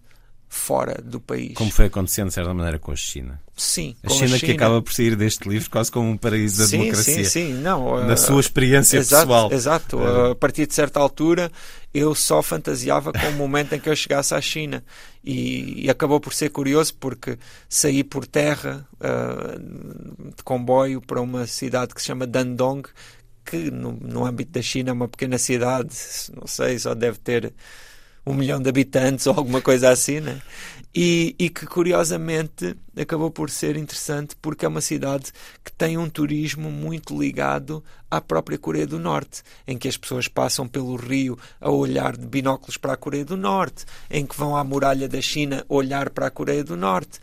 fora 0.49 1.01
do 1.03 1.19
país. 1.19 1.53
Como 1.53 1.71
foi 1.71 1.85
acontecendo, 1.85 2.29
de 2.29 2.33
certa 2.33 2.53
maneira, 2.53 2.79
com 2.79 2.91
a 2.91 2.95
China. 2.95 3.39
Sim, 3.55 3.95
a 4.03 4.09
China, 4.09 4.35
a 4.35 4.37
China, 4.37 4.39
que 4.39 4.51
acaba 4.51 4.81
por 4.81 4.93
sair 4.93 5.15
deste 5.15 5.49
livro 5.49 5.69
quase 5.69 5.91
como 5.91 6.09
um 6.09 6.17
paraíso 6.17 6.59
da 6.59 6.67
sim, 6.67 6.77
democracia. 6.79 7.25
Sim, 7.25 7.29
sim, 7.29 7.53
não. 7.53 8.05
Na 8.05 8.13
uh, 8.13 8.17
sua 8.17 8.39
experiência 8.39 8.97
exato, 8.97 9.27
pessoal. 9.27 9.51
Exato. 9.51 9.97
Uh, 9.97 10.31
a 10.31 10.35
partir 10.35 10.67
de 10.67 10.73
certa 10.73 10.99
altura, 10.99 11.51
eu 11.93 12.13
só 12.13 12.41
fantasiava 12.41 13.11
com 13.11 13.27
o 13.27 13.33
momento 13.33 13.73
em 13.73 13.79
que 13.79 13.89
eu 13.89 13.95
chegasse 13.95 14.33
à 14.33 14.39
China. 14.39 14.83
E, 15.23 15.85
e 15.85 15.89
acabou 15.89 16.19
por 16.19 16.33
ser 16.33 16.49
curioso 16.49 16.93
porque 16.95 17.37
saí 17.67 18.03
por 18.03 18.25
terra 18.25 18.87
uh, 19.01 20.33
de 20.35 20.43
comboio 20.43 21.01
para 21.01 21.19
uma 21.19 21.45
cidade 21.47 21.93
que 21.93 22.01
se 22.01 22.07
chama 22.07 22.25
Dandong, 22.25 22.83
que 23.43 23.71
no, 23.71 23.93
no 23.93 24.25
âmbito 24.25 24.51
da 24.51 24.61
China 24.61 24.91
é 24.91 24.93
uma 24.93 25.07
pequena 25.07 25.37
cidade, 25.37 25.95
não 26.35 26.45
sei, 26.45 26.77
só 26.77 26.93
deve 26.93 27.17
ter 27.17 27.53
um 28.27 28.33
milhão 28.33 28.61
de 28.61 28.67
habitantes 28.67 29.25
ou 29.25 29.33
alguma 29.35 29.61
coisa 29.61 29.89
assim, 29.89 30.19
né? 30.19 30.41
E, 30.93 31.35
e, 31.37 31.49
que 31.49 31.65
curiosamente 31.65 32.75
acabou 32.99 33.29
por 33.29 33.49
ser 33.49 33.77
interessante 33.77 34.35
porque 34.41 34.65
é 34.65 34.67
uma 34.67 34.81
cidade 34.81 35.31
que 35.63 35.71
tem 35.71 35.97
um 35.97 36.09
turismo 36.09 36.71
muito 36.71 37.17
ligado 37.17 37.83
à 38.09 38.19
própria 38.19 38.57
Coreia 38.57 38.87
do 38.87 38.97
Norte, 38.97 39.43
em 39.67 39.77
que 39.77 39.87
as 39.87 39.95
pessoas 39.95 40.27
passam 40.27 40.67
pelo 40.67 40.95
rio 40.95 41.37
a 41.61 41.69
olhar 41.69 42.17
de 42.17 42.25
binóculos 42.25 42.77
para 42.77 42.93
a 42.93 42.97
Coreia 42.97 43.23
do 43.23 43.37
Norte, 43.37 43.85
em 44.09 44.25
que 44.25 44.35
vão 44.35 44.57
à 44.57 44.63
muralha 44.63 45.07
da 45.07 45.21
China 45.21 45.63
olhar 45.69 46.09
para 46.09 46.27
a 46.27 46.31
Coreia 46.31 46.63
do 46.63 46.75
Norte. 46.75 47.19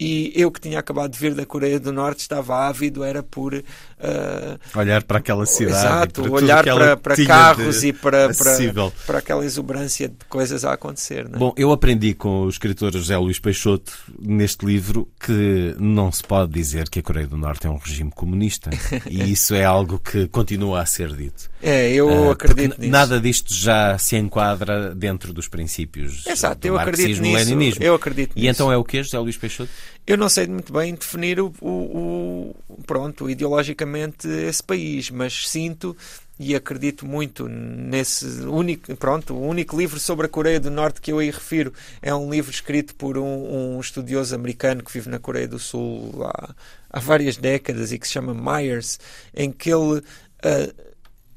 E 0.00 0.32
eu 0.34 0.50
que 0.52 0.60
tinha 0.60 0.78
acabado 0.78 1.10
de 1.12 1.18
vir 1.18 1.34
da 1.34 1.44
Coreia 1.44 1.80
do 1.80 1.92
Norte 1.92 2.20
estava 2.20 2.66
ávido, 2.68 3.02
era 3.02 3.22
por 3.22 3.52
uh, 3.98 4.78
olhar 4.78 5.02
para 5.02 5.18
aquela 5.18 5.46
cidade, 5.46 5.78
exato, 5.78 6.32
olhar 6.32 6.64
para, 6.64 6.96
para 6.96 7.26
carros 7.26 7.84
e 7.84 7.92
para, 7.92 8.32
para, 8.34 8.90
para, 9.06 9.18
aquela 9.18 9.44
exuberância 9.44 10.08
de 10.08 10.16
coisas 10.28 10.64
a 10.64 10.72
acontecer. 10.72 11.26
É? 11.26 11.38
Bom, 11.38 11.52
eu 11.56 11.72
aprendi 11.72 12.14
com 12.14 12.42
o 12.42 12.48
escritor 12.48 12.92
José 12.92 13.16
Luís 13.16 13.38
Peixoto 13.38 13.92
neste 14.18 14.64
livro 14.64 15.08
que 15.20 15.74
não 15.78 16.10
se 16.12 16.22
pode 16.22 16.52
dizer 16.52 16.88
que 16.88 17.00
a 17.00 17.02
Coreia 17.02 17.26
do 17.26 17.36
Norte 17.36 17.66
é 17.66 17.70
um 17.70 17.76
regime 17.76 18.10
comunista 18.10 18.70
e 19.08 19.30
isso 19.30 19.54
é 19.54 19.64
algo 19.64 19.98
que 19.98 20.28
continua 20.28 20.80
a 20.82 20.86
ser 20.86 21.14
dito. 21.14 21.50
É, 21.62 21.90
eu 21.92 22.08
uh, 22.08 22.30
acredito 22.30 22.78
nisso. 22.78 22.90
Nada 22.90 23.20
disto 23.20 23.52
já 23.52 23.98
se 23.98 24.16
enquadra 24.16 24.94
dentro 24.94 25.32
dos 25.32 25.48
princípios 25.48 26.24
Exato, 26.26 26.60
do 26.60 26.68
eu 26.68 26.78
acredito 26.78 27.20
leninismo. 27.20 27.82
Eu 27.82 27.94
acredito 27.94 28.32
e 28.36 28.42
nisso. 28.42 28.50
então 28.50 28.72
é 28.72 28.76
o 28.76 28.84
que, 28.84 29.02
José 29.02 29.18
Luís 29.18 29.36
Peixoto? 29.36 29.70
Eu 30.08 30.16
não 30.16 30.30
sei 30.30 30.46
muito 30.46 30.72
bem 30.72 30.94
definir 30.94 31.38
o, 31.38 31.52
o, 31.60 32.56
o, 32.66 32.82
pronto, 32.86 33.28
ideologicamente 33.28 34.26
esse 34.26 34.62
país, 34.62 35.10
mas 35.10 35.46
sinto 35.46 35.94
e 36.40 36.54
acredito 36.54 37.04
muito 37.04 37.46
nesse 37.46 38.24
único, 38.46 38.96
pronto, 38.96 39.34
o 39.34 39.46
único 39.46 39.76
livro 39.76 40.00
sobre 40.00 40.24
a 40.24 40.28
Coreia 40.30 40.58
do 40.58 40.70
Norte 40.70 41.02
que 41.02 41.12
eu 41.12 41.18
aí 41.18 41.30
refiro. 41.30 41.74
É 42.00 42.14
um 42.14 42.30
livro 42.30 42.50
escrito 42.50 42.94
por 42.94 43.18
um, 43.18 43.76
um 43.76 43.80
estudioso 43.80 44.34
americano 44.34 44.82
que 44.82 44.90
vive 44.90 45.10
na 45.10 45.18
Coreia 45.18 45.46
do 45.46 45.58
Sul 45.58 46.24
há, 46.24 46.54
há 46.88 47.00
várias 47.00 47.36
décadas 47.36 47.92
e 47.92 47.98
que 47.98 48.06
se 48.06 48.14
chama 48.14 48.32
Myers, 48.32 48.98
em 49.36 49.52
que 49.52 49.68
ele 49.68 49.98
uh, 49.98 50.87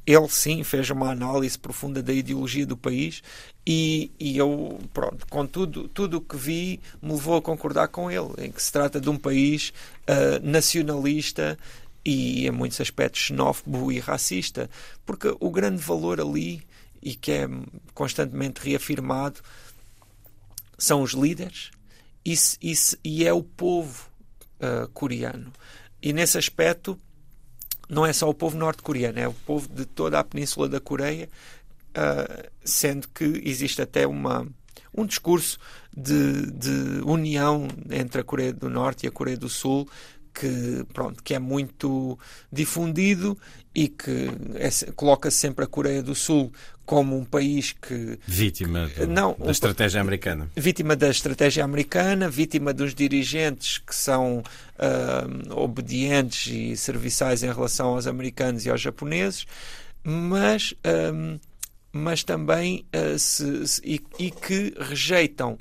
ele 0.05 0.27
sim 0.29 0.63
fez 0.63 0.89
uma 0.89 1.11
análise 1.11 1.57
profunda 1.57 2.01
da 2.01 2.11
ideologia 2.11 2.65
do 2.65 2.75
país 2.75 3.21
e, 3.65 4.11
e 4.19 4.37
eu, 4.37 4.79
pronto, 4.93 5.25
com 5.27 5.45
tudo, 5.45 5.87
tudo 5.87 6.17
o 6.17 6.21
que 6.21 6.35
vi, 6.35 6.79
me 7.01 7.11
levou 7.11 7.37
a 7.37 7.41
concordar 7.41 7.87
com 7.89 8.09
ele, 8.09 8.33
em 8.39 8.51
que 8.51 8.61
se 8.61 8.71
trata 8.71 8.99
de 8.99 9.09
um 9.09 9.17
país 9.17 9.71
uh, 10.07 10.45
nacionalista 10.45 11.57
e, 12.03 12.47
em 12.47 12.51
muitos 12.51 12.81
aspectos, 12.81 13.21
xenófobo 13.21 13.91
e 13.91 13.99
racista. 13.99 14.69
Porque 15.05 15.35
o 15.39 15.51
grande 15.51 15.81
valor 15.81 16.19
ali, 16.19 16.63
e 17.01 17.13
que 17.15 17.31
é 17.31 17.47
constantemente 17.93 18.61
reafirmado, 18.61 19.41
são 20.77 21.03
os 21.03 21.11
líderes 21.11 21.69
e, 22.25 22.33
e, 22.61 22.73
e 23.03 23.27
é 23.27 23.31
o 23.31 23.43
povo 23.43 24.07
uh, 24.59 24.87
coreano. 24.89 25.53
E 26.01 26.11
nesse 26.11 26.35
aspecto, 26.35 26.97
não 27.91 28.05
é 28.05 28.13
só 28.13 28.29
o 28.29 28.33
povo 28.33 28.57
norte-coreano, 28.57 29.19
é 29.19 29.27
o 29.27 29.33
povo 29.33 29.67
de 29.67 29.85
toda 29.85 30.17
a 30.17 30.23
Península 30.23 30.69
da 30.69 30.79
Coreia 30.79 31.27
uh, 31.91 32.49
sendo 32.63 33.07
que 33.09 33.41
existe 33.43 33.81
até 33.81 34.07
uma, 34.07 34.47
um 34.95 35.05
discurso 35.05 35.59
de, 35.95 36.49
de 36.51 37.01
união 37.03 37.67
entre 37.89 38.21
a 38.21 38.23
Coreia 38.23 38.53
do 38.53 38.69
Norte 38.69 39.05
e 39.05 39.07
a 39.07 39.11
Coreia 39.11 39.37
do 39.37 39.49
Sul 39.49 39.87
que, 40.33 40.85
pronto, 40.93 41.21
que 41.21 41.33
é 41.33 41.39
muito 41.39 42.17
difundido 42.49 43.37
e 43.75 43.89
que 43.89 44.29
é, 44.55 44.91
coloca 44.93 45.29
sempre 45.29 45.65
a 45.65 45.67
Coreia 45.67 46.01
do 46.01 46.15
Sul 46.15 46.53
como 46.91 47.17
um 47.17 47.23
país 47.23 47.71
que. 47.71 48.19
Vítima 48.27 48.85
do, 48.89 49.07
não, 49.07 49.33
da 49.39 49.49
estratégia 49.49 50.01
americana. 50.01 50.51
Vítima 50.53 50.93
da 50.93 51.09
estratégia 51.09 51.63
americana, 51.63 52.29
vítima 52.29 52.73
dos 52.73 52.93
dirigentes 52.93 53.77
que 53.77 53.95
são 53.95 54.39
uh, 54.39 55.55
obedientes 55.57 56.51
e 56.51 56.75
serviçais 56.75 57.43
em 57.43 57.47
relação 57.47 57.93
aos 57.93 58.07
americanos 58.07 58.65
e 58.65 58.69
aos 58.69 58.81
japoneses, 58.81 59.45
mas. 60.03 60.73
Um, 61.13 61.39
mas 61.93 62.25
também 62.25 62.85
uh, 62.93 63.17
se, 63.19 63.67
se, 63.67 63.81
e, 63.85 64.01
e 64.19 64.31
que 64.31 64.73
rejeitam 64.77 65.57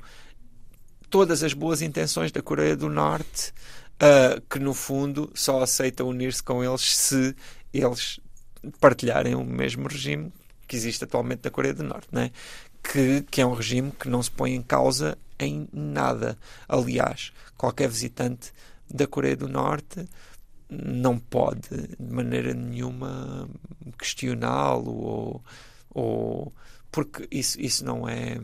todas 1.09 1.43
as 1.43 1.53
boas 1.53 1.81
intenções 1.81 2.31
da 2.31 2.41
Coreia 2.41 2.75
do 2.75 2.89
Norte, 2.89 3.53
uh, 4.01 4.41
que 4.49 4.59
no 4.59 4.73
fundo 4.73 5.29
só 5.33 5.61
aceita 5.61 6.03
unir-se 6.03 6.43
com 6.43 6.61
eles 6.61 6.95
se 6.95 7.35
eles 7.73 8.19
partilharem 8.79 9.35
o 9.35 9.43
mesmo 9.43 9.87
regime 9.87 10.31
que 10.71 10.77
existe 10.77 11.03
atualmente 11.03 11.41
na 11.43 11.51
Coreia 11.51 11.73
do 11.73 11.83
Norte, 11.83 12.07
né? 12.13 12.31
que, 12.81 13.23
que 13.29 13.41
é 13.41 13.45
um 13.45 13.53
regime 13.53 13.91
que 13.91 14.07
não 14.07 14.23
se 14.23 14.31
põe 14.31 14.55
em 14.55 14.61
causa 14.61 15.17
em 15.37 15.67
nada. 15.73 16.37
Aliás, 16.65 17.33
qualquer 17.57 17.89
visitante 17.89 18.53
da 18.89 19.05
Coreia 19.05 19.35
do 19.35 19.49
Norte 19.49 20.07
não 20.69 21.19
pode 21.19 21.67
de 21.99 22.13
maneira 22.13 22.53
nenhuma 22.53 23.49
questioná-lo 23.99 24.95
ou, 24.95 25.43
ou 25.89 26.53
porque 26.89 27.27
isso, 27.29 27.59
isso 27.59 27.83
não 27.83 28.07
é 28.07 28.39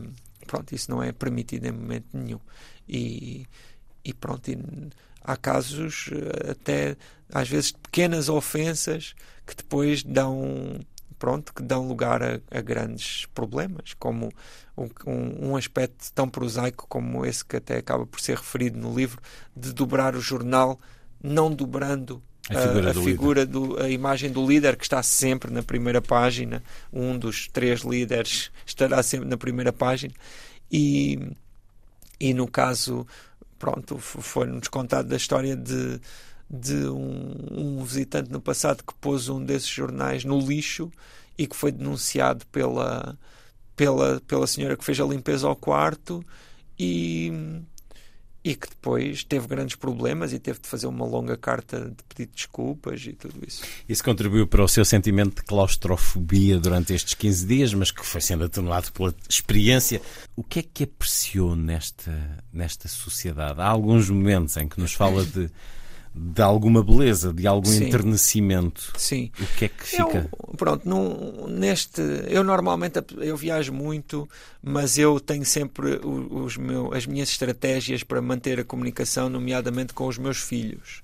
pronto 0.46 0.74
isso 0.74 0.90
não 0.90 1.02
é 1.02 1.10
permitido 1.12 1.64
em 1.64 1.72
momento 1.72 2.08
nenhum 2.12 2.40
e, 2.86 3.46
e 4.04 4.12
pronto 4.12 4.50
e 4.50 4.58
há 5.24 5.34
casos 5.38 6.10
eh, 6.12 6.50
até 6.50 6.96
às 7.32 7.48
vezes 7.48 7.72
pequenas 7.72 8.28
ofensas 8.28 9.14
que 9.46 9.56
depois 9.56 10.02
dão 10.02 10.78
pronto 11.18 11.52
que 11.52 11.62
dão 11.62 11.86
lugar 11.86 12.22
a, 12.22 12.40
a 12.50 12.60
grandes 12.60 13.26
problemas 13.34 13.94
como 13.98 14.32
um, 14.76 15.50
um, 15.50 15.56
aspecto 15.56 16.12
tão 16.14 16.28
prosaico 16.28 16.86
como 16.88 17.26
esse 17.26 17.44
que 17.44 17.56
até 17.56 17.78
acaba 17.78 18.06
por 18.06 18.20
ser 18.20 18.36
referido 18.36 18.78
no 18.78 18.94
livro 18.94 19.20
de 19.56 19.72
dobrar 19.72 20.14
o 20.14 20.20
jornal 20.20 20.78
não 21.22 21.52
dobrando 21.52 22.22
a 22.48 22.62
figura, 22.62 22.90
a, 22.90 22.92
do 22.92 23.02
figura 23.02 23.46
do, 23.46 23.82
a 23.82 23.88
imagem 23.90 24.30
do 24.30 24.46
líder 24.46 24.76
que 24.76 24.84
está 24.84 25.02
sempre 25.02 25.52
na 25.52 25.62
primeira 25.62 26.00
página. 26.00 26.62
Um 26.92 27.18
dos 27.18 27.48
três 27.48 27.80
líderes 27.80 28.50
estará 28.64 29.02
sempre 29.02 29.28
na 29.28 29.36
primeira 29.36 29.72
página. 29.72 30.14
E, 30.70 31.30
e 32.18 32.32
no 32.32 32.48
caso 32.48 33.06
pronto 33.58 33.98
foi-nos 33.98 34.68
contado 34.68 35.08
da 35.08 35.16
história 35.16 35.56
de 35.56 36.00
de 36.50 36.86
um, 36.88 37.34
um, 37.50 37.84
visitante 37.84 38.30
no 38.30 38.40
passado 38.40 38.82
que 38.82 38.94
pôs 38.94 39.28
um 39.28 39.44
desses 39.44 39.68
jornais 39.68 40.24
no 40.24 40.38
lixo 40.38 40.90
e 41.36 41.46
que 41.46 41.54
foi 41.54 41.70
denunciado 41.70 42.46
pela, 42.46 43.18
pela, 43.76 44.20
pela 44.26 44.46
senhora 44.46 44.76
que 44.76 44.84
fez 44.84 44.98
a 44.98 45.04
limpeza 45.04 45.46
ao 45.46 45.54
quarto 45.54 46.24
e, 46.78 47.30
e 48.42 48.54
que 48.54 48.66
depois 48.70 49.22
teve 49.24 49.46
grandes 49.46 49.76
problemas 49.76 50.32
e 50.32 50.38
teve 50.38 50.58
de 50.58 50.66
fazer 50.66 50.86
uma 50.86 51.04
longa 51.04 51.36
carta 51.36 51.90
de 51.90 52.02
pedido 52.08 52.30
de 52.30 52.36
desculpas 52.36 53.04
e 53.06 53.12
tudo 53.12 53.34
isso. 53.46 53.62
Isso 53.86 54.02
contribuiu 54.02 54.46
para 54.46 54.64
o 54.64 54.68
seu 54.68 54.86
sentimento 54.86 55.36
de 55.36 55.42
claustrofobia 55.42 56.58
durante 56.58 56.94
estes 56.94 57.12
15 57.12 57.46
dias, 57.46 57.74
mas 57.74 57.90
que 57.90 58.04
foi 58.04 58.22
sendo 58.22 58.44
atenuado 58.44 58.90
pela 58.92 59.14
experiência. 59.28 60.00
O 60.34 60.42
que 60.42 60.60
é 60.60 60.62
que 60.62 60.84
apreciou 60.84 61.54
nesta, 61.54 62.42
nesta 62.50 62.88
sociedade? 62.88 63.60
Há 63.60 63.68
alguns 63.68 64.08
momentos 64.08 64.56
em 64.56 64.66
que 64.66 64.80
nos 64.80 64.94
fala 64.94 65.26
de 65.26 65.50
de 66.18 66.42
alguma 66.42 66.82
beleza, 66.82 67.32
de 67.32 67.46
algum 67.46 67.70
Sim. 67.70 67.86
enternecimento. 67.86 68.92
Sim. 68.96 69.30
O 69.40 69.46
que 69.56 69.66
é 69.66 69.68
que 69.68 69.84
fica? 69.84 70.28
Eu, 70.32 70.56
pronto, 70.56 70.88
num, 70.88 71.46
neste, 71.48 72.00
eu 72.26 72.42
normalmente 72.42 73.00
eu 73.18 73.36
viajo 73.36 73.72
muito, 73.72 74.28
mas 74.62 74.98
eu 74.98 75.20
tenho 75.20 75.44
sempre 75.44 76.00
os 76.04 76.56
meu, 76.56 76.92
as 76.92 77.06
minhas 77.06 77.28
estratégias 77.28 78.02
para 78.02 78.20
manter 78.20 78.58
a 78.58 78.64
comunicação, 78.64 79.28
nomeadamente 79.28 79.94
com 79.94 80.06
os 80.06 80.18
meus 80.18 80.38
filhos. 80.38 81.00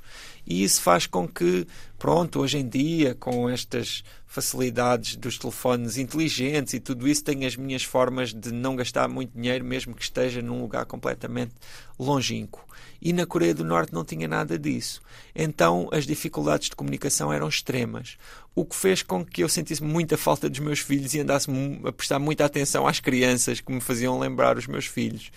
E 0.46 0.62
isso 0.62 0.82
faz 0.82 1.06
com 1.06 1.26
que, 1.26 1.66
pronto, 1.98 2.40
hoje 2.40 2.58
em 2.58 2.68
dia, 2.68 3.14
com 3.14 3.48
estas 3.48 4.04
facilidades 4.26 5.16
dos 5.16 5.38
telefones 5.38 5.96
inteligentes 5.96 6.74
e 6.74 6.80
tudo 6.80 7.08
isso, 7.08 7.24
tenho 7.24 7.46
as 7.46 7.56
minhas 7.56 7.82
formas 7.82 8.34
de 8.34 8.52
não 8.52 8.76
gastar 8.76 9.08
muito 9.08 9.32
dinheiro, 9.32 9.64
mesmo 9.64 9.94
que 9.94 10.02
esteja 10.02 10.42
num 10.42 10.60
lugar 10.60 10.84
completamente 10.84 11.52
longínquo. 11.98 12.66
E 13.04 13.12
na 13.12 13.26
Coreia 13.26 13.54
do 13.54 13.62
Norte 13.62 13.92
não 13.92 14.02
tinha 14.02 14.26
nada 14.26 14.58
disso. 14.58 15.02
Então 15.36 15.90
as 15.92 16.06
dificuldades 16.06 16.70
de 16.70 16.76
comunicação 16.76 17.30
eram 17.30 17.46
extremas. 17.46 18.16
O 18.54 18.64
que 18.64 18.74
fez 18.74 19.02
com 19.02 19.22
que 19.22 19.42
eu 19.42 19.48
sentisse 19.48 19.82
muita 19.82 20.16
falta 20.16 20.48
dos 20.48 20.58
meus 20.58 20.78
filhos 20.78 21.12
e 21.12 21.20
andasse 21.20 21.48
a 21.84 21.92
prestar 21.92 22.18
muita 22.18 22.46
atenção 22.46 22.86
às 22.86 23.00
crianças 23.00 23.60
que 23.60 23.70
me 23.70 23.80
faziam 23.80 24.18
lembrar 24.18 24.56
os 24.56 24.66
meus 24.66 24.86
filhos. 24.86 25.30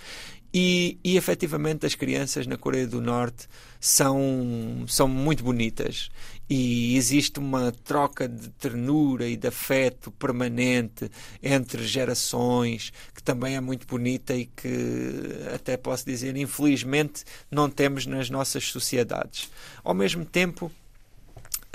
E, 0.53 0.97
e 1.03 1.17
efetivamente 1.17 1.85
as 1.85 1.93
crianças 1.93 2.47
na 2.47 2.57
Coreia 2.57 2.87
do 2.87 3.01
Norte 3.01 3.47
são, 3.79 4.85
são 4.87 5.07
muito 5.07 5.43
bonitas 5.43 6.09
e 6.49 6.95
existe 6.95 7.39
uma 7.39 7.71
troca 7.71 8.27
de 8.27 8.49
ternura 8.51 9.27
e 9.27 9.35
de 9.35 9.47
afeto 9.47 10.09
permanente 10.11 11.11
entre 11.43 11.85
gerações 11.85 12.93
que 13.13 13.21
também 13.21 13.55
é 13.55 13.61
muito 13.61 13.85
bonita 13.85 14.33
e 14.33 14.45
que 14.45 15.49
até 15.53 15.75
posso 15.75 16.05
dizer 16.05 16.37
infelizmente 16.37 17.25
não 17.51 17.69
temos 17.69 18.05
nas 18.05 18.29
nossas 18.29 18.65
sociedades. 18.65 19.49
Ao 19.83 19.93
mesmo 19.93 20.23
tempo, 20.23 20.71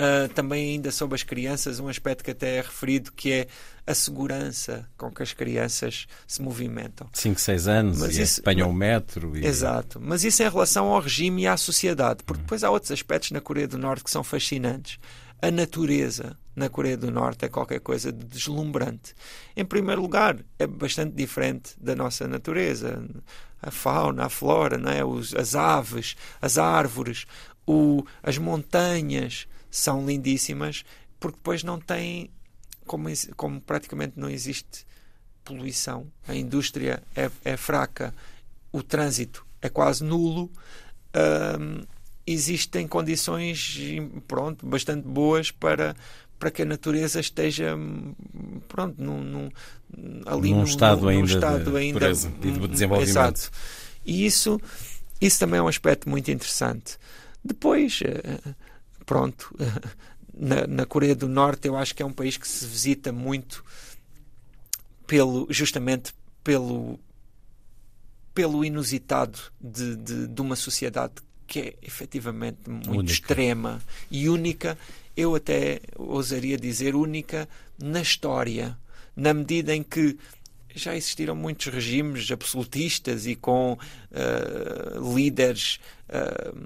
Uh, 0.03 0.29
também 0.31 0.73
ainda 0.73 0.91
sobre 0.91 1.15
as 1.15 1.23
crianças, 1.23 1.79
um 1.79 1.87
aspecto 1.87 2.25
que 2.25 2.33
até 2.33 2.57
é 2.57 2.61
referido 2.61 3.13
que 3.13 3.31
é 3.31 3.47
a 3.87 3.95
segurança 3.95 4.89
com 4.97 5.13
que 5.13 5.23
as 5.23 5.33
crianças 5.33 6.09
se 6.27 6.43
movimentam. 6.43 7.09
5, 7.13 7.41
6 7.41 7.69
anos 7.69 7.99
mas 8.01 8.17
e 8.17 8.23
isso, 8.23 8.41
apanham 8.41 8.69
o 8.69 8.73
metro. 8.73 9.37
E... 9.37 9.47
Exato. 9.47 10.01
Mas 10.01 10.25
isso 10.25 10.43
em 10.43 10.49
relação 10.49 10.87
ao 10.87 11.01
regime 11.01 11.43
e 11.43 11.47
à 11.47 11.57
sociedade, 11.57 12.25
porque 12.25 12.43
depois 12.43 12.65
há 12.65 12.71
outros 12.71 12.91
aspectos 12.91 13.31
na 13.31 13.41
Coreia 13.41 13.69
do 13.69 13.79
Norte 13.79 14.03
que 14.03 14.11
são 14.11 14.25
fascinantes. 14.25 14.99
A 15.41 15.51
natureza 15.51 16.37
na 16.57 16.69
Coreia 16.69 16.97
do 16.97 17.11
Norte 17.11 17.45
é 17.45 17.49
qualquer 17.49 17.79
coisa 17.79 18.13
de 18.13 18.25
deslumbrante. 18.25 19.15
Em 19.57 19.65
primeiro 19.65 20.03
lugar, 20.03 20.37
é 20.59 20.67
bastante 20.67 21.15
diferente 21.15 21.75
da 21.81 21.95
nossa 21.95 22.27
natureza. 22.27 23.05
A 23.61 23.71
fauna, 23.71 24.25
a 24.25 24.29
flora, 24.29 24.79
não 24.79 24.91
é? 24.91 25.05
Os, 25.05 25.33
as 25.35 25.55
aves, 25.55 26.17
as 26.41 26.59
árvores, 26.59 27.25
o, 27.67 28.05
as 28.23 28.39
montanhas, 28.39 29.47
são 29.73 30.07
lindíssimas, 30.07 30.85
porque 31.19 31.39
depois 31.39 31.65
não 31.65 31.81
têm, 31.81 32.31
como, 32.87 33.09
como 33.37 33.61
praticamente 33.61 34.13
não 34.17 34.29
existe 34.29 34.87
poluição, 35.43 36.07
a 36.29 36.35
indústria 36.35 37.03
é, 37.17 37.31
é 37.43 37.57
fraca, 37.57 38.15
o 38.71 38.83
trânsito 38.83 39.45
é 39.63 39.69
quase 39.71 40.05
nulo, 40.05 40.51
hum, 41.59 41.83
existem 42.27 42.87
condições 42.87 43.79
pronto, 44.29 44.67
bastante 44.67 45.09
boas 45.09 45.51
para, 45.51 45.97
para 46.39 46.51
que 46.51 46.63
a 46.63 46.67
natureza 46.67 47.19
esteja 47.19 47.75
pronto, 48.69 49.03
num, 49.03 49.23
num, 49.23 49.49
ali 50.27 50.51
num, 50.51 50.59
num 50.59 50.65
estado, 50.65 51.03
num, 51.03 51.09
ainda, 51.09 51.33
estado 51.33 51.71
de 51.71 51.77
ainda 51.79 52.11
e 52.11 52.51
de 52.51 52.69
desenvolvimento. 52.69 53.09
Exato. 53.09 53.51
E 54.05 54.27
isso, 54.27 54.61
isso 55.21 55.39
também 55.39 55.59
é 55.59 55.63
um 55.63 55.69
aspecto 55.69 56.09
muito 56.09 56.31
interessante. 56.31 56.99
Depois, 57.45 58.01
uh, 58.03 58.55
pronto, 59.13 59.55
na, 60.33 60.67
na, 60.67 60.87
Coreia 60.87 61.15
do 61.15 61.29
Norte 61.29 61.69
eu 61.69 61.77
acho 61.77 61.95
que 61.95 62.03
é 62.03 62.07
um 62.07 62.13
país 62.13 62.39
que 62.39 62.49
se 62.49 62.65
visita 62.65 63.13
muito 63.13 63.63
pelo, 65.07 65.47
justamente 65.51 66.15
pelo, 66.43 66.99
pelo 68.33 68.65
inusitado 68.65 69.39
de, 69.61 69.97
de, 69.97 70.27
de 70.29 70.41
uma 70.41 70.57
sociedade 70.57 71.13
que 71.47 71.61
é 71.61 71.75
efetivamente 71.83 72.71
muito 72.71 72.91
única. 72.91 73.13
extrema 73.13 73.83
e 74.11 74.31
única, 74.31 74.79
eu 75.15 75.35
até 75.35 75.83
ousaria 75.99 76.57
dizer 76.57 76.95
única 76.95 77.47
na 77.79 78.01
história, 78.01 78.79
na 79.15 79.35
medida 79.35 79.77
em 79.77 79.83
que 79.83 80.17
já 80.75 80.97
existiram 80.97 81.35
muitos 81.35 81.67
regimes 81.67 82.31
absolutistas 82.31 83.27
e 83.27 83.35
com 83.35 83.73
uh, 83.75 85.15
líderes 85.15 85.79
uh, 86.09 86.57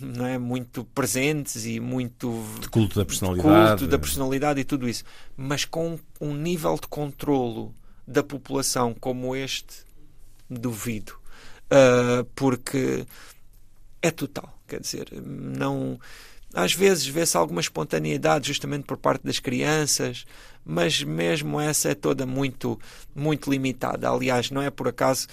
não 0.00 0.26
é 0.26 0.38
muito 0.38 0.84
presentes 0.84 1.64
e 1.66 1.80
muito 1.80 2.44
de 2.60 2.68
culto 2.68 2.98
da 2.98 3.04
personalidade, 3.04 3.68
culto 3.68 3.86
da 3.86 3.98
personalidade 3.98 4.60
e 4.60 4.64
tudo 4.64 4.88
isso, 4.88 5.04
mas 5.36 5.64
com 5.64 5.98
um 6.20 6.34
nível 6.34 6.74
de 6.74 6.88
controlo 6.88 7.74
da 8.06 8.22
população 8.22 8.94
como 8.94 9.36
este, 9.36 9.84
duvido, 10.50 11.14
uh, 11.70 12.24
porque 12.34 13.06
é 14.00 14.10
total, 14.10 14.58
quer 14.66 14.80
dizer, 14.80 15.08
não 15.22 15.98
às 16.54 16.74
vezes 16.74 17.06
vê-se 17.06 17.36
alguma 17.36 17.60
espontaneidade 17.60 18.48
justamente 18.48 18.84
por 18.84 18.96
parte 18.96 19.24
das 19.24 19.38
crianças, 19.38 20.24
mas 20.64 21.02
mesmo 21.02 21.60
essa 21.60 21.90
é 21.90 21.94
toda 21.94 22.26
muito, 22.26 22.78
muito 23.14 23.50
limitada. 23.50 24.08
Aliás, 24.10 24.50
não 24.50 24.62
é 24.62 24.70
por 24.70 24.88
acaso 24.88 25.26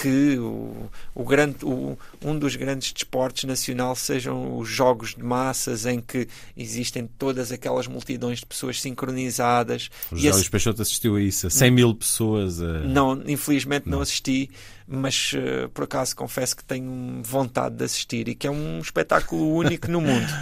que 0.00 0.38
o, 0.38 0.88
o 1.14 1.24
grande, 1.24 1.56
o, 1.62 1.98
um 2.24 2.38
dos 2.38 2.56
grandes 2.56 2.90
desportos 2.90 3.44
nacional 3.44 3.94
sejam 3.94 4.56
os 4.56 4.66
jogos 4.66 5.14
de 5.14 5.22
massas 5.22 5.84
em 5.84 6.00
que 6.00 6.26
existem 6.56 7.06
todas 7.18 7.52
aquelas 7.52 7.86
multidões 7.86 8.38
de 8.38 8.46
pessoas 8.46 8.80
sincronizadas. 8.80 9.90
O 10.10 10.16
José 10.16 10.32
Luís 10.32 10.48
Peixoto 10.48 10.80
assistiu 10.80 11.16
a 11.16 11.20
isso, 11.20 11.48
a 11.48 11.50
100 11.50 11.70
mil 11.70 11.94
pessoas. 11.94 12.62
A... 12.62 12.80
Não, 12.80 13.22
infelizmente 13.26 13.86
não, 13.86 13.98
não 13.98 14.02
assisti, 14.02 14.50
mas 14.88 15.32
uh, 15.34 15.68
por 15.68 15.84
acaso 15.84 16.16
confesso 16.16 16.56
que 16.56 16.64
tenho 16.64 17.20
vontade 17.22 17.76
de 17.76 17.84
assistir 17.84 18.26
e 18.28 18.34
que 18.34 18.46
é 18.46 18.50
um 18.50 18.78
espetáculo 18.80 19.54
único 19.54 19.90
no 19.90 20.00
mundo. 20.00 20.32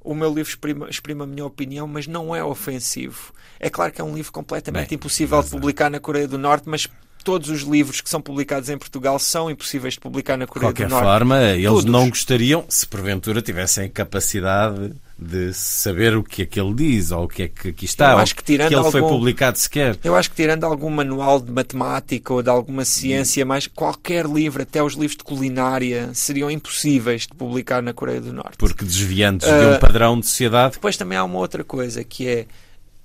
O 0.00 0.14
meu 0.14 0.28
livro 0.28 0.50
exprime, 0.50 0.86
exprime, 0.88 1.22
a 1.22 1.26
minha 1.26 1.44
opinião, 1.44 1.86
mas 1.86 2.06
não 2.06 2.34
é 2.34 2.42
ofensivo. 2.42 3.32
É 3.58 3.68
claro 3.68 3.92
que 3.92 4.00
é 4.00 4.04
um 4.04 4.14
livro 4.14 4.32
completamente 4.32 4.88
Bem, 4.88 4.96
impossível 4.96 5.42
de 5.42 5.50
publicar 5.50 5.90
na 5.90 5.98
Coreia 5.98 6.28
do 6.28 6.38
Norte, 6.38 6.68
mas 6.68 6.88
todos 7.24 7.50
os 7.50 7.62
livros 7.62 8.00
que 8.00 8.08
são 8.08 8.20
publicados 8.20 8.68
em 8.68 8.78
Portugal 8.78 9.18
são 9.18 9.50
impossíveis 9.50 9.94
de 9.94 10.00
publicar 10.00 10.36
na 10.36 10.46
Coreia 10.46 10.72
do 10.72 10.80
Norte. 10.80 10.88
De 10.88 10.94
qualquer 10.94 11.04
forma, 11.04 11.42
eles 11.42 11.68
todos. 11.68 11.84
não 11.84 12.08
gostariam, 12.08 12.64
se 12.68 12.86
porventura 12.86 13.42
tivessem 13.42 13.88
capacidade 13.88 14.92
de 15.18 15.52
saber 15.52 16.16
o 16.16 16.22
que 16.22 16.42
é 16.42 16.46
que 16.46 16.60
ele 16.60 16.72
diz 16.74 17.10
ou 17.10 17.24
o 17.24 17.28
que 17.28 17.42
é 17.42 17.48
que 17.48 17.68
aqui 17.70 17.84
está, 17.84 18.12
eu 18.12 18.18
acho 18.18 18.36
que, 18.36 18.44
tirando 18.44 18.68
que 18.68 18.74
ele 18.74 18.78
algum, 18.78 18.90
foi 18.92 19.00
publicado 19.02 19.58
sequer. 19.58 19.98
Eu 20.04 20.14
acho 20.14 20.30
que 20.30 20.36
tirando 20.36 20.64
algum 20.64 20.90
manual 20.90 21.40
de 21.40 21.50
matemática 21.50 22.32
ou 22.32 22.42
de 22.42 22.48
alguma 22.48 22.84
ciência, 22.84 23.44
mais 23.44 23.66
qualquer 23.66 24.26
livro, 24.26 24.62
até 24.62 24.80
os 24.80 24.94
livros 24.94 25.16
de 25.16 25.24
culinária, 25.24 26.10
seriam 26.14 26.48
impossíveis 26.48 27.22
de 27.22 27.34
publicar 27.34 27.82
na 27.82 27.92
Coreia 27.92 28.20
do 28.20 28.32
Norte. 28.32 28.56
Porque 28.58 28.84
desviantes 28.84 29.48
uh, 29.48 29.50
de 29.50 29.66
um 29.66 29.74
ah, 29.74 29.78
padrão 29.78 30.20
de 30.20 30.26
sociedade. 30.26 30.74
Depois 30.74 30.96
também 30.96 31.18
há 31.18 31.24
uma 31.24 31.38
outra 31.38 31.64
coisa 31.64 32.04
que 32.04 32.28
é 32.28 32.46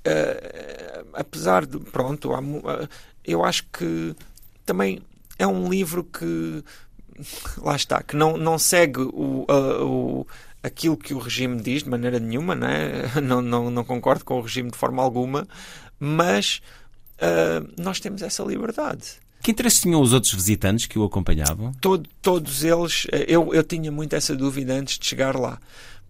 uh, 0.07 1.05
apesar 1.13 1.65
de 1.65 1.79
pronto, 1.79 2.33
há, 2.33 2.39
uh, 2.39 2.89
eu 3.25 3.43
acho 3.43 3.65
que 3.71 4.15
também 4.65 5.01
é 5.37 5.47
um 5.47 5.69
livro 5.69 6.03
que 6.03 6.63
lá 7.57 7.75
está, 7.75 8.01
que 8.01 8.15
não, 8.15 8.37
não 8.37 8.57
segue 8.57 9.01
o, 9.01 9.45
o, 9.47 10.27
aquilo 10.61 10.97
que 10.97 11.13
o 11.13 11.19
regime 11.19 11.61
diz 11.61 11.83
de 11.83 11.89
maneira 11.89 12.19
nenhuma, 12.19 12.55
né? 12.55 13.11
não, 13.21 13.41
não, 13.41 13.69
não 13.69 13.83
concordo 13.83 14.23
com 14.23 14.37
o 14.37 14.41
regime 14.41 14.71
de 14.71 14.77
forma 14.77 15.01
alguma, 15.01 15.47
mas 15.99 16.61
uh, 17.17 17.71
nós 17.77 17.99
temos 17.99 18.21
essa 18.21 18.43
liberdade. 18.43 19.23
Que 19.41 19.51
interesse 19.51 19.81
tinham 19.81 20.01
os 20.01 20.13
outros 20.13 20.33
visitantes 20.33 20.85
que 20.85 20.97
o 20.97 21.03
acompanhavam? 21.03 21.73
Todo, 21.81 22.07
todos 22.21 22.63
eles, 22.63 23.05
eu, 23.27 23.53
eu 23.53 23.61
tinha 23.61 23.91
muito 23.91 24.15
essa 24.15 24.33
dúvida 24.33 24.73
antes 24.73 24.97
de 24.97 25.05
chegar 25.05 25.35
lá 25.35 25.59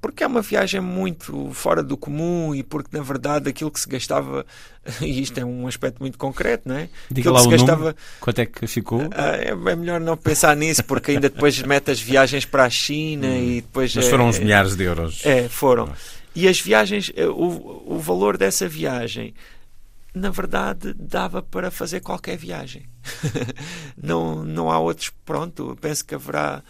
porque 0.03 0.21
é 0.21 0.27
uma 0.27 0.41
viagem 0.41 0.81
muito 0.81 1.49
fora 1.53 1.81
do 1.81 1.95
comum 1.95 2.53
e 2.53 2.61
porque, 2.61 2.89
na 2.91 3.01
verdade, 3.01 3.49
aquilo 3.49 3.71
que 3.71 3.79
se 3.79 3.87
gastava, 3.87 4.45
e 4.99 5.21
isto 5.21 5.39
é 5.39 5.45
um 5.45 5.65
aspecto 5.65 6.01
muito 6.01 6.17
concreto, 6.17 6.67
não 6.67 6.75
é? 6.75 6.89
Diga 7.09 7.29
aquilo 7.29 7.33
lá 7.35 7.39
que 7.39 7.45
se 7.45 7.51
gastava, 7.51 7.79
número, 7.79 7.97
quanto 8.19 8.39
é 8.39 8.45
que 8.45 8.67
ficou? 8.67 8.99
Ah, 9.15 9.37
é, 9.37 9.51
é, 9.51 9.75
melhor 9.77 10.01
não 10.01 10.17
pensar 10.17 10.57
nisso, 10.57 10.83
porque 10.83 11.11
ainda 11.11 11.29
depois 11.29 11.57
mete 11.61 11.89
as 11.89 12.01
viagens 12.01 12.43
para 12.43 12.65
a 12.65 12.69
China 12.69 13.27
hum, 13.27 13.43
e 13.43 13.61
depois. 13.61 13.95
Mas 13.95 14.09
foram 14.09 14.25
é, 14.25 14.27
uns 14.27 14.39
milhares 14.39 14.75
de 14.75 14.83
euros. 14.83 15.25
É, 15.25 15.47
foram. 15.47 15.89
E 16.35 16.49
as 16.49 16.59
viagens, 16.59 17.09
eh, 17.15 17.25
o, 17.25 17.83
o 17.85 17.97
valor 17.97 18.37
dessa 18.37 18.67
viagem 18.67 19.33
na 20.13 20.29
verdade, 20.29 20.93
dava 20.93 21.41
para 21.41 21.71
fazer 21.71 22.01
qualquer 22.01 22.37
viagem. 22.37 22.85
não, 23.97 24.43
não 24.43 24.69
há 24.69 24.77
outros. 24.77 25.11
Pronto, 25.25 25.77
penso 25.81 26.05
que 26.05 26.13
haverá 26.13 26.61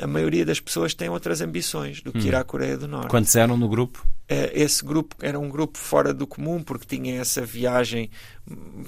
a 0.00 0.06
maioria 0.06 0.44
das 0.44 0.60
pessoas 0.60 0.94
tem 0.94 1.08
outras 1.08 1.40
ambições 1.40 2.00
do 2.00 2.12
que 2.12 2.18
hum. 2.18 2.28
ir 2.28 2.34
à 2.34 2.44
Coreia 2.44 2.76
do 2.76 2.88
Norte. 2.88 3.08
Quantos 3.08 3.34
eram 3.36 3.56
no 3.56 3.68
grupo? 3.68 4.06
Eh, 4.28 4.52
esse 4.54 4.84
grupo 4.84 5.16
era 5.20 5.38
um 5.38 5.48
grupo 5.48 5.78
fora 5.78 6.12
do 6.12 6.26
comum 6.26 6.62
porque 6.62 6.96
tinha 6.96 7.20
essa 7.20 7.44
viagem. 7.44 8.10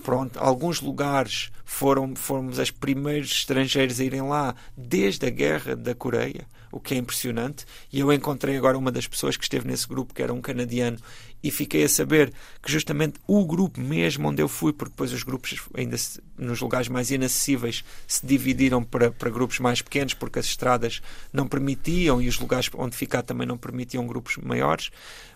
Pronto, 0.02 0.38
alguns 0.38 0.80
lugares 0.80 1.50
foram 1.64 2.14
fomos 2.14 2.58
os 2.58 2.70
primeiros 2.70 3.30
estrangeiros 3.32 4.00
a 4.00 4.04
irem 4.04 4.22
lá 4.22 4.54
desde 4.76 5.26
a 5.26 5.30
guerra 5.30 5.74
da 5.74 5.94
Coreia, 5.94 6.46
o 6.72 6.80
que 6.80 6.94
é 6.94 6.97
impressionante. 6.97 7.64
E 7.92 8.01
eu 8.01 8.12
encontrei 8.12 8.56
agora 8.56 8.78
uma 8.78 8.92
das 8.92 9.06
pessoas 9.06 9.36
que 9.36 9.42
esteve 9.44 9.66
nesse 9.66 9.86
grupo, 9.86 10.14
que 10.14 10.22
era 10.22 10.32
um 10.32 10.40
canadiano, 10.40 10.98
e 11.42 11.51
fiquei 11.51 11.84
a 11.84 11.88
saber 11.88 12.32
que 12.62 12.70
justamente 12.70 13.18
o 13.26 13.44
grupo 13.44 13.80
mesmo 13.80 14.28
onde 14.28 14.42
eu 14.42 14.48
fui, 14.48 14.72
porque 14.72 14.92
depois 14.92 15.12
os 15.12 15.22
grupos, 15.22 15.59
ainda 15.74 15.97
nos 16.36 16.60
lugares 16.60 16.88
mais 16.88 17.10
inacessíveis, 17.10 17.82
se 18.06 18.24
dividiram 18.26 18.82
para, 18.82 19.10
para 19.10 19.30
grupos 19.30 19.59
mais 19.59 19.80
pequenos, 19.80 20.14
porque 20.14 20.38
as 20.38 20.47
estradas 20.47 21.01
não 21.32 21.48
permitiam 21.48 22.20
e 22.20 22.28
os 22.28 22.38
lugares 22.38 22.68
onde 22.74 22.97
ficar 22.97 23.22
também 23.22 23.47
não 23.47 23.56
permitiam 23.56 24.06
grupos 24.06 24.36
maiores. 24.36 24.90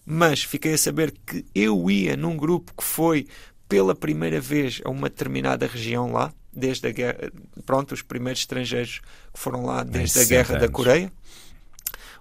Mas 0.05 0.45
fiquei 0.45 0.75
a 0.75 0.79
saber 0.79 1.15
que 1.27 1.45
eu 1.55 1.91
ia 1.91 2.17
num 2.17 2.37
grupo 2.37 2.73
que 2.77 2.85
foi 2.85 3.27
pela 3.69 3.95
primeira 3.95 4.41
vez 4.41 4.81
a 4.85 4.91
uma 4.91 5.09
determinada 5.09 5.67
região 5.67 6.13
lá, 6.13 6.33
desde 6.53 6.87
a 6.87 6.93
guerra, 6.93 7.33
pronto, 7.67 7.93
os 7.93 8.03
primeiros 8.03 8.43
estrangeiros 8.43 9.01
que 9.33 9.41
foram 9.41 9.65
lá 9.65 9.83
desde 9.83 10.21
a 10.21 10.25
guerra 10.25 10.55
anos. 10.55 10.63
da 10.63 10.69
Coreia 10.69 11.13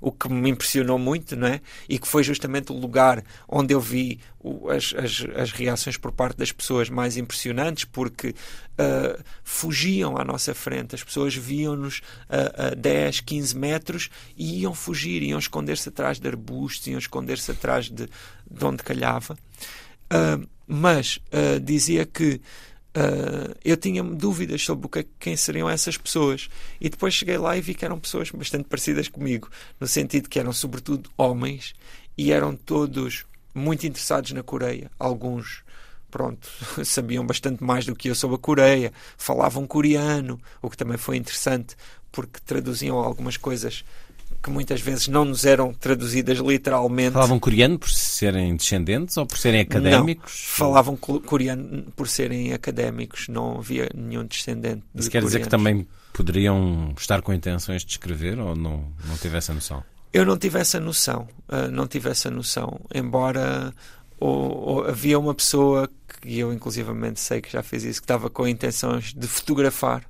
o 0.03 0.11
que 0.11 0.27
me 0.27 0.49
impressionou 0.49 0.99
muito, 0.99 1.33
não 1.33 1.47
é? 1.47 1.61
E 1.87 1.97
que 1.97 2.05
foi 2.05 2.23
justamente 2.23 2.73
o 2.73 2.75
lugar 2.77 3.23
onde 3.47 3.73
eu 3.73 3.79
vi 3.79 4.19
o, 4.37 4.69
as, 4.69 4.93
as, 4.97 5.25
as, 5.33 5.51
reações 5.53 5.95
por 5.95 6.11
parte 6.11 6.37
das 6.37 6.51
pessoas 6.51 6.89
mais 6.89 7.15
impressionantes, 7.15 7.85
porque 7.85 8.29
uh, 8.31 9.23
fugiam 9.45 10.17
à 10.17 10.25
nossa 10.25 10.53
frente, 10.53 10.93
as 10.93 11.01
pessoas 11.01 11.33
viam-nos 11.33 12.01
a, 12.29 12.67
a 12.67 12.69
10, 12.71 13.21
15 13.21 13.57
metros 13.57 14.09
e 14.35 14.59
iam 14.59 14.73
fugir, 14.73 15.23
iam 15.23 15.39
esconder-se 15.39 15.87
atrás 15.87 16.19
de 16.19 16.27
arbustos, 16.27 16.87
iam 16.87 16.99
esconder-se 16.99 17.51
atrás 17.51 17.89
de, 17.89 18.09
de 18.51 18.65
onde 18.65 18.83
calhava. 18.83 19.37
Uh, 20.11 20.45
mas 20.67 21.17
uh, 21.31 21.61
dizia 21.61 22.05
que 22.05 22.41
Uh, 22.95 23.55
eu 23.65 23.75
tinha 23.75 24.03
dúvidas 24.03 24.61
sobre 24.61 24.85
o 24.85 24.89
que, 24.89 25.03
quem 25.19 25.35
seriam 25.35 25.69
essas 25.69 25.97
pessoas. 25.97 26.49
E 26.79 26.89
depois 26.89 27.13
cheguei 27.13 27.37
lá 27.37 27.57
e 27.57 27.61
vi 27.61 27.73
que 27.73 27.85
eram 27.85 27.99
pessoas 27.99 28.29
bastante 28.29 28.65
parecidas 28.65 29.07
comigo, 29.07 29.49
no 29.79 29.87
sentido 29.87 30.29
que 30.29 30.39
eram 30.39 30.53
sobretudo 30.53 31.09
homens 31.17 31.73
e 32.17 32.31
eram 32.31 32.55
todos 32.55 33.25
muito 33.53 33.85
interessados 33.87 34.31
na 34.31 34.43
Coreia. 34.43 34.91
Alguns, 34.99 35.63
pronto, 36.11 36.47
sabiam 36.85 37.25
bastante 37.25 37.63
mais 37.63 37.85
do 37.85 37.95
que 37.95 38.09
eu 38.09 38.15
sobre 38.15 38.35
a 38.35 38.39
Coreia, 38.39 38.93
falavam 39.17 39.65
coreano, 39.65 40.39
o 40.61 40.69
que 40.69 40.77
também 40.77 40.97
foi 40.97 41.17
interessante 41.17 41.75
porque 42.11 42.39
traduziam 42.45 42.99
algumas 42.99 43.37
coisas 43.37 43.83
que 44.43 44.49
muitas 44.49 44.81
vezes 44.81 45.07
não 45.07 45.23
nos 45.23 45.45
eram 45.45 45.73
traduzidas 45.73 46.37
literalmente. 46.39 47.13
Falavam 47.13 47.39
coreano 47.39 47.79
por 47.79 47.89
serem 47.89 48.55
descendentes 48.55 49.15
ou 49.15 49.25
por 49.25 49.37
serem 49.37 49.61
académicos? 49.61 50.31
Não, 50.33 50.55
falavam 50.57 50.97
coreano 50.97 51.83
por 51.95 52.09
serem 52.09 52.51
académicos, 52.51 53.29
não 53.29 53.57
havia 53.59 53.89
nenhum 53.95 54.25
descendente. 54.25 54.83
Isso 54.93 55.09
quer 55.09 55.23
dizer 55.23 55.41
que 55.41 55.49
também 55.49 55.87
poderiam 56.11 56.93
estar 56.97 57.21
com 57.21 57.33
intenções 57.33 57.85
de 57.85 57.91
escrever 57.91 58.37
ou 58.37 58.53
não, 58.53 58.85
não 59.07 59.17
tive 59.17 59.37
essa 59.37 59.53
noção? 59.53 59.81
Eu 60.11 60.25
não 60.25 60.37
tive 60.37 60.59
essa 60.59 60.79
noção, 60.79 61.27
uh, 61.49 61.71
não 61.71 61.87
tive 61.87 62.09
essa 62.09 62.29
noção, 62.29 62.79
embora 62.93 63.73
ou, 64.19 64.67
ou, 64.67 64.85
havia 64.85 65.17
uma 65.17 65.33
pessoa 65.33 65.89
que 66.21 66.37
eu 66.37 66.53
inclusivamente 66.53 67.19
sei 67.19 67.41
que 67.41 67.51
já 67.51 67.63
fez 67.63 67.83
isso, 67.83 68.01
que 68.01 68.05
estava 68.05 68.29
com 68.29 68.47
intenções 68.47 69.13
de 69.13 69.27
fotografar, 69.27 70.03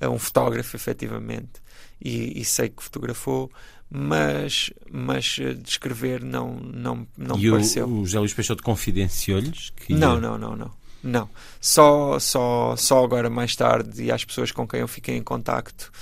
uh, 0.00 0.08
um 0.08 0.18
fotógrafo 0.18 0.76
efetivamente, 0.76 1.63
e, 2.04 2.40
e 2.40 2.44
sei 2.44 2.68
que 2.68 2.82
fotografou, 2.82 3.50
mas, 3.90 4.70
mas 4.90 5.38
eh, 5.40 5.54
descrever 5.54 6.22
não, 6.22 6.54
não, 6.56 7.06
não 7.16 7.38
e 7.38 7.50
pareceu. 7.50 7.86
O, 7.86 8.00
o 8.00 8.06
José 8.06 8.18
Luís 8.18 8.34
Peixoto 8.34 8.62
confidenciou-lhes? 8.62 9.70
Que... 9.70 9.94
Não, 9.94 10.20
não, 10.20 10.36
não, 10.36 10.54
não. 10.54 10.70
Não. 11.02 11.28
Só, 11.60 12.18
só, 12.18 12.76
só 12.76 13.04
agora 13.04 13.28
mais 13.28 13.54
tarde 13.54 14.04
e 14.04 14.10
às 14.10 14.24
pessoas 14.24 14.50
com 14.52 14.66
quem 14.66 14.80
eu 14.80 14.88
fiquei 14.88 15.16
em 15.16 15.22
contacto, 15.22 15.92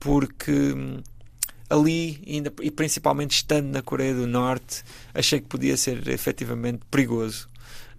porque 0.00 0.52
hum, 0.52 1.00
ali, 1.70 2.22
ainda, 2.26 2.52
e 2.60 2.70
principalmente 2.70 3.32
estando 3.32 3.66
na 3.66 3.82
Coreia 3.82 4.14
do 4.14 4.26
Norte, 4.26 4.84
achei 5.14 5.40
que 5.40 5.46
podia 5.46 5.76
ser 5.76 6.06
efetivamente 6.08 6.80
perigoso. 6.90 7.48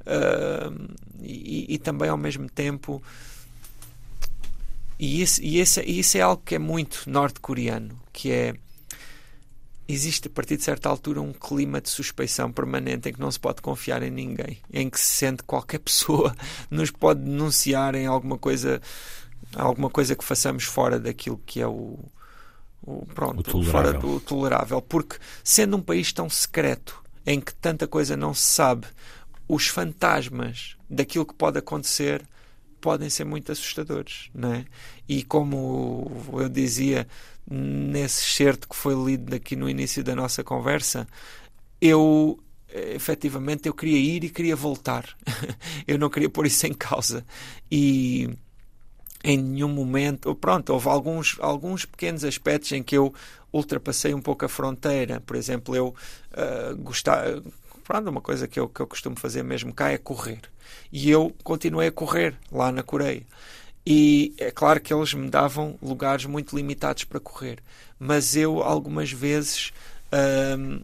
Uh, 0.02 0.94
e, 1.22 1.76
e, 1.76 1.78
também 1.78 2.10
ao 2.10 2.18
mesmo 2.18 2.50
tempo 2.50 3.02
e, 5.00 5.22
esse, 5.22 5.44
e, 5.44 5.60
esse, 5.60 5.82
e 5.82 6.00
isso 6.00 6.18
é 6.18 6.22
algo 6.22 6.42
que 6.46 6.56
é 6.56 6.60
muito 6.60 7.04
norte-coreano, 7.08 8.00
que 8.12 8.32
é 8.32 8.56
existe 9.88 10.28
a 10.28 10.32
partir 10.32 10.58
de 10.58 10.64
certa 10.64 10.90
altura 10.90 11.22
um 11.22 11.34
clima 11.34 11.82
de 11.82 11.90
suspeição 11.90 12.52
permanente 12.52 13.10
em 13.10 13.14
que 13.14 13.20
não 13.20 13.32
se 13.32 13.40
pode 13.40 13.62
confiar 13.62 14.02
em 14.02 14.10
ninguém, 14.10 14.60
em 14.72 14.90
que 14.90 15.00
se 15.00 15.18
sente 15.18 15.38
que 15.38 15.48
qualquer 15.48 15.80
pessoa 15.80 16.36
nos 16.70 16.90
pode 16.90 17.22
denunciar 17.22 17.96
em 17.96 18.06
alguma 18.06 18.38
coisa, 18.38 18.82
alguma 19.56 19.90
coisa 19.90 20.16
que 20.16 20.24
façamos 20.24 20.64
fora 20.64 21.00
daquilo 21.00 21.42
que 21.46 21.60
é 21.62 21.68
o, 21.68 22.00
o 22.82 23.06
pronto, 23.14 23.40
o 23.40 23.44
tolerável. 23.44 23.72
fora 23.72 23.94
do 23.94 24.20
tolerável, 24.20 24.82
porque 24.82 25.18
sendo 25.44 25.78
um 25.78 25.82
país 25.82 26.12
tão 26.14 26.30
secreto 26.30 27.02
em 27.26 27.40
que 27.40 27.54
tanta 27.54 27.88
coisa 27.88 28.18
não 28.18 28.34
se 28.34 28.44
sabe, 28.44 28.88
os 29.48 29.68
fantasmas 29.68 30.76
daquilo 30.90 31.26
que 31.26 31.34
pode 31.34 31.58
acontecer 31.58 32.26
podem 32.84 33.10
ser 33.10 33.24
muito 33.24 33.50
assustadores, 33.50 34.30
não 34.36 34.54
é? 34.54 34.66
E 35.08 35.24
como 35.24 36.12
eu 36.34 36.50
dizia 36.50 37.08
nesse 37.50 38.24
certo 38.24 38.68
que 38.68 38.76
foi 38.76 38.94
lido 38.94 39.34
aqui 39.34 39.56
no 39.56 39.70
início 39.70 40.04
da 40.04 40.14
nossa 40.14 40.44
conversa, 40.44 41.08
eu 41.80 42.38
efetivamente 42.68 43.70
eu 43.70 43.74
queria 43.74 43.98
ir 43.98 44.26
e 44.26 44.30
queria 44.30 44.56
voltar. 44.56 45.06
eu 45.88 45.98
não 45.98 46.10
queria 46.10 46.30
pôr 46.30 46.46
isso 46.46 46.68
em 46.68 46.74
causa. 46.74 47.26
E 47.72 48.30
em 49.24 49.38
nenhum 49.38 49.70
momento. 49.70 50.36
Pronto, 50.36 50.74
houve 50.74 50.90
alguns, 50.90 51.38
alguns 51.40 51.86
pequenos 51.86 52.26
aspectos 52.26 52.74
em 52.74 52.84
que 52.84 52.98
eu 52.98 53.14
ultrapassei 53.54 54.14
um 54.14 54.22
pouco 54.22 54.44
a 54.44 54.50
fronteira. 54.50 55.22
Por 55.22 55.38
exemplo, 55.38 55.74
eu 55.74 55.96
uh, 56.34 56.76
gostava. 56.78 57.42
Pronto, 57.84 58.10
uma 58.10 58.22
coisa 58.22 58.48
que 58.48 58.60
eu, 58.60 58.68
que 58.68 58.80
eu 58.80 58.88
costumo 58.88 59.20
fazer 59.20 59.44
mesmo 59.44 59.74
cá 59.74 59.92
é 59.92 59.98
correr. 59.98 60.42
E 60.92 61.10
eu 61.10 61.34
continuei 61.44 61.88
a 61.88 61.92
correr 61.92 62.36
lá 62.52 62.72
na 62.72 62.84
Coreia. 62.84 63.24
E 63.86 64.34
é 64.38 64.50
claro 64.50 64.80
que 64.80 64.94
eles 64.94 65.14
me 65.14 65.30
davam 65.30 65.78
lugares 65.82 66.26
muito 66.26 66.56
limitados 66.56 67.04
para 67.04 67.20
correr, 67.20 67.60
mas 68.00 68.34
eu 68.34 68.64
algumas 68.64 69.12
vezes 69.12 69.74
hum, 70.58 70.80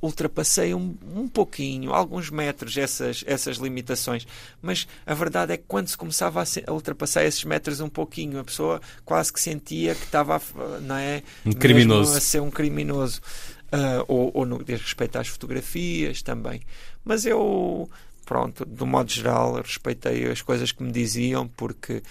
ultrapassei 0.00 0.74
um, 0.74 0.96
um 1.14 1.28
pouquinho, 1.28 1.92
alguns 1.92 2.30
metros, 2.30 2.76
essas, 2.76 3.22
essas 3.26 3.56
limitações. 3.56 4.26
Mas 4.60 4.86
a 5.06 5.14
verdade 5.14 5.52
é 5.52 5.56
que 5.56 5.64
quando 5.66 5.88
se 5.88 5.96
começava 5.96 6.40
a, 6.42 6.44
se, 6.44 6.62
a 6.66 6.72
ultrapassar 6.72 7.24
esses 7.24 7.44
metros 7.44 7.80
um 7.80 7.88
pouquinho, 7.88 8.38
a 8.40 8.44
pessoa 8.44 8.80
quase 9.04 9.32
que 9.32 9.40
sentia 9.40 9.94
que 9.94 10.04
estava 10.04 10.40
não 10.82 10.96
é, 10.96 11.22
um 11.44 11.52
criminoso. 11.52 12.16
a 12.16 12.20
ser 12.20 12.40
um 12.40 12.50
criminoso. 12.50 13.20
Uh, 13.66 14.04
ou, 14.06 14.30
ou 14.32 14.46
no 14.46 14.58
que 14.58 14.64
diz 14.64 14.80
respeito 14.80 15.18
às 15.18 15.26
fotografias 15.26 16.22
também. 16.22 16.60
Mas 17.04 17.26
eu 17.26 17.90
pronto, 18.26 18.64
do 18.64 18.84
modo 18.84 19.10
geral, 19.10 19.54
respeitei 19.54 20.28
as 20.28 20.42
coisas 20.42 20.72
que 20.72 20.82
me 20.82 20.92
diziam, 20.92 21.46
porque 21.48 22.02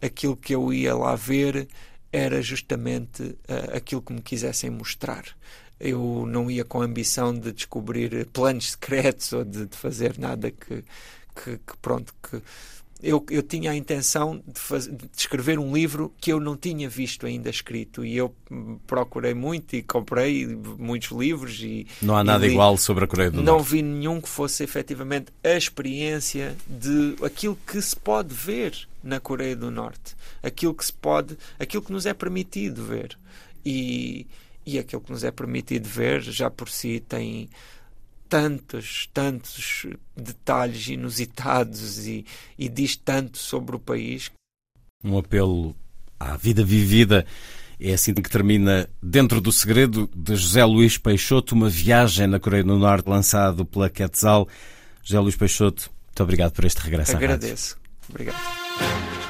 aquilo 0.00 0.36
que 0.36 0.54
eu 0.54 0.72
ia 0.72 0.94
lá 0.94 1.16
ver 1.16 1.66
era 2.12 2.42
justamente 2.42 3.22
uh, 3.22 3.74
aquilo 3.74 4.02
que 4.02 4.12
me 4.12 4.20
quisessem 4.20 4.68
mostrar. 4.68 5.24
Eu 5.80 6.26
não 6.28 6.50
ia 6.50 6.64
com 6.64 6.82
a 6.82 6.84
ambição 6.84 7.36
de 7.36 7.52
descobrir 7.52 8.26
planos 8.26 8.72
secretos 8.72 9.32
ou 9.32 9.44
de, 9.44 9.66
de 9.66 9.76
fazer 9.76 10.18
nada 10.18 10.50
que, 10.50 10.84
que, 11.34 11.58
que, 11.58 11.76
pronto, 11.80 12.14
que 12.22 12.40
eu, 13.02 13.24
eu 13.30 13.42
tinha 13.42 13.72
a 13.72 13.76
intenção 13.76 14.42
de, 14.46 14.88
de, 14.90 15.08
escrever 15.16 15.58
um 15.58 15.74
livro 15.74 16.12
que 16.20 16.32
eu 16.32 16.38
não 16.38 16.56
tinha 16.56 16.88
visto 16.88 17.26
ainda 17.26 17.50
escrito. 17.50 18.04
E 18.04 18.16
eu 18.16 18.34
procurei 18.86 19.34
muito 19.34 19.74
e 19.74 19.82
comprei 19.82 20.46
muitos 20.46 21.10
livros 21.10 21.60
e 21.60 21.86
não 22.00 22.16
há 22.16 22.22
nada 22.22 22.46
li, 22.46 22.52
igual 22.52 22.76
sobre 22.76 23.04
a 23.04 23.06
Coreia 23.08 23.30
do 23.30 23.42
não 23.42 23.54
Norte. 23.54 23.70
vi 23.70 23.82
nenhum 23.82 24.20
que 24.20 24.28
fosse 24.28 24.62
efetivamente 24.62 25.32
a 25.42 25.56
experiência 25.56 26.56
de 26.66 27.16
aquilo 27.24 27.58
que 27.66 27.82
se 27.82 27.96
pode 27.96 28.32
ver 28.32 28.86
na 29.02 29.18
Coreia 29.18 29.56
do 29.56 29.70
Norte. 29.70 30.14
Aquilo 30.42 30.74
que 30.74 30.84
se 30.84 30.92
pode 30.92 31.36
aquilo 31.58 31.82
que 31.82 31.92
nos 31.92 32.06
é 32.06 32.14
permitido 32.14 32.84
ver. 32.84 33.18
E 33.64 34.26
e 34.64 34.78
aquilo 34.78 35.02
que 35.02 35.10
nos 35.10 35.24
é 35.24 35.30
permitido 35.32 35.88
ver 35.88 36.22
já 36.22 36.48
por 36.48 36.68
si 36.68 37.00
tem 37.00 37.48
tantos, 38.32 39.10
tantos 39.12 39.86
detalhes 40.16 40.88
inusitados 40.88 42.06
e, 42.06 42.24
e 42.58 42.66
diz 42.66 42.96
tanto 42.96 43.36
sobre 43.36 43.76
o 43.76 43.78
país. 43.78 44.30
Um 45.04 45.18
apelo 45.18 45.76
à 46.18 46.34
vida 46.34 46.64
vivida. 46.64 47.26
É 47.78 47.92
assim 47.92 48.14
que 48.14 48.30
termina 48.30 48.88
Dentro 49.02 49.38
do 49.38 49.52
Segredo 49.52 50.08
de 50.16 50.34
José 50.34 50.64
Luís 50.64 50.96
Peixoto, 50.96 51.54
uma 51.54 51.68
viagem 51.68 52.26
na 52.26 52.40
Coreia 52.40 52.64
do 52.64 52.78
Norte 52.78 53.06
lançado 53.06 53.66
pela 53.66 53.90
Quetzal. 53.90 54.48
José 55.02 55.20
Luís 55.20 55.36
Peixoto, 55.36 55.90
muito 56.06 56.22
obrigado 56.22 56.52
por 56.52 56.64
este 56.64 56.78
regresso 56.78 57.14
Agradeço. 57.14 57.76
Obrigado. 58.08 59.21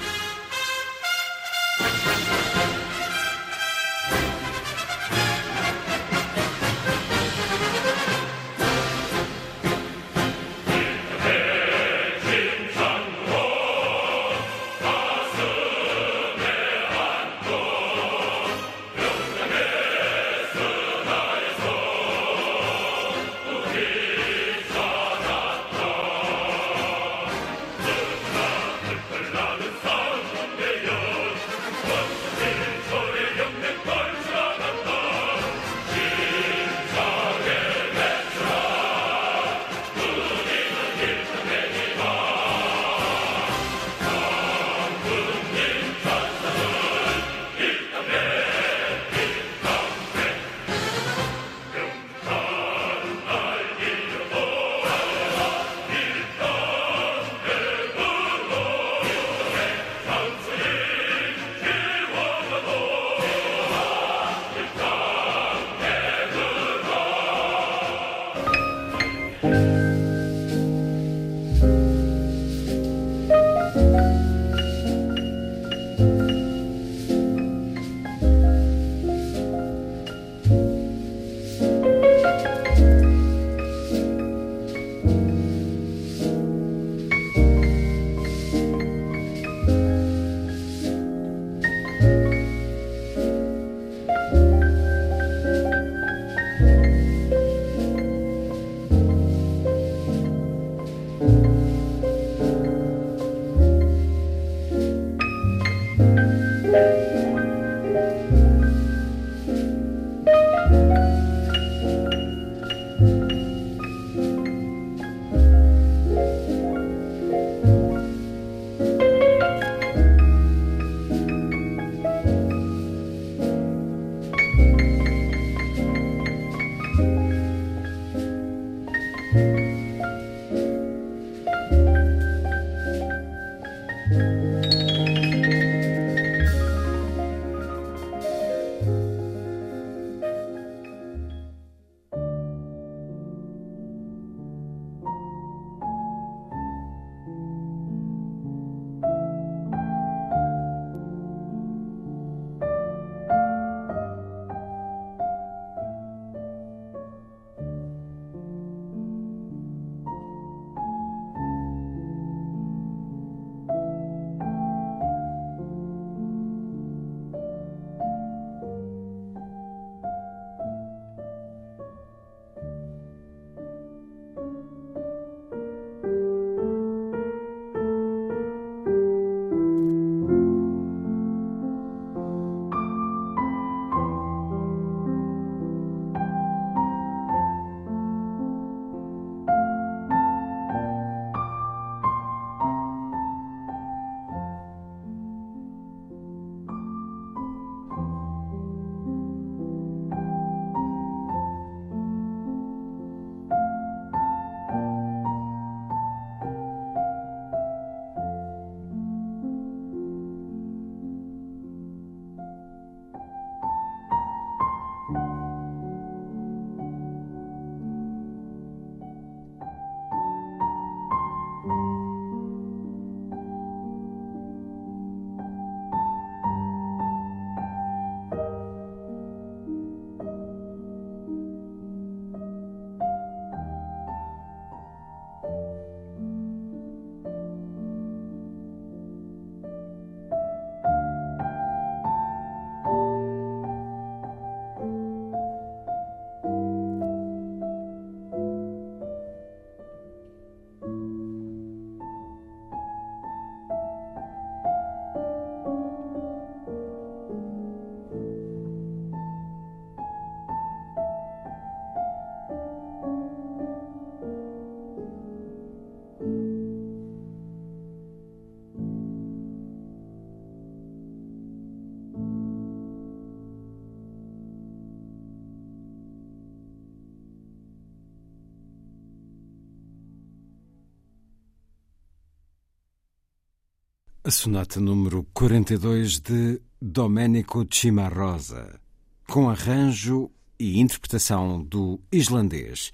Sonata 284.33 284.81
número 284.81 285.27
42 285.35 286.19
de 286.19 286.61
Domenico 286.81 287.67
Cimarosa, 287.71 288.81
com 289.29 289.49
arranjo 289.49 290.31
e 290.59 290.81
interpretação 290.81 291.63
do 291.63 292.01
islandês 292.11 292.91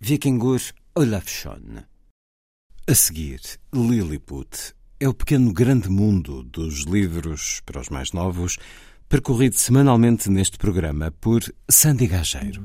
Vikingur 0.00 0.60
Olafsson. 0.94 1.84
A 2.86 2.94
seguir, 2.94 3.40
Lilliput 3.72 4.74
é 4.98 5.08
o 5.08 5.14
pequeno 5.14 5.52
grande 5.52 5.88
mundo 5.88 6.42
dos 6.42 6.80
livros 6.80 7.62
para 7.64 7.80
os 7.80 7.88
mais 7.88 8.12
novos, 8.12 8.58
percorrido 9.08 9.56
semanalmente 9.56 10.28
neste 10.28 10.58
programa 10.58 11.12
por 11.12 11.42
Sandy 11.70 12.08
Gageiro. 12.08 12.64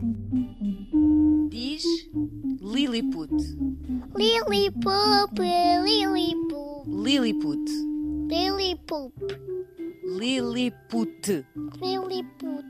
Diz 1.50 1.84
Lilliput. 2.62 3.32
Lilliput, 4.16 5.40
Lilliput. 5.84 6.88
Lilliput. 6.88 7.97
Lilliput. 8.30 9.14
Lilliput. 10.04 11.46
Lilliput. 11.82 12.66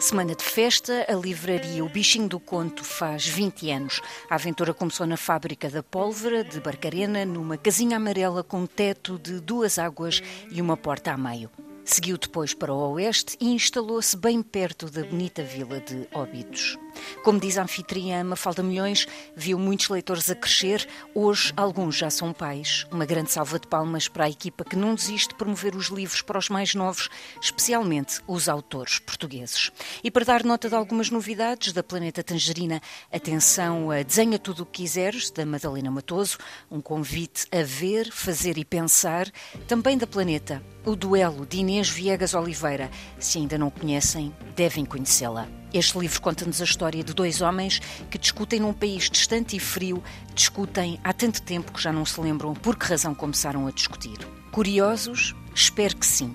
Semana 0.00 0.34
de 0.34 0.42
festa, 0.42 1.06
a 1.08 1.14
livraria 1.14 1.84
O 1.84 1.88
Bichinho 1.88 2.28
do 2.28 2.40
Conto 2.40 2.82
faz 2.82 3.24
20 3.24 3.70
anos. 3.70 4.00
A 4.28 4.34
aventura 4.34 4.74
começou 4.74 5.06
na 5.06 5.16
fábrica 5.16 5.70
da 5.70 5.84
pólvora 5.84 6.42
de 6.42 6.58
Barcarena, 6.60 7.24
numa 7.24 7.56
casinha 7.56 7.98
amarela 7.98 8.42
com 8.42 8.66
teto 8.66 9.16
de 9.16 9.38
duas 9.38 9.78
águas 9.78 10.20
e 10.50 10.60
uma 10.60 10.76
porta 10.76 11.12
a 11.12 11.16
meio. 11.16 11.48
Seguiu 11.84 12.18
depois 12.18 12.52
para 12.52 12.74
o 12.74 12.92
oeste 12.94 13.36
e 13.40 13.52
instalou-se 13.52 14.16
bem 14.16 14.42
perto 14.42 14.90
da 14.90 15.04
bonita 15.04 15.42
vila 15.42 15.80
de 15.80 16.08
Óbidos. 16.12 16.76
Como 17.22 17.38
diz 17.38 17.56
a 17.56 17.62
anfitriã 17.62 18.24
Mafalda 18.24 18.62
Milhões, 18.62 19.06
viu 19.36 19.58
muitos 19.58 19.88
leitores 19.88 20.28
a 20.28 20.34
crescer, 20.34 20.88
hoje 21.14 21.52
alguns 21.56 21.96
já 21.96 22.10
são 22.10 22.32
pais. 22.32 22.86
Uma 22.90 23.06
grande 23.06 23.30
salva 23.30 23.60
de 23.60 23.68
palmas 23.68 24.08
para 24.08 24.24
a 24.24 24.30
equipa 24.30 24.64
que 24.64 24.76
não 24.76 24.94
desiste 24.94 25.28
de 25.28 25.34
promover 25.36 25.76
os 25.76 25.86
livros 25.86 26.20
para 26.20 26.38
os 26.38 26.48
mais 26.48 26.74
novos, 26.74 27.08
especialmente 27.40 28.20
os 28.26 28.48
autores 28.48 28.98
portugueses. 28.98 29.70
E 30.02 30.10
para 30.10 30.24
dar 30.24 30.44
nota 30.44 30.68
de 30.68 30.74
algumas 30.74 31.10
novidades 31.10 31.72
da 31.72 31.82
Planeta 31.82 32.24
Tangerina, 32.24 32.82
atenção 33.12 33.90
a 33.90 34.02
Desenha 34.02 34.38
Tudo 34.38 34.64
o 34.64 34.66
que 34.66 34.80
Quiseres, 34.80 35.30
da 35.30 35.44
Madalena 35.44 35.90
Matoso, 35.90 36.38
um 36.70 36.80
convite 36.80 37.46
a 37.52 37.62
ver, 37.62 38.10
fazer 38.10 38.56
e 38.56 38.64
pensar, 38.64 39.30
também 39.68 39.98
da 39.98 40.06
Planeta, 40.06 40.62
o 40.86 40.96
duelo 40.96 41.44
de 41.44 41.58
Inês 41.58 41.90
Viegas 41.90 42.32
Oliveira. 42.32 42.90
Se 43.18 43.36
ainda 43.36 43.58
não 43.58 43.68
conhecem, 43.68 44.34
devem 44.56 44.86
conhecê-la. 44.86 45.59
Este 45.72 45.98
livro 45.98 46.20
conta-nos 46.20 46.60
a 46.60 46.64
história 46.64 47.04
de 47.04 47.14
dois 47.14 47.40
homens 47.40 47.80
que 48.10 48.18
discutem 48.18 48.58
num 48.58 48.72
país 48.72 49.08
distante 49.08 49.56
e 49.56 49.60
frio, 49.60 50.02
discutem 50.34 50.98
há 51.04 51.12
tanto 51.12 51.40
tempo 51.42 51.72
que 51.72 51.80
já 51.80 51.92
não 51.92 52.04
se 52.04 52.20
lembram 52.20 52.54
por 52.54 52.76
que 52.76 52.86
razão 52.86 53.14
começaram 53.14 53.68
a 53.68 53.70
discutir. 53.70 54.18
Curiosos? 54.50 55.34
Espero 55.54 55.96
que 55.96 56.06
sim. 56.06 56.34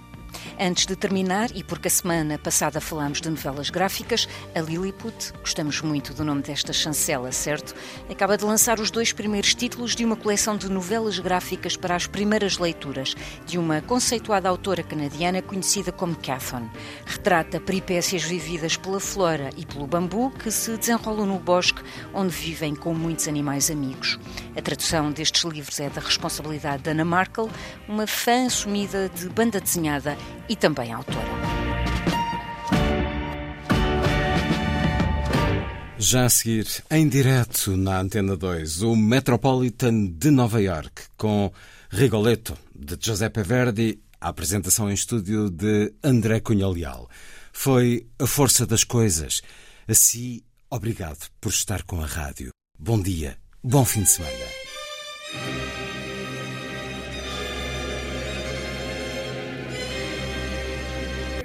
Antes 0.59 0.85
de 0.85 0.95
terminar, 0.95 1.49
e 1.55 1.63
porque 1.63 1.87
a 1.87 1.91
semana 1.91 2.37
passada 2.37 2.79
falámos 2.79 3.21
de 3.21 3.29
novelas 3.29 3.69
gráficas, 3.69 4.27
a 4.55 4.61
Lilliput, 4.61 5.33
gostamos 5.39 5.81
muito 5.81 6.13
do 6.13 6.23
nome 6.23 6.41
desta 6.41 6.71
chancela, 6.71 7.31
certo? 7.31 7.75
Acaba 8.09 8.37
de 8.37 8.45
lançar 8.45 8.79
os 8.79 8.89
dois 8.89 9.11
primeiros 9.11 9.53
títulos 9.53 9.95
de 9.95 10.05
uma 10.05 10.15
coleção 10.15 10.57
de 10.57 10.69
novelas 10.69 11.19
gráficas 11.19 11.75
para 11.75 11.95
as 11.95 12.07
primeiras 12.07 12.57
leituras, 12.57 13.15
de 13.45 13.57
uma 13.57 13.81
conceituada 13.81 14.47
autora 14.49 14.83
canadiana 14.83 15.41
conhecida 15.41 15.91
como 15.91 16.15
Cathon. 16.15 16.69
Retrata 17.05 17.59
peripécias 17.59 18.23
vividas 18.23 18.77
pela 18.77 18.99
flora 18.99 19.49
e 19.57 19.65
pelo 19.65 19.87
bambu 19.87 20.31
que 20.31 20.51
se 20.51 20.75
desenrolam 20.77 21.25
no 21.25 21.39
bosque, 21.39 21.81
onde 22.13 22.33
vivem 22.33 22.75
com 22.75 22.93
muitos 22.93 23.27
animais 23.27 23.69
amigos. 23.69 24.19
A 24.55 24.61
tradução 24.61 25.11
destes 25.11 25.43
livros 25.43 25.79
é 25.79 25.89
da 25.89 26.01
responsabilidade 26.01 26.83
de 26.83 26.89
Anna 26.89 27.05
Markle, 27.05 27.49
uma 27.87 28.07
fã 28.07 28.45
assumida 28.45 29.09
de 29.09 29.27
banda 29.29 29.59
desenhada 29.59 30.17
e 30.47 30.55
também 30.55 30.93
autora. 30.93 31.65
Já 35.97 36.25
a 36.25 36.29
seguir, 36.29 36.67
em 36.91 37.07
direto 37.07 37.75
na 37.75 37.99
Antena 37.99 38.35
2, 38.35 38.81
o 38.83 38.95
Metropolitan 38.95 40.05
de 40.05 40.29
Nova 40.29 40.61
York, 40.61 41.03
com 41.17 41.51
Rigoletto, 41.89 42.55
de 42.75 42.97
Giuseppe 42.99 43.41
Verdi, 43.41 43.99
a 44.19 44.29
apresentação 44.29 44.89
em 44.89 44.93
estúdio 44.93 45.49
de 45.49 45.93
André 46.03 46.41
Cunha 46.41 46.67
Leal. 46.67 47.09
Foi 47.53 48.05
a 48.19 48.27
força 48.27 48.65
das 48.65 48.83
coisas. 48.83 49.41
Assim, 49.87 50.41
obrigado 50.69 51.29
por 51.39 51.49
estar 51.49 51.83
com 51.83 52.01
a 52.01 52.05
rádio. 52.05 52.49
Bom 52.77 53.01
dia, 53.01 53.37
bom 53.63 53.85
fim 53.85 54.03
de 54.03 54.09
semana. 54.09 54.45